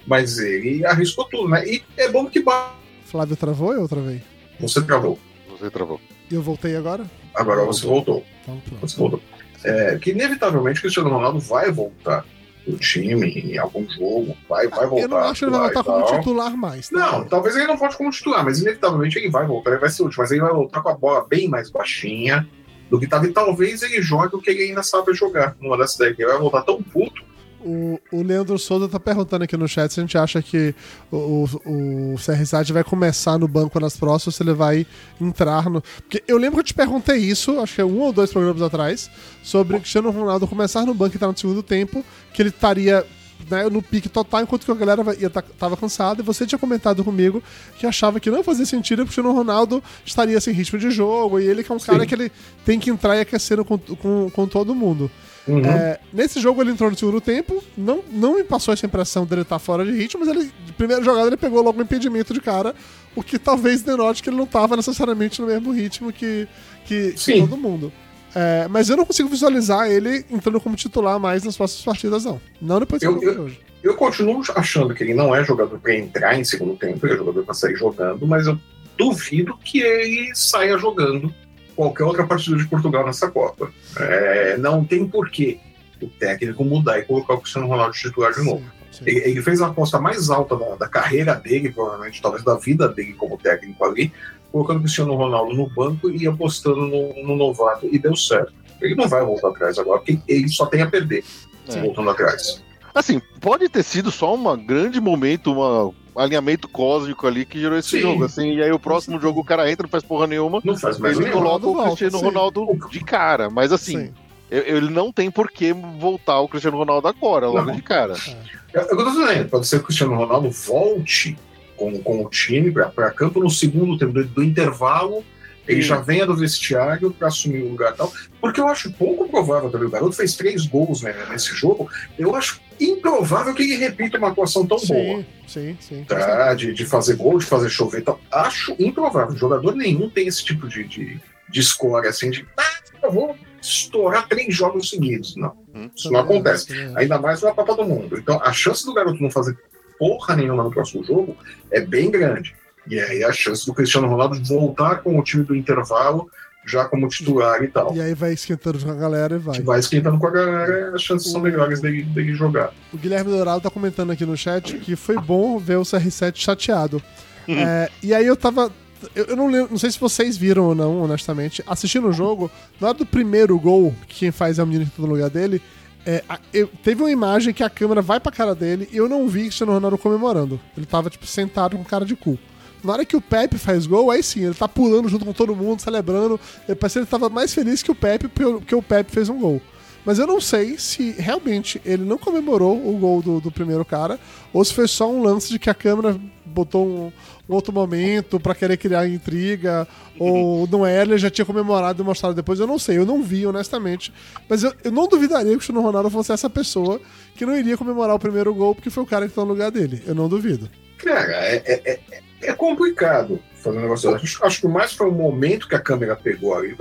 Mas 0.07 0.39
ele 0.39 0.85
arriscou 0.87 1.25
tudo, 1.29 1.49
né? 1.49 1.67
E 1.67 1.83
é 1.97 2.09
bom 2.11 2.27
que 2.27 2.41
ba- 2.43 2.75
Flávio 3.05 3.37
travou 3.37 3.69
ou 3.69 3.75
eu 3.75 3.89
travei? 3.89 4.21
você 4.59 4.81
travou. 4.83 5.19
Você 5.51 5.71
travou. 5.71 6.01
E 6.31 6.35
eu 6.35 6.43
voltei 6.43 6.75
agora? 6.77 7.05
Agora 7.35 7.65
você 7.65 7.87
voltou. 7.87 8.25
Então, 8.43 8.61
pronto. 8.61 8.81
Você 8.89 8.97
voltou. 8.97 9.21
É, 9.65 9.97
que 9.99 10.11
inevitavelmente 10.11 10.79
o 10.79 10.83
Cristiano 10.83 11.11
Ronaldo 11.11 11.39
vai 11.41 11.71
voltar 11.71 12.25
o 12.67 12.77
time 12.77 13.29
em 13.31 13.59
algum 13.59 13.89
jogo, 13.89 14.37
vai, 14.49 14.67
vai 14.69 14.87
voltar. 14.87 15.03
eu 15.05 15.09
não 15.09 15.19
acho 15.19 15.39
que 15.39 15.45
ele 15.45 15.51
vai 15.53 15.61
lá 15.61 15.67
voltar 15.73 15.85
como 15.85 16.19
titular 16.19 16.57
mais. 16.57 16.89
tá? 16.89 16.99
Não, 16.99 17.25
talvez 17.25 17.55
ele 17.55 17.67
não 17.67 17.77
volte 17.77 17.97
como 17.97 18.11
titular, 18.11 18.45
mas 18.45 18.59
inevitavelmente 18.61 19.19
ele 19.19 19.31
vai 19.31 19.47
voltar, 19.47 19.71
ele 19.71 19.81
vai 19.81 19.89
ser 19.89 20.03
útil, 20.03 20.21
mas 20.21 20.33
ele 20.33 20.41
vai 20.41 20.53
voltar 20.53 20.81
com 20.83 20.89
a 20.89 20.95
bola 20.95 21.25
bem 21.29 21.49
mais 21.49 21.71
baixinha 21.71 22.47
do 22.91 22.99
que 22.99 23.05
estava, 23.05 23.27
e 23.27 23.33
talvez 23.33 23.83
ele 23.83 24.01
jogue 24.01 24.37
o 24.37 24.41
que 24.41 24.51
ele 24.51 24.65
ainda 24.65 24.83
sabe 24.83 25.13
jogar 25.15 25.57
numa 25.61 25.77
dessas 25.77 25.97
daí, 25.97 26.15
que 26.15 26.23
ele 26.23 26.31
vai 26.31 26.41
voltar 26.41 26.63
tão 26.63 26.83
puto. 26.83 27.25
O, 27.59 27.99
o 28.13 28.23
Leandro 28.23 28.57
Souza 28.59 28.89
tá 28.89 29.01
perguntando 29.01 29.43
aqui 29.43 29.57
no 29.57 29.67
chat 29.67 29.93
se 29.93 29.99
a 29.99 30.03
gente 30.03 30.17
acha 30.17 30.41
que 30.41 30.73
o, 31.11 31.17
o, 31.17 32.13
o 32.13 32.15
CR7 32.15 32.73
vai 32.73 32.85
começar 32.85 33.39
no 33.39 33.49
banco 33.49 33.81
nas 33.81 33.97
próximas, 33.97 34.37
se 34.37 34.43
ele 34.43 34.53
vai 34.53 34.87
entrar 35.21 35.69
no. 35.69 35.83
Porque 35.83 36.23
eu 36.29 36.37
lembro 36.37 36.57
que 36.57 36.61
eu 36.61 36.65
te 36.65 36.75
perguntei 36.75 37.17
isso, 37.17 37.59
acho 37.59 37.75
que 37.75 37.81
é 37.81 37.85
um 37.85 37.99
ou 37.99 38.13
dois 38.13 38.31
programas 38.31 38.63
atrás, 38.63 39.11
sobre 39.43 39.77
o 39.77 39.81
Cristiano 39.81 40.11
Ronaldo 40.11 40.47
começar 40.47 40.87
no 40.87 40.95
banco 40.95 41.15
e 41.15 41.17
entrar 41.17 41.29
no 41.29 41.37
segundo 41.37 41.63
tempo, 41.63 42.05
que 42.33 42.41
ele 42.41 42.51
estaria 42.51 43.05
né, 43.51 43.69
no 43.69 43.83
pique 43.83 44.09
total, 44.09 44.43
enquanto 44.43 44.65
que 44.65 44.71
a 44.71 44.75
galera 44.75 45.03
ia 45.19 45.31
tá, 45.31 45.43
tava 45.43 45.77
cansada, 45.77 46.21
e 46.21 46.25
você 46.25 46.47
tinha 46.47 46.59
comentado 46.59 47.05
comigo 47.05 47.43
que 47.79 47.87
achava 47.87 48.21
que 48.21 48.31
não 48.31 48.43
fazia 48.43 48.67
sentido 48.67 49.05
porque 49.05 49.21
o 49.21 49.33
Ronaldo 49.33 49.83
estaria 50.05 50.41
sem 50.41 50.53
ritmo 50.53 50.79
de 50.79 50.91
jogo, 50.91 51.41
e 51.41 51.47
ele 51.47 51.63
que 51.63 51.71
é 51.71 51.75
um 51.75 51.79
cara 51.79 52.01
Sim. 52.01 52.07
que 52.07 52.15
ele 52.15 52.33
tem 52.65 52.79
que 52.79 52.91
entrar 52.91 53.17
e 53.17 53.21
aquecer 53.21 53.63
com, 53.65 53.79
com, 53.79 54.31
com 54.31 54.47
todo 54.47 54.75
mundo. 54.75 55.11
Uhum. 55.47 55.65
É, 55.65 56.01
nesse 56.13 56.41
jogo 56.41 56.61
ele 56.61 56.73
entrou 56.73 56.91
no 56.91 56.97
segundo 56.97 57.21
tempo, 57.21 57.63
não, 57.77 58.03
não 58.11 58.35
me 58.35 58.43
passou 58.43 58.75
essa 58.75 58.85
impressão 58.85 59.25
dele 59.25 59.43
estar 59.43 59.61
fora 59.61 59.85
de 59.85 59.93
ritmo, 59.93 60.25
mas 60.25 60.35
ele, 60.35 60.51
de 60.65 60.73
primeira 60.73 61.03
jogada, 61.05 61.29
ele 61.29 61.37
pegou 61.37 61.63
logo 61.63 61.79
um 61.79 61.83
impedimento 61.83 62.35
de 62.35 62.41
cara, 62.41 62.75
o 63.15 63.23
que 63.23 63.39
talvez 63.39 63.83
denote 63.83 64.23
que 64.23 64.29
ele 64.29 64.37
não 64.37 64.45
estava 64.45 64.77
necessariamente 64.77 65.41
no 65.41 65.47
mesmo 65.47 65.71
ritmo 65.71 66.13
que, 66.13 66.49
que, 66.85 67.13
que 67.13 67.41
todo 67.41 67.57
mundo. 67.57 67.93
É, 68.39 68.69
mas 68.69 68.91
eu 68.91 68.99
não 68.99 69.07
consigo 69.07 69.31
visualizar 69.31 69.91
ele 69.91 70.23
entrando 70.31 70.61
como 70.61 70.77
titular 70.77 71.19
mais 71.19 71.43
nas 71.43 71.57
próximas 71.57 71.83
partidas, 71.87 72.27
não. 72.27 72.39
Não 72.61 72.79
depois 72.79 73.03
Eu- 73.03 73.13
jogo 73.15 73.25
eu- 73.25 73.43
hoje. 73.45 73.61
Eu 73.83 73.95
continuo 73.95 74.43
achando 74.55 74.93
que 74.95 75.03
ele 75.03 75.15
não 75.15 75.35
é 75.35 75.43
jogador 75.43 75.79
para 75.79 75.95
entrar 75.95 76.39
em 76.39 76.45
segundo 76.45 76.77
tempo, 76.77 77.07
ele 77.07 77.15
é 77.15 77.17
jogador 77.17 77.45
para 77.45 77.55
sair 77.55 77.77
jogando, 77.77 78.27
mas 78.27 78.47
eu 78.47 78.59
duvido 78.99 79.57
que 79.65 79.81
ele 79.81 80.35
saia 80.35 80.77
jogando 80.77 81.33
qualquer 81.75 82.05
outra 82.05 82.27
partida 82.27 82.57
de 82.57 82.67
Portugal 82.67 83.07
nessa 83.07 83.31
Copa. 83.31 83.71
É, 83.99 84.59
não 84.59 84.85
tem 84.85 85.07
porquê 85.07 85.59
o 86.03 86.09
técnico 86.09 86.63
mudar 86.63 86.99
e 86.99 87.05
colocar 87.05 87.35
o 87.35 87.41
Cristiano 87.41 87.69
Ronaldo 87.69 87.95
titular 87.95 88.33
de 88.35 88.43
novo. 88.45 88.65
Sim. 88.91 89.05
Ele, 89.07 89.19
ele, 89.31 89.43
fez 89.43 89.61
a 89.61 89.67
aposta 89.67 90.01
mais 90.01 90.31
alta 90.31 90.57
da, 90.57 90.75
da, 90.77 90.89
carreira 90.89 91.35
dele, 91.35 91.71
provavelmente, 91.71 92.21
talvez 92.21 92.43
da 92.43 92.57
vida 92.57 92.89
dele 92.89 93.13
como 93.13 93.37
técnico 93.37 93.85
ali, 93.85 94.11
colocando 94.53 94.79
o 94.79 94.81
Cristiano 94.81 95.15
Ronaldo 95.15 95.55
no 95.55 95.69
banco 95.69 96.11
e 96.11 96.27
apostando 96.27 96.87
no, 96.87 97.23
no 97.25 97.37
novato, 97.37 97.89
e 97.91 97.99
deu 97.99 98.17
certo. 98.17 98.53
Ele 98.81 98.95
não 98.95 99.09
vai 99.09 99.25
voltar 99.25 99.49
atrás 99.49 99.79
agora, 99.79 99.99
porque 99.99 100.19
ele 100.29 100.49
só 100.49 100.67
tem 100.67 100.83
a 100.83 100.87
perder, 100.87 101.25
é. 101.69 101.81
voltando 101.81 102.11
atrás. 102.11 102.63
Assim, 102.95 103.21
pode 103.41 103.69
ter 103.69 103.83
sido 103.83 104.11
só 104.11 104.35
um 104.35 104.57
grande 104.57 105.01
momento, 105.01 105.53
um 105.53 105.93
alinhamento 106.19 106.67
cósmico 106.67 107.27
ali 107.27 107.45
que 107.45 107.61
gerou 107.61 107.77
esse 107.77 107.91
Sim. 107.91 108.01
jogo. 108.01 108.25
Assim, 108.25 108.55
e 108.55 108.63
aí 108.63 108.73
o 108.73 108.79
próximo 108.79 109.21
jogo 109.21 109.41
o 109.41 109.45
cara 109.45 109.71
entra, 109.71 109.83
não 109.83 109.91
faz 109.91 110.03
porra 110.03 110.27
nenhuma. 110.27 110.63
Não 110.65 110.77
faz 110.77 110.99
mais 110.99 111.19
Ele 111.19 111.31
coloca 111.31 111.67
o 111.67 111.85
Cristiano 111.85 112.19
Ronaldo 112.19 112.67
de 112.91 113.01
cara. 113.01 113.51
Mas 113.51 113.71
assim, 113.71 114.13
ele 114.51 114.89
não 114.89 115.13
tem 115.13 115.31
por 115.31 115.51
que 115.51 115.75
voltar 115.75 116.41
o 116.41 116.49
Cristiano 116.49 116.79
Ronaldo 116.79 117.07
agora, 117.07 117.49
logo 117.49 117.67
não. 117.67 117.75
de 117.75 117.83
cara. 117.83 118.15
É. 118.15 118.57
Eu, 118.73 118.83
eu 118.83 118.97
tô 118.97 119.11
dizendo, 119.11 119.49
pode 119.49 119.67
ser 119.67 119.77
que 119.77 119.83
o 119.83 119.87
Cristiano 119.87 120.17
Ronaldo 120.17 120.51
volte 120.51 121.37
com, 121.77 121.99
com 122.01 122.25
o 122.25 122.31
time 122.31 122.71
para 122.71 123.11
campo 123.11 123.41
no 123.41 123.51
segundo 123.51 123.99
tempo 123.99 124.13
do, 124.13 124.25
do 124.25 124.43
intervalo 124.43 125.25
ele 125.69 125.83
já 125.83 125.97
venha 125.97 126.25
do 126.25 126.37
vestiário 126.37 127.11
para 127.11 127.29
assumir 127.29 127.63
o 127.63 127.71
lugar 127.71 127.93
tal. 127.95 128.13
Porque 128.41 128.61
eu 128.61 128.69
acho 128.69 128.93
pouco 128.93 129.29
provável 129.29 129.71
também. 129.71 129.89
O 129.89 129.91
garoto 129.91 130.15
fez 130.15 130.37
três 130.37 130.67
gols 130.67 131.03
né, 131.03 131.15
nesse 131.29 131.55
jogo. 131.55 131.91
Eu 132.17 132.37
acho 132.37 132.61
improvável 132.79 133.55
que 133.55 133.63
ele 133.63 133.77
repita 133.77 134.19
uma 134.19 134.29
atuação 134.29 134.65
tão 134.65 134.79
sim, 134.79 134.95
boa. 134.95 135.27
Sim, 135.47 135.77
sim. 135.81 136.05
Tá? 136.05 136.55
De, 136.55 136.73
de 136.73 136.85
fazer 136.85 137.17
gol, 137.17 137.39
de 137.39 137.47
fazer 137.47 137.69
chover 137.69 138.03
tal. 138.03 138.21
Acho 138.31 138.77
improvável. 138.79 139.37
Jogador 139.37 139.75
nenhum 139.75 140.09
tem 140.09 140.29
esse 140.29 140.45
tipo 140.45 140.69
de, 140.69 140.85
de, 140.85 141.21
de 141.49 141.63
score 141.63 142.07
assim, 142.07 142.31
de 142.31 142.47
ah, 142.57 142.77
eu 143.03 143.11
vou 143.11 143.37
estourar 143.61 144.29
três 144.29 144.55
jogos 144.55 144.91
seguidos. 144.91 145.35
Não. 145.37 145.57
Hum, 145.75 145.91
isso 145.95 146.13
não 146.13 146.21
acontece. 146.21 146.73
Ainda 146.95 147.19
mais 147.19 147.43
na 147.43 147.53
Copa 147.53 147.75
do 147.75 147.85
Mundo. 147.85 148.19
Então, 148.19 148.41
a 148.41 148.53
chance 148.53 148.85
do 148.87 148.95
garoto 148.95 149.21
não 149.21 149.31
fazer 149.31 149.57
porra 149.99 150.37
nenhuma 150.37 150.63
no 150.63 150.71
próximo 150.71 151.05
jogo 151.05 151.37
é 151.71 151.81
bem 151.81 152.11
grande. 152.11 152.55
E 152.89 153.01
aí 153.01 153.25
a 153.25 153.33
chance 153.33 153.67
do 153.67 153.75
Cristiano 153.75 154.09
Ronaldo 154.09 154.43
voltar 154.45 155.03
com 155.03 155.19
o 155.19 155.23
time 155.23 155.45
do 155.45 155.55
intervalo 155.55 156.31
já 156.67 156.85
como 156.85 157.09
titular 157.09 157.63
e 157.63 157.69
tal. 157.69 157.95
E 157.95 158.01
aí 158.01 158.13
vai 158.13 158.33
esquentando 158.33 158.79
com 158.79 158.91
a 158.91 158.95
galera 158.95 159.37
e 159.37 159.39
vai. 159.39 159.61
Vai 159.61 159.79
esquentando 159.79 160.19
com 160.19 160.27
a 160.27 160.31
galera, 160.31 160.95
as 160.95 161.03
chances 161.03 161.29
o... 161.29 161.33
são 161.33 161.41
melhores 161.41 161.81
dele, 161.81 162.03
dele 162.03 162.35
jogar. 162.35 162.73
O 162.93 162.99
Guilherme 162.99 163.31
Dourado 163.31 163.61
tá 163.61 163.71
comentando 163.71 164.11
aqui 164.11 164.27
no 164.27 164.37
chat 164.37 164.77
que 164.79 164.97
foi 164.97 165.17
bom 165.17 165.59
ver 165.59 165.77
o 165.77 165.83
CR7 165.83 166.37
chateado. 166.37 167.01
Uhum. 167.47 167.59
É, 167.59 167.89
e 168.03 168.13
aí 168.13 168.27
eu 168.27 168.37
tava. 168.37 168.73
Eu, 169.15 169.37
não 169.37 169.49
lembro, 169.49 169.71
não 169.71 169.79
sei 169.79 169.91
se 169.91 170.01
vocês 170.01 170.37
viram 170.37 170.65
ou 170.65 170.75
não, 170.75 171.03
honestamente. 171.03 171.63
Assistindo 171.67 172.09
o 172.09 172.13
jogo, 172.13 172.51
na 172.81 172.89
hora 172.89 172.99
do 172.99 173.07
primeiro 173.07 173.57
gol, 173.59 173.95
que 174.09 174.21
quem 174.21 174.33
faz 174.33 174.59
é 174.59 174.63
o 174.63 174.67
menino 174.67 174.87
que 174.87 174.97
tá 174.97 175.03
no 175.03 175.09
lugar 175.09 175.31
dele, 175.31 175.63
é, 176.07 176.23
eu, 176.55 176.69
teve 176.85 177.03
uma 177.03 177.11
imagem 177.11 177.53
que 177.53 177.65
a 177.65 177.69
câmera 177.69 178.01
vai 178.01 178.21
pra 178.21 178.31
cara 178.31 178.55
dele 178.55 178.89
e 178.93 178.97
eu 178.97 179.09
não 179.09 179.27
vi 179.27 179.43
Cristiano 179.43 179.73
Ronaldo 179.73 179.99
comemorando. 179.99 180.61
Ele 180.77 180.87
tava, 180.87 181.11
tipo, 181.11 181.27
sentado 181.27 181.77
com 181.77 181.83
cara 181.83 182.05
de 182.05 182.15
cu. 182.15 182.39
Na 182.85 182.93
hora 182.93 183.05
que 183.05 183.17
o 183.17 183.21
Pepe 183.21 183.59
faz 183.59 183.87
gol, 183.87 184.13
aí 184.13 184.23
sim, 184.23 184.45
ele 184.45 184.55
tá 184.55 184.69
pulando 184.69 185.09
junto 185.09 185.25
com 185.25 185.33
todo 185.33 185.57
mundo, 185.57 185.83
celebrando. 185.83 186.39
Parece 186.79 186.95
que 186.95 186.99
ele 187.01 187.07
tava 187.07 187.29
mais 187.29 187.53
feliz 187.53 187.83
que 187.83 187.91
o 187.91 187.95
Pepe, 187.95 188.29
porque 188.29 188.75
o 188.75 188.83
Pepe 188.83 189.11
fez 189.11 189.29
um 189.29 189.41
gol. 189.41 189.61
Mas 190.05 190.21
eu 190.21 190.27
não 190.29 190.41
sei 190.41 190.79
se 190.79 191.11
realmente 191.19 191.83
ele 191.85 192.05
não 192.05 192.17
comemorou 192.17 192.77
o 192.77 192.97
gol 192.97 193.21
do, 193.21 193.41
do 193.41 193.51
primeiro 193.51 193.85
cara, 193.85 194.21
ou 194.53 194.65
se 194.65 194.73
foi 194.73 194.87
só 194.87 195.11
um 195.11 195.21
lance 195.21 195.51
de 195.51 195.59
que 195.59 195.69
a 195.69 195.75
câmera 195.75 196.17
botou 196.45 196.87
um, 196.87 197.07
um 197.07 197.13
outro 197.55 197.73
momento 197.73 198.41
para 198.41 198.55
querer 198.55 198.77
criar 198.77 199.07
intriga, 199.07 199.87
ou 200.19 200.67
não 200.67 200.87
é, 200.87 201.03
ele 201.03 201.19
já 201.19 201.31
tinha 201.31 201.45
comemorado 201.45 202.03
e 202.03 202.05
mostrado 202.05 202.35
depois. 202.35 202.59
Eu 202.59 202.67
não 202.67 202.79
sei, 202.79 202.99
eu 202.99 203.07
não 203.07 203.23
vi, 203.23 203.47
honestamente. 203.47 204.13
Mas 204.49 204.63
eu, 204.63 204.73
eu 204.83 204.91
não 204.91 205.07
duvidaria 205.07 205.51
que 205.51 205.55
o 205.55 205.59
Cristiano 205.59 205.81
Ronaldo 205.81 206.11
fosse 206.11 206.33
essa 206.33 206.51
pessoa 206.51 207.01
que 207.35 207.47
não 207.47 207.57
iria 207.57 207.77
comemorar 207.77 208.15
o 208.15 208.19
primeiro 208.19 208.55
gol 208.55 208.75
porque 208.75 208.91
foi 208.91 209.03
o 209.03 209.07
cara 209.07 209.29
que 209.29 209.35
tá 209.35 209.43
no 209.43 209.49
lugar 209.49 209.71
dele. 209.71 210.03
Eu 210.07 210.15
não 210.15 210.29
duvido. 210.29 210.69
Cara, 210.99 211.33
é, 211.33 211.63
é, 211.67 212.01
é 212.11 212.27
é 212.43 212.53
complicado 212.53 213.41
fazer 213.55 213.79
um 213.79 213.83
negócio 213.83 214.15
Acho, 214.15 214.45
acho 214.45 214.61
que 214.61 214.69
mais 214.69 214.93
foi 214.93 215.09
o 215.09 215.13
momento 215.13 215.69
que 215.69 215.75
a 215.75 215.81
câmera 215.81 216.17
pegou 216.17 216.55
ali. 216.55 216.77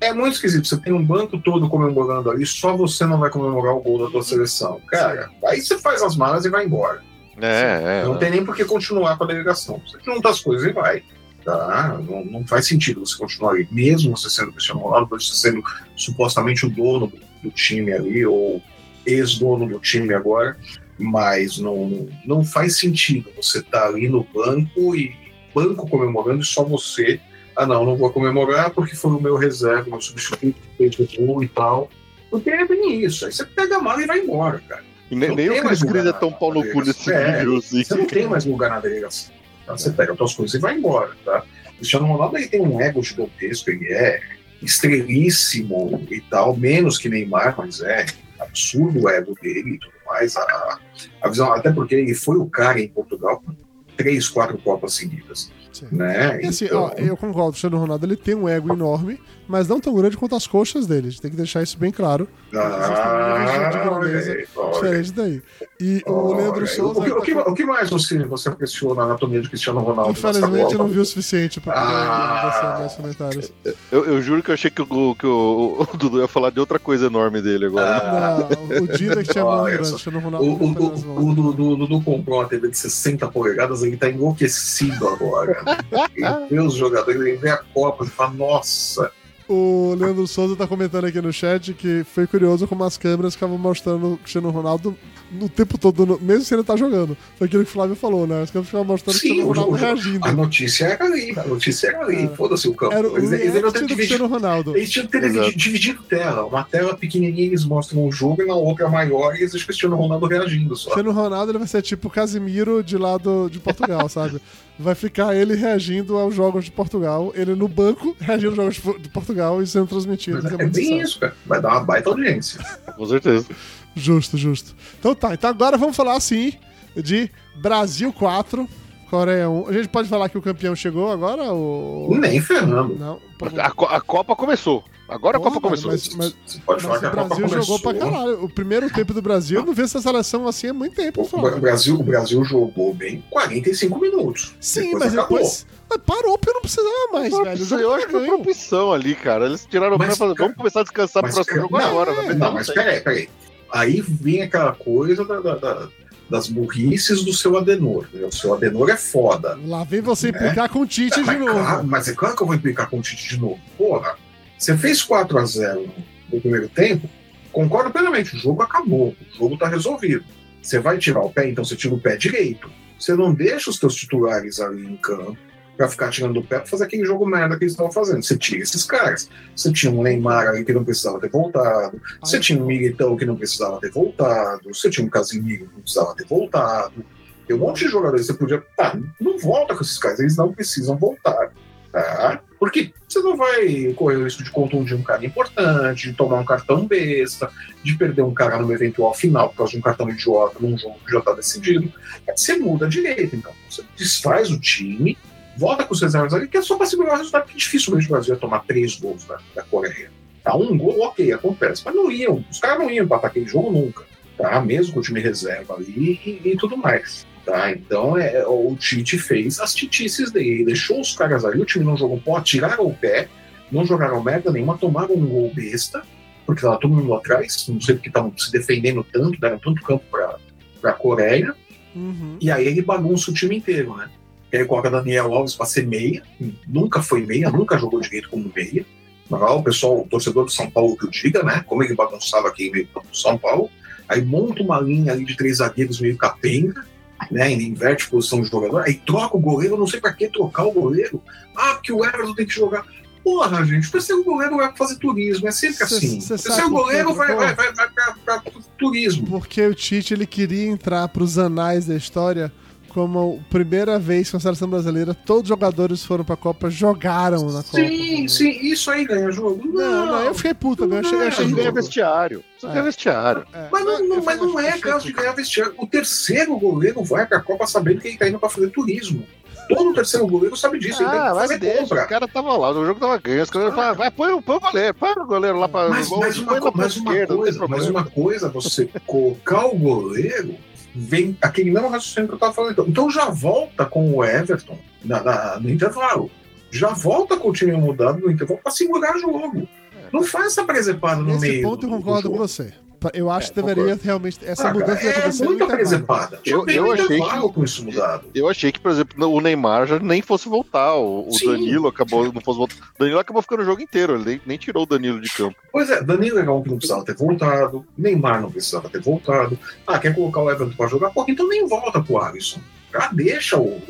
É 0.00 0.12
muito 0.12 0.34
esquisito. 0.34 0.66
Você 0.66 0.76
tem 0.78 0.92
um 0.92 1.04
banco 1.04 1.38
todo 1.38 1.68
comemorando 1.68 2.30
ali, 2.30 2.44
só 2.44 2.76
você 2.76 3.06
não 3.06 3.18
vai 3.18 3.30
comemorar 3.30 3.74
o 3.74 3.80
gol 3.80 4.04
da 4.04 4.10
tua 4.10 4.22
seleção. 4.22 4.80
Cara, 4.88 5.30
aí 5.46 5.60
você 5.60 5.78
faz 5.78 6.02
as 6.02 6.16
malas 6.16 6.44
e 6.44 6.50
vai 6.50 6.66
embora. 6.66 7.02
É, 7.40 8.00
é, 8.00 8.04
não 8.04 8.18
tem 8.18 8.30
nem 8.30 8.44
por 8.44 8.54
que 8.54 8.64
continuar 8.64 9.16
com 9.16 9.24
a 9.24 9.26
delegação. 9.26 9.80
Você 9.86 9.98
junta 10.04 10.28
as 10.28 10.40
coisas 10.40 10.68
e 10.68 10.72
vai. 10.72 11.02
Tá? 11.44 11.98
Não, 12.08 12.24
não 12.24 12.46
faz 12.46 12.68
sentido 12.68 13.04
você 13.04 13.18
continuar 13.18 13.52
ali, 13.52 13.66
mesmo 13.70 14.16
você 14.16 14.30
sendo 14.30 14.52
Cristiano 14.52 14.80
Ronaldo, 14.80 15.08
você 15.08 15.34
sendo 15.34 15.62
supostamente 15.96 16.66
o 16.66 16.70
dono 16.70 17.08
do, 17.08 17.18
do 17.42 17.50
time 17.50 17.92
ali, 17.92 18.24
ou 18.24 18.62
ex-dono 19.04 19.66
do 19.66 19.80
time 19.80 20.14
agora 20.14 20.56
mas 21.02 21.58
não, 21.58 22.08
não 22.24 22.44
faz 22.44 22.78
sentido 22.78 23.30
você 23.36 23.58
estar 23.58 23.80
tá 23.80 23.86
ali 23.88 24.08
no 24.08 24.24
banco 24.24 24.94
e 24.94 25.14
banco 25.54 25.88
comemorando 25.88 26.42
e 26.42 26.46
só 26.46 26.64
você. 26.64 27.20
Ah, 27.54 27.66
não, 27.66 27.84
não 27.84 27.96
vou 27.96 28.10
comemorar 28.10 28.70
porque 28.70 28.96
foi 28.96 29.10
o 29.10 29.20
meu 29.20 29.36
reserva, 29.36 29.90
meu 29.90 30.00
substituto, 30.00 30.56
fez 30.78 30.98
o 30.98 31.06
gol 31.18 31.42
e 31.42 31.48
tal. 31.48 31.90
Porque 32.30 32.48
é 32.48 32.66
bem 32.66 33.04
isso. 33.04 33.26
Aí 33.26 33.32
você 33.32 33.44
pega 33.44 33.76
a 33.76 33.82
mala 33.82 34.02
e 34.02 34.06
vai 34.06 34.20
embora, 34.20 34.62
cara. 34.66 34.84
Nem, 35.14 35.34
nem 35.34 35.50
o 35.50 35.62
Cris 35.62 35.82
Cris 35.82 36.06
é 36.06 36.12
tão 36.12 36.32
pau 36.32 36.54
no 36.54 36.66
cu 36.72 36.82
desse 36.82 37.12
é, 37.12 37.42
assim. 37.42 37.84
Você 37.84 37.94
não 37.94 38.06
tem 38.06 38.26
mais 38.26 38.44
lugar 38.44 38.70
na 38.70 38.80
delegação. 38.80 39.32
Tá? 39.66 39.76
Você 39.76 39.90
pega 39.90 40.12
as 40.12 40.18
suas 40.18 40.34
coisas 40.34 40.54
e 40.54 40.58
vai 40.58 40.76
embora, 40.76 41.10
tá? 41.24 41.44
Cristiano 41.76 42.06
Ronaldo 42.06 42.38
ele 42.38 42.48
tem 42.48 42.60
um 42.60 42.80
ego 42.80 43.02
gigantesco, 43.02 43.70
ele 43.70 43.92
é 43.92 44.20
estrelíssimo 44.62 46.06
e 46.10 46.20
tal, 46.20 46.56
menos 46.56 46.96
que 46.96 47.08
Neymar, 47.08 47.54
mas 47.58 47.80
é 47.80 48.06
absurdo 48.38 49.02
o 49.02 49.08
ego 49.08 49.34
dele 49.42 49.74
e 49.74 49.78
tudo 49.78 49.92
mais. 50.06 50.36
A, 50.36 50.78
a 51.20 51.28
visão, 51.28 51.52
até 51.52 51.70
porque 51.72 51.94
ele 51.94 52.14
foi 52.14 52.38
o 52.38 52.46
cara 52.46 52.80
em 52.80 52.88
Portugal 52.88 53.42
com 53.44 53.54
três, 53.96 54.28
quatro 54.28 54.56
Copas 54.58 54.94
seguidas. 54.94 55.50
Né? 55.90 56.42
E 56.42 56.46
assim, 56.46 56.66
então... 56.66 56.82
ó, 56.82 56.92
eu 56.96 57.16
concordo, 57.16 57.48
o 57.48 57.52
Cristiano 57.52 57.78
Ronaldo 57.78 58.06
ele 58.06 58.16
tem 58.16 58.34
um 58.34 58.48
ego 58.48 58.72
enorme, 58.72 59.18
mas 59.48 59.68
não 59.68 59.80
tão 59.80 59.94
grande 59.94 60.16
quanto 60.16 60.34
as 60.34 60.46
coxas 60.46 60.86
dele. 60.86 61.08
A 61.08 61.10
gente 61.10 61.20
tem 61.20 61.30
que 61.30 61.36
deixar 61.36 61.62
isso 61.62 61.78
bem 61.78 61.90
claro. 61.90 62.28
Ah, 62.54 63.70
de 63.70 63.78
grandeza 63.78 64.36
diferente 64.72 65.12
daí. 65.12 65.42
E 65.80 66.02
o 66.06 66.34
Leandro 66.34 66.66
Souza. 66.66 67.00
O 67.00 67.02
que, 67.02 67.10
o, 67.10 67.22
que, 67.22 67.34
o 67.34 67.54
que, 67.54 67.64
mais 67.64 67.90
você, 67.90 68.18
você 68.24 68.48
apreciou 68.48 68.94
na 68.94 69.02
anatomia 69.02 69.40
de 69.40 69.48
Cristiano 69.48 69.80
Ronaldo? 69.80 70.12
Infelizmente, 70.12 70.72
eu 70.72 70.78
não 70.78 70.88
vi 70.88 70.98
o 70.98 71.04
suficiente 71.04 71.60
para 71.60 71.72
poder 71.72 71.86
ah, 71.86 72.76
mais 72.78 72.94
comentários. 72.94 73.52
Eu, 73.90 74.04
eu, 74.04 74.22
juro 74.22 74.42
que 74.42 74.50
eu 74.50 74.54
achei 74.54 74.70
que, 74.70 74.82
o, 74.82 75.14
que 75.14 75.26
o, 75.26 75.86
o, 75.92 75.96
Dudu 75.96 76.20
ia 76.20 76.28
falar 76.28 76.50
de 76.50 76.60
outra 76.60 76.78
coisa 76.78 77.06
enorme 77.06 77.42
dele 77.42 77.66
agora. 77.66 77.96
Ah, 77.96 78.48
não, 78.50 78.82
o 78.82 78.88
Dida 78.88 79.22
que 79.22 79.32
tinha 79.32 79.44
mão 79.44 79.64
grande, 79.64 79.88
Cristiano 79.88 80.20
Ronaldo. 80.20 80.46
O, 80.46 80.64
o, 80.64 81.30
o, 81.30 81.34
Dudu, 81.34 81.76
Dudu 81.76 82.00
comprou 82.02 82.40
uma 82.40 82.48
TV 82.48 82.68
de 82.68 82.78
60 82.78 83.28
polegadas, 83.28 83.82
ele 83.82 83.96
tá 83.96 84.08
enlouquecido 84.08 85.08
agora. 85.08 85.62
ele 86.14 86.46
vê 86.48 86.60
os 86.60 86.74
jogadores, 86.74 87.20
ele 87.20 87.36
vê 87.36 87.50
a 87.50 87.58
Copa 87.58 88.04
e 88.04 88.08
fala, 88.08 88.32
nossa 88.34 89.10
o 89.52 89.94
Leandro 89.94 90.26
Souza 90.26 90.56
tá 90.56 90.66
comentando 90.66 91.04
aqui 91.04 91.20
no 91.20 91.32
chat 91.32 91.74
que 91.74 92.04
foi 92.04 92.26
curioso 92.26 92.66
como 92.66 92.84
as 92.84 92.96
câmeras 92.96 93.34
ficavam 93.34 93.58
mostrando 93.58 94.14
o 94.14 94.16
Cristiano 94.16 94.50
Ronaldo 94.50 94.96
no 95.30 95.48
tempo 95.48 95.78
todo, 95.78 96.04
no, 96.04 96.18
mesmo 96.20 96.44
se 96.44 96.54
ele 96.54 96.62
tá 96.62 96.76
jogando. 96.76 97.16
Foi 97.36 97.46
aquilo 97.46 97.64
que 97.64 97.70
o 97.70 97.72
Flávio 97.72 97.96
falou, 97.96 98.26
né? 98.26 98.42
As 98.42 98.50
câmeras 98.50 98.68
ficavam 98.68 98.86
mostrando 98.86 99.16
Sim, 99.16 99.18
o 99.18 99.30
Cristiano 99.30 99.48
Ronaldo 99.48 99.72
o, 99.72 99.74
reagindo. 99.74 100.26
A 100.26 100.32
notícia 100.32 100.84
era 100.86 101.04
ali, 101.04 101.34
a 101.36 101.44
notícia 101.44 101.88
era 101.88 102.00
ali. 102.02 102.24
É. 102.24 102.28
Foda-se 102.28 102.68
o 102.68 102.74
campo. 102.74 102.94
Era 102.94 103.08
o 103.08 103.16
eles, 103.16 103.32
eles, 103.32 103.54
eles 103.54 103.94
Cristiano 103.94 104.26
Ronaldo. 104.26 104.76
Eles 104.76 104.90
tinham 104.90 105.06
ter 105.06 105.54
dividido 105.54 106.02
tela. 106.02 106.44
Uma 106.44 106.64
tela 106.64 106.96
pequenininha 106.96 107.46
eles 107.46 107.64
mostram 107.64 108.06
o 108.06 108.12
jogo 108.12 108.42
e 108.42 108.46
na 108.46 108.54
outra 108.54 108.88
maior 108.88 109.34
e 109.34 109.40
eles 109.40 109.54
o 109.54 109.64
Cristiano 109.64 109.96
Ronaldo 109.96 110.26
reagindo 110.26 110.76
só. 110.76 110.90
Cristiano 110.90 111.18
Ronaldo 111.18 111.52
ele 111.52 111.58
vai 111.58 111.68
ser 111.68 111.82
tipo 111.82 112.08
o 112.08 112.10
Casimiro 112.10 112.82
de 112.82 112.96
lado 112.96 113.48
de 113.50 113.58
Portugal, 113.58 114.08
sabe? 114.10 114.40
vai 114.78 114.94
ficar 114.94 115.34
ele 115.34 115.54
reagindo 115.54 116.16
aos 116.16 116.34
jogos 116.34 116.64
de 116.64 116.70
Portugal, 116.70 117.32
ele 117.34 117.54
no 117.54 117.68
banco 117.68 118.16
reagindo 118.18 118.60
aos 118.60 118.76
jogos 118.76 119.02
de 119.02 119.08
Portugal 119.08 119.41
e 119.62 119.66
sendo 119.66 119.86
transmitido. 119.86 120.40
Mas 120.42 120.52
é, 120.52 120.62
é 120.62 120.66
bem 120.66 121.00
isso, 121.00 121.18
cara. 121.18 121.34
Vai 121.46 121.60
dar 121.60 121.70
uma 121.70 121.84
baita 121.84 122.10
audiência. 122.10 122.60
Com 122.96 123.06
certeza. 123.06 123.46
Justo, 123.94 124.36
justo. 124.36 124.74
Então 124.98 125.14
tá, 125.14 125.34
então 125.34 125.50
agora 125.50 125.76
vamos 125.76 125.96
falar 125.96 126.16
assim 126.16 126.52
de 126.96 127.30
Brasil 127.56 128.12
4, 128.12 128.68
Coreia 129.10 129.48
1. 129.48 129.68
A 129.68 129.72
gente 129.72 129.88
pode 129.88 130.08
falar 130.08 130.28
que 130.28 130.38
o 130.38 130.42
campeão 130.42 130.74
chegou 130.74 131.10
agora? 131.10 131.44
Ou... 131.52 132.16
Nem 132.16 132.40
Fernando. 132.40 132.98
Não, 132.98 133.20
a, 133.58 133.96
a 133.96 134.00
Copa 134.00 134.34
começou. 134.34 134.84
Agora 135.08 135.38
Pô, 135.38 135.48
a 135.48 135.50
Copa 135.50 135.60
começou. 135.60 135.90
Mas, 135.90 136.08
mas, 136.14 136.34
pode 136.64 136.82
falar 136.82 136.98
que 136.98 137.06
a 137.06 137.10
Copa 137.10 137.34
começou. 137.34 137.46
O 137.46 137.50
Brasil 137.50 137.62
jogou 137.62 137.80
pra 137.80 137.94
caralho. 137.94 138.44
O 138.44 138.48
primeiro 138.48 138.90
tempo 138.90 139.12
do 139.12 139.20
Brasil, 139.20 139.60
eu 139.60 139.66
não 139.66 139.74
vi 139.74 139.82
essa 139.82 140.00
seleção 140.00 140.46
assim 140.46 140.68
há 140.68 140.74
muito 140.74 140.96
tempo. 140.96 141.20
O, 141.20 141.38
o, 141.38 141.60
Brasil, 141.60 141.94
o 141.96 142.02
Brasil 142.02 142.44
jogou 142.44 142.94
bem 142.94 143.24
45 143.30 143.98
minutos. 143.98 144.54
Sim, 144.60 144.92
depois 144.92 145.04
mas 145.04 145.12
acabou. 145.12 145.38
depois. 145.38 145.66
Mas 145.90 145.98
parou 146.06 146.38
porque 146.38 146.54
não 146.54 146.60
precisava 146.62 147.12
mais, 147.12 147.30
velho. 147.36 147.80
Eu 147.80 147.94
acho 147.94 148.06
que 148.06 148.12
foi 148.12 148.26
propulsão 148.26 148.92
ali, 148.92 149.14
cara. 149.14 149.46
Eles 149.46 149.66
tiraram 149.66 149.98
mas, 149.98 150.16
pra 150.16 150.32
vamos 150.32 150.56
começar 150.56 150.80
a 150.80 150.84
descansar 150.84 151.22
pro 151.22 151.32
próximo 151.32 151.60
jogo 151.62 151.78
não, 151.78 151.86
agora. 151.86 152.12
É, 152.12 152.34
não, 152.34 152.52
mas 152.52 152.70
peraí, 152.70 153.00
peraí. 153.00 153.28
Aí 153.70 154.00
vem 154.00 154.42
aquela 154.42 154.72
coisa 154.72 155.24
da, 155.24 155.40
da, 155.40 155.54
da 155.56 155.88
das 156.30 156.48
burrices 156.48 157.22
do 157.24 157.32
seu 157.32 157.58
Adenor. 157.58 158.06
Né? 158.12 158.24
O 158.24 158.32
seu 158.32 158.54
Adenor 158.54 158.88
é 158.88 158.96
foda. 158.96 159.58
Lá 159.66 159.84
vem 159.84 160.00
você 160.00 160.32
né? 160.32 160.38
implicar 160.38 160.68
com 160.70 160.80
o 160.80 160.86
Tite 160.86 161.20
é, 161.20 161.22
de 161.22 161.36
novo. 161.36 161.52
Claro, 161.52 161.86
mas 161.86 162.08
é 162.08 162.14
claro 162.14 162.34
que 162.34 162.42
eu 162.42 162.46
vou 162.46 162.56
implicar 162.56 162.88
com 162.88 162.98
o 162.98 163.02
Tite 163.02 163.28
de 163.28 163.38
novo. 163.38 163.60
Porra, 163.76 164.16
você 164.62 164.76
fez 164.76 165.02
4 165.02 165.38
a 165.38 165.44
0 165.44 165.90
no 166.32 166.40
primeiro 166.40 166.68
tempo, 166.68 167.10
concordo 167.50 167.90
plenamente, 167.90 168.36
o 168.36 168.38
jogo 168.38 168.62
acabou, 168.62 169.08
o 169.08 169.36
jogo 169.36 169.54
está 169.54 169.66
resolvido. 169.66 170.24
Você 170.62 170.78
vai 170.78 170.98
tirar 170.98 171.20
o 171.20 171.30
pé, 171.30 171.48
então 171.48 171.64
você 171.64 171.74
tira 171.74 171.92
o 171.92 172.00
pé 172.00 172.16
direito. 172.16 172.70
Você 172.96 173.16
não 173.16 173.34
deixa 173.34 173.70
os 173.70 173.80
teus 173.80 173.96
titulares 173.96 174.60
ali 174.60 174.86
em 174.86 174.96
campo 174.96 175.36
para 175.76 175.88
ficar 175.88 176.10
tirando 176.10 176.36
o 176.36 176.44
pé 176.44 176.60
para 176.60 176.68
fazer 176.68 176.84
aquele 176.84 177.04
jogo 177.04 177.26
merda 177.26 177.58
que 177.58 177.64
eles 177.64 177.72
estavam 177.72 177.90
fazendo. 177.90 178.22
Você 178.22 178.38
tira 178.38 178.62
esses 178.62 178.84
caras. 178.84 179.28
Você 179.56 179.72
tinha 179.72 179.90
um 179.90 180.00
Neymar 180.00 180.46
ali 180.46 180.64
que 180.64 180.72
não 180.72 180.84
precisava 180.84 181.18
ter 181.18 181.28
voltado. 181.28 182.00
Você 182.20 182.38
tinha 182.38 182.62
um 182.62 182.66
Militão 182.66 183.16
que 183.16 183.26
não 183.26 183.34
precisava 183.34 183.80
ter 183.80 183.90
voltado. 183.90 184.68
Você 184.72 184.88
tinha 184.88 185.04
um 185.04 185.10
Casimiro 185.10 185.66
que 185.66 185.74
não 185.74 185.82
precisava 185.82 186.14
ter 186.14 186.26
voltado. 186.28 187.04
Tem 187.48 187.56
um 187.56 187.58
monte 187.58 187.84
de 187.84 187.90
jogadores 187.90 188.26
que 188.26 188.32
você 188.32 188.38
podia. 188.38 188.62
Tá, 188.76 188.96
não 189.20 189.36
volta 189.38 189.74
com 189.74 189.82
esses 189.82 189.98
caras, 189.98 190.20
eles 190.20 190.36
não 190.36 190.52
precisam 190.52 190.96
voltar. 190.96 191.52
Tá? 191.90 192.40
Porque 192.62 192.92
você 193.08 193.18
não 193.18 193.36
vai 193.36 193.92
correr 193.96 194.18
o 194.18 194.22
risco 194.22 194.44
de 194.44 194.50
contundir 194.52 194.96
um 194.96 195.02
cara 195.02 195.26
importante, 195.26 196.08
de 196.08 196.16
tomar 196.16 196.38
um 196.38 196.44
cartão 196.44 196.86
besta, 196.86 197.50
de 197.82 197.92
perder 197.96 198.22
um 198.22 198.32
cara 198.32 198.56
no 198.56 198.72
eventual 198.72 199.12
final 199.12 199.48
por 199.48 199.56
causa 199.56 199.72
de 199.72 199.78
um 199.78 199.80
cartão 199.80 200.08
idiota 200.08 200.60
num 200.60 200.78
jogo 200.78 200.96
que 201.04 201.10
já 201.10 201.18
está 201.18 201.32
decidido. 201.32 201.92
Você 202.36 202.56
muda 202.58 202.88
direito, 202.88 203.34
então. 203.34 203.50
Você 203.68 203.82
desfaz 203.96 204.48
o 204.52 204.60
time, 204.60 205.18
volta 205.58 205.82
com 205.82 205.92
os 205.92 206.00
reservas 206.00 206.34
ali, 206.34 206.46
que 206.46 206.56
é 206.56 206.62
só 206.62 206.76
para 206.76 206.86
segurar 206.86 207.14
o 207.14 207.16
resultado, 207.16 207.48
que 207.48 207.56
dificilmente 207.56 208.06
o 208.06 208.10
Brasil 208.10 208.34
ia 208.34 208.40
tomar 208.40 208.60
três 208.60 208.94
gols 208.94 209.24
da, 209.24 209.40
da 209.56 209.64
Coreia. 209.64 210.12
Tá, 210.44 210.54
um 210.54 210.78
gol, 210.78 211.00
ok, 211.00 211.32
acontece. 211.32 211.82
Mas 211.84 211.96
não 211.96 212.12
iam, 212.12 212.44
os 212.48 212.60
caras 212.60 212.78
não 212.78 212.88
iam 212.88 213.04
empatar 213.04 213.28
aquele 213.28 213.48
jogo 213.48 213.72
nunca. 213.72 214.04
Tá? 214.38 214.60
Mesmo 214.60 214.94
com 214.94 215.00
o 215.00 215.02
time 215.02 215.18
reserva 215.18 215.74
ali 215.74 216.20
e, 216.24 216.50
e 216.50 216.56
tudo 216.56 216.76
mais. 216.76 217.26
Tá? 217.44 217.72
Então 217.72 218.16
é, 218.16 218.46
o 218.46 218.76
Tite 218.76 219.18
fez 219.18 219.58
as 219.58 219.74
titices 219.74 220.30
dele, 220.30 220.64
deixou 220.64 221.00
os 221.00 221.16
caras 221.16 221.44
ali, 221.44 221.60
o 221.60 221.64
time 221.64 221.84
não 221.84 221.96
jogou 221.96 222.20
pó, 222.20 222.40
tiraram 222.40 222.86
o 222.86 222.94
pé, 222.94 223.28
não 223.70 223.84
jogaram 223.84 224.22
merda 224.22 224.52
nenhuma, 224.52 224.78
tomaram 224.78 225.14
um 225.16 225.26
gol 225.26 225.52
besta, 225.52 226.02
porque 226.46 226.62
tava 226.62 226.78
todo 226.78 226.94
mundo 226.94 227.12
atrás, 227.14 227.66
não 227.68 227.80
sei 227.80 227.96
porque 227.96 228.08
estavam 228.08 228.32
se 228.38 228.52
defendendo 228.52 229.04
tanto, 229.12 229.40
deram 229.40 229.58
tanto 229.58 229.82
campo 229.82 230.04
pra, 230.10 230.36
pra 230.80 230.92
Coreia, 230.92 231.54
Uhum. 231.94 232.38
e 232.40 232.50
aí 232.50 232.66
ele 232.68 232.80
bagunça 232.80 233.30
o 233.30 233.34
time 233.34 233.56
inteiro, 233.56 233.94
né? 233.94 234.08
E 234.50 234.56
aí 234.56 234.64
coloca 234.64 234.90
Daniel 234.90 235.34
Alves 235.34 235.54
pra 235.54 235.66
ser 235.66 235.86
meia, 235.86 236.22
nunca 236.66 237.02
foi 237.02 237.26
meia, 237.26 237.50
nunca 237.50 237.76
jogou 237.76 238.00
direito 238.00 238.30
como 238.30 238.50
meia. 238.54 238.86
Lá, 239.28 239.52
o 239.54 239.62
pessoal, 239.62 240.00
o 240.00 240.06
torcedor 240.08 240.46
de 240.46 240.54
São 240.54 240.70
Paulo 240.70 240.96
que 240.96 241.04
o 241.06 241.10
diga, 241.10 241.42
né? 241.42 241.62
Como 241.66 241.82
ele 241.82 241.94
bagunçava 241.94 242.48
aqui 242.48 242.70
meio 242.70 242.88
São 243.12 243.36
Paulo. 243.36 243.68
Aí 244.08 244.22
monta 244.22 244.62
uma 244.62 244.80
linha 244.80 245.12
ali 245.12 245.24
de 245.24 245.36
três 245.36 245.58
zagueiros 245.58 246.00
meio 246.00 246.16
capenga, 246.16 246.84
né? 247.30 247.52
Ele 247.52 247.64
inverte 247.64 248.08
posição 248.08 248.40
de 248.40 248.48
jogador, 248.48 248.82
aí 248.82 248.94
troca 248.94 249.36
o 249.36 249.40
goleiro, 249.40 249.76
não 249.76 249.86
sei 249.86 250.00
pra 250.00 250.12
que 250.12 250.28
trocar 250.28 250.64
o 250.64 250.72
goleiro. 250.72 251.22
Ah, 251.56 251.74
porque 251.74 251.92
o 251.92 252.04
Everton 252.04 252.34
tem 252.34 252.46
que 252.46 252.54
jogar. 252.54 252.84
Porra, 253.24 253.64
gente, 253.64 253.86
o 253.88 253.92
terceiro 253.92 254.24
goleiro 254.24 254.56
vai 254.56 254.74
fazer 254.76 254.96
turismo, 254.96 255.46
é 255.46 255.52
sempre 255.52 255.76
Cê- 255.76 255.84
assim. 255.84 256.20
cê 256.20 256.28
terceiro 256.30 256.62
quê, 256.64 256.68
goleiro 256.70 257.14
vai, 257.14 257.34
vai, 257.36 257.54
vai, 257.54 257.72
vai 257.72 257.88
pra, 257.88 258.14
pra 258.24 258.42
turismo. 258.76 259.26
Porque 259.28 259.62
o 259.64 259.74
Tite 259.74 260.12
ele 260.12 260.26
queria 260.26 260.66
entrar 260.66 261.06
pros 261.08 261.38
anais 261.38 261.86
da 261.86 261.94
história 261.94 262.52
como 262.92 263.40
a 263.40 263.50
primeira 263.50 263.98
vez 263.98 264.30
que 264.30 264.36
a 264.36 264.40
seleção 264.40 264.68
brasileira, 264.68 265.14
todos 265.14 265.42
os 265.44 265.48
jogadores 265.48 266.04
foram 266.04 266.24
pra 266.24 266.36
Copa, 266.36 266.68
jogaram 266.70 267.46
na 267.46 267.62
Copa. 267.62 267.76
Sim, 267.78 268.28
sim, 268.28 268.50
isso 268.62 268.90
aí 268.90 269.04
ganha 269.04 269.30
jogo. 269.30 269.60
Não, 269.66 270.06
não, 270.06 270.22
eu 270.24 270.34
fiquei 270.34 270.54
puto, 270.54 270.84
eu 270.84 270.98
achei, 270.98 271.18
eu 271.18 271.28
achei 271.28 271.30
Você 271.30 271.36
ganha 271.42 271.48
ridículo. 271.56 271.74
vestiário. 271.74 272.44
Você 272.58 272.66
ganha 272.66 272.82
vestiário. 272.82 273.44
É, 273.52 273.68
Mas 273.70 273.84
não, 273.84 274.08
não- 274.08 274.16
eu 274.16 274.22
mas 274.24 274.38
não 274.40 274.60
é 274.60 274.78
caso 274.78 275.06
de 275.06 275.12
ganhar 275.12 275.32
vestiário. 275.32 275.74
O 275.78 275.86
terceiro 275.86 276.56
goleiro 276.58 277.02
vai 277.02 277.26
pra 277.26 277.40
Copa 277.40 277.66
sabendo 277.66 278.00
que 278.00 278.08
ele 278.08 278.18
tá 278.18 278.28
indo 278.28 278.38
pra 278.38 278.48
fazer 278.48 278.68
turismo. 278.70 279.24
Todo 279.68 279.94
terceiro 279.94 280.26
goleiro 280.26 280.56
sabe 280.56 280.78
disso. 280.78 281.02
Ah, 281.04 281.32
mas 281.34 281.58
deixa, 281.58 281.82
compra. 281.82 282.04
o 282.04 282.08
cara 282.08 282.28
tava 282.28 282.56
lá, 282.56 282.72
o 282.72 282.84
jogo 282.84 282.98
tava 283.00 283.16
ganho, 283.16 283.42
os 283.42 283.48
caras 283.48 283.72
falaram, 283.74 283.94
vai, 283.96 284.10
põe, 284.10 284.32
o- 284.32 284.42
põe 284.42 284.56
o 284.56 284.60
goleiro, 284.60 284.94
põe 284.94 285.12
o 285.12 285.24
goleiro 285.26 285.58
lá 285.58 285.68
pra 285.68 285.88
Mas, 285.88 286.08
gol, 286.08 286.18
mas 286.18 286.36
uma, 286.38 286.52
mas 286.74 286.96
uma 286.96 287.26
coisa, 287.26 287.66
mas 287.68 287.86
uma 287.88 288.04
coisa 288.04 288.46
é 288.48 288.50
você 288.50 288.88
colocar 289.06 289.66
o 289.66 289.78
goleiro, 289.78 290.56
vem 290.94 291.36
aquele 291.40 291.70
mesmo 291.70 291.88
raciocínio 291.88 292.28
que 292.28 292.34
eu 292.34 292.38
tava 292.38 292.52
falando. 292.52 292.72
Então, 292.72 292.86
então 292.88 293.10
já 293.10 293.28
volta 293.30 293.84
com 293.84 294.12
o 294.14 294.24
Everton 294.24 294.78
na- 295.04 295.22
na- 295.22 295.60
no 295.60 295.70
intervalo. 295.70 296.30
Já 296.70 296.90
volta 296.90 297.36
com 297.36 297.48
o 297.50 297.52
time 297.52 297.72
mudado 297.72 298.20
no 298.20 298.30
intervalo 298.30 298.60
pra 298.62 298.72
segurar 298.72 299.16
o 299.16 299.20
jogo. 299.20 299.68
Não 300.12 300.22
faz 300.22 300.46
essa 300.46 300.64
presepada 300.64 301.20
no 301.20 301.28
Nesse 301.28 301.40
meio. 301.40 301.62
ponto 301.62 301.86
eu 301.86 301.90
do- 301.90 301.96
do 301.96 302.02
concordo 302.02 302.30
com 302.30 302.36
você. 302.38 302.72
Eu 303.14 303.30
acho 303.30 303.50
É, 303.50 303.54
que 303.54 303.62
deveria 303.62 303.98
realmente. 304.02 304.38
Essa 304.44 304.68
Ah, 304.68 304.74
mudança 304.74 305.12
cara, 305.12 305.28
é 305.28 305.44
muita. 305.44 305.86
Já 305.86 306.40
Eu- 306.44 306.66
eu 306.66 306.92
achei 306.92 307.20
que- 307.20 307.48
com 307.52 307.64
isso 307.64 307.84
mudado. 307.84 308.24
Eu 308.34 308.48
achei 308.48 308.72
que, 308.72 308.80
por 308.80 308.90
exemplo, 308.90 309.28
o 309.28 309.40
Neymar 309.40 309.86
já 309.86 309.98
nem 309.98 310.22
fosse 310.22 310.48
voltar. 310.48 310.94
O, 310.94 311.28
o. 311.28 311.46
Danilo 311.46 311.88
acabou, 311.88 312.32
não 312.32 312.40
fosse 312.40 312.58
voltar. 312.58 312.74
O 312.74 312.98
Danilo 312.98 313.18
acabou 313.18 313.42
ficando 313.42 313.62
o 313.62 313.64
jogo 313.64 313.80
inteiro, 313.82 314.14
ele 314.14 314.24
nem, 314.24 314.40
nem 314.46 314.58
tirou 314.58 314.82
o 314.82 314.86
Danilo 314.86 315.20
de 315.20 315.30
campo. 315.32 315.56
Pois 315.72 315.90
é, 315.90 316.02
Danilo 316.02 316.38
é 316.38 316.50
um 316.50 316.62
que 316.62 316.70
não 316.70 316.76
precisava 316.78 317.04
ter 317.04 317.14
voltado, 317.16 317.84
Neymar 317.96 318.40
não 318.40 318.50
precisava 318.50 318.88
ter 318.88 319.00
voltado. 319.00 319.58
Ah, 319.86 319.98
quer 319.98 320.14
colocar 320.14 320.40
o 320.40 320.50
Everton 320.50 320.76
pra 320.76 320.86
jogar? 320.86 321.10
Porra, 321.10 321.26
então 321.30 321.48
nem 321.48 321.66
volta 321.66 322.00
pro 322.02 322.18
Alisson. 322.18 322.60
Já 322.92 323.08
deixa 323.12 323.56
o, 323.58 323.80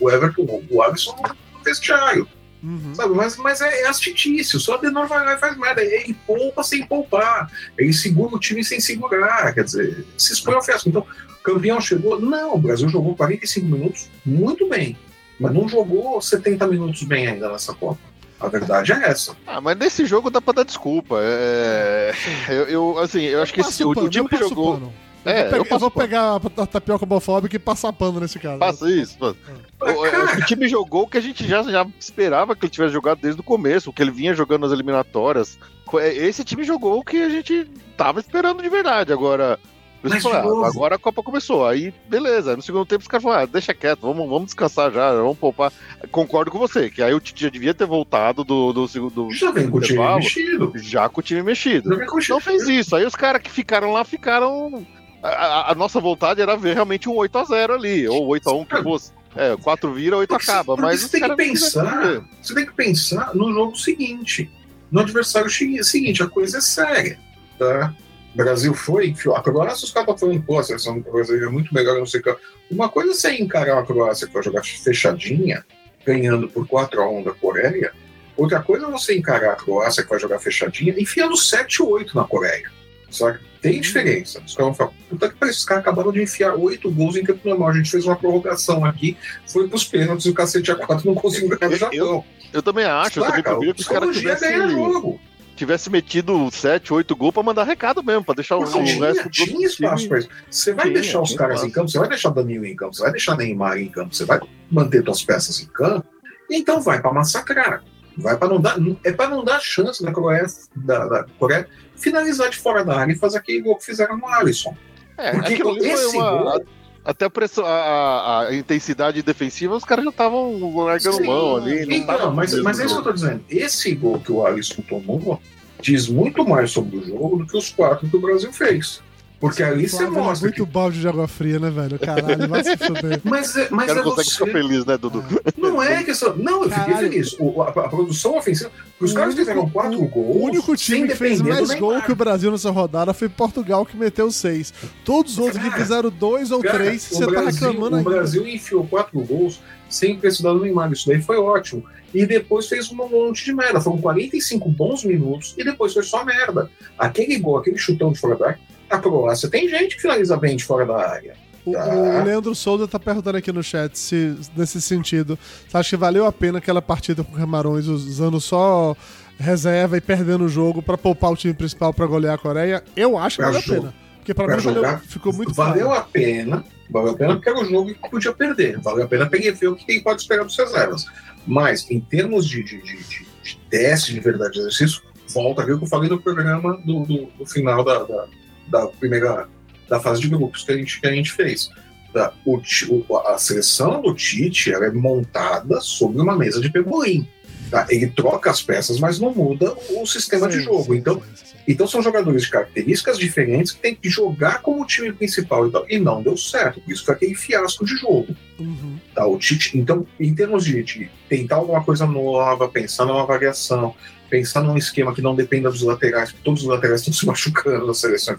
o 0.00 0.10
Everton, 0.10 0.62
o 0.70 0.82
Alisson 0.82 1.14
no 1.52 1.62
vestiário, 1.64 2.26
Uhum. 2.62 2.94
sabe? 2.94 3.14
Mas, 3.14 3.36
mas 3.36 3.60
é, 3.60 3.82
é 3.82 3.88
as 3.88 4.00
titices, 4.00 4.62
só 4.62 4.74
Adenor 4.74 5.06
vai 5.06 5.24
lá 5.24 5.34
e 5.34 5.38
faz 5.38 5.56
merda. 5.56 5.82
Ele 5.82 6.16
poupa 6.26 6.62
sem 6.62 6.84
poupar, 6.86 7.50
ele 7.76 7.92
segura 7.92 8.34
o 8.34 8.40
time 8.40 8.64
sem 8.64 8.80
segurar, 8.80 9.52
quer 9.54 9.64
dizer, 9.64 10.04
se 10.16 10.32
expõe 10.32 10.54
ao 10.54 10.62
fiasco. 10.62 10.88
Então, 10.88 11.02
o 11.02 11.42
campeão 11.42 11.80
chegou? 11.80 12.20
Não, 12.20 12.54
o 12.54 12.58
Brasil 12.58 12.88
jogou 12.88 13.14
45 13.16 13.66
minutos 13.66 14.10
muito 14.24 14.68
bem, 14.68 14.96
mas 15.38 15.52
não 15.52 15.68
jogou 15.68 16.20
70 16.20 16.66
minutos 16.66 17.02
bem 17.04 17.26
ainda 17.26 17.50
nessa 17.50 17.74
Copa. 17.74 17.98
A 18.40 18.48
verdade 18.48 18.92
é 18.92 19.08
essa. 19.08 19.36
Ah, 19.46 19.60
mas 19.60 19.76
nesse 19.76 20.06
jogo 20.06 20.30
dá 20.30 20.40
pra 20.40 20.54
dar 20.54 20.64
desculpa. 20.64 21.18
É... 21.20 22.12
Eu, 22.48 22.64
eu, 22.68 22.98
assim, 22.98 23.22
eu 23.22 23.42
acho 23.42 23.52
que 23.52 23.60
esse, 23.60 23.82
o, 23.82 23.90
o 23.90 24.08
time 24.08 24.28
que 24.28 24.36
jogou. 24.36 24.74
pano. 24.74 24.94
É, 25.24 25.52
eu, 25.52 25.56
eu 25.56 25.56
vou 25.56 25.58
pegar, 25.58 25.58
eu 25.58 25.64
passo 25.64 25.80
vou 25.80 25.90
pano. 25.90 26.08
pegar 26.08 26.62
a 26.62 26.66
tapioca 26.66 27.04
homofóbica 27.04 27.56
e 27.56 27.58
passar 27.58 27.92
pano 27.92 28.20
nesse 28.20 28.38
caso. 28.38 28.58
Faça 28.58 28.90
isso, 28.90 29.16
mano. 29.20 29.36
Mas, 29.80 29.96
O, 29.96 30.06
é, 30.06 30.10
cara, 30.10 30.38
o 30.38 30.44
time 30.44 30.68
jogou 30.68 31.02
o 31.02 31.08
que 31.08 31.18
a 31.18 31.20
gente 31.20 31.46
já, 31.46 31.62
já 31.62 31.86
esperava 31.98 32.54
que 32.56 32.64
ele 32.64 32.72
tivesse 32.72 32.92
jogado 32.92 33.20
desde 33.20 33.40
o 33.40 33.44
começo, 33.44 33.90
o 33.90 33.92
que 33.92 34.02
ele 34.02 34.10
vinha 34.10 34.34
jogando 34.34 34.62
nas 34.62 34.72
eliminatórias. 34.72 35.58
É, 35.94 36.14
Esse 36.14 36.44
time 36.44 36.64
jogou 36.64 36.98
o 36.98 37.04
que 37.04 37.16
a 37.22 37.28
gente 37.28 37.66
tava 37.96 38.20
esperando 38.20 38.62
de 38.62 38.68
verdade. 38.68 39.12
Agora, 39.12 39.58
Mas, 40.02 40.24
eu 40.24 40.32
ah, 40.32 40.68
agora 40.68 40.94
a 40.94 40.98
Copa 40.98 41.22
começou. 41.22 41.66
Aí, 41.66 41.92
beleza. 42.08 42.50
Aí 42.50 42.56
No 42.56 42.62
segundo 42.62 42.86
tempo, 42.86 43.02
os 43.02 43.08
caras 43.08 43.22
falaram, 43.22 43.42
ah, 43.44 43.46
deixa 43.46 43.74
quieto, 43.74 44.00
vamos, 44.02 44.28
vamos 44.28 44.46
descansar 44.46 44.92
já, 44.92 45.12
vamos 45.12 45.38
poupar. 45.38 45.72
Concordo 46.10 46.50
com 46.50 46.58
você, 46.58 46.88
que 46.90 47.02
aí 47.02 47.12
o 47.12 47.20
Tite 47.20 47.42
já 47.44 47.50
devia 47.50 47.74
ter 47.74 47.86
voltado 47.86 48.44
do, 48.44 48.72
do 48.72 48.86
segundo. 48.86 49.30
já 49.32 49.50
vem 49.50 49.68
com 49.70 49.78
o 49.78 49.80
time 49.80 49.98
mexido. 50.16 50.72
Já 50.76 51.08
com 51.08 51.20
o 51.20 51.22
time 51.22 51.42
mexido. 51.42 51.90
Time 51.98 52.22
Não 52.28 52.40
fez 52.40 52.68
isso. 52.68 52.94
Aí 52.94 53.04
os 53.04 53.14
caras 53.14 53.42
que 53.42 53.50
ficaram 53.50 53.92
lá 53.92 54.04
ficaram. 54.04 54.86
A, 55.22 55.72
a- 55.72 55.74
nossa 55.74 56.00
vontade 56.00 56.40
era 56.40 56.56
ver 56.56 56.74
realmente 56.74 57.08
um 57.08 57.14
8x0 57.16 57.70
ali, 57.74 58.06
ou 58.08 58.28
8x1 58.28 58.66
que 58.66 58.82
fosse. 58.82 59.12
É, 59.36 59.56
4 59.56 59.92
vira, 59.92 60.16
8 60.16 60.28
Porque- 60.28 60.50
acaba. 60.50 60.64
porque 60.74 60.82
Mas 60.82 61.00
você 61.00 61.08
tem 61.20 61.28
que 61.28 61.36
pensar. 61.36 62.22
Você 62.42 62.54
tem 62.54 62.66
que 62.66 62.72
pensar 62.72 63.34
no 63.34 63.52
jogo 63.52 63.76
seguinte, 63.76 64.50
no 64.90 65.00
adversário 65.00 65.50
seguinte. 65.50 66.22
A 66.22 66.28
coisa 66.28 66.58
é 66.58 66.60
séria, 66.60 67.18
tá? 67.58 67.94
O 68.34 68.36
Brasil 68.36 68.72
foi. 68.74 69.14
A 69.34 69.40
Croácia, 69.42 69.84
os 69.84 69.92
caras 69.92 70.18
falando, 70.18 70.42
pô, 70.42 70.58
a 70.58 70.62
seleção 70.62 71.00
brasileira 71.00 71.46
é 71.46 71.50
muito 71.50 71.74
melhor, 71.74 71.98
não 71.98 72.06
sei 72.06 72.20
o 72.20 72.22
que. 72.22 72.36
Uma 72.70 72.88
coisa 72.88 73.10
é 73.10 73.14
você 73.14 73.36
encarar 73.36 73.78
a 73.78 73.82
Croácia 73.84 74.26
que 74.26 74.32
vai 74.32 74.42
jogar 74.42 74.62
fechadinha, 74.64 75.64
ganhando 76.06 76.48
por 76.48 76.66
4x1 76.66 77.24
da 77.24 77.32
Coreia. 77.32 77.92
Outra 78.36 78.60
coisa 78.62 78.86
é 78.86 78.90
você 78.90 79.16
encarar 79.18 79.52
a 79.52 79.56
Croácia 79.56 80.02
que 80.04 80.08
vai 80.10 80.18
jogar 80.20 80.38
fechadinha, 80.38 80.94
enfiando 80.96 81.36
7 81.36 81.82
ou 81.82 81.90
8 81.90 82.16
na 82.16 82.24
Coreia. 82.24 82.70
Sabe? 83.10 83.40
Tem 83.60 83.80
diferença. 83.80 84.40
Os 84.46 84.54
caras 84.54 84.68
vão 84.68 84.74
falar, 84.74 84.90
puta 85.10 85.28
que 85.28 85.34
pariu, 85.36 85.50
esses 85.50 85.64
caras 85.64 85.82
acabaram 85.82 86.12
de 86.12 86.22
enfiar 86.22 86.54
8 86.54 86.90
gols 86.90 87.16
em 87.16 87.24
campo 87.24 87.48
normal. 87.48 87.68
A 87.70 87.72
gente 87.74 87.90
fez 87.90 88.04
uma 88.04 88.14
prorrogação 88.16 88.84
aqui, 88.84 89.16
foi 89.46 89.68
pros 89.68 89.84
pênaltis 89.84 90.26
e 90.26 90.30
o 90.30 90.34
cacete 90.34 90.70
A4 90.72 91.04
não 91.04 91.14
conseguiu 91.14 91.48
ganhar 91.58 91.70
o 91.70 91.74
Eu- 91.74 91.78
Japão. 91.78 92.24
Eu 92.52 92.62
também 92.62 92.84
acho, 92.84 93.18
eu 93.18 93.24
também 93.24 93.36
Saca? 93.38 93.50
preferia 93.50 93.74
que 93.74 93.80
os 93.80 93.88
caras 93.88 94.16
tivessem 94.16 94.70
jogo. 94.70 95.20
tivesse 95.56 95.90
metido 95.90 96.48
7, 96.52 96.94
8 96.94 97.16
gols 97.16 97.34
pra 97.34 97.42
mandar 97.42 97.64
recado 97.64 98.02
mesmo, 98.02 98.24
pra 98.24 98.34
deixar 98.34 98.56
o, 98.56 98.60
Porque 98.60 98.78
o 98.78 98.84
tinha, 98.84 99.04
resto 99.06 99.24
do 99.24 99.30
tinha 99.30 99.66
espaço 99.66 100.08
pra 100.08 100.18
isso. 100.20 100.28
Você 100.50 100.72
vai 100.72 100.84
Tinha, 100.86 100.94
deixar 101.00 101.20
os 101.20 101.34
caras 101.34 101.54
espaço. 101.56 101.66
em 101.66 101.70
campo, 101.72 101.88
você 101.90 101.98
vai 101.98 102.08
deixar 102.08 102.30
Danilo 102.30 102.64
em 102.64 102.76
campo, 102.76 102.94
você 102.94 103.02
vai 103.02 103.10
deixar 103.12 103.36
Neymar 103.36 103.76
em 103.78 103.88
campo, 103.88 104.14
você 104.14 104.24
vai 104.24 104.40
manter 104.70 105.02
suas 105.04 105.24
peças 105.24 105.60
em 105.60 105.66
campo, 105.66 106.06
então 106.50 106.80
vai 106.80 107.00
pra 107.02 107.12
massacrar. 107.12 107.82
Vai 108.16 108.36
para 108.36 108.48
não 108.48 108.60
dar. 108.60 108.76
É 109.04 109.12
para 109.12 109.30
não 109.30 109.44
dar 109.44 109.60
chance 109.60 110.02
da 110.02 110.10
Coreia, 110.10 110.44
da, 110.74 111.06
da 111.06 111.26
Coreia 111.38 111.68
finalizar 111.98 112.48
de 112.50 112.56
fora 112.58 112.84
da 112.84 112.98
área 112.98 113.12
e 113.12 113.16
fazer 113.16 113.38
aquele 113.38 113.60
gol 113.60 113.76
que 113.76 113.84
fizeram 113.84 114.16
no 114.16 114.26
Alisson. 114.26 114.74
É, 115.16 115.32
Porque 115.32 115.54
esse 115.86 116.16
uma. 116.16 116.30
gol- 116.54 116.64
Até 117.04 117.24
a, 117.24 117.30
pressão, 117.30 117.64
a, 117.64 117.70
a- 117.70 118.48
a 118.48 118.54
intensidade 118.54 119.22
defensiva, 119.22 119.74
os 119.76 119.84
caras 119.84 120.04
já 120.04 120.10
estavam 120.10 120.76
largando 120.84 121.16
Sim. 121.16 121.26
mão 121.26 121.56
ali. 121.56 121.86
Não 121.86 121.94
Então, 121.94 122.34
mas, 122.34 122.52
mas 122.62 122.78
é 122.80 122.84
isso 122.84 122.94
que 122.94 123.00
eu 123.00 123.04
tô 123.04 123.12
dizendo. 123.12 123.42
Esse 123.48 123.94
gol 123.94 124.20
que 124.20 124.30
o 124.30 124.44
Alisson 124.46 124.82
tomou 124.82 125.40
diz 125.80 126.08
muito 126.08 126.46
mais 126.46 126.70
sobre 126.70 126.98
o 126.98 127.04
jogo 127.06 127.38
do 127.38 127.46
que 127.46 127.56
os 127.56 127.70
quatro 127.70 128.08
que 128.08 128.16
o 128.16 128.20
Brasil 128.20 128.52
fez. 128.52 129.00
Porque 129.40 129.62
ali 129.62 129.88
você 129.88 130.02
é 130.02 130.10
mostra 130.10 130.48
muito 130.48 130.66
que... 130.66 130.72
balde 130.72 131.00
de 131.00 131.06
água 131.06 131.28
fria, 131.28 131.60
né, 131.60 131.70
velho? 131.70 131.96
Caralho, 131.96 132.48
vai 132.48 132.64
se 132.64 132.76
fuder. 132.76 133.20
Mas, 133.24 133.56
é- 133.56 133.68
O 133.68 133.74
mas 133.76 133.86
cara 133.86 134.00
é 134.00 134.02
consegue 134.02 134.28
você... 134.30 134.34
ficar 134.44 134.50
feliz, 134.50 134.84
né, 134.84 134.98
Dudu? 134.98 135.24
Não 135.56 135.80
é 135.80 136.02
questão. 136.02 136.34
Não, 136.36 136.64
eu 136.64 136.70
fiquei 136.70 136.84
Caralho. 136.94 137.08
feliz. 137.10 137.36
O- 137.38 137.62
a, 137.62 137.68
a 137.68 137.88
produção 137.88 138.36
ofensiva. 138.36 138.70
Os 138.98 139.12
O 139.12 139.14
caras 139.14 139.36
fizeram 139.36 139.70
quatro 139.70 140.02
o- 140.02 140.08
gols. 140.08 140.36
O 140.36 140.44
único 140.44 140.76
time 140.76 141.06
que 141.06 141.14
fez 141.14 141.40
mais 141.40 141.72
gol 141.74 142.02
que 142.02 142.10
o 142.10 142.16
Brasil 142.16 142.50
nessa 142.50 142.70
rodada 142.72 143.14
foi 143.14 143.28
Portugal, 143.28 143.86
que 143.86 143.96
meteu 143.96 144.28
seis. 144.32 144.74
Todos 145.04 145.34
os 145.34 145.38
outros 145.38 145.62
que 145.62 145.70
Cara, 145.70 145.82
fizeram 145.82 146.10
dois 146.10 146.50
ou 146.50 146.60
Cara, 146.60 146.78
três, 146.78 147.08
o 147.08 147.14
você 147.14 147.24
tá 147.24 147.30
Brasil- 147.30 147.68
reclamando 147.68 147.94
O 147.94 147.98
ainda. 148.00 148.10
Brasil 148.10 148.48
enfiou 148.48 148.84
quatro 148.88 149.20
gols 149.20 149.60
sem 149.88 150.18
precisar 150.18 150.52
do 150.52 150.60
Neymar. 150.60 150.90
Isso 150.90 151.06
daí 151.06 151.22
foi 151.22 151.36
ótimo. 151.38 151.84
E 152.12 152.26
depois 152.26 152.66
fez 152.66 152.90
um 152.90 152.96
monte 152.96 153.44
de 153.44 153.52
merda. 153.54 153.80
Foram 153.80 153.98
45 153.98 154.68
bons 154.68 155.04
minutos 155.04 155.54
e 155.56 155.62
depois 155.62 155.92
foi 155.94 156.02
só 156.02 156.24
merda. 156.24 156.68
Aquele 156.98 157.38
gol, 157.38 157.56
aquele 157.58 157.78
chutão 157.78 158.10
de 158.10 158.18
fora 158.18 158.34
da. 158.36 158.56
A 158.90 158.98
Croácia 158.98 159.48
tem 159.50 159.68
gente 159.68 159.96
que 159.96 160.02
finaliza 160.02 160.36
bem 160.36 160.56
de 160.56 160.64
fora 160.64 160.86
da 160.86 160.96
área. 160.96 161.34
O, 161.64 161.72
Tá. 161.72 161.86
o 161.94 162.24
Leandro 162.24 162.54
Souza 162.54 162.88
tá 162.88 162.98
perguntando 162.98 163.36
aqui 163.36 163.52
no 163.52 163.62
chat 163.62 163.98
se, 163.98 164.34
nesse 164.56 164.80
sentido, 164.80 165.38
você 165.68 165.76
acha 165.76 165.90
que 165.90 165.96
valeu 165.96 166.24
a 166.24 166.32
pena 166.32 166.58
aquela 166.58 166.80
partida 166.80 167.22
com 167.22 167.32
o 167.32 167.36
Camarões 167.36 167.86
usando 167.86 168.40
só 168.40 168.96
reserva 169.38 169.96
e 169.96 170.00
perdendo 170.00 170.44
o 170.44 170.48
jogo 170.48 170.80
pra 170.82 170.96
poupar 170.96 171.30
o 171.32 171.36
time 171.36 171.52
principal 171.54 171.92
pra 171.92 172.06
golear 172.06 172.34
a 172.34 172.38
Coreia? 172.38 172.82
Eu 172.96 173.18
acho 173.18 173.36
que 173.36 173.42
Pra 173.42 173.50
valeu 173.52 173.60
a 173.60 173.80
pena. 173.80 173.94
Porque 174.18 174.34
pra, 174.34 174.44
Pra 174.46 174.56
mim 174.56 174.62
valeu- 174.62 174.82
jogar, 174.82 175.00
ficou 175.00 175.32
muito 175.32 175.54
Valeu 175.54 175.86
claro. 175.86 176.00
a 176.00 176.04
pena. 176.04 176.64
Valeu 176.90 177.12
a 177.12 177.16
pena 177.16 177.34
porque 177.34 177.48
era 177.50 177.60
o 177.60 177.64
jogo 177.64 177.94
que 177.94 178.10
podia 178.10 178.32
perder. 178.32 178.78
Valeu 178.80 179.04
a 179.04 179.08
pena 179.08 179.26
peguei 179.26 179.50
ver 179.52 179.68
o 179.68 179.76
que 179.76 179.84
quem 179.84 180.02
pode 180.02 180.22
esperar 180.22 180.44
dos 180.44 180.56
reservas. 180.56 181.06
Mas, 181.46 181.90
em 181.90 182.00
termos 182.00 182.46
de, 182.46 182.62
de, 182.62 182.78
de, 182.82 182.96
de- 182.96 183.28
de 183.42 183.56
teste 183.70 184.12
de 184.12 184.20
verdade 184.20 184.52
de 184.52 184.58
exercício, 184.60 185.00
volta 185.32 185.62
aquilo 185.62 185.78
que 185.78 185.84
eu 185.84 185.88
falei 185.88 186.08
no 186.10 186.20
programa 186.20 186.76
do, 186.84 187.00
do, 187.06 187.26
do 187.38 187.46
final 187.46 187.82
da, 187.84 188.02
da, 188.02 188.26
da 188.70 188.86
primeira 188.86 189.48
da 189.88 189.98
fase 189.98 190.20
de 190.20 190.28
grupos 190.28 190.62
que 190.64 190.72
a 190.72 190.76
gente, 190.76 191.00
que 191.00 191.06
a 191.06 191.12
gente 191.12 191.32
fez. 191.32 191.70
Da- 192.12 192.32
o 192.44 192.60
o- 193.08 193.16
a 193.18 193.38
seleção 193.38 194.00
do 194.02 194.14
Tite 194.14 194.72
ela 194.72 194.86
é 194.86 194.90
montada 194.90 195.80
sobre 195.80 196.20
uma 196.20 196.36
mesa 196.36 196.60
de 196.60 196.70
pebolim. 196.70 197.26
Tá? 197.70 197.86
Ele 197.90 198.06
troca 198.06 198.50
as 198.50 198.62
peças, 198.62 198.98
mas 198.98 199.18
não 199.18 199.34
muda 199.34 199.74
o 199.90 200.06
sistema 200.06 200.48
de 200.48 200.56
Sim, 200.56 200.62
jogo. 200.64 200.84
sim, 200.84 200.94
então, 200.98 201.22
sim, 201.34 201.54
então 201.68 201.86
são 201.86 202.00
jogadores 202.02 202.42
de 202.44 202.50
características 202.50 203.18
diferentes 203.18 203.72
que 203.72 203.80
têm 203.80 203.94
que 203.94 204.08
jogar 204.08 204.62
como 204.62 204.86
time 204.86 205.12
principal 205.12 205.68
e 205.68 205.70
tal. 205.70 205.84
E 205.86 205.98
não 205.98 206.22
deu 206.22 206.34
certo. 206.34 206.80
Por 206.80 206.90
isso 206.90 207.04
foi 207.04 207.14
aquele 207.14 207.34
fiasco 207.34 207.84
de 207.84 207.94
jogo. 207.96 208.34
Uhum. 208.58 208.96
Tá? 209.14 209.26
O 209.26 209.36
Tite, 209.38 209.76
então, 209.76 210.06
em 210.18 210.34
termos 210.34 210.64
de, 210.64 210.82
de 210.82 211.10
tentar 211.28 211.56
alguma 211.56 211.84
coisa 211.84 212.06
nova, 212.06 212.66
pensar 212.70 213.04
numa 213.04 213.26
variação, 213.26 213.94
pensar 214.28 214.62
num 214.62 214.76
esquema 214.76 215.14
que 215.14 215.22
não 215.22 215.34
dependa 215.34 215.70
dos 215.70 215.82
laterais, 215.82 216.30
porque 216.30 216.44
todos 216.44 216.62
os 216.62 216.68
laterais 216.68 217.00
estão 217.00 217.12
se 217.14 217.26
machucando 217.26 217.86
na 217.86 217.94
seleção. 217.94 218.36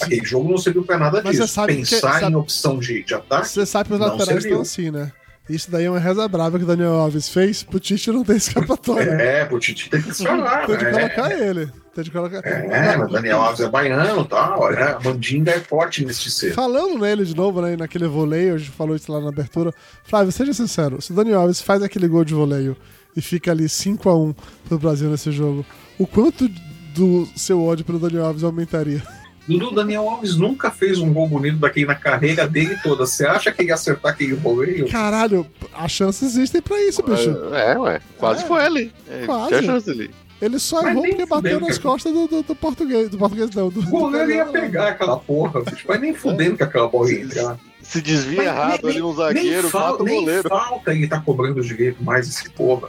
Aquele 0.00 0.24
jogo 0.24 0.48
não 0.50 0.58
serviu 0.58 0.82
para 0.82 0.98
nada 0.98 1.20
Mas 1.24 1.36
disso. 1.36 1.48
sabe 1.52 1.74
que- 1.74 1.80
pensar 1.80 2.20
sabe- 2.20 2.32
em 2.32 2.34
opção 2.36 2.78
de, 2.78 3.02
de 3.02 3.14
ataque. 3.14 3.48
Você 3.48 3.66
sabe 3.66 3.88
que 3.88 3.94
os 3.94 4.00
laterais 4.00 4.44
estão 4.44 4.60
assim, 4.60 4.90
né? 4.90 5.12
Isso 5.48 5.70
daí 5.70 5.84
é 5.84 5.90
uma 5.90 6.00
reza 6.00 6.26
brava 6.26 6.58
que 6.58 6.64
o 6.64 6.66
Daniel 6.66 6.94
Alves 6.94 7.28
fez 7.28 7.62
pro 7.62 7.78
Tite 7.78 8.10
não 8.10 8.24
ter 8.24 8.34
escapatória. 8.36 9.10
É, 9.12 9.48
o 9.48 9.58
Tite 9.60 9.88
tem 9.88 10.02
que 10.02 10.12
falar. 10.12 10.66
Tem 10.66 10.76
de 10.76 10.84
né? 10.84 10.90
colocar 11.08 11.30
ele. 11.38 11.68
Tem 11.94 12.02
de 12.04 12.10
colocar. 12.10 12.38
É, 12.44 12.96
mas 12.96 13.12
Daniel 13.12 13.40
Alves 13.40 13.60
é 13.60 13.68
baiano 13.68 14.22
e 14.22 14.28
tal. 14.28 14.58
Olha, 14.60 14.96
a 14.96 15.00
Mandinga 15.00 15.52
é 15.52 15.60
forte 15.60 16.04
nesse 16.04 16.32
ser. 16.32 16.52
Falando 16.52 16.98
nele 16.98 17.24
de 17.24 17.34
novo, 17.36 17.62
né, 17.62 17.76
naquele 17.76 18.08
voleio, 18.08 18.56
a 18.56 18.58
gente 18.58 18.72
falou 18.72 18.96
isso 18.96 19.10
lá 19.12 19.20
na 19.20 19.28
abertura. 19.28 19.72
Flávio, 20.02 20.32
seja 20.32 20.52
sincero, 20.52 21.00
se 21.00 21.12
o 21.12 21.14
Daniel 21.14 21.40
Alves 21.42 21.60
faz 21.62 21.80
aquele 21.80 22.08
gol 22.08 22.24
de 22.24 22.34
voleio 22.34 22.76
e 23.16 23.20
fica 23.22 23.50
ali 23.50 23.64
5x1 23.64 24.34
pro 24.68 24.78
Brasil 24.78 25.08
nesse 25.10 25.32
jogo, 25.32 25.64
o 25.98 26.06
quanto 26.06 26.48
do 26.94 27.26
seu 27.34 27.62
ódio 27.62 27.84
pelo 27.84 27.98
Daniel 27.98 28.26
Alves 28.26 28.44
aumentaria? 28.44 29.02
Dudu, 29.48 29.70
Daniel 29.72 30.08
Alves 30.08 30.34
nunca 30.36 30.72
fez 30.72 30.98
um 30.98 31.12
gol 31.12 31.28
bonito 31.28 31.58
daquele 31.58 31.86
na 31.86 31.94
carreira 31.94 32.48
dele 32.48 32.76
toda. 32.82 33.06
Você 33.06 33.24
acha 33.24 33.52
que 33.52 33.62
ele 33.62 33.68
ia 33.68 33.74
acertar 33.74 34.12
aquele 34.12 34.34
voleio? 34.34 34.88
Caralho, 34.88 35.46
as 35.72 35.92
chances 35.92 36.34
existem 36.34 36.60
pra 36.60 36.76
isso, 36.82 37.00
bicho. 37.02 37.30
É, 37.54 37.78
ué. 37.78 38.00
Quase 38.18 38.42
É. 38.42 38.46
foi 38.46 38.60
ali. 38.62 38.92
É, 39.08 39.24
Quase. 39.24 39.48
Tinha 39.50 39.62
chance 39.62 39.88
ali. 39.90 40.10
Ele 40.42 40.58
só 40.58 40.82
Mas 40.82 40.90
errou 40.90 41.02
nem 41.04 41.12
porque 41.16 41.26
bateu 41.30 41.60
nas 41.60 41.78
costas 41.78 42.12
do, 42.12 42.26
do- 42.26 42.42
do 42.42 42.54
português. 42.56 43.08
Do 43.08 43.16
português 43.18 43.50
não, 43.54 43.68
do, 43.70 43.80
O 43.80 43.84
goleiro 43.84 44.32
ia 44.32 44.46
pegar 44.46 44.88
aquela 44.88 45.16
porra, 45.16 45.62
bicho. 45.62 45.84
Mas 45.88 46.00
nem 46.00 46.12
fudendo 46.12 46.56
que 46.56 46.62
aquela 46.64 46.88
bola 46.88 47.10
ia 47.12 47.20
entrar. 47.22 47.56
Se 47.82 48.02
desvia 48.02 48.38
Mas 48.38 48.46
errado 48.46 48.80
nem- 48.82 48.92
ali 48.94 49.02
um 49.02 49.06
Nem, 49.06 49.16
zagueiro, 49.16 49.70
fal- 49.70 49.90
mata 49.92 50.02
o 50.02 50.06
nem 50.06 50.20
goleiro. 50.20 50.48
falta 50.48 50.92
ele 50.92 51.06
tá 51.06 51.20
cobrando 51.20 51.62
direito 51.62 52.02
mais 52.02 52.28
esse 52.28 52.50
porra. 52.50 52.88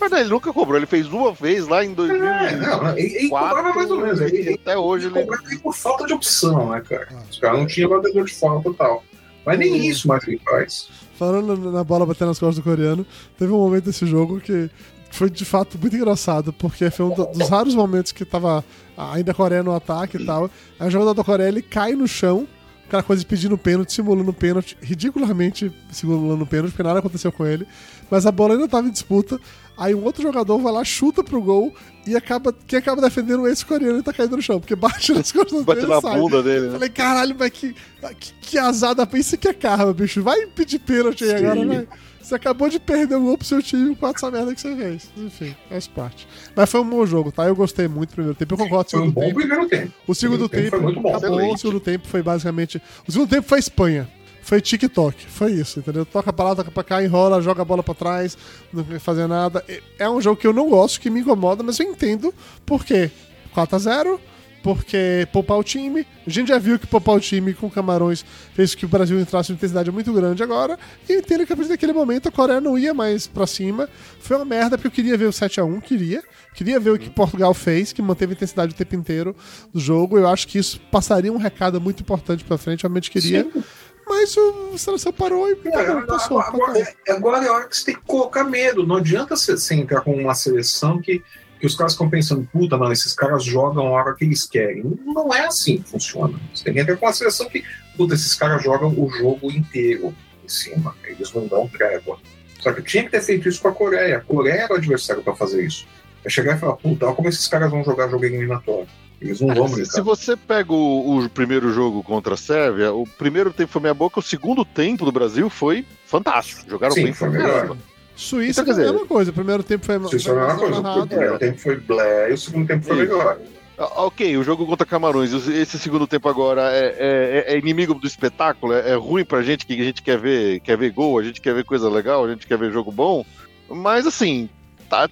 Mas 0.00 0.10
não, 0.10 0.18
ele 0.18 0.28
nunca 0.28 0.52
cobrou, 0.52 0.76
ele 0.76 0.86
fez 0.86 1.06
uma 1.06 1.32
vez 1.32 1.66
lá 1.68 1.84
em 1.84 1.92
É, 1.92 1.94
2004. 1.94 2.56
não, 2.58 2.82
não, 2.82 2.98
ele, 2.98 3.14
ele 3.16 3.28
cobrava 3.28 3.72
mais 3.74 3.90
ou 3.90 4.00
menos. 4.00 4.20
Ele, 4.20 4.54
até 4.54 4.76
hoje 4.76 5.06
ele 5.06 5.18
ele. 5.18 5.24
cobrava 5.26 5.48
ele 5.48 5.58
por 5.60 5.74
falta 5.74 6.04
de 6.06 6.12
opção, 6.12 6.70
né, 6.70 6.80
cara? 6.80 7.08
Ah. 7.12 7.22
Os 7.30 7.38
caras 7.38 7.58
não 7.58 7.66
tinham 7.66 7.88
batedor 7.90 8.24
de 8.24 8.34
falta 8.34 8.68
e 8.68 8.74
tal. 8.74 9.04
Mas 9.46 9.58
nem 9.58 9.72
Hum. 9.72 9.76
isso 9.76 10.06
mais 10.08 10.26
ele 10.28 10.40
faz. 10.44 10.88
Falando 11.18 11.56
na- 11.72 11.82
bola 11.84 12.04
batendo 12.04 12.28
nas 12.28 12.38
costas 12.38 12.56
do 12.56 12.62
coreano, 12.62 13.06
teve 13.38 13.50
um 13.52 13.58
momento 13.58 13.84
desse 13.84 14.04
jogo 14.06 14.40
que 14.40 14.68
foi 15.10 15.30
de 15.30 15.44
fato 15.44 15.78
muito 15.78 15.96
engraçado, 15.96 16.52
porque 16.52 16.90
foi 16.90 17.06
um 17.06 17.10
do- 17.14 17.26
dos 17.26 17.48
raros 17.48 17.74
momentos 17.74 18.12
que 18.12 18.24
tava 18.24 18.62
ainda 18.96 19.32
a 19.32 19.34
Coreia 19.34 19.62
no 19.62 19.74
ataque 19.74 20.16
e 20.18 20.24
tal. 20.26 20.50
Aí 20.78 20.86
o 20.88 20.90
jogador 20.90 21.14
da 21.14 21.24
Coreia 21.24 21.48
ele 21.48 21.62
cai 21.62 21.92
no 21.92 22.06
chão, 22.06 22.46
aquela 22.86 23.02
coisa 23.02 23.20
de 23.20 23.26
pedindo 23.26 23.56
pênalti, 23.56 23.92
simulando 23.94 24.32
pênalti, 24.32 24.76
ridiculamente 24.82 25.72
simulando 25.90 26.46
pênalti, 26.46 26.70
porque 26.72 26.82
nada 26.82 26.98
aconteceu 26.98 27.32
com 27.32 27.46
ele. 27.46 27.66
Mas 28.10 28.26
a 28.26 28.30
bola 28.32 28.54
ainda 28.54 28.68
tava 28.68 28.86
em 28.86 28.90
disputa. 28.90 29.40
Aí 29.78 29.94
um 29.94 30.02
outro 30.04 30.22
jogador 30.22 30.58
vai 30.58 30.72
lá, 30.72 30.84
chuta 30.84 31.22
pro 31.22 31.40
gol 31.40 31.72
e 32.04 32.16
acaba. 32.16 32.52
Quem 32.66 32.78
acaba 32.80 33.00
defendendo 33.00 33.46
esse 33.46 33.64
coreano 33.64 34.02
tá 34.02 34.12
caindo 34.12 34.36
no 34.36 34.42
chão, 34.42 34.58
porque 34.58 34.74
bate 34.74 35.12
nas 35.14 35.30
costas 35.30 35.62
Bate 35.64 35.82
dele 35.82 35.92
na 35.92 35.98
e 35.98 36.02
sai. 36.02 36.18
bunda 36.20 36.42
dele, 36.42 36.66
né? 36.66 36.72
Falei, 36.72 36.88
caralho, 36.88 37.36
mas 37.38 37.50
que, 37.50 37.74
que, 38.18 38.32
que 38.40 38.58
azada, 38.58 39.06
pensa 39.06 39.36
que 39.36 39.46
é 39.46 39.54
karma, 39.54 39.92
bicho. 39.94 40.20
Vai 40.22 40.46
pedir 40.48 40.80
pênalti 40.80 41.22
aí 41.24 41.44
agora, 41.46 41.64
vai. 41.66 41.88
Você 42.20 42.34
acabou 42.34 42.68
de 42.68 42.78
perder 42.78 43.14
o 43.14 43.22
gol 43.22 43.38
pro 43.38 43.46
seu 43.46 43.62
time 43.62 43.96
com 43.96 44.06
essa 44.06 44.30
merda 44.30 44.54
que 44.54 44.60
você 44.60 44.76
fez. 44.76 45.08
Enfim, 45.16 45.54
faz 45.70 45.86
parte. 45.86 46.28
Mas 46.54 46.68
foi 46.70 46.80
um 46.82 46.90
bom 46.90 47.06
jogo, 47.06 47.32
tá? 47.32 47.46
Eu 47.46 47.56
gostei 47.56 47.88
muito 47.88 48.10
do 48.10 48.14
primeiro 48.16 48.36
tempo. 48.36 48.52
Eu 48.52 48.58
concordo 48.58 48.90
com 48.90 48.96
o 48.96 49.00
Foi 49.00 49.08
um 49.08 49.10
bom 49.12 49.20
tempo. 49.22 49.34
primeiro 49.36 49.66
tempo. 49.66 49.92
O 50.06 50.14
segundo 50.14 50.44
O 50.44 50.48
primeiro 50.48 50.72
tempo, 50.76 50.82
foi 50.84 50.92
muito 50.92 51.02
bom, 51.02 51.16
acabou. 51.16 51.54
O 51.54 51.56
segundo 51.56 51.80
tempo 51.80 52.06
foi 52.06 52.22
basicamente. 52.22 52.82
O 53.06 53.12
segundo 53.12 53.30
tempo 53.30 53.48
foi 53.48 53.58
Espanha. 53.60 54.06
Foi 54.48 54.62
TikTok. 54.62 55.26
Foi 55.26 55.52
isso, 55.52 55.78
entendeu? 55.78 56.06
Toca 56.06 56.32
pra 56.32 56.46
lá, 56.46 56.56
toca 56.56 56.70
pra 56.70 56.82
cá, 56.82 57.04
enrola, 57.04 57.42
joga 57.42 57.60
a 57.60 57.64
bola 57.66 57.82
pra 57.82 57.92
trás, 57.92 58.38
não 58.72 58.82
quer 58.82 58.98
fazer 58.98 59.26
nada. 59.26 59.62
É 59.98 60.08
um 60.08 60.22
jogo 60.22 60.40
que 60.40 60.46
eu 60.46 60.54
não 60.54 60.70
gosto, 60.70 61.02
que 61.02 61.10
me 61.10 61.20
incomoda, 61.20 61.62
mas 61.62 61.78
eu 61.78 61.84
entendo 61.84 62.32
por 62.64 62.82
quê. 62.82 63.10
4x0, 63.54 64.18
porque 64.62 65.28
poupar 65.34 65.58
o 65.58 65.62
time. 65.62 66.06
A 66.26 66.30
gente 66.30 66.48
já 66.48 66.58
viu 66.58 66.78
que 66.78 66.86
poupar 66.86 67.16
o 67.16 67.20
time 67.20 67.52
com 67.52 67.68
Camarões 67.68 68.24
fez 68.54 68.74
que 68.74 68.86
o 68.86 68.88
Brasil 68.88 69.20
entrasse 69.20 69.52
em 69.52 69.54
intensidade 69.54 69.90
muito 69.90 70.10
grande 70.14 70.42
agora. 70.42 70.78
E 71.06 71.12
eu 71.12 71.18
entendo 71.18 71.44
que 71.46 71.52
a 71.52 71.56
partir 71.56 71.68
daquele 71.68 71.92
momento 71.92 72.30
a 72.30 72.32
Coreia 72.32 72.58
não 72.58 72.78
ia 72.78 72.94
mais 72.94 73.26
pra 73.26 73.46
cima. 73.46 73.86
Foi 74.18 74.34
uma 74.34 74.46
merda, 74.46 74.78
porque 74.78 74.88
eu 74.88 74.92
queria 74.92 75.18
ver 75.18 75.26
o 75.26 75.30
7x1, 75.30 75.82
queria. 75.82 76.22
Queria 76.54 76.80
ver 76.80 76.90
o 76.90 76.98
que 76.98 77.10
Portugal 77.10 77.52
fez, 77.52 77.92
que 77.92 78.00
manteve 78.00 78.32
a 78.32 78.34
intensidade 78.34 78.72
o 78.72 78.74
tempo 78.74 78.96
inteiro 78.96 79.36
do 79.74 79.78
jogo. 79.78 80.18
Eu 80.18 80.26
acho 80.26 80.48
que 80.48 80.58
isso 80.58 80.80
passaria 80.90 81.30
um 81.30 81.36
recado 81.36 81.78
muito 81.78 82.00
importante 82.00 82.42
pra 82.44 82.56
frente. 82.56 82.82
Eu 82.82 82.88
realmente 82.88 83.10
queria. 83.10 83.44
Sim. 83.44 83.62
Mas 84.08 84.34
a 84.74 84.78
seleção 84.78 85.12
parou 85.12 85.50
e 85.50 85.56
tá 85.56 85.82
É, 85.82 85.94
bom, 85.94 86.02
passou. 86.06 86.40
agora, 86.40 86.72
acabou. 86.82 87.14
agora 87.16 87.44
é 87.46 87.50
hora 87.50 87.68
que 87.68 87.76
você 87.76 87.84
tem 87.86 87.94
que 87.96 88.00
colocar 88.06 88.44
medo. 88.44 88.86
Não 88.86 88.96
adianta 88.96 89.36
você, 89.36 89.52
você 89.52 89.74
entrar 89.74 90.00
com 90.00 90.14
uma 90.14 90.34
seleção 90.34 91.00
que, 91.00 91.22
que 91.60 91.66
os 91.66 91.74
caras 91.76 91.92
ficam 91.92 92.08
pensando, 92.08 92.48
puta, 92.52 92.76
não, 92.76 92.90
esses 92.90 93.12
caras 93.14 93.44
jogam 93.44 93.86
a 93.88 93.90
hora 93.90 94.14
que 94.14 94.24
eles 94.24 94.46
querem. 94.46 94.82
Não 95.04 95.32
é 95.34 95.46
assim 95.46 95.78
que 95.82 95.90
funciona. 95.90 96.38
Você 96.54 96.64
tem 96.64 96.74
que 96.74 96.80
entrar 96.80 96.96
com 96.96 97.06
uma 97.06 97.12
seleção 97.12 97.48
que, 97.48 97.64
puta, 97.96 98.14
esses 98.14 98.34
caras 98.34 98.62
jogam 98.62 98.88
o 98.98 99.10
jogo 99.10 99.50
inteiro 99.50 100.14
em 100.44 100.48
cima. 100.48 100.94
Eles 101.04 101.32
não 101.32 101.46
dão 101.46 101.68
trégua. 101.68 102.18
Só 102.60 102.72
que 102.72 102.82
tinha 102.82 103.04
que 103.04 103.10
ter 103.10 103.20
feito 103.20 103.48
isso 103.48 103.60
com 103.60 103.68
a 103.68 103.72
Coreia. 103.72 104.16
A 104.18 104.20
Coreia 104.20 104.62
era 104.62 104.72
o 104.72 104.76
adversário 104.76 105.22
para 105.22 105.34
fazer 105.36 105.64
isso. 105.64 105.86
É 106.24 106.28
chegar 106.30 106.56
e 106.56 106.58
falar, 106.58 106.76
puta, 106.76 107.06
olha 107.06 107.14
como 107.14 107.28
esses 107.28 107.46
caras 107.46 107.70
vão 107.70 107.84
jogar 107.84 108.08
jogo 108.08 108.24
eliminatório. 108.24 108.88
Eles 109.20 109.40
não 109.40 109.52
vão 109.54 109.66
Se, 109.68 109.74
brincar. 109.74 109.90
se 109.92 110.00
você 110.00 110.36
pega 110.36 110.72
o, 110.72 111.18
o 111.24 111.28
primeiro 111.30 111.72
jogo 111.72 112.02
contra 112.02 112.34
a 112.34 112.36
Sérvia, 112.36 112.92
o 112.92 113.04
primeiro 113.04 113.52
tempo 113.52 113.72
foi 113.72 113.82
meia 113.82 113.94
boca, 113.94 114.20
o 114.20 114.22
segundo 114.22 114.64
tempo 114.64 115.04
do 115.04 115.10
Brasil 115.12 115.50
foi 115.50 115.84
fantástico. 116.06 116.62
Jogaram 116.68 116.94
Sim, 116.94 117.02
bem 117.04 117.12
foi 117.12 117.28
melhor. 117.30 117.52
caramba. 117.62 117.78
Suíça 118.14 118.62
Então, 118.62 118.64
quer 118.64 118.74
foi 118.74 118.82
a 118.82 118.84
dizer, 118.86 118.92
mesma 118.92 119.08
coisa. 119.08 119.30
O 119.30 119.34
primeiro 119.34 119.62
tempo 119.62 119.84
foi 119.86 119.96
Isso 119.96 120.24
foi 120.24 120.38
a 120.38 120.46
mesma 120.46 120.58
coisa. 120.58 120.80
O 120.80 121.06
primeiro 121.06 121.38
tempo 121.38 121.58
foi 121.60 121.76
blé 121.76 122.30
e 122.30 122.34
o 122.34 122.38
segundo 122.38 122.66
tempo 122.66 122.84
foi 122.84 122.96
Isso. 123.04 123.12
melhor. 123.12 123.38
Ah, 123.76 124.04
Ok, 124.06 124.36
o 124.36 124.42
jogo 124.42 124.66
contra 124.66 124.84
Camarões, 124.84 125.32
esse 125.48 125.78
segundo 125.78 126.04
tempo 126.06 126.28
agora 126.28 126.62
é, 126.72 127.44
é- 127.48 127.54
é 127.54 127.58
inimigo 127.58 127.94
do 127.94 128.06
espetáculo, 128.08 128.72
é, 128.72 128.90
é 128.90 128.94
ruim 128.96 129.24
pra 129.24 129.40
gente 129.42 129.64
que 129.64 129.72
a 129.80 129.84
gente 129.84 130.02
quer 130.02 130.18
ver, 130.18 130.58
quer 130.60 130.76
ver 130.76 130.90
gol, 130.90 131.16
a 131.18 131.22
gente 131.22 131.40
quer 131.40 131.54
ver 131.54 131.64
coisa 131.64 131.88
legal, 131.88 132.24
a 132.24 132.28
gente 132.28 132.44
quer 132.44 132.58
ver 132.58 132.72
jogo 132.72 132.90
bom, 132.90 133.24
mas 133.68 134.04
assim, 134.04 134.48
tá, 134.90 135.08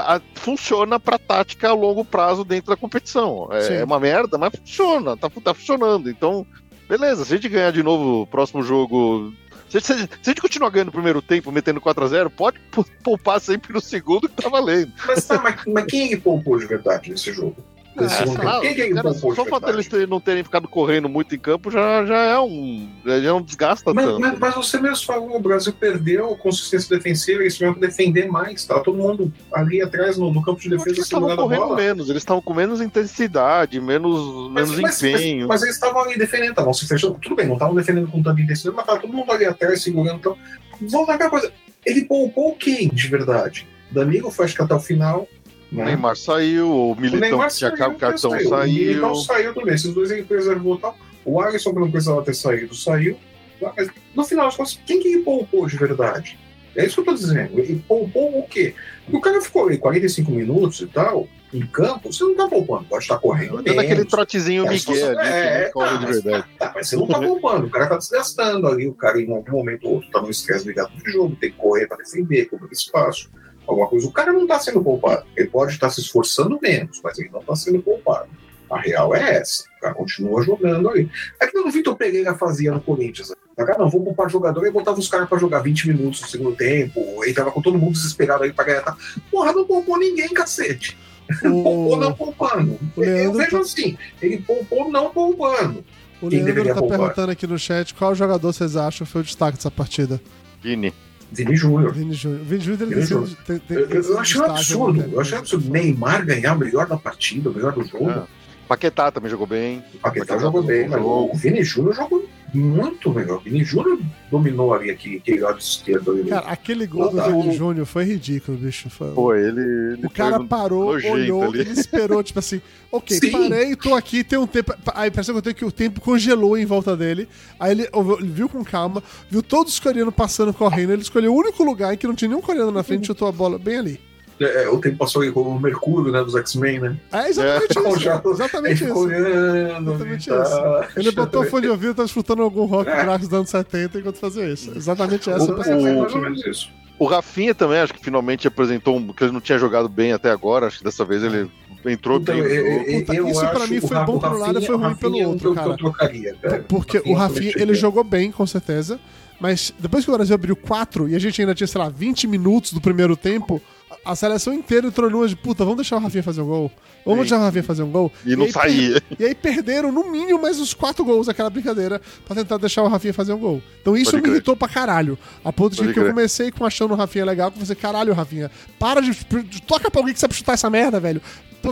a- 0.00 0.20
funciona 0.34 0.98
pra 1.00 1.18
tática 1.18 1.68
a 1.68 1.74
longo 1.74 2.04
prazo 2.04 2.44
dentro 2.44 2.70
da 2.70 2.76
competição. 2.76 3.48
É, 3.52 3.80
é 3.80 3.84
uma 3.84 3.98
merda, 4.00 4.36
mas 4.38 4.54
funciona, 4.56 5.16
tá, 5.16 5.30
tá 5.42 5.54
funcionando. 5.54 6.08
Então, 6.10 6.46
beleza, 6.88 7.24
se 7.24 7.32
a 7.32 7.36
gente 7.36 7.48
ganhar 7.48 7.72
de 7.72 7.82
novo 7.82 8.22
o 8.22 8.26
próximo 8.26 8.62
jogo. 8.62 9.32
Se, 9.68 9.80
se- 9.80 9.94
se 9.98 10.08
a 10.24 10.28
gente 10.30 10.40
continuar 10.40 10.70
ganhando 10.70 10.86
no 10.86 10.92
primeiro 10.92 11.20
tempo, 11.20 11.50
metendo 11.50 11.80
4x0, 11.80 12.30
pode 12.30 12.60
pou- 12.70 12.86
poupar 13.02 13.40
sempre 13.40 13.72
no 13.72 13.80
segundo 13.80 14.28
que 14.28 14.42
tá 14.42 14.48
valendo. 14.48 14.92
Mas, 15.06 15.26
tá, 15.26 15.40
mas, 15.42 15.56
mas 15.66 15.84
quem 15.86 16.06
ele 16.06 16.16
poupou 16.20 16.58
de 16.58 16.66
verdade 16.66 17.10
nesse 17.10 17.32
jogo? 17.32 17.56
Nesse 17.96 18.16
segundo 18.16 18.40
tempo. 18.40 18.60
Quem 18.60 18.74
que 18.74 18.80
ele 18.80 18.94
cara, 18.94 19.14
só 19.14 19.28
o 19.30 19.46
fato 19.46 19.66
deles 19.66 19.86
terem- 19.88 20.06
não 20.06 20.20
terem 20.20 20.42
ficado 20.42 20.66
correndo 20.66 21.08
muito 21.08 21.34
em 21.34 21.38
campo 21.38 21.70
já, 21.70 22.04
já 22.04 22.16
é 22.16 22.38
um. 22.40 22.88
Já 23.04 23.20
não 23.20 23.40
desgasta 23.42 23.92
Mas, 23.94 24.04
tanto. 24.04 24.20
mas- 24.20 24.38
mas 24.38 24.54
você 24.54 24.80
mesmo 24.80 25.04
falou, 25.06 25.36
o 25.36 25.40
Brasil 25.40 25.72
perdeu 25.72 26.32
a 26.32 26.36
consistência 26.36 26.96
defensiva, 26.96 27.40
eles 27.42 27.54
tiveram 27.54 27.74
que 27.74 27.80
defender 27.80 28.26
mais, 28.26 28.64
tá 28.64 28.80
todo 28.80 28.96
mundo 28.98 29.32
ali 29.52 29.80
atrás 29.82 30.16
no, 30.18 30.32
no 30.32 30.42
campo 30.42 30.60
de 30.60 30.70
defesa 30.70 30.88
eles 30.90 30.98
estavam 31.04 31.28
segurando 31.28 31.40
a 31.40 31.56
correndo 31.56 31.68
bola. 31.68 31.76
menos, 31.82 32.10
eles 32.10 32.22
estavam 32.22 32.42
com 32.42 32.52
menos 32.54 32.80
intensidade, 32.80 33.80
menos, 33.80 34.50
Mas, 34.50 34.68
menos 34.70 34.80
mas- 34.82 35.02
empenho. 35.02 35.38
mas- 35.40 35.48
mas 35.48 35.62
eles 35.62 35.74
estavam 35.76 36.02
ali 36.02 36.18
defendendo, 36.18 36.50
estavam 36.50 36.74
se 36.74 36.86
fechando. 36.88 37.18
Tudo 37.20 37.36
bem, 37.36 37.46
não 37.46 37.54
estavam 37.54 37.74
defendendo 37.74 38.08
com 38.08 38.22
tanta 38.22 38.40
intensidade, 38.40 38.76
mas 38.76 38.86
tava 38.86 38.98
todo 39.00 39.12
mundo 39.12 39.30
ali 39.30 39.44
atrás 39.44 39.82
segurando. 39.82 40.16
Então, 40.16 40.36
vamos 40.80 41.06
lá 41.08 41.14
aquela 41.14 41.30
coisa. 41.30 41.52
Ele 41.86 42.04
poupou 42.06 42.54
quem 42.56 42.88
de 42.88 43.08
verdade? 43.08 43.68
Danilo 43.90 44.30
foi 44.30 44.46
acho 44.46 44.56
que 44.56 44.62
até 44.62 44.74
o 44.74 44.80
final. 44.80 45.28
O 45.74 45.78
Né? 45.78 45.84
Neymar 45.86 46.16
saiu, 46.16 46.70
o 46.70 46.92
O 46.92 46.96
Militão 47.00 47.38
tinha 47.38 47.50
saiu, 47.50 47.76
cabo 47.76 47.96
cartão 47.98 48.30
O 48.30 48.34
Militão 48.34 49.14
saiu. 49.14 49.14
saiu 49.16 49.54
também. 49.54 49.74
Esses 49.74 49.92
dois 49.92 50.10
ele 50.10 50.22
preservou 50.22 50.76
e 50.76 50.80
tal. 50.80 50.96
O 51.24 51.40
Alisson, 51.40 51.72
que 51.74 51.80
não 51.80 51.90
precisava 51.90 52.22
ter 52.22 52.34
saído, 52.34 52.74
saiu. 52.74 53.16
Mas, 53.60 53.88
no 54.14 54.24
final 54.24 54.46
das 54.46 54.56
contas, 54.56 54.78
quem 54.86 55.00
que 55.00 55.18
poupou 55.18 55.66
de 55.66 55.76
verdade? 55.76 56.38
É 56.76 56.84
isso 56.84 56.96
que 56.96 57.00
eu 57.00 57.04
tô 57.04 57.14
dizendo. 57.14 57.58
Ele 57.58 57.82
poupou 57.88 58.38
o 58.38 58.42
quê? 58.46 58.74
O 59.10 59.20
cara 59.20 59.40
ficou 59.40 59.66
ali 59.68 59.78
45 59.78 60.30
minutos 60.32 60.80
e 60.80 60.86
tal, 60.86 61.28
em 61.52 61.64
campo, 61.66 62.12
você 62.12 62.24
não 62.24 62.34
tá 62.34 62.48
poupando, 62.48 62.84
pode 62.84 63.04
estar 63.04 63.16
correndo. 63.18 63.62
Dando 63.62 63.78
aquele 63.80 64.04
trotezinho 64.04 64.66
É, 64.66 64.70
Miguel 64.70 64.94
ali, 64.94 65.00
que 65.00 65.08
é, 65.28 65.70
não 65.74 65.82
tá, 65.84 65.96
de 65.96 66.04
mas- 66.06 66.22
verdade. 66.22 66.46
Tá, 66.58 66.72
mas 66.74 66.88
você 66.88 66.96
não 66.96 67.06
tá 67.06 67.20
poupando, 67.20 67.66
o 67.66 67.70
cara 67.70 67.86
tá 67.86 67.96
desgastando 67.96 68.66
ali, 68.66 68.88
o 68.88 68.92
cara 68.94 69.20
em 69.20 69.30
algum 69.32 69.52
momento 69.52 69.86
ou 69.86 69.94
outro 69.94 70.10
tá 70.10 70.20
no 70.20 70.30
estresse 70.30 70.66
ligado 70.66 70.90
de 70.96 71.12
jogo, 71.12 71.36
tem 71.36 71.50
que 71.52 71.56
correr 71.56 71.86
para 71.86 71.98
defender, 71.98 72.46
cobrir 72.46 72.72
espaço, 72.72 73.30
alguma 73.66 73.86
coisa. 73.88 74.06
O 74.06 74.12
cara 74.12 74.32
não 74.32 74.46
tá 74.46 74.58
sendo 74.58 74.82
poupado. 74.82 75.24
Ele 75.36 75.48
pode 75.48 75.72
estar 75.72 75.90
se 75.90 76.00
esforçando 76.00 76.58
menos, 76.62 77.00
mas 77.02 77.18
ele 77.18 77.30
não 77.32 77.42
tá 77.42 77.54
sendo 77.56 77.80
poupado. 77.82 78.28
A 78.70 78.78
real 78.80 79.14
é 79.14 79.36
essa. 79.36 79.64
O 79.78 79.80
cara 79.80 79.94
continua 79.94 80.42
jogando 80.42 80.88
ali. 80.88 81.08
É 81.40 81.46
que 81.46 81.58
o 81.58 81.70
Vitor 81.70 81.94
Pereira 81.96 82.34
fazia 82.34 82.72
no 82.72 82.80
Corinthians. 82.80 83.30
O 83.30 83.56
cara, 83.56 83.78
não, 83.78 83.88
vou 83.90 84.02
poupar 84.02 84.28
jogador, 84.28 84.66
e 84.66 84.70
botava 84.70 84.98
os 84.98 85.06
caras 85.08 85.28
pra 85.28 85.38
jogar 85.38 85.60
20 85.60 85.88
minutos 85.88 86.20
no 86.22 86.26
segundo 86.26 86.56
tempo, 86.56 87.22
ele 87.22 87.34
tava 87.34 87.52
com 87.52 87.62
todo 87.62 87.78
mundo 87.78 87.92
desesperado 87.92 88.42
aí 88.42 88.52
pra 88.52 88.64
ganhar. 88.64 88.82
Tá? 88.82 88.96
Porra, 89.30 89.52
não 89.52 89.64
poupou 89.64 89.98
ninguém, 89.98 90.28
cacete. 90.30 90.96
Poupou 91.40 91.96
não 91.96 92.12
poupando. 92.12 92.78
o 92.96 93.00
Leandro 93.00 93.22
Eu 93.24 93.32
vejo 93.32 93.50
tá- 93.52 93.58
assim, 93.60 93.96
ele 94.20 94.38
poupou 94.42 94.90
não 94.90 95.10
poupando. 95.10 95.82
O 96.20 96.28
Quem 96.28 96.42
Leandro 96.42 96.64
tá 96.68 96.74
poupar? 96.74 96.98
perguntando 96.98 97.32
aqui 97.32 97.46
no 97.46 97.58
chat 97.58 97.94
qual 97.94 98.14
jogador 98.14 98.52
vocês 98.52 98.76
acham 98.76 99.06
foi 99.06 99.20
o 99.22 99.24
destaque 99.24 99.56
dessa 99.56 99.70
partida. 99.70 100.20
Vini. 100.62 100.92
Vini 101.32 101.56
Júnior. 101.56 101.92
Vini 101.92 102.12
Júnior. 102.14 102.40
Vini 102.44 102.60
Júnior 102.64 102.88
Vini 102.88 103.02
Júnior. 103.02 103.28
tem- 103.46 103.58
tem- 103.58 103.76
Eu, 103.78 103.88
tem 103.88 103.96
eu, 103.98 104.18
achei 104.18 104.40
um 104.40 104.44
absurdo. 104.44 104.98
né? 105.00 105.08
Eu 105.12 105.20
achei 105.20 105.36
um 105.36 105.40
absurdo. 105.40 105.70
Neymar 105.70 106.24
ganhar 106.24 106.54
o 106.54 106.58
melhor 106.58 106.86
da 106.86 106.96
partida, 106.96 107.50
o 107.50 107.54
melhor 107.54 107.72
do 107.72 107.84
jogo. 107.84 108.10
Ah, 108.10 108.26
Paquetá 108.68 109.10
também 109.10 109.30
jogou 109.30 109.46
bem. 109.46 109.82
O 109.94 109.98
Paquetá 109.98 110.38
jogou 110.38 110.62
bem, 110.62 110.88
mas 110.88 111.00
o 111.02 111.32
Vini 111.34 111.62
Júnior 111.64 111.94
jogou 111.94 112.24
muito 112.54 113.12
melhor. 113.12 113.38
O 113.38 113.40
Vini 113.40 113.64
Júnior 113.64 113.98
dominou 114.30 114.72
ali 114.72 114.90
aquele, 114.90 115.16
aquele 115.16 115.40
lado 115.40 115.58
esquerdo. 115.58 116.12
Ali. 116.12 116.24
Cara, 116.24 116.46
aquele 116.46 116.86
gol 116.86 117.10
do 117.10 117.16
Tá. 117.16 117.28
Vini 117.28 117.52
Júnior 117.52 117.86
foi 117.86 118.04
ridículo, 118.04 118.56
bicho. 118.56 118.88
Foi... 118.90 119.12
Pô, 119.12 119.34
ele. 119.34 119.60
ele 119.94 120.06
O 120.06 120.10
cara 120.10 120.42
parou, 120.44 120.88
olhou, 120.90 121.42
ali. 121.44 121.60
ele 121.60 121.70
esperou, 121.72 122.22
tipo 122.22 122.38
assim, 122.38 122.60
ok, 122.90 123.18
Sim. 123.18 123.30
parei, 123.30 123.76
tô 123.76 123.94
aqui, 123.94 124.22
tem 124.24 124.38
um 124.38 124.46
tempo. 124.46 124.72
Aí 124.94 125.10
parece 125.10 125.30
que 125.32 125.38
eu 125.38 125.42
tenho 125.42 125.56
que 125.56 125.64
o 125.64 125.72
tempo 125.72 126.00
congelou 126.00 126.56
em 126.56 126.64
volta 126.64 126.96
dele. 126.96 127.28
Aí 127.58 127.72
ele, 127.72 127.88
ele 128.18 128.28
viu 128.28 128.48
com 128.48 128.64
calma, 128.64 129.02
viu 129.30 129.42
todos 129.42 129.74
os 129.74 129.80
coreanos 129.80 130.14
passando, 130.14 130.52
correndo. 130.52 130.92
Ele 130.92 131.02
escolheu 131.02 131.34
o 131.34 131.38
único 131.38 131.62
lugar 131.64 131.92
em 131.92 131.96
que 131.96 132.06
não 132.06 132.14
tinha 132.14 132.28
nenhum 132.28 132.42
coreano 132.42 132.70
na 132.70 132.82
frente 132.82 133.04
e 133.04 133.06
chutou 133.06 133.28
a 133.28 133.32
bola 133.32 133.58
bem 133.58 133.76
ali. 133.78 134.00
É, 134.40 134.68
o 134.68 134.78
tempo 134.80 134.96
passou 134.96 135.30
com 135.32 135.40
o 135.42 135.60
Mercúrio, 135.60 136.10
né, 136.10 136.22
dos 136.24 136.34
X-Men, 136.34 136.80
né? 136.80 136.96
É 137.12 137.28
exatamente 137.28 137.78
É. 137.78 137.88
isso. 137.88 138.00
Já- 138.00 138.20
Ele 138.24 138.32
Exatamente 138.34 138.84
isso. 138.84 138.98
olhando. 138.98 139.90
Exatamente 139.90 140.28
tá. 140.28 140.42
isso. 140.42 140.98
Ele 140.98 141.10
botou 141.12 141.42
o 141.42 141.46
fone 141.46 141.62
de 141.62 141.68
ouvido, 141.68 141.94
tava 141.94 142.06
escutando 142.06 142.42
algum 142.42 142.64
rock 142.64 142.90
É. 142.90 143.02
gráfico 143.04 143.28
dos 143.28 143.38
anos 143.38 143.50
70 143.50 143.98
enquanto 143.98 144.16
fazia 144.18 144.44
isso. 144.50 144.72
Exatamente 144.76 145.30
essa. 145.30 145.44
O- 145.44 145.50
a 145.50 145.52
o- 145.52 145.54
percepção. 145.56 146.00
mais 146.00 146.14
ou 146.14 146.20
menos 146.20 146.46
isso. 146.46 146.68
O 146.98 147.06
Rafinha 147.06 147.54
também, 147.54 147.78
acho 147.78 147.92
que 147.94 148.04
finalmente 148.04 148.46
apresentou 148.46 148.96
um, 148.96 149.12
que 149.12 149.24
ele 149.24 149.32
não 149.32 149.40
tinha 149.40 149.58
jogado 149.58 149.88
bem 149.88 150.12
até 150.12 150.30
agora. 150.30 150.66
Acho 150.66 150.78
que 150.78 150.84
dessa 150.84 151.04
vez 151.04 151.22
ele 151.22 151.50
entrou 151.84 152.18
Então, 152.20 152.34
bem. 152.34 152.42
no 152.44 152.48
eu- 152.48 152.56
jogo. 152.56 152.90
eu- 152.90 153.00
Puta, 153.00 153.14
eu 153.14 153.28
isso 153.28 153.40
pra 153.48 153.66
mim 153.66 153.80
foi 153.80 153.98
bom 154.04 154.16
o 154.16 154.20
por 154.20 154.28
um 154.32 154.38
lado 154.38 154.52
e 154.52 154.54
Rafinha- 154.54 154.66
foi 154.66 154.76
ruim 154.76 154.82
Rafinha 154.84 154.96
pelo 155.00 155.20
é 155.20 155.26
outro, 155.26 155.54
cara. 155.54 155.68
Eu 155.70 155.76
trocaria, 155.76 156.36
cara. 156.40 156.64
Porque 156.68 157.02
o 157.04 157.14
Rafinha, 157.14 157.52
ele 157.56 157.66
bem. 157.66 157.74
jogou 157.74 158.02
bem, 158.04 158.30
com 158.32 158.46
certeza. 158.46 158.98
Mas 159.40 159.74
depois 159.78 160.04
que 160.04 160.10
o 160.10 160.14
Brasil 160.14 160.34
abriu 160.34 160.54
4 160.54 161.08
e 161.08 161.16
a 161.16 161.18
gente 161.18 161.40
ainda 161.40 161.54
tinha, 161.54 161.66
sei 161.66 161.80
lá, 161.80 161.88
20 161.88 162.26
minutos 162.28 162.72
do 162.72 162.80
primeiro 162.80 163.16
tempo, 163.16 163.60
a 164.04 164.14
seleção 164.14 164.52
inteira 164.52 164.86
entrou 164.86 165.08
numa 165.10 165.26
de 165.26 165.36
puta, 165.36 165.64
vamos 165.64 165.78
deixar 165.78 165.96
o 165.96 166.00
Rafinha 166.00 166.22
fazer 166.22 166.42
um 166.42 166.46
gol? 166.46 166.70
Vamos 167.04 167.20
deixar 167.20 167.38
o 167.38 167.40
Rafinha 167.42 167.62
fazer 167.62 167.82
um 167.82 167.90
gol? 167.90 168.10
E 168.24 168.34
não 168.34 168.44
aí 168.46 168.52
saía. 168.52 169.02
E 169.18 169.24
aí 169.24 169.34
perderam, 169.34 169.92
no 169.92 170.10
mínimo, 170.10 170.40
mais 170.40 170.58
uns 170.58 170.72
4 170.72 171.04
gols 171.04 171.26
daquela 171.26 171.50
brincadeira 171.50 172.00
pra 172.26 172.34
tentar 172.36 172.56
deixar 172.56 172.82
o 172.82 172.88
Rafinha 172.88 173.12
fazer 173.12 173.32
um 173.34 173.38
gol. 173.38 173.62
Então 173.82 173.96
isso 173.96 174.12
Pode 174.12 174.16
me 174.16 174.22
crer. 174.22 174.32
irritou 174.36 174.56
pra 174.56 174.68
caralho. 174.68 175.18
A 175.44 175.52
ponto 175.52 175.72
de 175.72 175.78
Pode 175.82 175.92
que 175.92 175.98
eu 175.98 176.02
crer. 176.04 176.14
comecei 176.14 176.50
com 176.50 176.64
achando 176.64 176.92
o 176.92 176.96
Rafinha 176.96 177.24
legal, 177.24 177.50
que 177.52 177.58
você, 177.58 177.74
caralho, 177.74 178.12
Rafinha, 178.14 178.50
para 178.78 179.00
de. 179.02 179.10
de- 179.44 179.62
Toca 179.62 179.90
pra 179.90 180.00
alguém 180.00 180.14
que 180.14 180.20
sabe 180.20 180.34
chutar 180.34 180.54
essa 180.54 180.70
merda, 180.70 180.98
velho. 180.98 181.20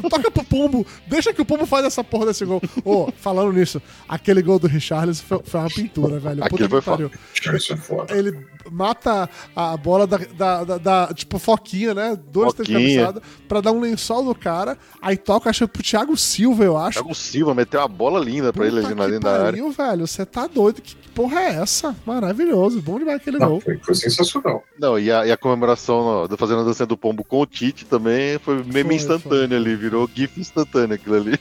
Toca 0.08 0.30
pro 0.30 0.42
Pombo, 0.42 0.86
deixa 1.06 1.34
que 1.34 1.42
o 1.42 1.44
Pombo 1.44 1.66
faz 1.66 1.84
essa 1.84 2.02
porra 2.02 2.24
desse 2.24 2.46
gol. 2.46 2.62
Ô, 2.82 3.12
falando 3.20 3.52
nisso, 3.52 3.80
aquele 4.08 4.40
gol 4.40 4.58
do 4.58 4.66
Richarlison 4.66 5.22
foi, 5.22 5.40
foi 5.44 5.60
uma 5.60 5.68
pintura, 5.68 6.18
velho. 6.18 6.42
Puta 6.48 6.66
que 6.66 6.80
pariu. 6.80 7.10
É 7.46 7.76
foda. 7.76 8.16
Ele 8.16 8.34
mata 8.70 9.28
a 9.54 9.76
bola 9.76 10.06
da, 10.06 10.16
da, 10.16 10.64
da- 10.64 10.78
da- 10.78 11.12
tipo, 11.12 11.38
foquinha, 11.38 11.92
né? 11.92 12.18
Dois, 12.32 12.54
três 12.54 12.70
cabeçadas, 12.70 13.22
pra 13.46 13.60
dar 13.60 13.72
um 13.72 13.80
lençol 13.80 14.24
no 14.24 14.34
cara. 14.34 14.78
Aí 15.02 15.14
toca, 15.24 15.50
acho 15.50 15.66
que 15.66 15.72
pro 15.74 15.82
Thiago 15.82 16.16
Silva, 16.16 16.64
eu 16.64 16.76
acho. 16.76 16.98
Thiago 16.98 17.14
Silva 17.14 17.54
meteu 17.54 17.80
uma 17.80 17.88
bola 17.88 18.20
linda 18.20 18.52
pra 18.52 18.66
ele 18.66 18.80
Puta 18.82 19.02
ali 19.04 19.14
na 19.14 19.18
da 19.18 19.46
área. 19.46 19.70
velho. 19.70 20.06
Você 20.06 20.26
tá 20.26 20.46
doido? 20.46 20.80
Que 20.82 20.94
porra 21.14 21.40
é 21.40 21.54
essa? 21.56 21.94
Maravilhoso. 22.06 22.80
Bom 22.82 22.98
demais 22.98 23.16
aquele 23.18 23.38
Não, 23.38 23.48
gol. 23.50 23.60
foi, 23.60 23.78
foi 23.78 23.94
sensacional. 23.94 24.62
Não, 24.78 24.98
e 24.98 25.10
a, 25.10 25.26
e 25.26 25.32
a 25.32 25.36
comemoração 25.36 26.26
do 26.26 26.36
fazendo 26.36 26.60
a 26.60 26.64
dança 26.64 26.84
do 26.86 26.96
pombo 26.96 27.22
com 27.24 27.40
o 27.40 27.46
Tite 27.46 27.84
também 27.84 28.38
foi 28.38 28.56
meme 28.64 28.82
Foi, 28.84 28.94
instantâneo 28.96 29.56
ali, 29.56 29.76
virou 29.76 30.08
GIF 30.12 30.40
instantâneo 30.40 30.94
aquilo 30.94 31.16
ali. 31.16 31.38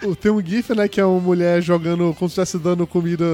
Tem, 0.00 0.14
tem 0.14 0.32
um 0.32 0.44
GIF, 0.44 0.74
né, 0.74 0.88
que 0.88 1.00
é 1.00 1.04
uma 1.04 1.20
mulher 1.20 1.62
jogando 1.62 2.14
como 2.18 2.28
se 2.28 2.40
estivesse 2.40 2.58
dando 2.58 2.86
comida 2.86 3.24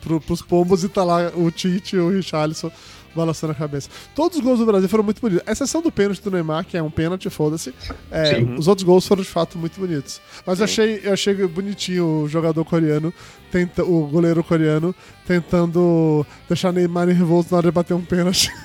pro, 0.00 0.20
pros 0.20 0.42
pombos 0.42 0.84
e 0.84 0.88
tá 0.88 1.02
lá 1.04 1.30
o 1.34 1.50
Tite 1.50 1.96
e 1.96 1.98
o 1.98 2.10
Richarlison 2.10 2.70
balançando 3.18 3.52
a 3.52 3.54
cabeça. 3.54 3.90
Todos 4.14 4.38
os 4.38 4.42
gols 4.44 4.58
do 4.58 4.64
Brasil 4.66 4.88
foram 4.88 5.04
muito 5.04 5.20
bonitos. 5.20 5.42
A 5.46 5.52
exceção 5.52 5.82
do 5.82 5.92
pênalti 5.92 6.22
do 6.22 6.30
Neymar, 6.30 6.64
que 6.64 6.76
é 6.76 6.82
um 6.82 6.90
pênalti, 6.90 7.28
foda-se. 7.28 7.74
É, 8.10 8.38
os 8.58 8.66
outros 8.68 8.84
gols 8.84 9.06
foram 9.06 9.22
de 9.22 9.28
fato 9.28 9.58
muito 9.58 9.78
bonitos. 9.78 10.20
Mas 10.46 10.58
eu 10.60 10.64
achei, 10.64 11.00
eu 11.04 11.12
achei 11.12 11.34
bonitinho 11.46 12.22
o 12.22 12.28
jogador 12.28 12.64
coreano, 12.64 13.12
tenta, 13.52 13.84
o 13.84 14.06
goleiro 14.06 14.42
coreano, 14.42 14.94
tentando 15.26 16.24
deixar 16.48 16.72
Neymar 16.72 17.06
nervoso 17.06 17.48
na 17.50 17.58
hora 17.58 17.66
de 17.68 17.72
bater 17.72 17.94
um 17.94 18.04
pênalti. 18.04 18.50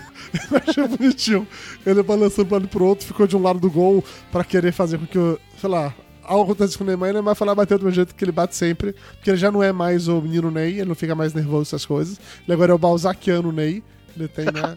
Eu 0.51 0.57
achei 0.67 0.87
bonitinho. 0.87 1.47
Ele 1.85 2.01
balançando 2.01 2.47
pra 2.47 2.57
um 2.57 2.59
lado 2.61 2.67
pro 2.67 2.85
outro, 2.85 3.05
ficou 3.05 3.27
de 3.27 3.37
um 3.37 3.41
lado 3.43 3.59
do 3.59 3.69
gol 3.69 4.03
pra 4.31 4.43
querer 4.43 4.71
fazer 4.71 4.97
com 4.97 5.05
que, 5.05 5.17
o- 5.19 5.37
sei 5.61 5.69
lá, 5.69 5.93
algo 6.23 6.43
acontece 6.51 6.75
com 6.75 6.83
o 6.83 6.87
Neymar 6.87 7.11
o 7.11 7.13
Neymar 7.13 7.35
foi 7.35 7.45
lá 7.45 7.53
bater 7.53 7.77
do 7.77 7.83
mesmo 7.85 7.95
jeito 7.97 8.15
que 8.15 8.23
ele 8.25 8.31
bate 8.31 8.55
sempre. 8.55 8.95
Porque 9.15 9.29
ele 9.29 9.37
já 9.37 9.51
não 9.51 9.61
é 9.61 9.71
mais 9.71 10.07
o 10.07 10.19
menino 10.21 10.49
Ney, 10.49 10.79
ele 10.79 10.85
não 10.85 10.95
fica 10.95 11.13
mais 11.13 11.35
nervoso 11.35 11.57
com 11.69 11.75
essas 11.75 11.85
coisas. 11.85 12.19
Ele 12.47 12.53
agora 12.53 12.71
é 12.71 12.75
o 12.75 12.79
Balzaciano 12.79 13.51
Ney. 13.51 13.83
Ele 14.17 14.27
tem, 14.27 14.45
né? 14.51 14.75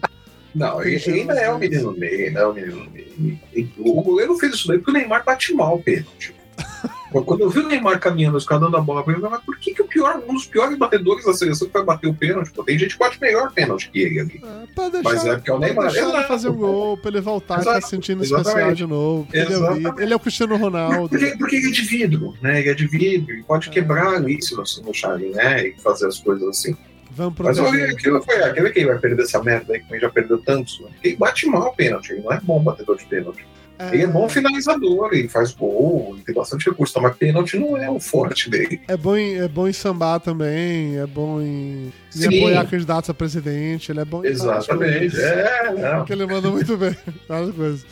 Não, 0.55 0.81
ele 0.81 1.11
ainda 1.11 1.33
é 1.33 1.51
o 1.51 1.59
menino 1.59 1.91
Ney, 1.91 2.27
ainda 2.27 2.39
é 2.39 2.47
o 2.47 2.53
menino 2.53 3.39
O 3.77 4.01
goleiro 4.01 4.35
fez 4.37 4.55
isso 4.55 4.67
daí 4.67 4.77
porque 4.79 4.91
o 4.91 4.93
Neymar 4.93 5.23
bate 5.23 5.53
mal 5.53 5.75
o 5.75 5.83
pênalti. 5.83 6.33
Quando 7.25 7.41
eu 7.41 7.49
vi 7.49 7.59
o 7.59 7.67
Neymar 7.67 7.99
caminhando, 7.99 8.37
os 8.37 8.45
caras 8.45 8.63
dando 8.63 8.75
a 8.77 8.81
bola 8.81 9.01
pra 9.01 9.13
ele, 9.13 9.19
eu 9.21 9.29
falei, 9.29 9.37
mas 9.37 9.45
por 9.45 9.57
que, 9.57 9.73
que 9.73 9.81
o 9.81 9.87
pior, 9.87 10.21
um 10.27 10.33
dos 10.33 10.45
piores 10.45 10.77
batedores 10.77 11.25
da 11.25 11.33
seleção 11.33 11.69
vai 11.71 11.83
bater 11.83 12.07
o 12.07 12.13
pênalti? 12.13 12.51
Pô, 12.51 12.63
tem 12.63 12.77
gente 12.77 12.93
que 12.93 12.99
bate 12.99 13.19
melhor 13.21 13.51
pênalti 13.53 13.89
que 13.89 13.99
ele 13.99 14.19
ali. 14.19 14.41
É, 14.43 14.89
deixar, 14.89 15.03
Mas 15.03 15.25
é 15.25 15.35
porque 15.35 15.49
é 15.49 15.53
o 15.53 15.59
Neymar. 15.59 15.85
deixar 15.87 16.01
ele 16.01 16.11
Exato. 16.11 16.27
fazer 16.27 16.49
um 16.49 16.55
gol, 16.55 16.97
pra 16.97 17.09
ele 17.09 17.21
voltar 17.21 17.57
e 17.57 17.61
Exato. 17.61 17.75
tá 17.75 17.81
se 17.81 17.89
sentindo 17.89 18.23
Exatamente. 18.23 18.47
especial 18.49 18.73
de 18.75 18.85
novo. 18.87 19.27
Ele 19.31 19.53
é, 19.53 19.57
o 19.57 19.99
ele 20.01 20.13
é 20.13 20.15
o 20.15 20.19
Cristiano 20.19 20.57
Ronaldo. 20.57 21.09
Porque, 21.09 21.37
porque 21.37 21.55
ele 21.55 21.67
é 21.69 21.71
de 21.71 21.81
vidro, 21.83 22.33
né? 22.41 22.59
Ele 22.59 22.69
é 22.69 22.73
de 22.73 22.87
vidro, 22.87 23.31
ele 23.31 23.43
pode 23.43 23.69
quebrar 23.69 24.15
ali 24.15 24.41
se 24.41 24.53
você 24.55 24.81
não 24.81 24.93
Charlie, 24.93 25.29
né? 25.29 25.67
E 25.67 25.75
fazer 25.79 26.07
as 26.07 26.19
coisas 26.19 26.47
assim. 26.47 26.75
Vamos 27.17 27.33
Mas 27.39 27.57
olha, 27.57 27.69
proteger. 27.69 27.95
aquilo 27.95 28.23
foi 28.23 28.43
aquele 28.43 28.69
que 28.69 28.85
vai 28.85 28.99
perder 28.99 29.23
essa 29.23 29.41
merda 29.43 29.73
aí, 29.73 29.81
que 29.81 29.99
já 29.99 30.09
perdeu 30.09 30.37
tantos. 30.37 30.79
Né? 30.81 30.89
Ele 31.03 31.15
bate 31.15 31.47
mal 31.47 31.69
o 31.69 31.75
pênalti, 31.75 32.11
ele 32.11 32.21
não 32.21 32.31
é 32.31 32.39
bom 32.39 32.61
batedor 32.61 32.95
de 32.95 33.05
pênalti. 33.05 33.43
Ele 33.91 34.03
é 34.03 34.07
bom 34.07 34.27
finalizador, 34.27 35.09
ele 35.13 35.27
faz 35.27 35.51
gol, 35.51 36.13
ele 36.13 36.23
tem 36.23 36.33
bastante 36.33 36.67
recurso, 36.67 36.99
mas 36.99 37.15
pênalti 37.15 37.57
não 37.57 37.77
é 37.77 37.89
o 37.89 37.99
forte 37.99 38.49
dele. 38.49 38.81
É 38.87 38.97
bom, 38.97 39.15
em, 39.15 39.35
é 39.35 39.47
bom 39.47 39.67
em 39.67 39.73
sambar 39.73 40.19
também, 40.19 40.97
é 40.97 41.05
bom 41.05 41.39
em, 41.39 41.93
em 42.15 42.25
apoiar 42.25 42.65
candidatos 42.67 43.09
a 43.09 43.13
presidente, 43.13 43.91
ele 43.91 43.99
é 43.99 44.05
bom 44.05 44.25
em 44.25 44.29
Exatamente. 44.29 45.19
É, 45.19 45.73
não. 45.73 46.05
Que 46.05 46.13
ele 46.13 46.25
manda 46.25 46.49
muito 46.49 46.75
bem, 46.75 46.95
várias 47.27 47.55
coisas. 47.55 47.85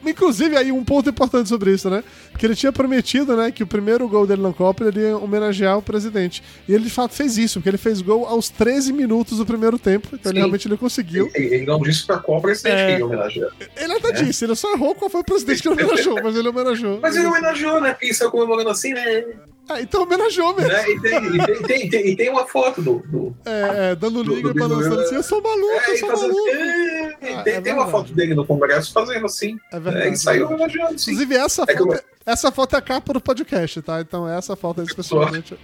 Inclusive, 0.06 0.56
aí 0.56 0.70
um 0.72 0.84
ponto 0.84 1.08
importante 1.10 1.48
sobre 1.48 1.72
isso, 1.72 1.88
né? 1.90 2.02
Que 2.38 2.46
ele 2.46 2.54
tinha 2.54 2.72
prometido, 2.72 3.36
né, 3.36 3.50
que 3.50 3.62
o 3.62 3.66
primeiro 3.66 4.08
gol 4.08 4.26
dele 4.26 4.42
na 4.42 4.52
Copa 4.52 4.84
ele 4.84 5.00
ia 5.00 5.16
homenagear 5.16 5.78
o 5.78 5.82
presidente. 5.82 6.42
E 6.68 6.74
ele 6.74 6.84
de 6.84 6.90
fato 6.90 7.14
fez 7.14 7.36
isso, 7.38 7.58
porque 7.58 7.68
ele 7.68 7.78
fez 7.78 8.00
gol 8.00 8.26
aos 8.26 8.48
13 8.48 8.92
minutos 8.92 9.38
do 9.38 9.46
primeiro 9.46 9.78
tempo. 9.78 10.08
Então 10.12 10.30
ele 10.30 10.38
Sim. 10.38 10.40
realmente 10.42 10.68
ele 10.68 10.76
conseguiu. 10.76 11.30
Ele, 11.34 11.54
ele 11.54 11.66
não 11.66 11.80
disse 11.80 12.06
pra 12.06 12.18
qual 12.18 12.40
presidente 12.40 12.74
É. 12.74 12.86
que 12.86 12.92
ele 12.92 12.98
ia 13.00 13.06
homenagear. 13.06 13.50
Ele 13.76 13.92
até 13.92 14.12
disse, 14.12 14.44
ele 14.44 14.54
só 14.54 14.72
errou 14.74 14.94
qual 14.94 15.10
foi 15.10 15.20
o 15.20 15.24
presidente 15.24 15.62
que 15.62 15.68
ele 15.68 15.82
homenageou, 15.82 16.20
mas 16.22 16.36
ele 16.36 16.48
homenageou. 16.48 16.98
Mas 17.00 17.16
ele 17.16 17.26
homenageou, 17.26 17.80
né? 17.80 17.90
Porque 17.92 18.06
ele 18.06 18.14
saiu 18.14 18.30
comemorando 18.30 18.70
assim, 18.70 18.92
né? 18.92 19.24
Ah, 19.68 19.80
então 19.80 20.02
homenageou 20.02 20.54
mesmo. 20.56 20.72
Né? 20.72 20.90
E, 20.90 21.00
tem, 21.00 21.24
e, 21.24 21.46
tem, 21.46 21.62
tem, 21.62 21.88
tem- 21.90 22.06
e 22.08 22.16
tem 22.16 22.30
uma 22.30 22.44
foto 22.46 22.82
do. 22.82 22.98
do 23.06 23.36
É, 23.46 23.92
é, 23.92 23.94
dando 23.94 24.24
Do- 24.24 24.34
liga 24.34 24.52
do 24.52 24.58
e 24.58 24.60
balançando 24.60 25.00
assim, 25.00 25.14
eu 25.14 25.22
sou 25.22 25.40
maluco, 25.40 25.72
é, 25.72 25.90
eu 25.92 25.96
sou 25.98 26.08
maluco. 26.08 26.48
É, 26.48 27.01
Ah, 27.34 27.42
tem, 27.42 27.54
é 27.54 27.60
tem 27.60 27.72
uma 27.72 27.88
foto 27.88 28.12
dele 28.12 28.34
no 28.34 28.44
Congresso 28.46 28.92
fazendo 28.92 29.26
assim. 29.26 29.58
É 29.72 29.76
É, 29.76 29.80
verdade. 29.80 30.08
e 30.08 30.16
saiu 30.16 30.44
é 30.44 30.46
homenageando, 30.48 30.98
sim. 30.98 31.12
Inclusive, 31.12 31.34
essa 31.36 31.64
É 31.68 31.76
foto, 31.76 31.94
eu- 31.94 32.00
essa 32.24 32.52
foto 32.52 32.74
é 32.74 32.78
a 32.78 32.82
capa 32.82 33.12
do 33.12 33.20
podcast, 33.20 33.82
tá? 33.82 34.00
Então 34.00 34.28
essa 34.28 34.54
foto 34.56 34.80
é 34.80 34.84
especialmente. 34.84 35.56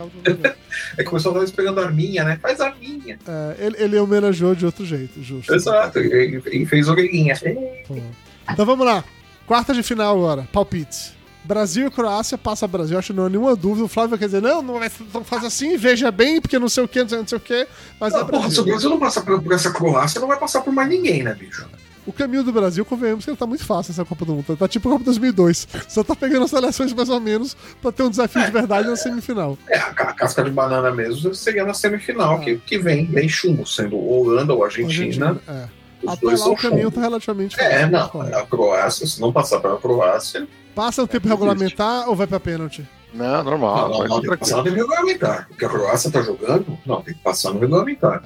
É 0.97 1.03
que 1.03 1.09
o 1.09 1.13
pessoal 1.13 1.35
tava 1.35 1.45
esperando 1.45 1.81
a 1.81 1.91
minha, 1.91 2.25
né? 2.25 2.39
Faz 2.41 2.61
a 2.61 2.75
minha. 2.75 3.19
É, 3.27 3.57
ele, 3.67 3.77
ele 3.79 3.99
homenageou 3.99 4.55
de 4.55 4.67
outro 4.67 4.85
jeito, 4.85 5.23
justo. 5.23 5.55
Exato, 5.55 5.99
ele 5.99 6.67
fez 6.67 6.89
orelhinha. 6.89 7.35
Então 8.51 8.67
vamos 8.67 8.87
lá. 8.87 9.05
Quarta 9.47 9.73
de 9.73 9.83
final 9.83 10.15
agora. 10.17 10.47
Palpites. 10.53 11.15
Brasil 11.49 11.87
e 11.87 11.91
Croácia 11.91 12.37
passa 12.37 12.69
Brasil, 12.69 12.99
acho 12.99 13.13
que 13.13 13.19
não 13.19 13.25
há 13.25 13.29
nenhuma 13.31 13.57
dúvida. 13.57 13.87
O 13.87 13.89
Flávio 13.89 14.11
vai 14.11 14.19
quer 14.19 14.27
dizer, 14.27 14.43
não, 14.43 14.61
não 14.61 14.79
vai 14.79 14.91
não 15.15 15.25
faz 15.25 15.43
assim, 15.47 15.79
veja 15.79 16.11
bem, 16.11 16.41
porque 16.43 16.59
não 16.59 16.69
sei 16.69 16.85
o 16.85 16.89
que, 16.89 17.01
não 17.01 17.09
sei, 17.09 17.19
não 17.19 17.25
o 17.39 17.41
que, 17.41 17.67
mas 17.99 18.13
é 18.13 18.19
Não, 18.19 18.27
porra, 18.27 18.51
se 18.51 18.61
o 18.61 18.65
Brasil. 18.65 18.91
Não 18.91 18.99
passar 18.99 19.23
por, 19.23 19.43
por 19.43 19.53
essa 19.55 19.71
Croácia, 19.73 20.21
não 20.21 20.29
vai 20.29 20.39
passar 20.39 20.61
por 20.61 20.73
mais 20.75 20.89
ninguém, 20.91 21.23
né, 21.23 21.35
bicho? 21.35 21.67
O 22.07 22.13
caminho 22.13 22.43
do 22.43 22.53
Brasil, 22.53 22.85
convenhamos 22.85 23.25
que 23.25 23.31
ele 23.31 23.37
tá 23.37 23.47
muito 23.47 23.65
fácil 23.65 23.93
essa 23.93 24.05
Copa 24.05 24.25
do 24.25 24.35
Mundo. 24.35 24.57
Tá 24.57 24.67
tipo 24.69 24.89
a 24.89 24.93
Copa 24.93 25.05
2002. 25.05 25.69
Só 25.89 26.03
tá 26.05 26.15
pegando 26.17 26.45
as 26.45 26.51
seleções 26.51 26.93
mais 26.95 27.09
ou 27.11 27.21
menos 27.21 27.55
pra 27.83 27.93
ter 27.93 28.03
um 28.03 28.09
desafio 28.11 28.43
de 28.45 28.51
verdade 28.51 28.89
na 28.89 28.97
semifinal. 28.97 29.59
É, 29.69 29.77
a, 29.79 29.93
ca- 29.93 30.13
casca 30.15 30.43
de 30.43 30.51
banana 30.51 30.91
mesmo 30.91 31.35
seria 31.35 31.65
na 31.65 31.75
semifinal, 31.75 32.37
Ah. 32.37 32.39
que, 32.41 32.57
que 32.59 32.79
vem, 32.79 33.05
vem 33.07 33.29
chumbo, 33.29 33.67
sendo 33.67 33.97
Holanda 33.99 34.55
ou 34.55 34.65
Argentina. 34.65 35.39
É. 35.47 35.65
Os 36.03 36.13
Até 36.13 36.21
dois 36.23 36.39
lá 36.41 36.45
são 36.47 36.55
o 36.55 36.57
caminho 36.57 36.83
chumbo. 36.85 36.95
tá 36.95 37.01
relativamente 37.03 37.61
É, 37.61 37.71
fácil. 37.81 37.91
não, 37.91 38.09
Claro. 38.09 38.39
a 38.39 38.47
Croácia, 38.47 39.07
se 39.07 39.21
não 39.21 39.31
passar 39.33 39.61
pela 39.61 39.77
Croácia, 39.77 40.47
Passa 40.79 41.03
no 41.03 41.09
tempo 41.09 41.27
É, 41.27 41.31
regulamentar 41.33 42.09
ou 42.09 42.15
vai 42.15 42.29
pra 42.29 42.39
pênalti? 42.39 42.89
Não, 43.13 43.43
normal. 43.43 43.89
não, 43.89 43.99
não, 43.99 44.07
não, 44.07 44.21
tem 44.21 44.31
que 44.31 44.37
passar 44.37 44.57
no 44.59 44.63
tempo 44.63 44.77
regulamentar. 44.77 45.49
Porque 45.49 45.65
a 45.65 45.69
Croácia 45.69 46.09
tá 46.09 46.23
jogando, 46.23 46.79
não, 46.87 47.03
tem 47.03 47.15
que 47.15 47.21
passar 47.21 47.53
no 47.53 47.59
regulamentar. 47.59 48.23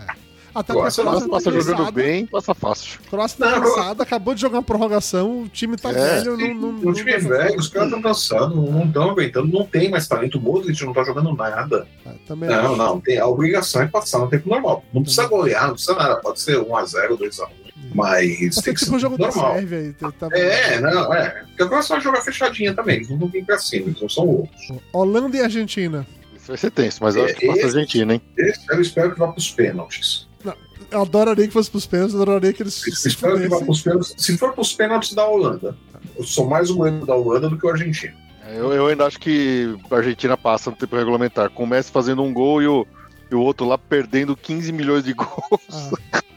Até 0.55 0.75
porque 0.75 0.87
a 0.87 0.93
Croácia 0.93 1.03
Croácia 1.03 1.05
Passa, 1.05 1.25
tá 1.25 1.31
passa 1.31 1.51
jogando 1.51 1.77
cansada. 1.79 1.93
bem, 1.93 2.27
passa 2.27 2.55
fácil. 2.55 3.01
A 3.07 3.09
Croácia 3.09 3.39
tá 3.39 3.51
Não, 3.53 3.63
cansada, 3.63 4.03
acabou 4.03 4.35
de 4.35 4.41
jogar 4.43 4.59
uma 4.59 4.63
prorrogação, 4.63 5.45
o 5.45 5.49
time 5.49 5.79
tá 5.79 5.89
É. 5.93 5.93
velho, 5.95 6.37
não, 6.37 6.73
não, 6.73 6.91
o 6.91 6.93
time 6.93 7.11
é 7.11 7.19
velho, 7.19 7.59
os 7.59 7.69
caras 7.69 7.89
estão 7.89 8.03
cansados, 8.03 8.55
não 8.55 8.85
estão 8.85 9.11
aguentando, 9.13 9.49
não 9.51 9.65
tem 9.65 9.91
mais 9.91 10.07
talento. 10.07 10.37
O 10.37 10.41
Modric 10.43 10.85
não 10.85 10.93
tá 10.93 11.05
jogando 11.05 11.35
nada. 11.35 11.89
É, 12.05 12.11
também 12.29 12.51
Não, 12.51 12.67
acho. 12.67 12.77
não, 12.77 13.01
tem, 13.01 13.19
a 13.19 13.27
obrigação 13.27 13.81
é 13.81 13.87
passar 13.87 14.19
no 14.19 14.29
tempo 14.29 14.51
normal. 14.51 14.85
Não 14.93 15.01
precisa 15.03 15.27
golear, 15.27 15.69
não 15.69 15.73
precisa 15.73 15.95
nada, 15.95 16.17
pode 16.17 16.39
ser 16.39 16.59
1x0, 16.59 17.17
2x1. 17.17 17.49
Mas 17.95 18.57
tem 18.57 18.75
que 18.75 18.81
ser 18.85 18.99
jogo 18.99 19.19
da 19.19 19.27
normal. 19.27 19.55
Sérvia 19.55 19.79
aí. 19.79 19.93
tá- 19.93 20.13
tá- 20.13 20.29
É, 20.33 20.81
não, 20.81 21.13
é. 21.15 21.31
Porque 21.47 21.63
a 21.63 21.69
Croácia 21.69 21.95
vai 21.97 22.03
jogar 22.05 22.21
fechadinha 22.23 22.75
também, 22.75 22.97
eles 22.97 23.09
não 23.11 23.19
vão 23.19 23.29
vir 23.29 23.45
pra 23.45 23.59
cima, 23.59 23.87
eles 23.89 24.01
não 24.01 24.09
são 24.09 24.25
loucos. 24.25 24.69
Holanda 24.93 25.37
e 25.37 25.41
Argentina. 25.41 26.07
Isso 26.37 26.49
vai 26.49 26.57
ser 26.57 26.71
tenso, 26.71 26.99
mas 27.03 27.15
eu 27.17 27.25
acho 27.25 27.35
que 27.37 27.47
passa 27.47 27.63
a 27.63 27.65
Argentina, 27.67 28.15
hein? 28.15 28.23
Esse 28.37 28.61
eu 28.71 28.81
espero 28.81 29.13
que 29.13 29.19
vá 29.19 29.29
pros 29.29 29.51
pênaltis. 29.51 30.29
Eu 30.91 31.01
adoraria 31.03 31.47
que 31.47 31.53
fosse 31.53 31.71
pros 31.71 31.87
pênaltis, 31.87 32.15
eu 32.15 32.21
adoraria 32.23 32.53
que 32.53 32.63
eles 32.63 32.87
Eu 32.87 32.93
se 32.95 33.09
espero 33.09 33.41
que 33.41 33.49
vá 33.49 33.61
pros 33.61 33.81
pênaltis. 33.81 34.15
Se 34.19 34.37
for 34.37 34.53
pros 34.53 34.73
pênaltis 34.75 35.15
da 35.15 35.27
Holanda, 35.27 35.77
eu 36.17 36.25
sou 36.25 36.47
mais 36.49 36.69
o 36.71 36.77
goleiro 36.77 37.07
da 37.07 37.15
Holanda 37.15 37.49
do 37.49 37.57
que 37.59 37.65
o 37.67 37.71
argentino. 37.71 38.15
Eu, 38.55 38.73
eu 38.73 38.87
ainda 38.89 39.07
acho 39.07 39.19
que 39.19 39.75
a 39.91 39.97
Argentina 39.97 40.37
passa 40.37 40.69
no 40.71 40.77
tempo 40.77 40.97
regulamentar. 40.97 41.49
Com 41.51 41.65
o 41.65 41.67
Messi 41.67 41.91
fazendo 41.91 42.23
um 42.23 42.33
gol 42.35 42.61
e 42.61 42.67
o, 42.67 42.87
e 43.31 43.35
o 43.35 43.41
outro 43.41 43.67
lá 43.67 43.79
perdendo 43.79 44.37
15 44.37 44.73
milhões 44.73 45.05
de 45.05 45.13
gols. 45.15 45.31
Ah. 46.13 46.21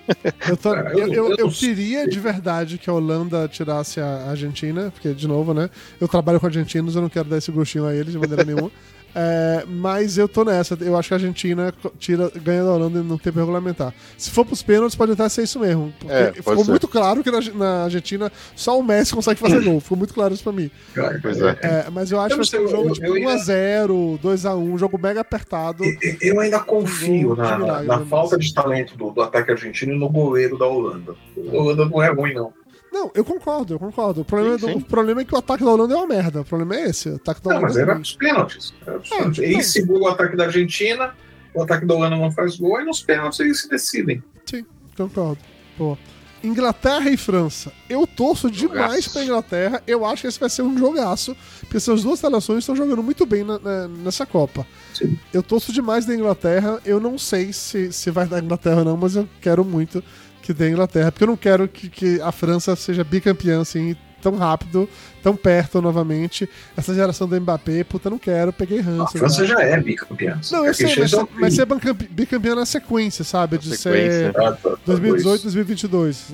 Eu, 0.47 0.55
tô- 0.57 0.75
eu 0.75 1.13
eu, 1.13 1.35
eu, 1.37 1.49
queria 1.49 2.07
de 2.07 2.19
verdade 2.19 2.77
que 2.77 2.89
a 2.89 2.93
Holanda 2.93 3.47
tirasse 3.47 3.99
a 3.99 4.29
Argentina, 4.29 4.91
porque, 4.91 5.13
de 5.13 5.27
novo, 5.27 5.53
né? 5.53 5.69
Eu 5.99 6.07
trabalho 6.07 6.39
com 6.39 6.45
argentinos, 6.45 6.95
eu 6.95 7.01
não 7.01 7.09
quero 7.09 7.27
dar 7.27 7.37
esse 7.37 7.51
gostinho 7.51 7.85
a 7.85 7.93
eles 7.95 8.11
de 8.11 8.19
maneira 8.19 8.43
nenhuma. 8.43 8.71
É, 9.17 9.63
mas 9.65 10.17
eu 10.17 10.27
tô 10.27 10.43
nessa. 10.43 10.77
Eu 10.81 10.97
acho 10.97 11.07
que 11.07 11.13
a 11.13 11.17
Argentina 11.17 11.73
tira, 11.97 12.29
ganha 12.43 12.63
da 12.65 12.71
Holanda 12.73 13.01
no 13.01 13.17
tempo 13.17 13.39
regulamentar. 13.39 13.93
Se 14.17 14.29
for 14.29 14.43
pros 14.45 14.61
pênaltis, 14.61 14.93
pode 14.95 15.13
até 15.13 15.29
ser 15.29 15.43
isso 15.43 15.57
mesmo. 15.59 15.93
Porque 15.97 16.13
É, 16.13 16.33
ficou 16.33 16.63
ser. 16.65 16.69
muito 16.71 16.87
claro 16.87 17.23
que 17.23 17.31
na, 17.31 17.39
na 17.53 17.83
Argentina 17.85 18.29
só 18.55 18.77
o 18.77 18.83
Messi 18.83 19.13
consegue 19.15 19.39
fazer 19.39 19.61
gol. 19.63 19.79
Ficou 19.79 19.97
muito 19.97 20.13
claro 20.13 20.33
isso 20.33 20.43
pra 20.43 20.51
mim. 20.51 20.69
Cara, 20.93 21.17
Pois 21.21 21.39
é. 21.41 21.57
É, 21.61 21.85
mas 21.91 22.11
eu 22.11 22.19
acho 22.19 22.35
Eu 22.35 22.39
que 22.41 22.51
vai 22.51 22.59
não 22.59 22.59
ser 22.59 22.59
um 22.59 22.67
sei, 22.67 22.75
jogo 22.77 22.89
eu- 22.89 22.93
tipo 22.93 23.05
eu 23.07 23.13
ainda- 23.15 23.31
1x0, 23.37 24.19
2x1, 24.21 24.57
um 24.73 24.77
jogo 24.77 24.99
mega 25.01 25.21
apertado. 25.21 25.83
Eu- 25.85 26.17
Eu 26.21 26.39
ainda 26.41 26.59
confio 26.59 27.35
na, 27.35 27.57
na- 27.57 27.83
na 27.83 27.99
né, 27.99 28.05
falta 28.09 28.37
de 28.37 28.53
talento 28.53 28.97
do, 28.97 29.11
do 29.11 29.21
ataque 29.21 29.51
argentino 29.51 29.93
e 29.93 29.97
no 29.97 30.09
goleiro 30.09 30.57
da 30.57 30.65
Holanda. 30.67 31.15
A 31.37 31.55
Holanda 31.55 31.85
não 31.85 32.03
é 32.03 32.11
ruim, 32.11 32.33
não. 32.33 32.51
Não, 32.97 33.11
eu 33.13 33.25
concordo, 33.25 33.73
eu 33.73 33.79
concordo. 33.79 34.21
O 34.21 34.25
problema, 34.25 34.57
Sim, 34.57 34.65
do- 34.67 34.71
sim. 34.71 34.77
o 34.79 34.85
problema 34.85 35.19
é 35.21 35.25
que 35.25 35.35
o 35.35 35.37
ataque 35.37 35.65
da 35.65 35.69
Holanda 35.71 35.93
é 35.93 35.97
uma 35.97 36.07
merda. 36.07 36.41
O 36.41 36.45
problema 36.45 36.75
é 36.77 36.89
esse. 36.89 37.09
O 37.09 37.15
ataque 37.15 37.41
da 37.41 37.49
Não, 37.49 37.57
Holanda 37.57 37.67
mas 37.67 37.77
é 37.77 37.81
era 37.81 37.91
ruim. 37.93 38.01
pros 38.01 38.15
pênaltis. 38.15 38.73
Era 38.87 38.99
pros 38.99 39.11
É, 39.11 39.15
pênaltis. 39.17 39.39
então. 39.39 39.51
Ele 39.51 39.63
segura 39.63 39.99
o 39.99 40.07
ataque 40.07 40.37
da 40.37 40.45
Argentina, 40.45 41.13
o 41.53 41.61
ataque 41.61 41.85
da 41.85 41.93
Holanda 41.93 42.15
não 42.15 42.31
faz 42.31 42.55
gol, 42.57 42.79
e 42.79 42.85
nos 42.85 43.01
pênaltis 43.01 43.39
eles 43.41 43.59
se 43.61 43.69
decidem. 43.69 44.23
Sim, 44.45 44.65
concordo. 44.95 45.39
Pô. 45.77 45.97
Inglaterra 46.43 47.09
e 47.09 47.17
França. 47.17 47.71
Eu 47.89 48.05
torço 48.05 48.49
demais 48.51 49.07
pra 49.07 49.23
Inglaterra. 49.23 49.81
Eu 49.87 50.05
acho 50.05 50.21
que 50.21 50.27
esse 50.27 50.39
vai 50.39 50.49
ser 50.49 50.61
um 50.61 50.77
jogaço. 50.77 51.35
Porque 51.61 51.77
essas 51.77 52.03
duas 52.03 52.19
seleções 52.19 52.59
estão 52.59 52.75
jogando 52.75 53.01
muito 53.01 53.25
bem 53.25 53.43
na- 53.43 53.57
na- 53.57 53.87
nessa 53.87 54.25
Copa. 54.27 54.65
Sim. 54.93 55.17
Eu 55.33 55.41
torço 55.41 55.73
demais 55.73 56.05
da 56.05 56.13
Inglaterra. 56.13 56.79
Eu 56.85 56.99
não 56.99 57.17
sei 57.17 57.51
se, 57.51 57.91
se 57.91 58.11
vai 58.11 58.27
dar 58.27 58.43
Inglaterra 58.43 58.77
ou 58.79 58.85
não, 58.85 58.95
mas 58.95 59.15
eu 59.15 59.27
quero 59.41 59.65
muito 59.65 60.03
que 60.45 60.53
dê 60.53 60.69
Inglaterra. 60.69 61.11
Porque 61.11 61.23
eu 61.23 61.27
não 61.27 61.37
quero 61.37 61.67
que, 61.67 61.89
que 61.89 62.21
a 62.21 62.31
França 62.31 62.75
seja 62.75 63.03
bicampeã 63.03 63.61
assim 63.61 63.95
tão 64.21 64.35
rápido, 64.37 64.89
tão 65.21 65.35
perto 65.35 65.79
novamente. 65.81 66.49
Essa 66.75 66.95
geração 66.95 67.27
do 67.27 67.39
Mbappé, 67.39 67.83
puta, 67.83 68.09
não 68.09 68.17
quero. 68.17 68.51
Peguei 68.51 68.79
A 68.79 68.83
ranço. 68.83 69.17
França 69.19 69.45
já. 69.45 69.55
já 69.55 69.61
é 69.63 69.79
bicampeã. 69.79 70.39
Não, 70.51 70.65
eu 70.65 70.73
sei, 70.73 70.87
Porque 70.87 71.01
mas, 71.01 71.13
ao 71.13 71.29
mas 71.33 71.53
ser 71.53 71.65
bicampe- 71.65 72.07
bicampeã 72.09 72.55
na 72.55 72.65
sequência, 72.65 73.23
sabe? 73.23 73.57
De 73.59 73.75
sequência. 73.77 74.31
ser 74.33 74.37
Ah, 74.41 74.51
tá, 74.53 74.71
tá, 74.71 74.77
2018, 74.85 75.23
dois. 75.23 75.41
2022. 75.43 76.25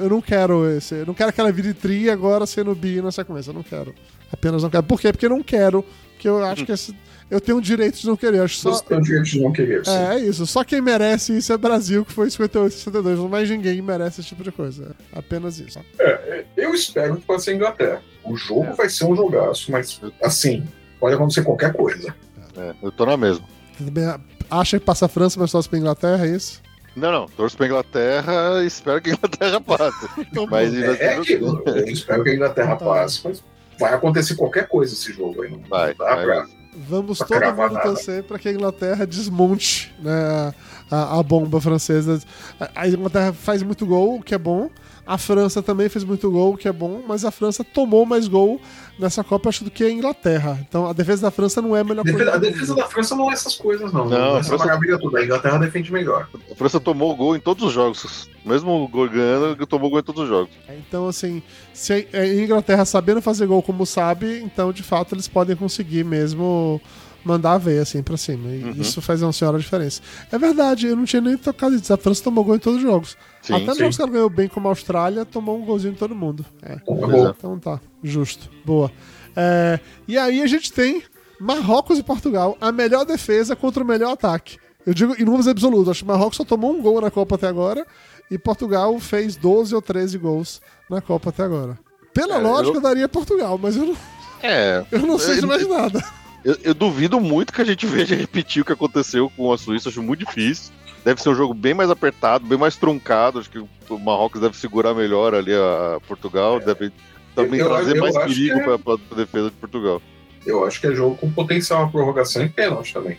Eu 0.00 0.08
não- 0.10 0.20
quero 0.20 0.68
esse. 0.70 0.94
Eu 0.96 1.06
não 1.06 1.14
quero 1.14 1.32
que 1.32 1.40
ela 1.40 1.50
vire 1.50 1.74
tri 1.74 2.02
e 2.04 2.10
agora 2.10 2.46
sendo 2.46 2.72
bi 2.74 3.00
na 3.02 3.10
sequência. 3.10 3.50
Eu 3.50 3.54
não 3.54 3.62
quero. 3.64 3.94
Apenas 4.32 4.62
não 4.62 4.70
quero. 4.70 4.84
Por 4.84 5.00
quê? 5.00 5.10
Porque 5.12 5.26
eu 5.26 5.30
não 5.30 5.42
quero. 5.42 5.84
Porque 6.20 6.28
eu 6.28 6.44
acho 6.44 6.66
que 6.66 6.72
esse- 6.72 6.94
eu 7.30 7.40
tenho 7.40 7.56
o 7.56 7.62
direito 7.62 7.98
de 7.98 8.06
não 8.06 8.14
querer. 8.16 8.38
Eu 8.38 8.44
acho 8.44 8.56
só. 8.56 8.72
Você 8.72 8.84
tem 8.84 8.98
o 8.98 9.00
direito 9.00 9.24
de 9.24 9.40
não 9.40 9.50
querer. 9.52 9.86
sim. 9.86 9.90
É, 9.90 10.14
é 10.16 10.18
isso. 10.18 10.46
Só 10.46 10.62
quem 10.62 10.82
merece 10.82 11.34
isso 11.36 11.50
é 11.50 11.56
Brasil, 11.56 12.04
que 12.04 12.12
foi 12.12 12.28
58, 12.30 12.72
62. 12.74 13.18
Mais 13.30 13.48
ninguém 13.48 13.80
merece 13.80 14.20
esse 14.20 14.28
tipo 14.28 14.42
de 14.44 14.52
coisa. 14.52 14.94
É 15.14 15.18
apenas 15.18 15.58
isso. 15.58 15.78
É, 15.98 16.44
eu 16.56 16.74
espero 16.74 17.16
que 17.16 17.22
possa 17.22 17.46
ser 17.46 17.54
Inglaterra. 17.54 18.02
O 18.22 18.36
jogo 18.36 18.74
vai 18.74 18.90
ser 18.90 19.06
um 19.06 19.16
jogaço, 19.16 19.72
mas 19.72 19.98
assim, 20.22 20.62
pode 20.98 21.14
acontecer 21.14 21.42
qualquer 21.42 21.72
coisa. 21.72 22.14
É, 22.56 22.74
eu 22.82 22.92
tô 22.92 23.06
na 23.06 23.16
mesma. 23.16 23.46
Também 23.78 24.04
Acha 24.50 24.78
que 24.78 24.84
passa 24.84 25.06
a 25.06 25.08
França, 25.08 25.38
mas 25.40 25.50
só 25.52 25.62
pra 25.62 25.78
Inglaterra, 25.78 26.26
é 26.26 26.30
isso? 26.36 26.60
Não, 26.96 27.12
não. 27.12 27.26
Torço 27.28 27.56
pra 27.56 27.66
Inglaterra 27.66 28.62
e 28.62 28.66
espero 28.66 29.00
que 29.00 29.10
a 29.10 29.12
Inglaterra 29.14 29.60
passe. 29.62 30.08
Então, 30.18 30.46
Mas 30.50 30.74
É, 30.74 31.04
é 31.04 31.14
aquilo. 31.18 31.62
Eu 31.66 31.84
espero 31.86 32.24
que 32.24 32.30
a 32.30 32.34
Inglaterra 32.34 32.76
Tá. 32.76 32.84
passe, 32.84 33.20
mas 33.24 33.42
vai 33.80 33.94
acontecer 33.94 34.36
qualquer 34.36 34.68
coisa 34.68 34.92
esse 34.94 35.12
jogo 35.12 35.42
aí. 35.42 35.50
Não 35.50 35.58
Vai, 35.68 35.94
dá 35.94 36.14
vai. 36.14 36.24
pra. 36.24 36.46
Vamos 36.88 37.18
Pra 37.18 37.26
todo 37.26 37.56
mundo 37.56 37.72
nada. 37.74 37.80
torcer 37.82 38.22
para 38.22 38.38
que 38.38 38.48
a 38.48 38.52
Inglaterra 38.52 39.04
desmonte 39.04 39.92
né, 39.98 40.54
a, 40.88 41.18
a 41.18 41.22
bomba 41.22 41.60
francesa. 41.60 42.20
A, 42.60 42.82
a 42.82 42.88
Inglaterra 42.88 43.32
faz 43.32 43.62
muito 43.62 43.84
gol, 43.84 44.18
o 44.18 44.22
que 44.22 44.34
é 44.34 44.38
bom. 44.38 44.70
A 45.06 45.18
França 45.18 45.62
também 45.62 45.88
fez 45.88 46.04
muito 46.04 46.30
gol, 46.30 46.54
o 46.54 46.56
que 46.56 46.68
é 46.68 46.72
bom. 46.72 47.02
Mas 47.06 47.24
a 47.24 47.30
França 47.30 47.64
tomou 47.64 48.06
mais 48.06 48.28
gol 48.28 48.60
nessa 48.98 49.24
Copa, 49.24 49.48
acho, 49.48 49.64
do 49.64 49.70
que 49.70 49.82
a 49.82 49.90
Inglaterra. 49.90 50.58
Então 50.68 50.86
a 50.86 50.92
defesa 50.92 51.22
da 51.22 51.30
França 51.30 51.60
não 51.60 51.74
é 51.76 51.80
a 51.80 51.84
melhor 51.84 52.02
A 52.02 52.04
defesa, 52.04 52.30
coisa. 52.30 52.36
a 52.36 52.38
defesa 52.50 52.74
da 52.74 52.86
França 52.86 53.16
não 53.16 53.30
é 53.30 53.34
essas 53.34 53.54
coisas, 53.56 53.92
não. 53.92 54.04
Não, 54.04 54.10
Não, 54.10 54.34
a 54.34 54.36
é 54.36 54.40
essa 54.40 54.48
França- 54.50 54.64
maravilha 54.66 54.98
toda. 54.98 55.18
A 55.18 55.24
Inglaterra 55.24 55.58
defende 55.58 55.92
melhor. 55.92 56.28
A 56.50 56.54
França 56.54 56.78
tomou 56.78 57.14
gol 57.16 57.34
em 57.36 57.40
todos 57.40 57.64
os 57.64 57.72
jogos. 57.72 58.28
Mesmo 58.44 58.70
o 58.84 58.88
gol 58.88 59.08
ganhando, 59.08 59.66
tomou 59.66 59.90
gol 59.90 59.98
em 59.98 60.02
todos 60.02 60.22
os 60.22 60.28
jogos. 60.28 60.50
Então, 60.86 61.08
assim, 61.08 61.42
se 61.72 61.92
a 62.12 62.26
Inglaterra 62.26 62.84
sabendo 62.84 63.20
fazer 63.20 63.46
gol 63.46 63.62
como 63.62 63.84
sabe, 63.86 64.40
então 64.42 64.72
de 64.72 64.82
fato 64.82 65.14
eles 65.14 65.26
podem 65.28 65.56
conseguir 65.56 66.04
mesmo 66.04 66.80
mandar 67.24 67.52
a 67.52 67.58
veia 67.58 67.82
assim 67.82 68.02
pra 68.02 68.16
cima. 68.16 68.48
E 68.50 68.64
Uhum. 68.64 68.70
isso 68.72 69.02
faz 69.02 69.20
uma 69.22 69.32
senhora 69.32 69.58
diferença. 69.58 70.00
É 70.32 70.38
verdade, 70.38 70.86
eu 70.86 70.96
não 70.96 71.04
tinha 71.04 71.20
nem 71.20 71.36
tocado 71.36 71.74
isso. 71.74 71.92
A 71.92 71.96
França 71.98 72.22
tomou 72.22 72.44
gol 72.44 72.56
em 72.56 72.58
todos 72.58 72.78
os 72.78 72.82
jogos. 72.82 73.16
Sim, 73.42 73.54
Até 73.54 73.72
sim. 73.72 73.78
jogos 73.80 73.96
que 73.96 74.02
ela 74.02 74.10
ganhou 74.10 74.28
bem 74.30 74.48
como 74.48 74.68
a 74.68 74.70
Austrália, 74.70 75.24
tomou 75.24 75.58
um 75.58 75.64
golzinho 75.64 75.92
de 75.94 75.98
todo 75.98 76.14
mundo. 76.14 76.44
É. 76.62 76.74
Então, 76.82 76.98
tá 76.98 77.16
é. 77.16 77.30
Então 77.30 77.58
tá, 77.58 77.80
justo. 78.02 78.50
Boa. 78.64 78.90
É, 79.34 79.80
e 80.06 80.18
aí 80.18 80.42
a 80.42 80.46
gente 80.46 80.72
tem 80.72 81.02
Marrocos 81.40 81.98
e 81.98 82.02
Portugal, 82.02 82.56
a 82.60 82.70
melhor 82.70 83.04
defesa 83.04 83.56
contra 83.56 83.82
o 83.82 83.86
melhor 83.86 84.12
ataque. 84.12 84.58
Eu 84.86 84.92
digo 84.94 85.14
em 85.18 85.24
números 85.24 85.46
absolutos, 85.48 85.88
acho 85.88 86.00
que 86.02 86.08
Marrocos 86.08 86.36
só 86.36 86.44
tomou 86.44 86.72
um 86.72 86.82
gol 86.82 87.00
na 87.00 87.10
Copa 87.10 87.34
até 87.36 87.46
agora 87.46 87.86
e 88.30 88.36
Portugal 88.38 88.98
fez 88.98 89.36
12 89.36 89.74
ou 89.74 89.80
13 89.82 90.18
gols 90.18 90.60
na 90.88 91.00
Copa 91.00 91.30
até 91.30 91.42
agora. 91.42 91.78
Pela 92.12 92.36
É, 92.36 92.38
lógica, 92.38 92.76
eu- 92.78 92.82
daria 92.82 93.08
Portugal, 93.08 93.56
mas 93.56 93.76
eu 93.76 93.86
não, 93.86 93.96
É. 94.42 94.84
eu 94.92 95.00
não 95.00 95.18
sei 95.18 95.40
de 95.40 95.46
mais 95.46 95.66
nada. 95.68 96.02
Eu, 96.44 96.56
eu 96.62 96.74
duvido 96.74 97.20
muito 97.20 97.52
que 97.52 97.60
a 97.60 97.64
gente 97.64 97.84
veja 97.86 98.14
repetir 98.14 98.62
o 98.62 98.64
que 98.64 98.72
aconteceu 98.72 99.30
com 99.36 99.52
a 99.52 99.56
Suíça, 99.58 99.88
acho 99.90 100.02
muito 100.02 100.24
difícil. 100.26 100.72
Deve 101.04 101.22
ser 101.22 101.30
um 101.30 101.34
jogo 101.34 101.54
bem 101.54 101.72
mais 101.74 101.90
apertado, 101.90 102.44
bem 102.46 102.58
mais 102.58 102.76
truncado. 102.76 103.38
Acho 103.38 103.50
que 103.50 103.58
o 103.58 103.98
Marrocos 103.98 104.40
deve 104.40 104.56
segurar 104.56 104.94
melhor 104.94 105.34
ali 105.34 105.52
a 105.54 105.96
a 105.96 106.00
Portugal, 106.00 106.60
deve 106.60 106.92
também 107.34 107.58
Eu- 107.60 107.68
trazer 107.68 107.96
eu 107.96 108.00
mais 108.02 108.16
acho 108.16 108.26
perigo 108.28 108.58
é- 108.60 108.78
para 108.78 108.94
a 108.94 109.14
defesa 109.16 109.50
de 109.50 109.56
Portugal. 109.56 110.02
Eu 110.46 110.64
acho 110.64 110.80
que 110.80 110.86
é 110.86 110.94
jogo 110.94 111.16
com 111.16 111.30
potencial 111.30 111.84
a 111.84 111.88
prorrogação 111.88 112.42
e 112.44 112.48
pênalti 112.48 112.92
também. 112.94 113.18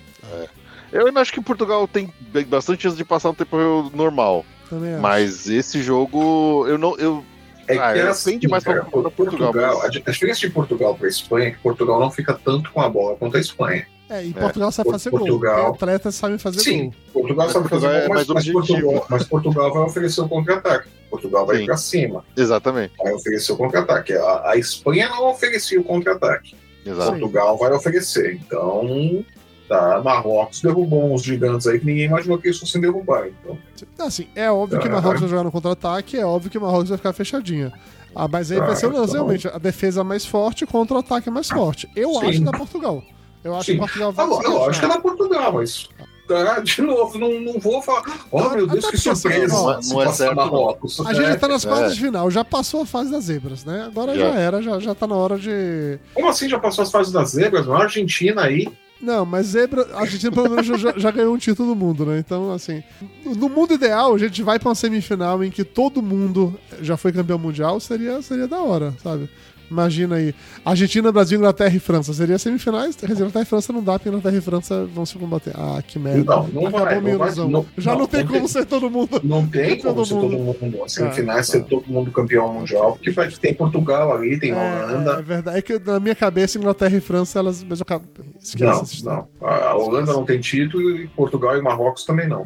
Eu 0.91 1.07
ainda 1.07 1.21
acho 1.21 1.31
que 1.31 1.39
Portugal 1.41 1.87
tem 1.87 2.11
bastante 2.47 2.83
chance 2.83 2.97
de 2.97 3.05
passar 3.05 3.29
um 3.29 3.33
tempo 3.33 3.57
normal, 3.95 4.45
Também 4.69 4.93
acho. 4.93 5.01
mas 5.01 5.47
esse 5.49 5.81
jogo 5.81 6.65
eu 6.67 6.77
não 6.77 6.95
eu 6.97 7.23
É 7.67 7.77
Ah, 7.77 7.93
que 7.93 7.99
é, 7.99 8.01
é 8.01 8.07
assim, 8.09 8.39
mais 8.49 8.63
cara, 8.65 8.81
pra- 8.83 9.01
pra 9.01 9.11
Portugal, 9.11 9.53
Portugal, 9.53 9.75
mas- 9.77 9.85
a 9.85 9.87
di- 9.89 10.03
a 10.05 10.11
diferença 10.11 10.39
de 10.41 10.49
Portugal 10.49 10.93
para 10.95 11.07
Espanha 11.07 11.47
é 11.47 11.51
que 11.51 11.59
Portugal 11.59 11.99
não 12.01 12.11
fica 12.11 12.33
tanto 12.33 12.69
com 12.71 12.81
a 12.81 12.89
bola 12.89 13.15
quanto 13.15 13.37
a 13.37 13.39
Espanha. 13.39 13.87
É, 14.11 14.25
e 14.25 14.33
Portugal 14.33 14.71
sabe 14.71 14.91
fazer 14.91 15.09
Portugal- 15.09 15.63
gol. 15.63 15.73
Atletas 15.73 16.15
sabem 16.15 16.37
fazer 16.37 16.59
Sim, 16.59 16.83
gol. 16.83 16.93
Portugal 17.13 17.49
sabe 17.49 17.69
fazer 17.69 17.87
é 17.87 18.07
gol, 18.07 18.15
mas, 18.15 18.27
mas. 18.27 18.49
Portugal, 18.49 19.05
mas 19.09 19.23
Portugal 19.27 19.73
vai 19.73 19.83
oferecer 19.83 20.21
o 20.21 20.27
contra-ataque. 20.27 20.89
Portugal 21.09 21.45
vai 21.45 21.57
Sim. 21.59 21.65
para 21.65 21.77
cima, 21.77 22.25
exatamente, 22.37 22.93
vai 22.97 23.13
oferecer 23.13 23.51
o 23.53 23.57
contra-ataque. 23.57 24.13
A, 24.13 24.49
a 24.51 24.57
Espanha 24.57 25.07
não 25.09 25.29
oferecia 25.29 25.79
o 25.79 25.83
contra-ataque. 25.83 26.55
Portugal 26.83 27.57
vai 27.57 27.71
oferecer. 27.71 28.33
Então, 28.35 29.23
tá, 29.69 30.01
Marrocos 30.03 30.61
derrubou 30.61 31.13
uns 31.13 31.21
gigantes 31.23 31.67
aí 31.67 31.79
que 31.79 31.85
ninguém 31.85 32.05
imaginou 32.05 32.37
que 32.37 32.47
eles 32.47 32.59
fossem 32.59 32.81
derrubar. 32.81 33.27
Então, 33.27 33.57
Assim, 33.99 34.27
é 34.35 34.51
óbvio 34.51 34.79
que 34.79 34.87
Ah. 34.87 34.91
Marrocos 34.91 35.21
vai 35.21 35.29
jogar 35.29 35.43
no 35.43 35.51
contra-ataque, 35.51 36.17
é 36.17 36.25
óbvio 36.25 36.49
que 36.51 36.59
Marrocos 36.59 36.89
vai 36.89 36.97
ficar 36.97 37.13
fechadinha. 37.13 37.71
Ah, 38.13 38.27
mas 38.27 38.51
aí 38.51 38.59
vai 38.59 38.75
ser 38.75 38.87
então. 38.87 39.05
realmente, 39.05 39.47
a 39.47 39.57
defesa 39.57 40.03
mais 40.03 40.25
forte 40.25 40.65
contra 40.65 40.95
o 40.95 40.99
ataque 40.99 41.29
mais 41.29 41.47
forte. 41.47 41.87
Eu 41.95 42.13
Sim. 42.15 42.25
acho 42.27 42.41
da 42.43 42.51
Portugal. 42.51 43.01
Eu 43.43 43.55
acho 43.55 43.65
Sim. 43.65 43.73
que 43.73 43.79
Portugal 43.79 44.11
vai 44.11 44.25
a, 44.25 44.27
lo- 44.29 44.39
se 44.41 44.45
é 44.45 44.49
lógico 44.49 44.85
que 44.87 44.91
é 44.91 44.95
da 44.95 45.01
Portugal, 45.01 45.53
mas. 45.53 45.89
tá, 46.27 46.59
de 46.59 46.81
novo, 46.81 47.17
não, 47.17 47.41
não 47.41 47.59
vou 47.59 47.81
falar. 47.81 48.03
Oh, 48.31 48.49
meu 48.49 48.67
Deus, 48.67 48.85
Até 48.85 48.91
que 48.91 48.97
surpresa. 48.97 49.81
se 49.81 49.93
não 49.93 50.01
é 50.01 50.11
certo, 50.13 50.35
não. 50.35 50.43
Marrocos. 50.45 50.99
A 51.01 51.13
gente 51.13 51.25
É. 51.25 51.35
tá 51.35 51.47
nas 51.47 51.65
quartas 51.65 51.91
É. 51.91 51.95
de 51.95 52.01
final, 52.01 52.29
já 52.31 52.45
passou 52.45 52.81
a 52.83 52.85
fase 52.85 53.11
das 53.11 53.25
zebras, 53.25 53.65
né? 53.65 53.83
Agora 53.85 54.15
já, 54.15 54.31
Já. 54.31 54.39
era, 54.39 54.61
já, 54.61 54.79
já 54.79 54.95
tá 54.95 55.07
na 55.07 55.15
hora 55.15 55.37
de. 55.37 55.99
Como 56.13 56.29
assim 56.29 56.47
já 56.47 56.59
passou 56.59 56.83
as 56.83 56.91
fases 56.91 57.11
das 57.11 57.31
zebras? 57.31 57.67
A 57.67 57.77
Argentina 57.77 58.43
aí. 58.43 58.67
Não, 59.01 59.25
mas 59.25 59.47
zebra, 59.47 59.87
a 59.95 60.01
Argentina 60.01 60.31
pelo 60.31 60.47
menos 60.51 60.67
já, 60.79 60.93
já 60.95 61.09
ganhou 61.09 61.33
um 61.33 61.37
título 61.37 61.69
do 61.69 61.75
mundo, 61.75 62.05
né? 62.05 62.19
Então, 62.19 62.53
assim, 62.53 62.83
no 63.25 63.49
mundo 63.49 63.73
ideal, 63.73 64.13
a 64.13 64.17
gente 64.19 64.43
vai 64.43 64.59
pra 64.59 64.69
uma 64.69 64.75
semifinal 64.75 65.43
em 65.43 65.49
que 65.49 65.63
todo 65.63 66.03
mundo 66.03 66.53
já 66.83 66.95
foi 66.95 67.11
campeão 67.11 67.39
mundial, 67.39 67.79
seria, 67.79 68.21
seria 68.21 68.47
da 68.47 68.59
hora, 68.61 68.93
sabe? 69.01 69.27
Imagina 69.71 70.15
aí, 70.17 70.35
Argentina, 70.65 71.11
Brasil, 71.13 71.37
Inglaterra 71.37 71.73
e 71.73 71.79
França. 71.79 72.13
Seria 72.13 72.37
semifinais, 72.37 72.95
quer 72.97 73.05
dizer, 73.07 73.21
Inglaterra 73.21 73.43
e 73.43 73.45
França 73.47 73.71
não 73.71 73.81
dá, 73.81 73.93
porque 73.93 74.09
Inglaterra 74.09 74.35
e 74.37 74.41
França 74.41 74.85
vão 74.93 75.05
se 75.05 75.17
combater. 75.17 75.53
Ah, 75.55 75.81
que 75.81 75.97
merda. 75.97 76.23
Não, 76.35 76.47
não 76.49 76.67
Acabou 76.67 76.79
vai, 76.85 76.99
minha 76.99 77.11
não 77.13 77.19
vai, 77.19 77.27
ilusão. 77.29 77.49
não- 77.49 77.65
Já 77.77 77.91
não, 77.93 77.99
não, 77.99 78.07
tem 78.07 78.27
como 78.27 78.47
ser 78.49 78.65
todo 78.65 78.89
mundo. 78.89 79.21
Não 79.23 79.47
tem 79.47 79.77
Todo 79.77 79.93
como 79.93 80.05
ser 80.05 80.13
todo 80.15 80.37
mundo. 80.37 80.83
As 80.83 80.91
semifinais 80.91 81.39
Ah, 81.39 81.43
ser 81.53 81.59
tá. 81.61 81.67
todo 81.69 81.85
mundo 81.87 82.11
campeão 82.11 82.53
mundial, 82.53 82.93
porque 82.93 83.11
vai, 83.11 83.29
tem 83.31 83.53
Portugal 83.53 84.13
ali, 84.13 84.37
tem 84.37 84.51
É, 84.51 84.55
Holanda. 84.55 85.11
é 85.13 85.21
verdade. 85.21 85.57
É 85.57 85.61
que 85.61 85.79
na 85.79 85.99
minha 86.01 86.15
cabeça, 86.15 86.57
Inglaterra 86.57 86.97
e 86.97 87.01
França, 87.01 87.39
elas. 87.39 87.65
Acabo. 87.79 88.05
Esquece 88.41 89.05
Não, 89.05 89.27
não. 89.41 89.47
A 89.47 89.73
Holanda 89.75 90.11
não 90.11 90.25
tem 90.25 90.39
título 90.41 90.97
e 90.97 91.07
Portugal 91.07 91.57
e 91.57 91.61
Marrocos 91.61 92.03
também 92.03 92.27
não. 92.27 92.45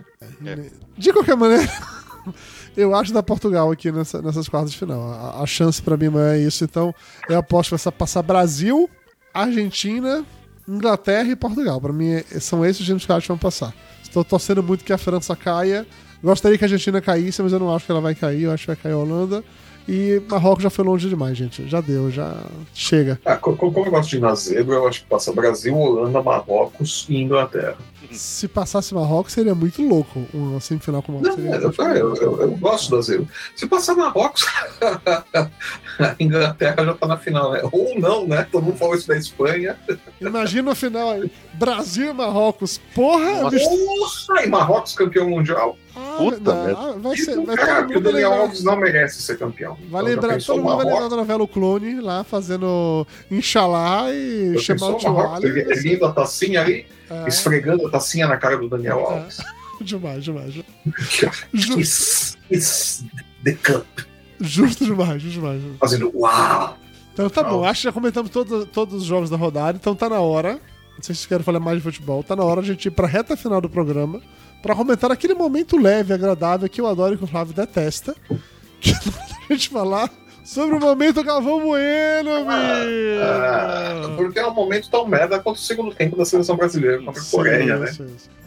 De 0.98 1.12
qualquer 1.12 1.36
maneira, 1.36 1.68
eu 2.78 2.94
acho 2.96 3.14
da 3.14 3.24
Portugal 3.24 3.72
aqui 3.72 3.92
nessa- 3.92 4.22
nessas 4.22 4.48
quartas 4.50 4.72
de 4.72 4.78
final. 4.78 5.02
A, 5.12 5.42
a 5.42 5.46
chance 5.46 5.82
pra 5.82 5.96
mim 5.98 6.10
é 6.34 6.40
isso. 6.40 6.64
Então, 6.64 6.94
eu 7.30 7.38
aposto 7.38 7.76
que 7.76 7.84
vai 7.84 7.94
passar 7.94 8.22
Brasil, 8.22 8.90
Argentina, 9.34 10.26
Inglaterra 10.68 11.30
e 11.30 11.36
Portugal. 11.36 11.80
Pra 11.80 11.94
mim, 11.94 12.22
são 12.40 12.66
esses 12.66 12.80
os 12.82 12.86
times 12.86 13.06
que 13.06 13.12
eu 13.12 13.16
acho 13.16 13.24
que 13.26 13.32
vão 13.32 13.38
passar. 13.38 13.74
Estou 14.02 14.24
torcendo 14.24 14.64
muito 14.64 14.84
que 14.84 14.94
a 14.94 14.98
França 14.98 15.36
caia. 15.36 15.86
Gostaria 16.24 16.58
que 16.58 16.64
a 16.64 16.68
Argentina 16.68 17.02
caísse, 17.02 17.42
mas 17.44 17.52
eu 17.54 17.60
não 17.60 17.74
acho 17.76 17.86
que 17.86 17.92
ela 17.92 18.02
vai 18.02 18.16
cair. 18.16 18.44
Eu 18.44 18.52
acho 18.52 18.64
que 18.64 18.68
vai 18.68 18.76
cair 18.76 18.94
a 18.94 18.98
Holanda. 18.98 19.44
E 19.88 20.22
Marrocos 20.28 20.64
já 20.64 20.70
foi 20.70 20.84
longe 20.84 21.08
demais, 21.08 21.38
gente. 21.38 21.68
Já 21.70 21.80
deu, 21.80 22.10
já 22.10 22.36
chega. 22.74 23.20
Ah, 23.24 23.36
co- 23.38 23.56
como 23.56 23.86
eu 23.86 23.92
gosto 23.92 24.10
de 24.10 24.18
ir 24.18 24.20
na 24.20 24.34
zebra, 24.34 24.76
eu 24.76 24.88
acho 24.88 25.02
que 25.04 25.08
passa 25.08 25.32
Brasil, 25.32 25.78
Holanda, 25.78 26.24
Marrocos 26.24 27.06
e 27.08 27.22
Inglaterra. 27.22 27.78
Se 28.12 28.48
passasse 28.48 28.94
Marrocos, 28.96 29.34
seria 29.34 29.54
muito 29.54 29.82
louco 29.88 30.26
uma 30.34 30.60
semifinal 30.60 31.02
com 31.04 31.12
Marrocos. 31.12 31.38
Não, 31.38 31.72
Seria- 31.74 31.98
eu, 32.00 32.16
eu, 32.16 32.16
eu- 32.16 32.42
eu 32.42 32.52
gosto 32.58 32.96
da 32.96 33.02
zebra. 33.02 33.28
Se 33.56 33.68
passar 33.68 33.94
Marrocos, 33.96 34.46
a 36.00 36.16
Inglaterra 36.20 36.84
já 36.86 36.94
tá 36.94 37.08
na 37.08 37.18
final, 37.18 37.52
né? 37.52 37.62
Ou 37.72 38.00
não, 38.00 38.28
né? 38.28 38.48
Todo 38.52 38.64
mundo 38.64 38.78
falou 38.78 38.96
isso 38.96 39.08
da 39.08 39.18
Espanha. 39.18 39.76
Imagina 40.20 40.72
a 40.72 40.76
final 40.76 41.12
aí. 41.12 41.32
Brasil 41.54 42.12
e 42.12 42.14
Marrocos. 42.14 42.80
Porra, 42.94 43.42
Nossa. 43.44 43.56
bicho. 43.56 43.70
E 44.44 44.48
Marrocos 44.48 44.94
campeão 44.94 45.30
mundial. 45.30 45.78
Ah, 45.96 46.16
Puta 46.18 46.54
não, 46.74 47.00
vai 47.00 47.16
ser. 47.18 47.32
Isso, 47.32 47.46
Vai 47.46 47.56
cara, 47.56 47.86
o 47.86 48.00
Daniel 48.02 48.30
lembrar. 48.30 48.38
Alves 48.42 48.64
não 48.64 48.76
merece 48.76 49.22
ser 49.22 49.38
campeão. 49.38 49.78
Vai 49.90 50.02
Então, 50.02 50.14
lembrar, 50.30 50.42
todo 50.44 50.62
mundo 50.62 50.76
vai 50.78 50.86
lembrar 50.86 51.08
da 51.08 51.16
novela 51.16 51.44
O 51.44 51.48
Clone 51.48 52.02
lá 52.02 52.24
fazendo 52.24 53.08
Inxalá 53.32 54.12
e 54.12 54.54
Já 54.56 54.76
chamar 54.78 54.96
o 54.96 54.98
tio? 54.98 55.20
Ali. 55.20 55.48
Ele- 55.48 55.72
Erguendo 55.72 56.06
a 56.06 56.12
tacinha 56.12 56.62
ali, 56.62 56.86
É, 57.10 57.28
esfregando 57.28 57.88
a 57.88 57.90
tacinha 57.90 58.28
na 58.28 58.36
cara 58.38 58.58
do 58.58 58.68
Daniel 58.68 59.00
Alves. 59.00 59.38
demais, 59.82 60.24
demais. 60.24 60.54
Que 61.10 61.30
Ju- 61.58 61.76
Kiss, 61.76 62.38
kiss 62.50 63.06
the 63.44 63.54
cup. 63.54 63.86
Justo 64.40 64.84
demais, 64.86 65.22
justo 65.22 65.40
demais. 65.40 65.62
Fazendo 65.80 66.12
uau! 66.14 66.78
Então 67.14 67.30
tá 67.30 67.42
bom, 67.44 67.62
Não. 67.62 67.66
acho 67.66 67.82
que 67.82 67.88
já 67.88 67.92
comentamos 67.94 68.30
todo- 68.30 68.66
todos 68.66 68.96
os 68.96 69.04
jogos 69.06 69.30
da 69.30 69.38
rodada, 69.38 69.78
então 69.82 69.96
tá 69.96 70.10
na 70.10 70.20
hora. 70.20 70.54
Não 70.98 71.04
sei 71.04 71.14
se 71.16 71.20
vocês 71.22 71.26
querem 71.26 71.44
falar 71.44 71.60
mais 71.60 71.78
de 71.78 71.84
futebol, 71.84 72.22
tá 72.24 72.36
na 72.36 72.44
hora 72.44 72.62
de 72.62 72.70
a 72.70 72.74
gente 72.74 72.86
ir 72.88 72.92
pra 72.92 73.08
reta 73.08 73.36
final 73.38 73.60
do 73.62 73.70
programa 73.70 74.22
pra 74.66 74.74
comentar 74.76 75.12
aquele 75.12 75.36
momento 75.36 75.78
leve, 75.78 76.12
agradável 76.12 76.68
que 76.68 76.82
eu 76.82 76.88
adoro 76.88 77.14
e 77.14 77.18
que 77.18 77.24
o 77.24 77.28
Flávio 77.28 77.54
detesta. 77.54 78.16
Que 78.82 78.90
é 78.92 78.96
a 79.50 79.54
gente 79.54 79.70
falar 79.70 80.10
sobre 80.44 80.76
o 80.76 80.80
momento 80.80 81.24
Galvão 81.24 81.60
Bueno, 81.62 82.32
Ah, 82.50 84.02
amigo! 84.06 84.16
porque 84.16 84.40
é 84.40 84.48
um 84.48 84.54
momento 84.54 84.90
tão 84.90 85.08
merda 85.08 85.40
quanto 85.40 85.58
o 85.58 85.60
segundo 85.60 85.94
tempo 85.94 86.16
da 86.18 86.26
seleção 86.26 86.56
brasileira 86.58 87.00
contra 87.04 87.22
a 87.22 87.26
Coreia, 87.26 87.78
né? 87.78 87.90
Isso. 87.92 88.04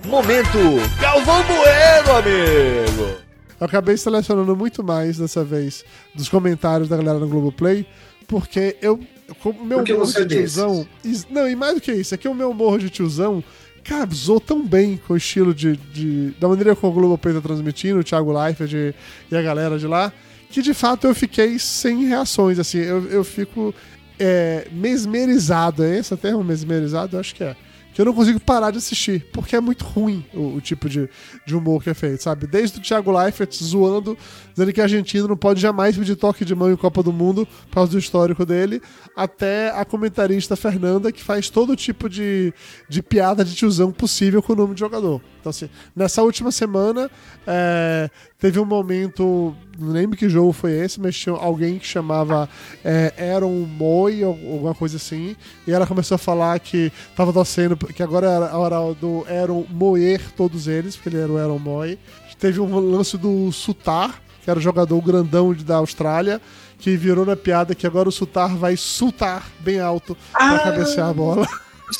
Momento 0.07 0.59
Galvão 1.01 1.43
Bueno, 1.45 2.19
amigo. 2.19 3.17
Eu 3.61 3.67
acabei 3.67 3.97
selecionando 3.97 4.57
muito 4.57 4.83
mais 4.85 5.19
dessa 5.19 5.45
vez 5.45 5.85
dos 6.15 6.29
comentários 6.29 6.89
da 6.89 6.97
galera 6.97 7.19
no 7.21 7.29
Globoplay, 7.29 7.87
porque 8.27 8.77
eu. 8.83 8.99
Como 9.43 9.61
o 9.61 9.65
meu 9.65 9.79
Porque 9.79 9.93
humor 9.93 10.07
você 10.07 10.23
é 10.23 10.25
de 10.25 10.37
tiozão. 10.37 10.87
Não, 11.31 11.49
e 11.49 11.55
mais 11.55 11.75
do 11.75 11.81
que 11.83 11.93
isso, 11.93 12.15
é 12.15 12.19
que 12.19 12.27
o 12.29 12.35
meu 12.35 12.51
humor 12.51 12.79
de 12.79 12.89
tiozão 12.89 13.45
casou 13.89 14.39
tão 14.39 14.67
bem 14.67 15.01
com 15.07 15.15
o 15.15 15.17
estilo 15.17 15.55
de. 15.55 15.77
de- 15.77 16.31
da 16.39 16.47
maneira 16.49 16.77
como 16.77 16.93
o 16.93 16.95
Globoplay 16.95 17.35
tá 17.35 17.41
transmitindo, 17.41 17.99
o 18.01 18.05
Thiago 18.05 18.31
Leifert 18.33 18.73
e 19.31 19.37
a 19.37 19.41
galera 19.43 19.79
de 19.79 19.87
lá, 19.87 20.13
que 20.51 20.61
de 20.61 20.75
fato 20.75 21.07
eu 21.07 21.15
fiquei 21.15 21.59
sem 21.59 22.07
reações. 22.07 22.59
Assim, 22.59 22.79
eu, 22.79 23.05
eu 23.09 23.25
fico 23.25 23.75
é, 24.19 24.67
mesmerizado. 24.71 25.83
É 25.83 25.99
esse 25.99 26.13
o 26.13 26.17
termo? 26.17 26.45
Mesmerizado? 26.45 27.17
Eu 27.17 27.21
acho 27.21 27.35
que 27.35 27.43
é. 27.45 27.57
Que 27.99 28.03
eu 28.03 28.07
não 28.07 28.15
consigo 28.15 28.39
parar 28.39 28.71
de 28.71 28.79
assistir, 28.79 29.27
porque 29.33 29.57
é 29.57 29.61
muito 29.61 29.85
ruim 29.85 30.25
o, 30.33 30.55
o 30.55 30.61
tipo 30.61 30.89
de, 30.89 31.11
de 31.45 31.57
humor 31.57 31.83
que 31.83 31.91
é 31.91 31.95
feito, 31.95 32.23
sabe? 32.23 32.47
Desde 32.47 32.79
o 32.79 32.81
Thiago 32.81 33.11
Leifert 33.11 33.53
zoando, 33.61 34.17
dizendo 34.53 34.73
que 34.73 34.81
a 34.81 34.85
Argentina 34.85 35.27
não 35.27 35.37
pode 35.37 35.61
jamais 35.61 35.99
pedir 35.99 36.15
toque 36.15 36.45
de 36.45 36.55
mão 36.55 36.71
em 36.71 36.77
Copa 36.77 37.03
do 37.03 37.13
Mundo 37.13 37.45
por 37.67 37.75
causa 37.75 37.91
do 37.91 37.99
histórico 37.99 38.47
dele, 38.47 38.81
até 39.17 39.71
a 39.71 39.85
comentarista 39.85 40.55
Fernanda, 40.55 41.11
que 41.11 41.21
faz 41.21 41.51
todo 41.51 41.75
tipo 41.75 42.09
de, 42.09 42.55
de 42.89 43.03
piada 43.03 43.45
de 43.45 43.53
tiozão 43.53 43.91
possível 43.91 44.41
com 44.41 44.53
o 44.53 44.57
nome 44.57 44.75
de 44.75 44.81
jogador. 44.81 45.21
Então, 45.41 45.51
assim, 45.51 45.69
nessa 45.95 46.23
última 46.23 46.51
semana, 46.51 47.11
é, 47.47 48.11
teve 48.39 48.59
um 48.59 48.65
momento, 48.65 49.55
não 49.79 49.89
lembro 49.93 50.17
que 50.17 50.29
jogo 50.29 50.53
foi 50.53 50.73
esse, 50.73 51.01
mas 51.01 51.17
tinha 51.17 51.35
alguém 51.35 51.79
que 51.79 51.87
chamava 51.87 52.49
é, 52.85 53.13
Aaron 53.33 53.65
Moy, 53.67 54.25
ou 54.25 54.33
alguma 54.33 54.75
coisa 54.75 54.97
assim, 54.97 55.37
e 55.67 55.73
ela 55.73 55.87
começou 55.87 56.17
a 56.17 56.19
falar 56.19 56.59
que 56.59 56.93
tava 57.17 57.33
torcendo, 57.33 57.77
que 57.77 58.03
agora 58.03 58.27
era 58.27 58.49
a 58.51 58.59
hora 58.59 58.95
do 58.95 59.25
Aaron 59.29 59.65
moer 59.71 60.21
todos 60.37 60.67
eles, 60.67 60.97
porque 60.97 61.09
ele 61.11 61.19
era 61.23 61.33
o 61.33 61.39
Aaron 61.39 61.59
Moy. 61.59 61.99
Teve 62.39 62.61
um 62.61 62.79
lance 62.79 63.17
do 63.17 63.51
Sutar, 63.51 64.21
que 64.45 64.51
era 64.51 64.59
o 64.59 64.63
jogador 64.63 65.01
grandão 65.03 65.53
da 65.55 65.77
Austrália, 65.77 66.41
que 66.79 66.97
virou 66.97 67.27
na 67.27 67.35
piada 67.37 67.75
que 67.75 67.87
agora 67.87 68.09
o 68.09 68.13
Sutar 68.13 68.57
vai 68.57 68.77
sultar 68.77 69.49
bem 69.61 69.81
alto 69.81 70.17
pra 70.33 70.55
Ah! 70.55 70.59
cabecear 70.61 71.09
a 71.09 71.13
bola. 71.13 71.49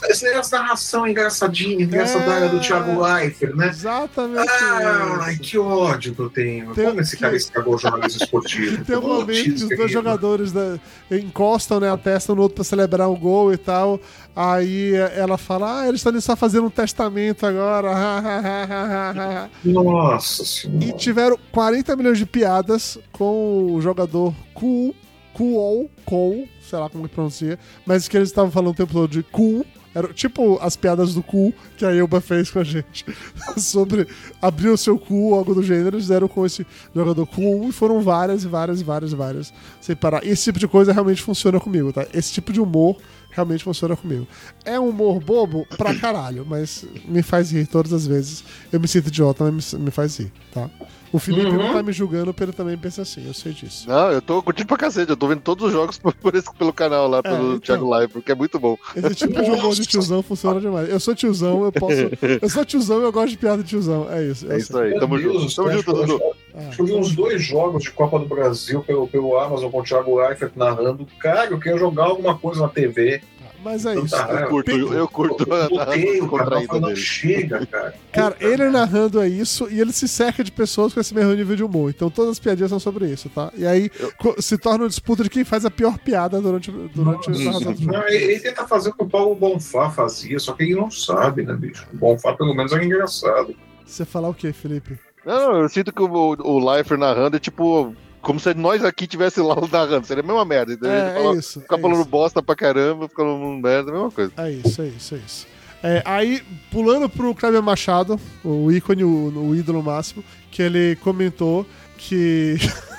Essa 0.05 0.57
é 0.57 0.59
narração 0.59 1.07
engraçadinha, 1.07 1.83
engraçadinha 1.85 2.35
É. 2.47 2.49
do 2.49 2.61
Thiago 2.61 3.01
Leifert, 3.03 3.55
né? 3.57 3.69
Exatamente. 3.69 4.49
Ai, 4.51 5.33
isso. 5.35 5.41
que 5.43 5.59
ódio 5.59 6.15
que 6.15 6.21
eu 6.21 6.31
tenho. 6.31 6.75
Tem- 6.75 6.87
Como 6.87 7.01
esse 7.01 7.17
cara 7.17 7.35
estragou 7.37 7.75
o 7.75 7.79
jornalismo 7.79 8.23
esportivo? 8.23 8.85
Tem 8.85 8.97
um 8.97 9.01
momento 9.03 9.43
que 9.45 9.51
os 9.65 9.69
dois 9.77 9.91
jogadores 9.91 10.53
né, 10.53 10.79
encostam 11.11 11.81
né, 11.81 11.91
a 11.91 11.97
testa 11.97 12.35
no 12.35 12.43
outro 12.43 12.57
pra 12.57 12.65
celebrar 12.65 13.09
um 13.09 13.17
gol 13.17 13.53
e 13.53 13.57
tal. 13.57 14.01
Aí 14.37 14.95
ela 15.17 15.39
fala: 15.39 15.81
Ah, 15.83 15.89
eles 15.89 16.01
estão 16.01 16.13
ali 16.13 16.21
só 16.21 16.37
fazendo 16.37 16.67
um 16.67 16.71
testamento 16.71 17.47
agora. 17.47 17.89
Nossa 19.65 20.45
senhora. 20.45 20.85
e 20.85 20.93
tiveram 20.93 21.39
40 21.53 21.97
milhões 21.97 22.19
de 22.19 22.27
piadas 22.27 22.99
com 23.13 23.73
o 23.75 23.81
jogador 23.81 24.35
cool 24.55 24.95
Cool, 25.35 25.89
Cool, 26.05 26.49
sei 26.69 26.79
lá 26.81 26.91
como 26.91 27.09
que 27.09 27.15
pronuncia, 27.15 27.61
mas 27.87 28.09
que 28.09 28.17
eles 28.17 28.29
estavam 28.29 28.51
falando 28.51 28.73
o 28.73 28.75
tempo 28.75 28.93
todo 28.93 29.09
de 29.09 29.23
cool. 29.23 29.65
Era 29.99 30.15
tipo 30.15 30.57
as 30.63 30.77
piadas 30.77 31.13
do 31.13 31.25
cu 31.25 31.53
que 31.77 31.85
a 31.85 31.93
Elba 31.93 32.21
fez 32.21 32.53
com 32.53 32.61
a 32.61 32.65
gente. 32.65 33.05
Sobre 33.59 34.07
abrir 34.41 34.69
o 34.69 34.77
seu 34.77 34.97
cu, 34.97 35.35
algo 35.35 35.57
do 35.57 35.63
gênero. 35.63 35.97
Eles 35.97 36.07
deram 36.07 36.29
com 36.29 36.47
esse 36.47 36.65
jogador 36.95 37.27
cool 37.27 37.69
e 37.69 37.73
foram 37.73 38.01
várias 38.01 38.45
e 38.45 38.47
várias 38.47 38.81
e 38.81 38.85
várias 38.85 39.11
e 39.11 39.17
várias 39.17 39.53
sem 39.81 39.97
parar. 39.97 40.25
Esse 40.25 40.45
tipo 40.45 40.61
de 40.61 40.69
coisa 40.69 40.93
realmente 40.93 41.21
funciona 41.21 41.59
comigo, 41.59 41.93
tá? 41.93 42.07
Esse 42.15 42.33
tipo 42.33 42.53
de 42.53 42.61
humor 42.61 42.97
realmente 43.39 43.65
funciona 43.65 43.97
comigo. 43.97 44.27
É 44.65 44.79
um 44.79 44.89
humor 44.89 45.21
bobo 45.21 45.67
pra 45.77 45.95
caralho, 45.95 46.45
mas 46.49 46.85
me 47.07 47.23
faz 47.23 47.51
rir 47.53 47.67
todas 47.67 47.93
as 47.93 48.07
vezes. 48.07 48.45
Eu 48.73 48.81
me 48.81 48.89
sinto 48.89 49.09
idiota, 49.09 49.51
mas 49.51 49.73
me, 49.75 49.81
me 49.85 49.91
faz 49.91 50.17
rir, 50.19 50.33
tá? 50.53 50.69
O 51.11 51.19
Felipe 51.19 51.47
Uhum. 51.47 51.57
não 51.57 51.73
tá 51.73 51.83
me 51.83 51.91
julgando, 51.91 52.27
porque 52.35 52.43
ele 52.45 52.53
também 52.53 52.77
pensa 52.77 53.01
assim, 53.01 53.27
eu 53.27 53.33
sei 53.33 53.53
disso. 53.53 53.89
Não, 53.89 54.11
eu 54.11 54.21
tô 54.21 54.43
curtindo 54.43 54.67
pra 54.69 54.77
cacete. 54.77 55.09
Eu 55.11 55.17
tô 55.17 55.27
vendo 55.27 55.41
todos 55.41 55.67
os 55.67 55.73
jogos 55.73 55.97
por, 55.99 56.13
por 56.15 56.35
esse, 56.35 56.53
pelo 56.55 56.71
canal 56.73 57.09
lá, 57.09 57.23
pelo 57.23 57.55
então. 57.55 57.61
Thiago 57.61 57.89
Live, 57.89 58.13
porque 58.13 58.33
é 58.33 58.35
muito 58.35 58.59
bom. 58.61 58.77
Esse 58.95 59.15
tipo 59.15 59.43
de 59.43 59.51
humor 59.51 59.75
de 59.75 59.87
tiozão 59.87 60.23
funciona 60.23 60.61
demais. 60.61 60.89
Eu 60.91 61.01
sou 61.01 61.15
tiozão, 61.15 61.65
eu 61.65 61.73
posso. 61.73 61.95
Eu 62.43 62.49
sou 62.51 62.63
tiozão 62.65 63.01
e 63.01 63.05
eu 63.05 63.13
gosto 63.13 63.31
de 63.31 63.39
piada 63.39 63.63
de 63.63 63.69
tiozão. 63.71 64.07
É 64.11 64.23
isso. 64.27 64.53
É 64.53 64.59
isso 64.59 64.73
sei. 64.73 64.93
aí. 64.93 65.01
Tamo 65.01 65.19
junto. 65.19 65.55
Tamo 65.55 65.73
junto, 65.73 65.93
Dudu. 65.95 66.21
Acho 66.67 66.77
que 66.77 66.83
eu 66.83 66.87
vi 66.87 66.95
uns 66.95 67.15
dois 67.15 67.43
jogos 67.43 67.83
de 67.85 67.91
Copa 67.93 68.19
do 68.19 68.27
Brasil 68.27 68.83
pelo, 68.83 69.07
pelo 69.07 69.39
Amazon 69.39 69.71
com 69.71 69.81
o 69.81 69.85
Thiago 69.85 70.19
Leifert 70.19 70.53
narrando. 70.57 71.07
Cara, 71.19 71.51
eu 71.51 71.59
queria 71.59 71.79
jogar 71.79 72.05
alguma 72.05 72.37
coisa 72.37 72.63
na 72.63 72.69
TV. 72.69 73.21
Mas 73.63 73.85
é 73.85 73.99
isso. 73.99 74.15
Eu 74.15 74.49
curto, 74.49 74.71
eu, 74.71 74.93
eu 74.95 75.09
curto 75.09 75.53
a 75.53 75.97
Eu 75.99 76.29
cara, 76.31 76.61
falando, 76.63 76.81
não 76.81 76.89
dele. 76.91 76.97
chega, 77.01 77.67
cara. 77.67 77.93
Cara, 78.13 78.37
ele 78.41 78.69
narrando 78.69 79.21
é 79.21 79.29
isso 79.29 79.69
e 79.69 79.81
ele 79.81 79.93
se 79.93 80.07
cerca 80.07 80.45
de 80.45 80.53
pessoas 80.53 80.95
com 80.95 81.01
esse 81.01 81.13
mesmo 81.13 81.35
nível 81.35 81.57
de 81.57 81.65
humor. 81.65 81.91
Então 81.91 82.09
todas 82.09 82.33
as 82.33 82.39
piadinhas 82.39 82.71
são 82.71 82.79
sobre 82.79 83.07
isso, 83.11 83.29
tá? 83.29 83.53
E 83.57 83.67
aí 83.67 83.91
co- 84.17 84.41
se 84.41 84.57
torna 84.57 84.85
uma 84.85 84.89
disputa 84.89 85.25
de 85.25 85.31
quem 85.31 85.45
faz 85.45 85.65
a 85.65 85.71
pior 85.73 85.99
piada 85.99 86.41
durante, 86.41 86.71
durante 86.71 87.29
a 87.31 87.33
narração 87.33 87.73
do 87.73 87.81
jogo. 87.83 87.93
Não, 87.93 88.09
ele, 88.09 88.25
ele 88.25 88.41
tenta 88.41 88.65
fazer 88.67 88.91
o 88.91 88.93
que 88.95 89.03
o 89.03 89.09
Paulo 89.09 89.35
Bonfá 89.35 89.91
fazia, 89.91 90.39
só 90.39 90.53
que 90.53 90.63
ele 90.63 90.77
não 90.77 90.89
sabe, 90.91 91.43
né, 91.43 91.53
bicho? 91.55 91.85
O 91.93 91.97
Bonfá, 91.97 92.33
pelo 92.35 92.55
menos, 92.55 92.73
é 92.73 92.85
engraçado. 92.85 93.57
Você 93.85 94.05
falar 94.05 94.29
o 94.29 94.35
quê, 94.35 94.53
Felipe? 94.53 94.97
Não, 95.29 95.61
eu 95.61 95.69
sinto 95.69 95.93
que 95.93 96.03
o, 96.03 96.37
o 96.41 96.77
Lifer 96.77 96.97
narrando 96.99 97.37
é 97.37 97.41
tipo. 97.41 97.95
Como 98.23 98.41
se 98.41 98.53
nós 98.55 98.85
aqui 98.85 99.07
tivesse 99.07 99.41
lá 99.41 99.55
narrando. 99.71 100.07
Seria 100.07 100.23
a 100.25 100.27
mesma 100.27 100.45
merda. 100.45 100.73
Então, 100.73 100.91
É, 100.91 101.15
fala- 101.15 101.35
é 101.35 101.39
isso. 101.39 101.61
Ficar 101.61 101.77
é 101.77 101.81
falando 101.81 102.01
isso. 102.01 102.09
bosta 102.09 102.43
pra 102.43 102.57
caramba, 102.57 103.09
ficar 103.09 103.23
falando 103.23 103.63
merda, 103.63 103.91
é 103.91 103.93
a 103.93 103.95
mesma 103.95 104.11
coisa. 104.11 104.33
É 104.39 104.51
isso, 104.51 104.83
é 104.83 104.87
isso, 104.87 105.15
é 105.15 105.19
isso. 105.19 105.47
É, 105.83 106.03
aí, 106.05 106.43
pulando 106.73 107.09
pro 107.09 107.33
Kleber 107.35 107.63
Machado, 107.63 108.19
o 108.43 108.73
ícone, 108.73 109.05
o, 109.05 109.33
o 109.51 109.55
ídolo 109.55 109.81
máximo, 109.83 110.25
que 110.51 110.63
ele 110.63 110.97
comentou 110.97 111.65
que. 111.97 112.57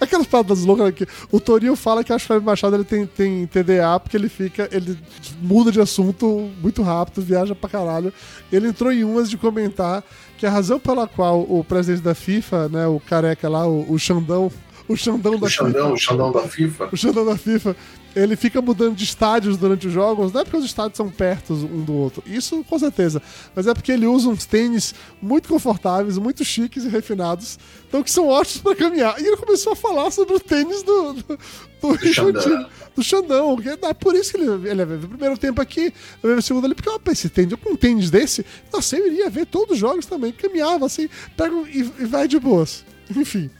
Aquelas 0.00 0.26
palavras 0.26 0.64
loucas 0.64 0.92
que 0.94 1.06
o 1.32 1.40
Torinho 1.40 1.74
fala 1.74 2.04
que 2.04 2.12
acho 2.12 2.24
que 2.24 2.32
o 2.32 2.34
Kleber 2.36 2.46
Machado 2.46 2.76
ele 2.76 2.84
tem, 2.84 3.04
tem 3.06 3.46
TDA 3.46 3.98
porque 4.00 4.16
ele 4.16 4.28
fica. 4.28 4.68
Ele 4.70 4.96
muda 5.42 5.72
de 5.72 5.80
assunto 5.80 6.50
muito 6.62 6.82
rápido, 6.82 7.20
viaja 7.22 7.54
pra 7.54 7.68
caralho. 7.68 8.12
Ele 8.52 8.68
entrou 8.68 8.92
em 8.92 9.02
umas 9.04 9.28
de 9.28 9.36
comentar 9.36 10.04
que 10.36 10.46
a 10.46 10.50
razão 10.50 10.78
pela 10.78 11.06
qual 11.08 11.40
o 11.40 11.64
presidente 11.64 12.02
da 12.02 12.14
FIFA, 12.14 12.68
né, 12.68 12.86
o 12.86 13.00
careca 13.00 13.48
lá, 13.48 13.66
o, 13.66 13.90
o 13.92 13.98
Xandão. 13.98 14.50
O 14.86 14.96
Xandão 14.96 15.38
da 15.38 15.46
O 15.46 15.50
Xandão, 15.50 15.72
FIFA. 15.72 15.92
o 15.92 15.98
Xandão 15.98 16.32
da 16.32 16.48
FIFA. 16.48 16.88
O 16.92 16.96
Xandão 16.96 17.24
da 17.26 17.36
FIFA, 17.36 17.76
ele 18.18 18.36
fica 18.36 18.60
mudando 18.60 18.96
de 18.96 19.04
estádios 19.04 19.56
durante 19.56 19.86
os 19.86 19.92
jogos, 19.92 20.32
não 20.32 20.40
é 20.40 20.44
porque 20.44 20.56
os 20.56 20.64
estádios 20.64 20.96
são 20.96 21.08
perto 21.08 21.52
um 21.52 21.82
do 21.82 21.94
outro, 21.94 22.22
isso 22.26 22.64
com 22.64 22.78
certeza, 22.78 23.22
mas 23.54 23.66
é 23.66 23.74
porque 23.74 23.92
ele 23.92 24.06
usa 24.06 24.28
uns 24.28 24.44
tênis 24.44 24.94
muito 25.22 25.48
confortáveis, 25.48 26.18
muito 26.18 26.44
chiques 26.44 26.84
e 26.84 26.88
refinados, 26.88 27.58
então 27.88 28.02
que 28.02 28.10
são 28.10 28.26
ótimos 28.26 28.62
pra 28.62 28.74
caminhar. 28.74 29.20
E 29.20 29.26
ele 29.26 29.36
começou 29.36 29.72
a 29.72 29.76
falar 29.76 30.10
sobre 30.10 30.34
o 30.34 30.40
tênis 30.40 30.82
do, 30.82 31.12
do, 31.14 31.38
do, 31.80 32.12
Xandão. 32.12 32.30
Infantino, 32.30 32.66
do 32.96 33.02
Xandão, 33.02 33.56
que 33.56 33.68
é 33.68 33.94
por 33.94 34.14
isso 34.14 34.32
que 34.32 34.40
ele, 34.40 34.68
ele 34.68 34.84
veio 34.84 35.00
o 35.00 35.08
primeiro 35.08 35.38
tempo 35.38 35.60
aqui, 35.60 35.92
veio 36.22 36.38
o 36.38 36.42
segundo 36.42 36.64
ali, 36.64 36.74
porque 36.74 36.90
opa, 36.90 37.12
esse 37.12 37.28
tênis, 37.28 37.52
eu 37.52 37.58
com 37.58 37.70
um 37.70 37.76
tênis 37.76 38.10
desse, 38.10 38.44
nossa, 38.72 38.96
eu 38.96 39.06
iria 39.06 39.30
ver 39.30 39.46
todos 39.46 39.72
os 39.72 39.78
jogos 39.78 40.06
também, 40.06 40.32
caminhava 40.32 40.86
assim, 40.86 41.08
pega 41.36 41.54
e, 41.68 41.80
e 41.80 42.04
vai 42.04 42.26
de 42.26 42.38
boas. 42.38 42.84
Enfim. 43.16 43.50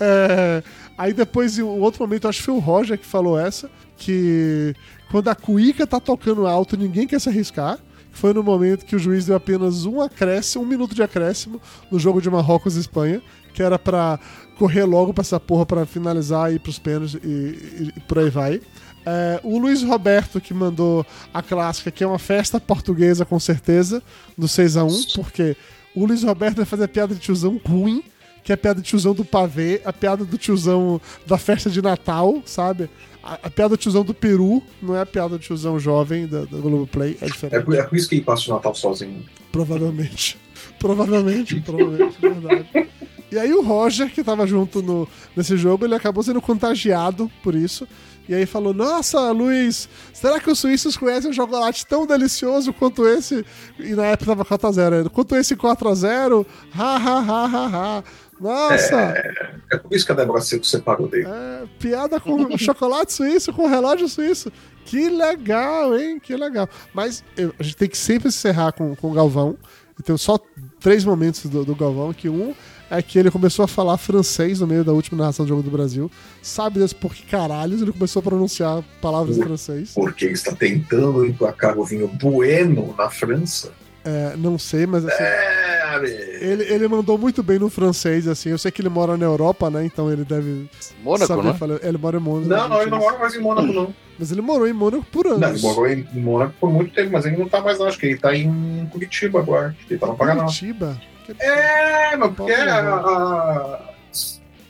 É, 0.00 0.62
aí 0.96 1.12
depois, 1.12 1.58
em 1.58 1.62
um 1.62 1.80
outro 1.80 2.02
momento, 2.02 2.28
acho 2.28 2.38
que 2.38 2.44
foi 2.44 2.54
o 2.54 2.58
Roger 2.58 2.98
que 2.98 3.06
falou 3.06 3.38
essa, 3.38 3.70
que 3.98 4.74
quando 5.10 5.28
a 5.28 5.34
cuíca 5.34 5.86
tá 5.86 5.98
tocando 6.00 6.46
alto, 6.46 6.76
ninguém 6.76 7.06
quer 7.06 7.20
se 7.20 7.28
arriscar. 7.28 7.78
Foi 8.12 8.32
no 8.32 8.42
momento 8.42 8.84
que 8.84 8.96
o 8.96 8.98
juiz 8.98 9.26
deu 9.26 9.36
apenas 9.36 9.84
um 9.84 10.00
acréscimo, 10.00 10.64
um 10.64 10.66
minuto 10.66 10.94
de 10.94 11.02
acréscimo 11.02 11.60
no 11.90 11.98
jogo 11.98 12.20
de 12.20 12.30
Marrocos 12.30 12.76
e 12.76 12.80
Espanha, 12.80 13.20
que 13.54 13.62
era 13.62 13.78
pra 13.78 14.18
correr 14.58 14.84
logo 14.84 15.12
pra 15.14 15.22
essa 15.22 15.38
porra 15.38 15.64
pra 15.66 15.86
finalizar 15.86 16.50
e 16.50 16.56
ir 16.56 16.58
pros 16.58 16.78
pênaltis 16.78 17.14
e, 17.22 17.26
e- 17.28 17.92
e 17.96 18.00
por 18.00 18.18
aí 18.18 18.30
vai. 18.30 18.60
É, 19.06 19.40
o 19.44 19.58
Luiz 19.58 19.82
Roberto 19.82 20.40
que 20.40 20.52
mandou 20.52 21.06
a 21.32 21.42
clássica, 21.42 21.90
que 21.90 22.02
é 22.02 22.06
uma 22.06 22.18
festa 22.18 22.58
portuguesa 22.60 23.24
com 23.24 23.38
certeza, 23.38 24.02
do 24.36 24.48
6 24.48 24.76
a 24.76 24.84
1 24.84 24.88
porque 25.14 25.56
o 25.94 26.04
Luiz 26.04 26.22
Roberto 26.24 26.56
vai 26.56 26.64
fazer 26.66 26.84
a 26.84 26.88
piada 26.88 27.14
de 27.14 27.20
tiozão 27.20 27.60
ruim, 27.64 28.02
que 28.42 28.50
é 28.52 28.54
a 28.54 28.58
piada 28.58 28.80
de 28.80 28.88
tiozão 28.88 29.14
do 29.14 29.24
pavê, 29.24 29.80
a 29.84 29.92
piada 29.92 30.24
do 30.24 30.36
tiozão 30.36 31.00
da 31.26 31.38
festa 31.38 31.70
de 31.70 31.80
Natal, 31.80 32.42
sabe? 32.44 32.90
A, 33.28 33.34
a 33.46 33.50
piada 33.50 33.70
do 33.70 33.76
tiozão 33.76 34.02
do 34.04 34.14
Peru, 34.14 34.62
não 34.80 34.96
é 34.96 35.00
a 35.02 35.06
piada 35.06 35.30
do 35.30 35.38
tiozão 35.38 35.78
jovem 35.78 36.26
da, 36.26 36.40
da 36.40 36.58
Globoplay, 36.58 37.18
é 37.20 37.26
É 37.26 37.28
diferente. 37.28 37.64
por, 37.64 37.74
é 37.74 37.82
por 37.82 37.96
isso 37.96 38.08
que 38.08 38.14
ele 38.14 38.22
passa 38.24 38.50
o 38.50 38.54
Natal 38.54 38.74
sozinho. 38.74 39.22
Provavelmente. 39.52 40.38
Provavelmente, 40.78 41.60
provavelmente, 41.60 42.16
verdade. 42.20 42.88
E 43.32 43.38
aí 43.38 43.52
o 43.52 43.62
Roger, 43.62 44.10
que 44.12 44.22
tava 44.24 44.46
junto 44.46 44.80
no, 44.80 45.08
nesse 45.36 45.56
jogo, 45.56 45.84
ele 45.84 45.94
acabou 45.94 46.22
sendo 46.22 46.40
contagiado 46.40 47.30
por 47.42 47.54
isso. 47.54 47.86
E 48.28 48.34
aí 48.34 48.44
falou, 48.46 48.74
nossa, 48.74 49.30
Luiz, 49.30 49.88
será 50.12 50.38
que 50.38 50.50
os 50.50 50.58
suíços 50.58 50.96
conhecem 50.96 51.30
um 51.30 51.34
chocolate 51.34 51.86
tão 51.86 52.06
delicioso 52.06 52.72
quanto 52.72 53.06
esse? 53.08 53.44
E 53.78 53.94
na 53.94 54.06
época 54.06 54.34
tava 54.34 54.44
4x0 54.44 54.92
ainda. 54.98 55.10
Quanto 55.10 55.34
esse 55.36 55.56
4x0? 55.56 56.46
Ha, 56.76 56.96
ha, 56.96 57.18
ha, 57.20 57.44
ha, 57.46 57.66
ha. 57.98 58.04
Nossa, 58.40 58.96
É 59.70 59.76
por 59.76 59.94
isso 59.94 60.06
que 60.06 60.12
a 60.12 60.14
Débora 60.14 60.40
Seco 60.40 60.64
separou 60.64 61.08
dele. 61.08 61.26
é, 61.28 61.64
piada 61.78 62.18
com 62.20 62.56
chocolate 62.58 63.12
suíço, 63.12 63.52
com 63.52 63.66
relógio 63.66 64.08
suíço. 64.08 64.52
Que 64.84 65.08
legal, 65.10 65.96
hein? 65.98 66.18
Que 66.18 66.34
legal. 66.36 66.68
Mas 66.94 67.22
eu- 67.36 67.54
a 67.58 67.62
gente 67.62 67.76
tem 67.76 67.88
que 67.88 67.98
sempre 67.98 68.28
encerrar 68.28 68.72
com, 68.72 68.94
com 68.96 69.10
o 69.10 69.14
Galvão. 69.14 69.56
Tenho 70.04 70.16
só 70.16 70.38
três 70.80 71.04
momentos 71.04 71.44
do, 71.46 71.64
do 71.64 71.74
Galvão, 71.74 72.12
que 72.12 72.28
um 72.28 72.54
é 72.90 73.02
que 73.02 73.18
ele 73.18 73.30
começou 73.30 73.64
a 73.64 73.68
falar 73.68 73.98
francês 73.98 74.60
no 74.60 74.66
meio 74.66 74.82
da 74.82 74.92
última 74.92 75.18
narração 75.18 75.44
do 75.44 75.48
Jogo 75.50 75.62
do 75.62 75.70
Brasil. 75.70 76.10
Sabe 76.40 76.78
Deus 76.78 76.92
por 76.94 77.14
que 77.14 77.22
caralhos 77.26 77.82
ele 77.82 77.92
começou 77.92 78.20
a 78.20 78.22
pronunciar 78.22 78.82
palavras 79.02 79.36
em 79.36 79.42
francês? 79.42 79.90
Porque 79.94 80.24
ele 80.24 80.34
está 80.34 80.54
tentando 80.54 81.26
emplacar 81.26 81.76
o 81.78 81.84
vinho 81.84 82.08
Bueno 82.08 82.94
na 82.96 83.10
França. 83.10 83.72
É, 84.08 84.36
não 84.36 84.58
sei, 84.58 84.86
mas 84.86 85.04
assim... 85.04 85.22
É. 85.22 85.68
Ele, 86.40 86.62
ele 86.64 86.86
mandou 86.86 87.18
muito 87.18 87.42
bem 87.42 87.58
no 87.58 87.68
francês, 87.68 88.28
assim. 88.28 88.50
Eu 88.50 88.58
sei 88.58 88.70
que 88.70 88.80
ele 88.80 88.88
mora 88.88 89.16
na 89.16 89.24
Europa, 89.24 89.68
né? 89.68 89.84
Então 89.84 90.12
ele 90.12 90.22
deve 90.24 90.68
Mônaco, 91.02 91.26
saber 91.26 91.42
né? 91.44 91.54
falar. 91.54 91.78
Ele 91.82 91.98
mora 91.98 92.16
em 92.18 92.20
Mônaco. 92.20 92.48
Não, 92.48 92.68
não, 92.68 92.82
ele 92.82 92.90
não 92.90 92.98
mora 92.98 93.18
mais 93.18 93.34
em 93.34 93.40
Mônaco, 93.40 93.66
não. 93.72 93.94
Mas 94.18 94.30
ele 94.30 94.40
morou 94.40 94.68
em 94.68 94.72
Mônaco 94.72 95.04
por 95.10 95.26
anos. 95.26 95.40
Não, 95.40 95.48
ele 95.50 95.60
morou 95.60 95.88
em 95.88 96.04
Mônaco 96.20 96.54
por 96.60 96.70
muito 96.70 96.94
tempo, 96.94 97.10
mas 97.12 97.26
ele 97.26 97.36
não 97.36 97.48
tá 97.48 97.60
mais 97.60 97.78
lá. 97.78 97.88
Acho 97.88 97.98
que 97.98 98.06
ele 98.06 98.18
tá 98.18 98.32
em 98.36 98.86
Curitiba 98.92 99.40
agora. 99.40 99.74
Ele 99.90 99.98
tá 99.98 100.06
no 100.06 100.14
Paraná. 100.16 100.42
Curitiba? 100.44 101.00
É, 101.40 102.16
mas 102.16 102.32
porque 102.34 102.52
a- 102.52 102.64
levar. 102.64 103.00
a- 103.04 103.80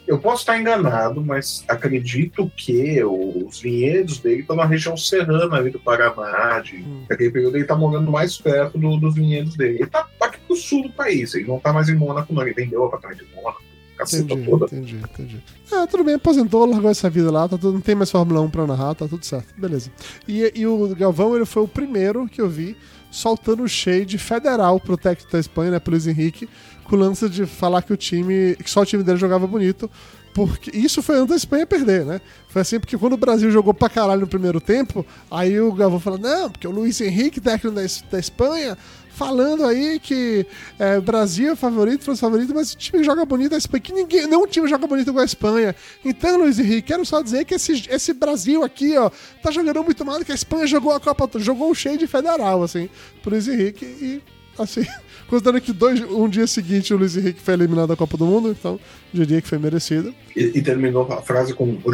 eu 0.09 0.19
posso 0.19 0.41
estar 0.43 0.59
enganado, 0.59 1.23
mas 1.25 1.63
acredito 1.69 2.51
que 2.57 3.03
os 3.05 3.61
vinhedos 3.61 4.19
dele 4.19 4.41
estão 4.41 4.57
na 4.57 4.65
região 4.65 4.97
serrana 4.97 5.57
ali 5.57 5.71
do 5.71 5.79
Paraná. 5.79 6.61
De, 6.61 6.77
Hum. 6.79 7.05
Naquele 7.09 7.31
período 7.31 7.57
ele 7.57 7.65
tá 7.65 7.77
morando 7.77 8.11
mais 8.11 8.37
perto 8.39 8.79
do- 8.79 8.97
dos 8.97 9.15
vinhedos 9.15 9.55
dele. 9.57 9.77
Ele 9.81 9.87
tá 9.87 10.09
aqui 10.21 10.39
pro 10.47 10.57
sul 10.57 10.83
do 10.85 10.91
país, 10.91 11.35
ele 11.35 11.47
não 11.47 11.59
tá 11.61 11.73
mais 11.73 11.89
em 11.89 11.95
Mônaco, 11.95 12.33
não. 12.33 12.43
Ele 12.43 12.55
vendeu 12.55 12.81
o 12.81 12.85
apartamento 12.87 13.25
de 13.25 13.35
Mônaco, 13.35 13.63
caceta 13.97 14.33
Entendi, 14.35 14.51
toda. 14.51 14.65
entendi, 14.67 14.97
entendi. 14.97 15.43
Ah, 15.71 15.87
tudo 15.87 16.05
bem, 16.05 16.15
aposentou, 16.15 16.65
largou 16.65 16.91
essa 16.91 17.11
vida 17.11 17.31
lá, 17.31 17.49
tá 17.49 17.59
tudo, 17.59 17.75
não 17.75 17.81
tem 17.81 17.95
mais 17.95 18.11
Fórmula 18.11 18.41
1 18.41 18.51
pra 18.51 18.67
narrar, 18.67 18.95
tá 18.95 19.07
tudo 19.07 19.25
certo, 19.25 19.55
beleza. 19.61 19.91
E, 20.27 20.51
e 20.55 20.67
o 20.67 20.95
Galvão, 20.97 21.37
ele 21.37 21.45
foi 21.45 21.63
o 21.63 21.69
primeiro 21.69 22.27
que 22.29 22.41
eu 22.41 22.49
vi 22.49 22.77
soltando 23.11 23.63
o 23.63 23.69
shade 23.69 24.17
federal 24.19 24.79
pro 24.79 24.97
técnico 24.97 25.33
da 25.33 25.39
Espanha, 25.41 25.71
né, 25.73 25.79
pro 25.79 25.91
Luiz 25.93 26.07
Henrique, 26.07 26.49
com 26.89 26.97
o 26.97 26.99
lance 26.99 27.29
de 27.29 27.47
falar 27.47 27.83
que 27.83 27.93
o 27.93 27.97
time, 27.97 28.57
que 28.57 28.71
só 28.71 28.81
o 28.81 28.87
time 28.87 29.03
dele 29.03 29.19
jogava 29.19 29.47
bonito, 29.47 29.91
porque 30.35 30.71
isso 30.77 31.03
foi 31.03 31.17
antes 31.17 31.29
da 31.31 31.37
Espanha 31.37 31.67
perder, 31.67 32.05
né? 32.05 32.21
Foi 32.49 32.63
assim 32.63 32.79
porque 32.79 32.97
quando 32.97 33.15
o 33.15 33.17
Brasil 33.17 33.51
jogou 33.51 33.75
pra 33.75 33.89
caralho 33.89 34.23
no 34.23 34.27
primeiro 34.27 34.61
tempo, 34.61 35.05
aí 35.31 35.61
o 35.61 35.73
Galvão 35.73 36.01
falou, 36.01 36.19
não, 36.19 36.51
porque 36.51 36.67
o 36.67 36.71
Luiz 36.71 37.01
Henrique, 37.01 37.41
técnico 37.41 37.75
da, 37.75 37.83
da 38.11 38.19
Espanha, 38.19 38.77
falando 39.19 39.67
aí 39.67 39.99
que 39.99 40.47
é, 40.79 41.01
Brasil 41.01 41.51
é 41.51 41.57
favorito, 41.57 42.09
é 42.09 42.15
favorito, 42.15 42.55
mas 42.55 42.73
o 42.73 42.77
time 42.77 43.03
joga 43.03 43.25
bonito 43.25 43.53
a 43.53 43.59
Espanha, 43.59 43.81
que 43.81 43.93
ninguém, 43.93 44.29
nenhum 44.29 44.47
time 44.47 44.69
joga 44.69 44.87
bonito 44.87 45.09
igual 45.09 45.23
a 45.23 45.27
Espanha. 45.27 45.75
Então, 46.05 46.39
Luiz 46.39 46.61
Henrique, 46.61 46.83
quero 46.83 47.05
só 47.05 47.21
dizer 47.21 47.45
que 47.45 47.55
esse, 47.55 47.85
esse 47.91 48.13
Brasil 48.13 48.63
aqui, 48.63 48.97
ó, 48.97 49.11
tá 49.43 49.51
jogando 49.51 49.83
muito 49.83 50.05
mal, 50.05 50.25
que 50.25 50.31
a 50.31 50.35
Espanha 50.37 50.69
jogou 50.69 50.93
a 50.93 51.01
Copa, 51.01 51.29
jogou 51.41 51.75
cheio 51.75 51.99
de 51.99 52.07
federal, 52.07 52.63
assim, 52.63 52.89
pro 53.21 53.33
Luiz 53.33 53.49
Henrique 53.49 53.85
e, 53.85 54.23
assim, 54.57 54.87
considerando 55.29 55.61
que 55.61 55.73
dois, 55.73 56.01
um 56.03 56.29
dia 56.29 56.47
seguinte 56.47 56.93
o 56.93 56.97
Luiz 56.97 57.17
Henrique 57.17 57.41
foi 57.41 57.55
eliminado 57.55 57.89
da 57.89 57.97
Copa 57.97 58.17
do 58.17 58.27
Mundo, 58.27 58.51
então 58.51 58.79
diria 59.13 59.41
que 59.41 59.49
foi 59.49 59.59
merecido. 59.59 60.15
E, 60.35 60.59
e 60.59 60.63
terminou 60.63 61.11
a 61.13 61.23
frase 61.23 61.55
com. 61.55 61.79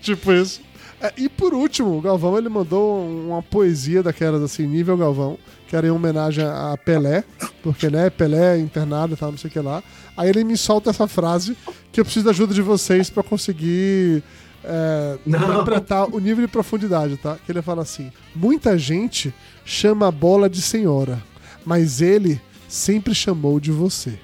Tipo 0.00 0.32
isso. 0.32 0.60
É, 1.00 1.12
e 1.16 1.28
por 1.28 1.52
último, 1.52 1.98
o 1.98 2.00
Galvão 2.00 2.38
ele 2.38 2.48
mandou 2.48 3.06
uma 3.06 3.42
poesia 3.42 4.02
daquelas 4.02 4.42
assim, 4.42 4.66
nível 4.66 4.96
Galvão, 4.96 5.38
que 5.68 5.76
era 5.76 5.86
em 5.86 5.90
homenagem 5.90 6.44
a 6.44 6.78
Pelé, 6.82 7.24
porque 7.62 7.90
né, 7.90 8.08
Pelé 8.08 8.58
internado 8.58 9.14
e 9.14 9.16
tal, 9.16 9.30
não 9.30 9.38
sei 9.38 9.50
o 9.50 9.52
que 9.52 9.60
lá. 9.60 9.82
Aí 10.16 10.28
ele 10.28 10.44
me 10.44 10.56
solta 10.56 10.90
essa 10.90 11.08
frase 11.08 11.56
que 11.92 12.00
eu 12.00 12.04
preciso 12.04 12.24
da 12.24 12.30
ajuda 12.30 12.54
de 12.54 12.62
vocês 12.62 13.10
para 13.10 13.22
conseguir 13.22 14.22
é, 14.64 15.18
interpretar 15.26 16.08
o 16.08 16.18
nível 16.18 16.46
de 16.46 16.50
profundidade, 16.50 17.16
tá? 17.16 17.36
Que 17.44 17.52
ele 17.52 17.60
fala 17.60 17.82
assim: 17.82 18.10
muita 18.34 18.78
gente 18.78 19.34
chama 19.64 20.08
a 20.08 20.12
bola 20.12 20.48
de 20.48 20.60
senhora, 20.60 21.22
mas 21.64 22.00
ele 22.00 22.40
sempre 22.68 23.14
chamou 23.14 23.58
de 23.58 23.70
você. 23.70 24.18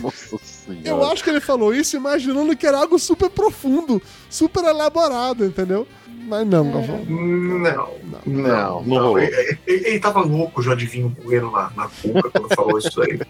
Nossa 0.00 0.38
senhora. 0.38 0.88
Eu 0.88 1.04
acho 1.06 1.24
que 1.24 1.30
ele 1.30 1.40
falou 1.40 1.74
isso 1.74 1.96
imaginando 1.96 2.56
que 2.56 2.66
era 2.66 2.78
algo 2.78 2.98
super 2.98 3.30
profundo, 3.30 4.00
super 4.28 4.64
elaborado, 4.64 5.44
entendeu? 5.44 5.86
Mas 6.26 6.46
não, 6.46 6.70
Galvão. 6.70 7.04
Não, 7.04 7.58
não, 7.58 7.90
Não, 8.24 8.82
não. 8.82 9.18
Ele, 9.18 9.58
ele, 9.66 9.88
ele 9.88 10.00
tava 10.00 10.20
louco 10.20 10.62
já 10.62 10.74
de 10.74 10.86
vinho 10.86 11.14
bueno 11.22 11.50
na, 11.50 11.70
na 11.76 11.88
cuca 11.88 12.30
quando 12.30 12.54
falou 12.54 12.78
isso 12.78 13.02
aí. 13.02 13.20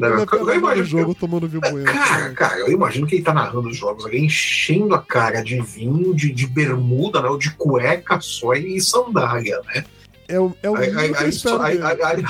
Né, 0.00 0.08
eu, 0.32 0.48
eu 0.48 0.54
imagino, 0.54 0.86
jogo 0.86 1.14
tomando 1.14 1.46
vinho 1.46 1.60
bueno. 1.60 1.84
Cara, 1.84 2.32
cara, 2.32 2.58
eu 2.60 2.72
imagino 2.72 3.06
que 3.06 3.16
ele 3.16 3.22
tá 3.22 3.34
narrando 3.34 3.68
os 3.68 3.76
jogos 3.76 4.06
ali, 4.06 4.24
enchendo 4.24 4.94
a 4.94 5.02
cara 5.02 5.42
de 5.42 5.60
vinho, 5.60 6.14
de, 6.14 6.32
de 6.32 6.46
bermuda, 6.46 7.20
né? 7.20 7.28
Ou 7.28 7.36
de 7.36 7.50
cueca 7.50 8.18
só 8.18 8.54
e 8.54 8.80
sandália, 8.80 9.60
né? 9.66 9.84
É 10.26 10.40
o, 10.40 10.54
é 10.62 10.70
o 10.70 10.76
Aí, 10.76 10.96
aí, 10.96 11.12
que 11.12 11.24
aí, 11.24 11.32
só, 11.32 11.60
aí, 11.60 11.78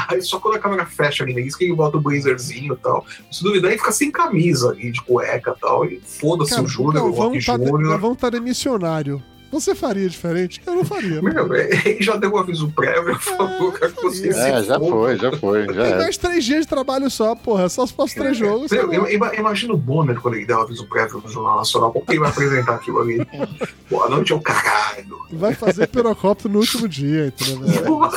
aí- 0.09 0.23
só 0.23 0.41
quando 0.41 0.57
a 0.57 0.59
câmera 0.59 0.85
fecha 0.87 1.23
ali, 1.23 1.35
né? 1.35 1.43
Isso 1.43 1.57
que 1.57 1.65
ele 1.65 1.75
bota 1.75 1.97
o 1.97 2.01
blazerzinho 2.01 2.75
e 2.75 2.77
tal. 2.79 3.07
Se 3.31 3.43
duvidar, 3.43 3.71
ele 3.71 3.79
fica 3.79 3.93
sem 3.93 4.11
camisa 4.11 4.71
ali, 4.71 4.91
de 4.91 5.01
cueca 5.03 5.55
e 5.57 5.61
tal. 5.61 5.85
E 5.85 6.01
foda-se 6.05 6.51
Cara, 6.51 6.63
o 6.63 6.67
Júnior, 6.67 7.05
o 7.05 7.11
Rock 7.13 7.45
tá, 7.45 7.57
Júnior. 7.57 7.91
Galvão 7.91 8.17
tá 8.17 8.31
de 8.31 8.41
missionário. 8.41 9.23
Você 9.51 9.75
faria 9.75 10.09
diferente? 10.09 10.63
Eu 10.65 10.77
não 10.77 10.85
faria. 10.85 11.21
Meu, 11.21 11.55
ele 11.55 11.99
já 12.01 12.17
deu 12.17 12.33
um 12.33 12.37
aviso 12.39 12.71
prévio, 12.71 13.19
falou 13.19 13.73
que 13.73 13.89
você 14.03 14.29
É, 14.29 14.33
se 14.61 14.67
já 14.69 14.79
foda. 14.79 14.91
foi, 14.91 15.17
já 15.19 15.33
foi, 15.37 15.67
já 15.67 15.83
Tem 15.85 15.93
é. 15.93 15.97
mais 15.99 16.17
três 16.17 16.45
dias 16.45 16.61
de 16.63 16.69
trabalho 16.69 17.11
só, 17.11 17.35
porra. 17.35 17.69
Só 17.69 17.85
os 17.85 17.93
próximos 17.93 18.23
três 18.23 18.37
jogos. 18.37 18.71
Eu, 18.71 18.93
eu, 18.93 19.03
lá. 19.03 19.13
ima- 19.13 19.35
imagina 19.35 19.75
o 19.75 19.77
Bonner 19.77 20.21
quando 20.21 20.35
ele 20.37 20.47
der 20.47 20.57
o 20.57 20.61
aviso 20.61 20.87
prévio 20.89 21.21
no 21.25 21.29
Jornal 21.29 21.57
Nacional. 21.57 21.93
Como 21.93 22.05
que 22.07 22.13
ele 22.13 22.21
vai 22.21 22.31
apresentar 22.31 22.77
aquilo 22.77 23.01
ali? 23.01 23.27
Boa 23.91 24.09
noite, 24.09 24.33
é 24.33 24.37
o 24.37 24.41
caralho. 24.41 25.19
Vai 25.33 25.55
fazer 25.55 25.89
pirocóptero 25.89 26.53
no 26.55 26.61
último 26.61 26.89
dia, 26.89 27.27
entendeu? 27.27 27.83
Porra. 27.85 28.11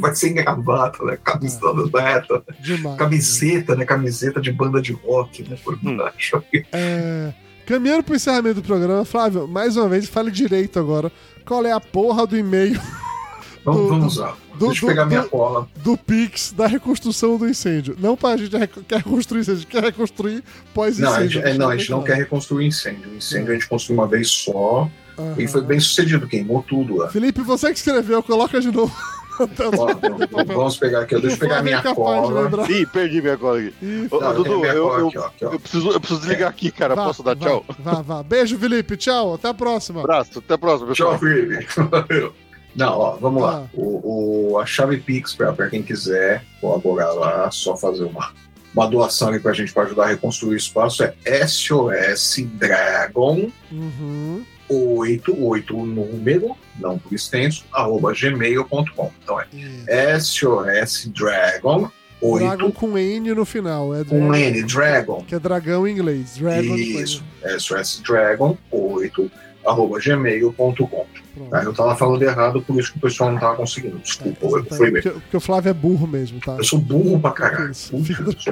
Vai 0.00 0.14
ser 0.14 0.28
em 0.30 0.34
gravata, 0.34 1.02
né? 1.04 1.18
Camiseta 1.22 1.72
do 1.72 1.90
Neto. 1.90 2.44
Demais. 2.60 2.98
Camiseta, 2.98 3.74
né? 3.74 3.84
Camiseta 3.84 4.40
de 4.40 4.52
banda 4.52 4.80
de 4.82 4.92
rock, 4.92 5.48
né? 5.48 5.56
Por 5.64 5.76
baixo. 5.76 6.42
É, 6.72 7.32
Caminhando 7.68 8.02
pro 8.02 8.16
encerramento 8.16 8.62
do 8.62 8.66
programa, 8.66 9.04
Flávio, 9.04 9.46
mais 9.46 9.76
uma 9.76 9.86
vez, 9.90 10.08
fale 10.08 10.30
direito 10.30 10.78
agora. 10.78 11.12
Qual 11.44 11.62
é 11.66 11.70
a 11.72 11.78
porra 11.78 12.26
do 12.26 12.34
e-mail 12.34 12.80
Vamos, 13.62 13.82
Do- 13.82 13.88
vamos 13.88 14.16
lá. 14.16 14.36
do- 14.54 14.66
Deixa 14.68 14.84
eu 14.84 14.88
pegar 14.88 15.04
minha 15.04 15.20
do- 15.22 15.28
cola. 15.28 15.68
do 15.84 15.94
Pix 15.98 16.52
da 16.56 16.66
reconstrução 16.66 17.36
do 17.36 17.46
incêndio? 17.46 17.94
Não 18.00 18.16
pra 18.16 18.38
gente 18.38 18.56
rec- 18.56 18.72
quer 18.88 18.96
reconstruir 18.98 19.40
incêndio, 19.40 19.58
a 19.58 19.60
gente 19.60 19.70
quer 19.70 19.82
reconstruir 19.84 20.34
Não, 20.36 20.42
pós-incêndio. 20.72 21.14
a 21.14 21.26
gente, 21.26 21.38
é, 21.40 21.54
não, 21.58 21.68
a 21.68 21.76
gente 21.76 21.90
não 21.90 22.02
quer 22.02 22.16
reconstruir 22.16 22.66
incêndio. 22.66 23.10
O 23.10 23.16
incêndio 23.16 23.50
a 23.50 23.54
gente 23.54 23.68
construiu 23.68 24.00
uma 24.00 24.08
vez 24.08 24.28
só 24.28 24.88
claro. 25.14 25.34
e 25.42 25.46
foi 25.46 25.60
bem 25.60 25.78
sucedido, 25.78 26.26
queimou 26.26 26.62
tudo 26.62 26.96
lá. 26.96 27.08
Felipe, 27.10 27.42
você 27.42 27.70
que 27.70 27.76
escreveu, 27.78 28.22
coloca 28.22 28.58
de 28.60 28.70
novo. 28.72 28.96
Ó, 29.38 30.44
vamos 30.54 30.76
pegar 30.76 31.00
aqui, 31.00 31.14
deixa 31.20 31.36
eu 31.36 31.40
pegar 31.40 31.62
minha 31.62 31.78
é 31.78 31.94
cola. 31.94 32.70
Ih, 32.70 32.86
perdi 32.86 33.20
minha 33.22 33.36
cola 33.36 33.58
aqui. 33.58 33.74
Ô, 34.10 34.20
Não, 34.20 34.34
Dudu, 34.34 34.64
eu, 34.64 34.98
eu, 34.98 35.08
aqui, 35.08 35.18
ó, 35.18 35.26
aqui, 35.26 35.44
ó. 35.44 35.52
eu 35.52 35.60
preciso, 35.60 35.90
eu 35.90 36.00
preciso 36.00 36.20
desligar 36.20 36.48
aqui, 36.50 36.70
cara. 36.70 36.94
vá, 36.94 37.04
Posso 37.06 37.22
dar 37.22 37.36
vá, 37.36 37.46
tchau? 37.46 37.64
Vá, 37.78 38.02
vá. 38.02 38.22
Beijo, 38.22 38.58
Felipe. 38.58 38.96
Tchau. 38.96 39.34
Até 39.34 39.48
a 39.48 39.54
próxima. 39.54 40.00
Abraço, 40.00 40.38
até 40.38 40.54
a 40.54 40.58
próxima, 40.58 40.88
pessoal. 40.88 41.10
Tchau, 41.12 41.18
Felipe. 41.20 41.66
Valeu. 41.90 42.32
Não, 42.76 42.98
ó, 42.98 43.16
vamos 43.16 43.42
lá. 43.42 43.64
Ah. 43.64 43.68
O, 43.74 44.52
o- 44.52 44.58
a 44.58 44.66
chave 44.66 44.98
Pix, 44.98 45.34
pra, 45.34 45.52
pra 45.52 45.68
quem 45.68 45.82
quiser 45.82 46.44
colaborar 46.60 47.12
lá, 47.12 47.50
só 47.50 47.76
fazer 47.76 48.04
uma, 48.04 48.30
uma 48.74 48.86
doação 48.86 49.28
ali 49.28 49.40
pra 49.40 49.52
gente 49.52 49.72
pra 49.72 49.82
ajudar 49.84 50.04
a 50.04 50.08
reconstruir 50.08 50.54
o 50.54 50.56
espaço 50.56 51.02
é 51.02 51.46
SOS 51.46 52.36
Dragon 52.54 53.50
Uhum. 53.72 54.44
88 54.70 55.76
número, 55.84 56.56
não 56.78 56.98
por 56.98 57.14
extenso, 57.14 57.64
arroba 57.72 58.12
gmail.com. 58.12 59.12
Então 59.22 59.40
é 59.86 60.18
SOS 60.20 61.10
Dragon 61.14 61.90
8 62.20 62.44
Dragon 62.46 62.72
com 62.72 62.98
N 62.98 63.34
no 63.34 63.44
final. 63.44 63.94
É 63.94 64.04
com 64.04 64.34
N, 64.34 64.62
Dragon. 64.64 65.24
Que 65.24 65.34
é 65.34 65.38
dragão 65.38 65.86
em 65.86 65.92
inglês. 65.92 66.36
Dragon 66.36 66.74
Isso, 66.74 67.24
SOS 67.58 68.02
Dragon 68.04 68.56
8 68.70 69.30
arroba 69.66 70.00
gmail.com. 70.00 71.06
Tá? 71.46 71.62
Eu 71.62 71.72
tava 71.74 71.96
falando 71.96 72.22
errado, 72.22 72.62
por 72.62 72.78
isso 72.78 72.92
que 72.92 72.98
o 72.98 73.00
pessoal 73.00 73.32
não 73.32 73.38
tava 73.38 73.56
conseguindo. 73.56 73.98
Desculpa, 73.98 74.38
eu 74.44 74.48
Exatamente. 74.48 74.76
fui 74.76 74.90
bem. 74.90 75.02
porque, 75.02 75.20
porque 75.20 75.36
o 75.36 75.40
Flávio 75.40 75.70
é 75.70 75.74
burro 75.74 76.06
mesmo, 76.06 76.40
tá? 76.40 76.56
Eu 76.56 76.64
sou 76.64 76.78
burro 76.78 77.20
pra 77.20 77.30
caralho. 77.32 77.68
Eu 77.68 77.74
sou 77.74 78.00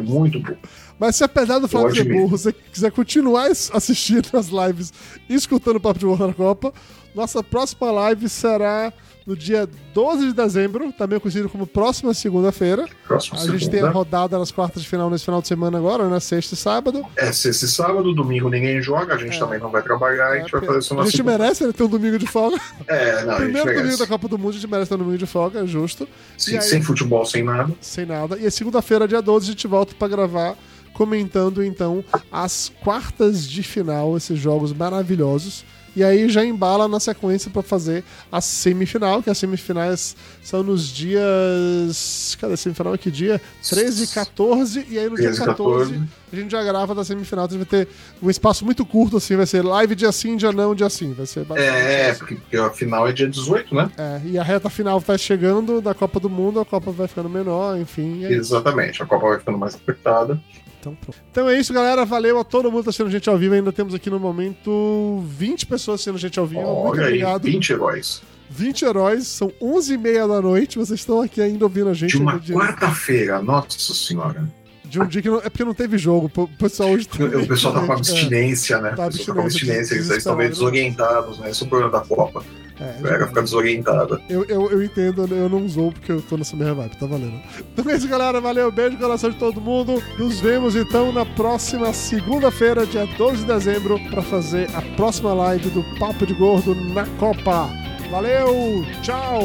muito 0.03 0.41
burro. 0.41 0.59
Mas 0.99 1.17
se 1.17 1.25
apesar 1.25 1.59
do 1.59 1.69
Flávio 1.69 1.95
ser 1.95 2.05
burro, 2.05 2.29
você 2.29 2.53
quiser 2.53 2.91
continuar 2.91 3.51
assistindo 3.51 4.29
as 4.35 4.49
lives 4.49 4.93
e 5.29 5.35
escutando 5.35 5.77
o 5.77 5.81
Papo 5.81 5.99
de 5.99 6.07
Gordo 6.07 6.27
na 6.27 6.33
Copa, 6.35 6.73
nossa 7.15 7.43
próxima 7.43 7.91
live 7.91 8.29
será 8.29 8.93
no 9.27 9.35
dia 9.36 9.69
12 9.93 10.28
de 10.28 10.32
dezembro, 10.32 10.93
também 10.93 11.19
conhecido 11.19 11.48
como 11.48 11.66
próxima 11.66 12.15
segunda-feira. 12.15 12.86
Próxima 13.09 13.36
A 13.39 13.43
gente 13.47 13.69
tem 13.69 13.81
a 13.81 13.82
segunda. 13.82 13.90
rodada 13.90 14.39
nas 14.39 14.53
quartas 14.53 14.82
de 14.82 14.89
final 14.89 15.11
nesse 15.11 15.24
final 15.24 15.43
de 15.43 15.48
semana 15.48 15.77
agora, 15.78 16.09
né? 16.09 16.20
Sexta 16.20 16.55
e 16.55 16.57
sábado. 16.57 17.05
É, 17.16 17.32
se 17.32 17.48
esse 17.48 17.69
sábado, 17.69 18.15
domingo 18.15 18.48
ninguém 18.48 18.81
joga, 18.81 19.15
a 19.15 19.19
gente 19.19 19.36
É. 19.36 19.40
também 19.40 19.59
não 19.59 19.69
vai 19.70 19.82
trabalhar, 19.82 20.28
a 20.28 20.39
gente 20.39 20.53
vai 20.53 20.61
fazer 20.65 20.78
isso 20.78 20.94
a 20.94 20.97
na 20.98 21.03
gente 21.05 21.16
segunda. 21.16 21.39
merece 21.39 21.66
né, 21.66 21.73
ter 21.73 21.82
um 21.82 21.89
domingo 21.89 22.19
de 22.19 22.27
folga. 22.27 22.57
É, 22.86 23.24
não, 23.24 23.32
a 23.32 23.32
gente 23.32 23.36
Primeiro 23.43 23.66
domingo 23.66 23.82
merece. 23.82 23.98
da 23.98 24.07
Copa 24.07 24.28
do 24.28 24.39
Mundo, 24.39 24.51
a 24.51 24.55
gente 24.55 24.66
merece 24.69 24.89
ter 24.90 24.94
um 24.94 24.98
domingo 24.98 25.19
de 25.19 25.27
folga, 25.27 25.61
é 25.61 25.66
justo. 25.66 26.07
Sem, 26.39 26.55
E 26.55 26.59
aí- 26.59 26.62
sem 26.62 26.81
futebol, 26.82 27.27
sem 27.27 27.43
nada. 27.43 27.73
sem 27.81 28.07
nada. 28.07 28.39
E 28.39 28.47
a 28.47 28.51
segunda-feira, 28.51 29.09
dia 29.09 29.20
12, 29.20 29.47
a 29.48 29.51
gente 29.51 29.66
volta 29.66 29.93
pra 29.98 30.07
gravar 30.07 30.57
comentando 30.93 31.62
então 31.65 32.03
as 32.31 32.73
quartas 32.82 33.47
de 33.47 33.62
final, 33.62 34.16
esses 34.16 34.39
jogos 34.39 34.73
maravilhosos. 34.73 35.65
E 35.97 36.05
aí 36.05 36.28
já 36.28 36.44
embala 36.44 36.86
na 36.86 37.01
sequência 37.01 37.51
pra 37.51 37.62
fazer 37.62 38.05
a 38.31 38.39
semifinal, 38.40 39.23
que 39.23 39.31
as 39.31 39.39
semifinais 39.39 40.14
são 40.44 40.62
nos 40.62 40.86
dias. 40.89 42.36
Cadê 42.40 42.55
a 42.55 42.56
semifinal? 42.56 42.94
É 42.94 42.98
Que 42.98 43.10
dia? 43.10 43.40
13 43.68 44.05
e 44.05 44.06
14. 44.09 44.86
E 44.90 44.98
aí 44.98 45.09
no 45.09 45.16
13 45.16 45.32
dia 45.36 45.43
e 45.43 45.47
14, 45.47 45.93
14. 45.94 46.09
a 46.32 46.36
gente 46.36 46.51
já 46.51 46.62
grava 46.62 46.94
da 46.94 47.05
semifinal. 47.05 47.47
Então 47.47 47.56
vai 47.56 47.66
ter 47.66 47.89
um 48.23 48.28
espaço 48.28 48.64
muito 48.64 48.85
curto, 48.85 49.16
assim. 49.16 49.36
Vai 49.36 49.47
ser 49.47 49.62
live 49.64 49.94
dia 49.94 50.12
sim, 50.12 50.36
dia 50.36 50.52
não, 50.52 50.74
dia 50.74 50.90
sim. 50.90 51.12
Vai 51.14 51.27
ser 51.27 51.47
É, 51.56 52.10
isso. 52.10 52.18
porque, 52.20 52.56
a 52.56 52.70
final 52.70 53.09
é 53.09 53.12
dia 53.12 53.28
18, 53.28 53.74
né? 53.74 53.90
É, 53.97 54.20
e 54.24 54.39
a 54.39 54.43
reta 54.43 54.68
final 54.68 55.01
tá 55.01 55.16
chegando 55.16 55.81
da 55.81 55.94
Copa 55.94 56.20
do 56.20 56.28
Mundo, 56.28 56.60
a 56.60 56.64
Copa 56.64 56.90
vai 56.90 57.09
ficando 57.09 57.28
menor, 57.28 57.78
enfim. 57.78 58.24
é 58.24 58.28
isso. 58.32 58.55
Exatamente. 58.55 59.02
A 59.02 59.06
Copa 59.06 59.28
vai 59.28 59.39
ficando 59.39 59.59
mais 59.59 59.74
apertada. 59.74 60.39
Então, 60.87 60.95
pronto. 60.95 61.19
Então 61.31 61.49
é 61.51 61.59
isso, 61.59 61.73
galera. 61.73 62.05
Valeu 62.05 62.39
a 62.39 62.45
todo 62.45 62.71
mundo 62.71 62.81
que 62.81 62.85
tá 62.85 62.91
assistindo 62.91 63.09
a 63.09 63.11
gente 63.11 63.29
ao 63.29 63.37
vivo. 63.37 63.55
Ainda 63.55 63.73
temos 63.73 63.95
aqui 63.95 64.09
no 64.09 64.21
momento 64.21 65.25
20 65.27 65.67
pessoas 65.67 65.97
assistindo 65.97 66.15
a 66.15 66.19
gente 66.19 66.39
ao 66.39 66.47
vivo. 66.47 66.63
Muito 66.63 66.89
Olha 66.91 67.03
aí, 67.03 67.07
obrigado. 67.09 67.43
20 67.43 67.71
heróis. 67.73 68.23
20 68.49 68.85
heróis. 68.85 69.27
São 69.27 69.49
11h30 69.61 70.29
da 70.29 70.41
noite. 70.41 70.79
Vocês 70.79 71.01
estão 71.01 71.21
aqui 71.21 71.41
ainda 71.43 71.65
ouvindo 71.65 71.91
a 71.91 71.95
gente. 71.95 72.13
De 72.13 72.23
uma 72.23 72.39
quarta-feira, 72.39 73.43
nossa 73.43 73.95
senhora. 73.95 74.49
de 74.85 75.01
um 75.01 75.07
dia 75.07 75.21
que 75.21 75.29
não, 75.29 75.39
é 75.39 75.51
porque 75.51 75.65
não 75.65 75.75
teve 75.75 75.99
jogo. 75.99 76.31
O 76.37 76.49
pessoal 76.49 76.91
hoje 76.91 77.09
tá 77.09 77.25
O 77.25 77.47
pessoal 77.47 77.75
tá 77.75 77.81
com 77.81 77.93
É, 77.93 77.97
abstinência, 77.97 78.81
né? 78.81 78.91
Tá 78.91 79.09
o 79.09 79.11
pessoal 79.11 79.27
tá 79.27 79.35
com 79.35 79.41
abstinência, 79.41 79.81
abstinência, 79.81 79.95
eles 79.95 80.11
estão 80.19 80.37
meio 80.37 80.51
desorientados, 80.51 81.39
né? 81.41 81.51
Esse 81.51 81.65
é 81.65 81.67
o 81.67 81.69
problema 81.69 81.91
da 81.91 82.01
Copa. 82.01 82.45
É, 82.81 82.98
A 82.98 83.03
galera 83.03 83.27
fica 83.28 83.43
desorientada. 83.43 84.20
eu, 84.28 84.44
eu, 84.44 84.70
eu 84.70 84.82
entendo, 84.82 85.27
eu 85.35 85.48
não 85.48 85.65
usou 85.65 85.93
porque 85.93 86.12
eu 86.12 86.20
tô 86.23 86.36
nessa 86.36 86.57
minha 86.57 86.74
vibe, 86.74 86.97
tá 86.97 87.07
valendo. 87.07 87.40
Então 87.73 87.90
é 87.90 87.97
isso, 87.97 88.09
galera. 88.09 88.40
Valeu, 88.40 88.70
beijo 88.70 88.93
no 88.93 88.98
coração 88.98 89.31
de 89.31 89.36
todo 89.36 89.61
mundo. 89.61 90.03
Nos 90.19 90.40
vemos 90.40 90.77
então 90.77 91.12
na 91.12 91.24
próxima 91.24 91.93
segunda-feira, 91.93 92.86
dia 92.86 93.07
12 93.19 93.39
de 93.39 93.44
dezembro, 93.47 93.98
pra 94.11 94.23
fazer 94.23 94.69
a 94.74 94.82
próxima 94.97 95.32
live 95.32 95.70
do 95.70 95.82
Papo 95.98 96.27
de 96.27 96.35
Gordo 96.35 96.74
na 96.93 97.07
Copa. 97.19 97.69
Valeu, 98.11 98.85
tchau! 99.03 99.40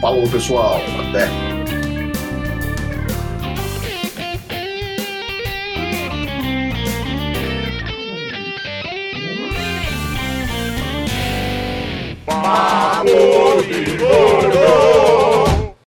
Falou, 0.00 0.28
pessoal. 0.28 0.80
Até. 1.08 1.75
Pàbó 12.26 13.18
ìgbòdo. 13.78 14.95